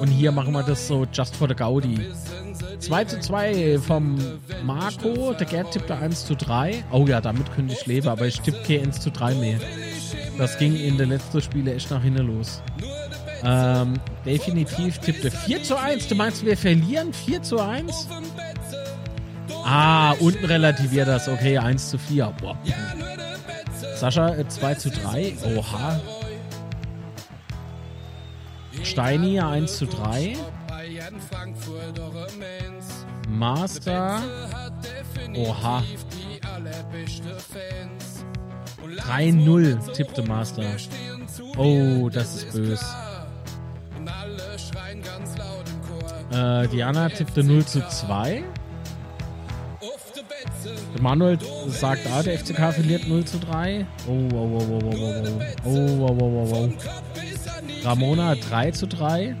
Und 0.00 0.08
hier 0.08 0.32
machen 0.32 0.52
wir 0.52 0.64
das 0.64 0.88
so 0.88 1.06
just 1.12 1.36
for 1.36 1.48
the 1.48 1.54
Gaudi. 1.54 2.00
2 2.80 3.04
zu 3.04 3.20
2 3.20 3.78
vom 3.78 4.18
Marco. 4.64 5.32
Der 5.34 5.46
Gerd 5.46 5.70
tippte 5.70 5.96
1 5.96 6.26
zu 6.26 6.34
3. 6.34 6.84
Oh 6.90 7.06
ja, 7.06 7.20
damit 7.20 7.52
könnte 7.54 7.74
ich 7.74 7.86
leben, 7.86 8.08
aber 8.08 8.26
ich 8.26 8.40
tippe 8.40 8.62
kein 8.66 8.86
1 8.86 9.00
zu 9.00 9.12
3 9.12 9.34
mehr. 9.36 9.60
Das 10.38 10.58
ging 10.58 10.74
in 10.74 10.98
den 10.98 11.10
letzten 11.10 11.40
Spielen 11.40 11.68
echt 11.68 11.90
nach 11.90 12.02
hinten 12.02 12.26
los. 12.26 12.60
Ähm, 13.44 13.94
definitiv 14.24 14.98
tippte 14.98 15.30
4 15.30 15.62
zu 15.62 15.76
1. 15.76 16.08
Du 16.08 16.14
meinst, 16.14 16.44
wir 16.44 16.56
verlieren 16.56 17.12
4 17.12 17.42
zu 17.42 17.58
1? 17.60 18.08
Ah, 19.64 20.12
unten 20.20 20.44
relativiert 20.44 21.08
das. 21.08 21.28
Okay, 21.28 21.58
1 21.58 21.90
zu 21.90 21.98
4. 21.98 22.32
Boah. 22.40 22.56
Sascha 23.96 24.34
äh, 24.34 24.46
2 24.46 24.74
zu 24.74 24.90
3. 24.90 25.34
Oha. 25.56 26.00
Steini 28.82 29.40
1 29.40 29.76
zu 29.78 29.86
3. 29.86 30.36
Master. 33.28 34.22
Oha. 35.34 35.82
3-0 39.08 39.92
tippte 39.92 40.22
Master. 40.22 40.64
Oh, 41.56 42.08
das 42.08 42.36
ist 42.36 42.52
böse. 42.52 42.84
Äh, 46.32 46.68
Diana 46.68 47.08
tippte 47.08 47.44
0 47.44 47.64
zu 47.64 47.86
2. 47.86 48.44
Der 50.94 51.02
Manuel 51.02 51.38
sagt, 51.68 52.06
ah, 52.10 52.22
der 52.22 52.38
FCK 52.38 52.72
verliert 52.72 53.06
0 53.06 53.24
zu 53.24 53.38
3. 53.38 53.86
Oh, 54.06 54.12
oh, 54.12 54.36
oh, 54.36 54.68
oh, 54.70 54.80
oh, 54.82 54.94
oh, 54.94 55.24
oh. 55.64 56.08
Oh, 56.08 56.16
oh, 56.20 56.46
oh, 56.50 56.54
oh. 56.54 56.70
Ramona 57.84 58.34
3 58.34 58.70
zu 58.70 58.86
3. 58.86 59.36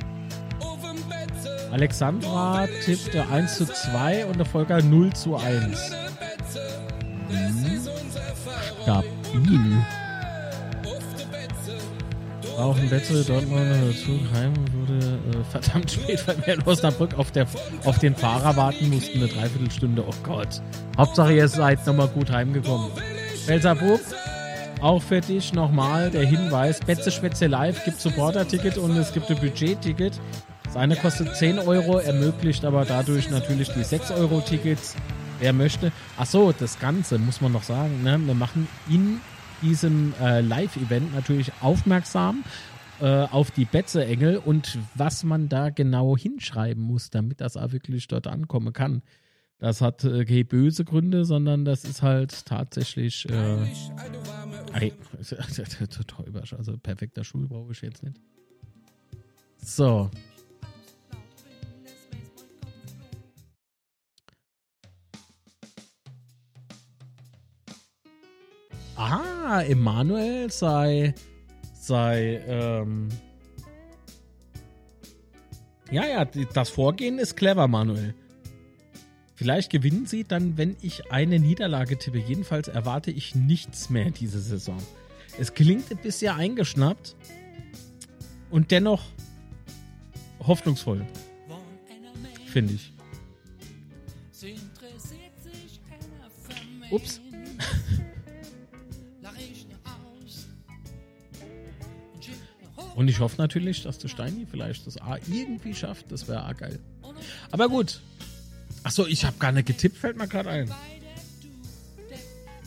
Alexandra 1.70 2.66
tippte 2.84 3.26
1 3.26 3.56
zu 3.56 3.66
2 3.66 4.26
und 4.26 4.36
der 4.36 4.44
Volker 4.44 4.82
0 4.82 5.12
zu 5.14 5.36
1. 5.36 5.92
Hm. 7.28 7.80
Stabil. 8.82 10.01
Auch 12.62 12.78
ein 12.78 12.88
Betze 12.88 13.24
Dortmund 13.24 13.98
Zug 13.98 14.20
heim 14.34 14.52
wurde 14.72 15.18
äh, 15.32 15.44
verdammt 15.50 15.90
spät, 15.90 16.22
weil 16.28 16.46
wir 16.46 16.54
in 16.54 16.62
Osnabrück 16.62 17.18
auf, 17.18 17.32
der, 17.32 17.44
auf 17.84 17.98
den 17.98 18.14
Fahrer 18.14 18.54
warten 18.54 18.88
mussten, 18.88 19.18
eine 19.18 19.26
Dreiviertelstunde. 19.26 20.04
Oh 20.06 20.14
Gott. 20.22 20.62
Hauptsache, 20.96 21.32
ihr 21.32 21.48
seid 21.48 21.84
nochmal 21.84 22.06
gut 22.06 22.30
heimgekommen. 22.30 22.92
Belzabub, 23.48 24.00
auch 24.80 25.02
für 25.02 25.20
dich 25.20 25.52
nochmal 25.52 26.12
der 26.12 26.24
Hinweis: 26.24 26.78
Betze 26.78 27.10
Spätzle 27.10 27.48
Live 27.48 27.84
gibt 27.84 28.00
Supporter-Ticket 28.00 28.78
und 28.78 28.96
es 28.96 29.12
gibt 29.12 29.28
ein 29.28 29.40
Budget-Ticket. 29.40 30.20
Das 30.62 30.76
eine 30.76 30.94
kostet 30.94 31.34
10 31.34 31.58
Euro, 31.58 31.98
ermöglicht 31.98 32.64
aber 32.64 32.84
dadurch 32.84 33.28
natürlich 33.28 33.70
die 33.72 33.82
6 33.82 34.12
Euro 34.12 34.40
Tickets, 34.40 34.94
wer 35.40 35.52
möchte. 35.52 35.90
Ach 36.16 36.26
so, 36.26 36.54
das 36.56 36.78
Ganze 36.78 37.18
muss 37.18 37.40
man 37.40 37.50
noch 37.50 37.64
sagen. 37.64 38.04
Ne? 38.04 38.20
Wir 38.24 38.34
machen 38.34 38.68
in 38.88 39.20
diesem 39.62 40.14
äh, 40.20 40.40
Live-Event 40.40 41.14
natürlich 41.14 41.52
aufmerksam 41.60 42.44
äh, 43.00 43.24
auf 43.24 43.50
die 43.50 43.64
Betze-Engel 43.64 44.36
und 44.36 44.78
was 44.94 45.24
man 45.24 45.48
da 45.48 45.70
genau 45.70 46.16
hinschreiben 46.16 46.82
muss, 46.82 47.10
damit 47.10 47.40
das 47.40 47.56
auch 47.56 47.72
wirklich 47.72 48.08
dort 48.08 48.26
ankommen 48.26 48.72
kann. 48.72 49.02
Das 49.58 49.80
hat 49.80 50.04
äh, 50.04 50.24
keine 50.24 50.44
böse 50.44 50.84
Gründe, 50.84 51.24
sondern 51.24 51.64
das 51.64 51.84
ist 51.84 52.02
halt 52.02 52.46
tatsächlich. 52.46 53.28
Äh, 53.28 53.58
ey, 54.72 54.92
total 55.90 56.26
also 56.58 56.76
perfekter 56.78 57.22
Schuh 57.22 57.46
brauche 57.46 57.72
ich 57.72 57.80
jetzt 57.80 58.02
nicht. 58.02 58.20
So. 59.58 60.10
Ah, 69.04 69.62
Emanuel 69.62 70.52
sei, 70.52 71.12
sei, 71.74 72.40
ähm, 72.46 73.08
ja, 75.90 76.06
ja, 76.06 76.24
das 76.24 76.70
Vorgehen 76.70 77.18
ist 77.18 77.36
clever, 77.36 77.66
Manuel. 77.66 78.14
Vielleicht 79.34 79.70
gewinnen 79.70 80.06
sie 80.06 80.22
dann, 80.22 80.56
wenn 80.56 80.76
ich 80.82 81.10
eine 81.10 81.40
Niederlage 81.40 81.98
tippe. 81.98 82.18
Jedenfalls 82.18 82.68
erwarte 82.68 83.10
ich 83.10 83.34
nichts 83.34 83.90
mehr 83.90 84.12
diese 84.12 84.38
Saison. 84.40 84.78
Es 85.36 85.52
klingt 85.52 85.90
bisschen 86.02 86.36
eingeschnappt 86.36 87.16
und 88.50 88.70
dennoch 88.70 89.02
hoffnungsvoll, 90.46 91.04
finde 92.46 92.74
ich. 92.74 92.92
Ups. 96.92 97.21
Und 102.94 103.08
ich 103.08 103.20
hoffe 103.20 103.36
natürlich, 103.38 103.82
dass 103.82 103.98
der 103.98 104.08
Steini 104.08 104.46
vielleicht 104.50 104.86
das 104.86 104.98
A 104.98 105.16
irgendwie 105.28 105.74
schafft. 105.74 106.10
Das 106.10 106.28
wäre 106.28 106.44
A 106.44 106.52
geil. 106.52 106.78
Aber 107.50 107.68
gut. 107.68 108.00
Achso, 108.82 109.06
ich 109.06 109.24
habe 109.24 109.38
gar 109.38 109.52
nicht 109.52 109.66
getippt, 109.66 109.96
fällt 109.96 110.16
mir 110.16 110.28
gerade 110.28 110.50
ein. 110.50 110.70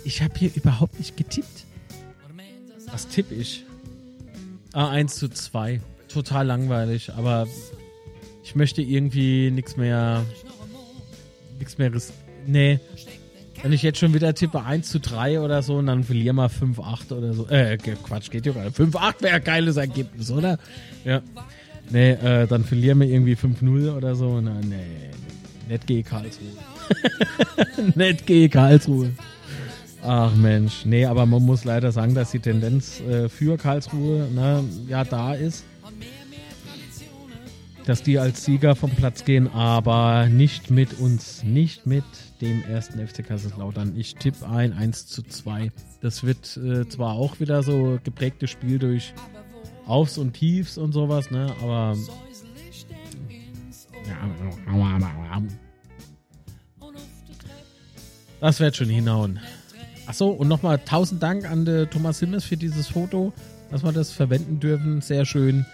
Ich 0.04 0.22
habe 0.22 0.34
hier 0.38 0.52
überhaupt 0.56 0.98
nicht 1.00 1.18
getippt. 1.18 1.66
Was 2.92 3.08
tippe 3.08 3.36
ich? 3.36 3.66
Ah, 4.72 4.90
1 4.90 5.16
zu 5.16 5.30
2. 5.30 5.82
Total 6.08 6.46
langweilig, 6.46 7.12
aber 7.14 7.48
ich 8.44 8.56
möchte 8.56 8.82
irgendwie 8.82 9.52
nichts 9.52 9.76
mehr. 9.76 10.24
Nichts 11.60 11.78
mehr 11.78 11.94
ris 11.94 12.14
Nee. 12.46 12.80
Wenn 13.66 13.74
ich 13.74 13.82
jetzt 13.82 13.98
schon 13.98 14.14
wieder 14.14 14.36
tippe 14.36 14.62
1 14.62 14.88
zu 14.88 15.00
3 15.00 15.40
oder 15.40 15.64
so 15.64 15.78
und 15.78 15.88
dann 15.88 16.04
verlieren 16.04 16.36
wir 16.36 16.52
5-8 16.52 17.12
oder 17.14 17.34
so. 17.34 17.48
Äh, 17.48 17.78
Quatsch, 17.78 18.30
geht 18.30 18.46
ja 18.46 18.52
gar 18.52 18.64
nicht. 18.66 18.78
5-8 18.78 19.24
wäre 19.24 19.36
ein 19.38 19.44
geiles 19.44 19.78
Ergebnis, 19.78 20.30
oder? 20.30 20.60
Ja. 21.04 21.24
Nee, 21.90 22.12
äh, 22.12 22.46
dann 22.46 22.64
verlieren 22.64 23.00
wir 23.00 23.08
irgendwie 23.08 23.34
5-0 23.34 23.98
oder 23.98 24.14
so. 24.14 24.40
Na, 24.40 24.54
nee, 24.62 24.68
nee. 24.68 25.68
Nicht 25.68 25.88
gegen 25.88 26.08
Karlsruhe. 26.08 26.46
Nicht 27.96 28.28
gegen 28.28 28.54
Karlsruhe. 28.54 29.10
Ach 30.04 30.36
Mensch, 30.36 30.86
nee, 30.86 31.08
aber 31.08 31.26
man 31.26 31.42
muss 31.42 31.64
leider 31.64 31.92
sagen, 31.92 32.14
dass 32.14 32.30
die 32.30 32.40
Tendenz 32.42 33.02
äh, 33.02 33.30
für 33.30 33.58
Karlsruhe 33.58 34.28
ne, 34.32 34.64
ja 34.88 35.04
da 35.04 35.34
ist. 35.34 35.64
Dass 37.86 38.02
die 38.02 38.18
als 38.18 38.44
Sieger 38.44 38.76
vom 38.76 38.90
Platz 38.90 39.26
gehen, 39.26 39.48
aber 39.48 40.28
nicht 40.28 40.72
mit 40.72 41.00
uns, 41.00 41.44
nicht 41.44 41.86
mit 41.86 42.04
dem 42.42 42.64
ersten 42.64 43.06
FC 43.06 43.26
Kaiserslautern. 43.26 43.94
Ich 43.96 44.16
tippe 44.16 44.48
ein 44.48 44.74
1 44.74 45.06
zu 45.06 45.22
2. 45.22 45.72
Das 46.02 46.24
wird 46.24 46.58
äh, 46.58 46.88
zwar 46.88 47.14
auch 47.14 47.40
wieder 47.40 47.62
so 47.62 48.00
geprägtes 48.04 48.50
Spiel 48.50 48.80
durch 48.80 49.14
Aufs 49.86 50.18
und 50.18 50.34
Tiefs 50.34 50.78
und 50.80 50.94
sowas, 50.94 51.30
ne, 51.30 51.54
aber. 51.62 51.96
Das 58.40 58.60
wird 58.60 58.76
schon 58.76 58.90
hinhauen. 58.90 59.40
Achso, 60.08 60.30
und 60.30 60.48
nochmal 60.48 60.80
tausend 60.80 61.22
Dank 61.22 61.50
an 61.50 61.66
äh, 61.68 61.88
Thomas 61.88 62.20
Simmers 62.20 62.44
für 62.44 62.58
dieses 62.58 62.88
Foto, 62.88 63.34
dass 63.72 63.84
wir 63.84 63.92
das 63.92 64.12
verwenden 64.12 64.60
dürfen. 64.60 65.02
Sehr 65.02 65.26
schön. 65.26 65.66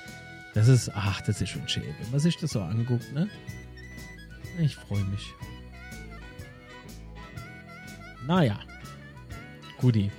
Das 0.53 0.68
ist, 0.68 0.91
ach, 0.94 1.22
das 1.22 1.41
ist 1.41 1.49
schon 1.49 1.68
schön, 1.68 1.84
wenn 2.02 2.11
man 2.11 2.19
sich 2.19 2.38
das 2.38 2.52
so 2.52 2.61
anguckt, 2.61 3.14
ne? 3.14 3.30
Ich 4.60 4.76
freue 4.76 5.03
mich. 5.06 5.34
Naja. 8.28 8.60
Guti. 9.80 10.11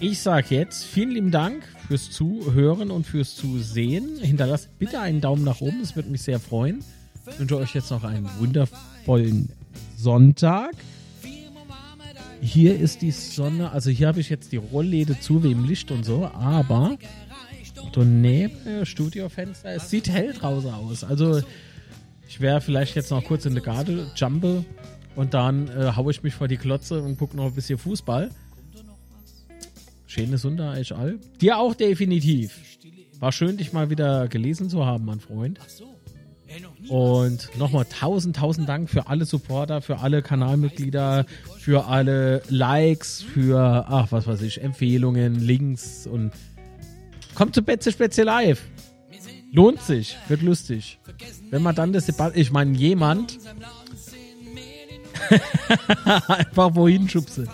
Ich 0.00 0.20
sag 0.20 0.50
jetzt 0.50 0.84
vielen 0.84 1.10
lieben 1.10 1.30
Dank 1.30 1.68
fürs 1.86 2.10
Zuhören 2.10 2.90
und 2.90 3.06
fürs 3.06 3.36
Zusehen. 3.36 4.18
Hinterlasst 4.20 4.76
bitte 4.78 5.00
einen 5.00 5.20
Daumen 5.20 5.44
nach 5.44 5.60
oben, 5.60 5.80
das 5.80 5.94
würde 5.94 6.10
mich 6.10 6.22
sehr 6.22 6.40
freuen. 6.40 6.82
Ich 7.30 7.38
wünsche 7.38 7.56
euch 7.56 7.74
jetzt 7.74 7.90
noch 7.90 8.04
einen 8.04 8.28
wundervollen 8.38 9.50
Sonntag. 9.96 10.72
Hier 12.40 12.78
ist 12.78 13.02
die 13.02 13.12
Sonne, 13.12 13.70
also 13.70 13.88
hier 13.90 14.08
habe 14.08 14.20
ich 14.20 14.28
jetzt 14.28 14.52
die 14.52 14.56
Rollläde 14.56 15.18
zu 15.18 15.42
wegen 15.42 15.64
Licht 15.64 15.90
und 15.90 16.04
so, 16.04 16.26
aber 16.26 16.98
daneben 17.92 18.86
Studiofenster, 18.86 19.70
es 19.70 19.90
sieht 19.90 20.08
hell 20.08 20.32
draußen 20.32 20.70
aus. 20.70 21.04
Also 21.04 21.42
ich 22.28 22.40
wäre 22.40 22.60
vielleicht 22.60 22.96
jetzt 22.96 23.10
noch 23.10 23.24
kurz 23.24 23.46
in 23.46 23.54
der 23.54 23.62
Garde, 23.62 24.10
jumpe 24.16 24.64
und 25.14 25.34
dann 25.34 25.68
äh, 25.68 25.92
haue 25.94 26.10
ich 26.10 26.22
mich 26.22 26.34
vor 26.34 26.48
die 26.48 26.56
Klotze 26.56 27.02
und 27.02 27.18
gucke 27.18 27.36
noch 27.36 27.46
ein 27.46 27.54
bisschen 27.54 27.78
Fußball. 27.78 28.30
Schöne 30.06 30.38
Sonntag 30.38 30.78
euch 30.78 30.94
all. 30.94 31.18
Dir 31.40 31.58
auch 31.58 31.74
definitiv. 31.74 32.60
War 33.18 33.32
schön, 33.32 33.56
dich 33.56 33.72
mal 33.72 33.90
wieder 33.90 34.28
gelesen 34.28 34.68
zu 34.68 34.84
haben, 34.84 35.04
mein 35.04 35.20
Freund. 35.20 35.58
Und 36.88 37.50
nochmal 37.58 37.84
tausend, 37.86 38.36
tausend 38.36 38.68
Dank 38.68 38.90
für 38.90 39.08
alle 39.08 39.24
Supporter, 39.24 39.80
für 39.80 39.98
alle 40.00 40.22
Kanalmitglieder, 40.22 41.26
für 41.58 41.86
alle 41.86 42.42
Likes, 42.48 43.22
für, 43.22 43.86
ach, 43.88 44.12
was 44.12 44.26
weiß 44.26 44.42
ich, 44.42 44.60
Empfehlungen, 44.62 45.34
Links 45.36 46.06
und 46.06 46.32
kommt 47.34 47.54
zu 47.54 47.62
Betze 47.62 47.92
Speziell 47.92 48.26
Live. 48.26 48.62
Lohnt 49.52 49.80
sich, 49.82 50.16
wird 50.28 50.42
lustig. 50.42 50.98
Wenn 51.50 51.62
man 51.62 51.74
dann 51.74 51.92
das 51.92 52.06
Debatte, 52.06 52.38
ich 52.38 52.50
meine, 52.50 52.76
jemand 52.76 53.38
einfach 56.04 56.74
wohin 56.74 57.08
schubse. 57.08 57.46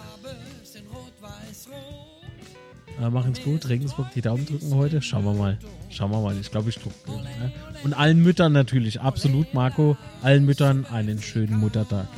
Äh, 3.01 3.09
machen's 3.09 3.43
gut, 3.43 3.69
Regensburg 3.69 4.09
die 4.15 4.21
Daumen 4.21 4.47
drücken 4.47 4.75
heute. 4.75 5.01
Schauen 5.01 5.25
wir 5.25 5.33
mal. 5.35 5.59
Schauen 5.89 6.11
wir 6.11 6.21
mal. 6.21 6.37
Ich 6.39 6.51
glaube, 6.51 6.69
ich 6.71 6.77
drücke. 6.77 6.95
Ne? 7.11 7.53
Und 7.83 7.95
allen 7.95 8.23
Müttern 8.23 8.53
natürlich, 8.53 9.01
absolut, 9.01 9.55
Marco. 9.55 9.97
Allen 10.23 10.45
Müttern 10.45 10.85
einen 10.87 11.21
schönen 11.23 11.59
Muttertag. 11.59 12.09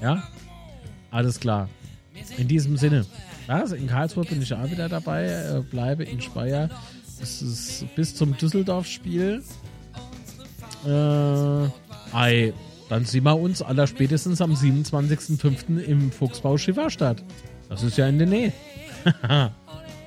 Ja? 0.00 0.22
Alles 1.10 1.40
klar. 1.40 1.68
In 2.36 2.46
diesem 2.48 2.76
Sinne. 2.76 3.04
Ja, 3.48 3.60
in 3.60 3.86
Karlsruhe 3.86 4.24
bin 4.24 4.40
ich 4.42 4.52
auch 4.54 4.70
wieder 4.70 4.88
dabei. 4.88 5.26
Äh, 5.26 5.60
bleibe 5.60 6.04
in 6.04 6.20
Speyer. 6.20 6.68
Es 7.20 7.42
ist 7.42 7.86
bis 7.94 8.14
zum 8.14 8.36
Düsseldorf-Spiel. 8.36 9.42
Äh, 10.84 11.68
ei, 12.12 12.52
dann 12.88 13.04
sehen 13.04 13.24
wir 13.24 13.38
uns 13.38 13.62
aller 13.62 13.86
spätestens 13.86 14.40
am 14.40 14.52
27.05. 14.52 15.78
im 15.78 16.10
Fuchsbau 16.10 16.58
Schifferstadt. 16.58 17.22
Das 17.68 17.82
ist 17.82 17.96
ja 17.96 18.06
in 18.08 18.18
der 18.18 18.26
Nähe. 18.26 18.52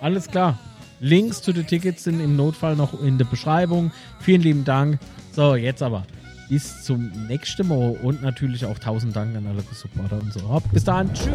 Alles 0.02 0.28
klar. 0.28 0.60
Links 1.00 1.42
zu 1.42 1.52
den 1.52 1.68
Tickets 1.68 2.04
sind 2.04 2.20
im 2.20 2.36
Notfall 2.36 2.76
noch 2.76 3.02
in 3.02 3.18
der 3.18 3.26
Beschreibung. 3.26 3.92
Vielen 4.20 4.42
lieben 4.42 4.66
Dank. 4.66 5.00
So, 5.32 5.56
jetzt 5.56 5.82
aber. 5.82 6.06
Bis 6.50 6.84
zum 6.84 7.12
nächsten 7.28 7.68
Mal 7.68 7.98
und 8.04 8.22
natürlich 8.22 8.66
auch 8.66 8.78
tausend 8.78 9.16
Dank 9.16 9.36
an 9.36 9.48
alle 9.48 9.64
Supporter 9.74 10.22
und 10.22 10.32
so. 10.32 10.62
Bis 10.72 10.84
dann. 10.84 11.12
Tschüss. 11.14 11.32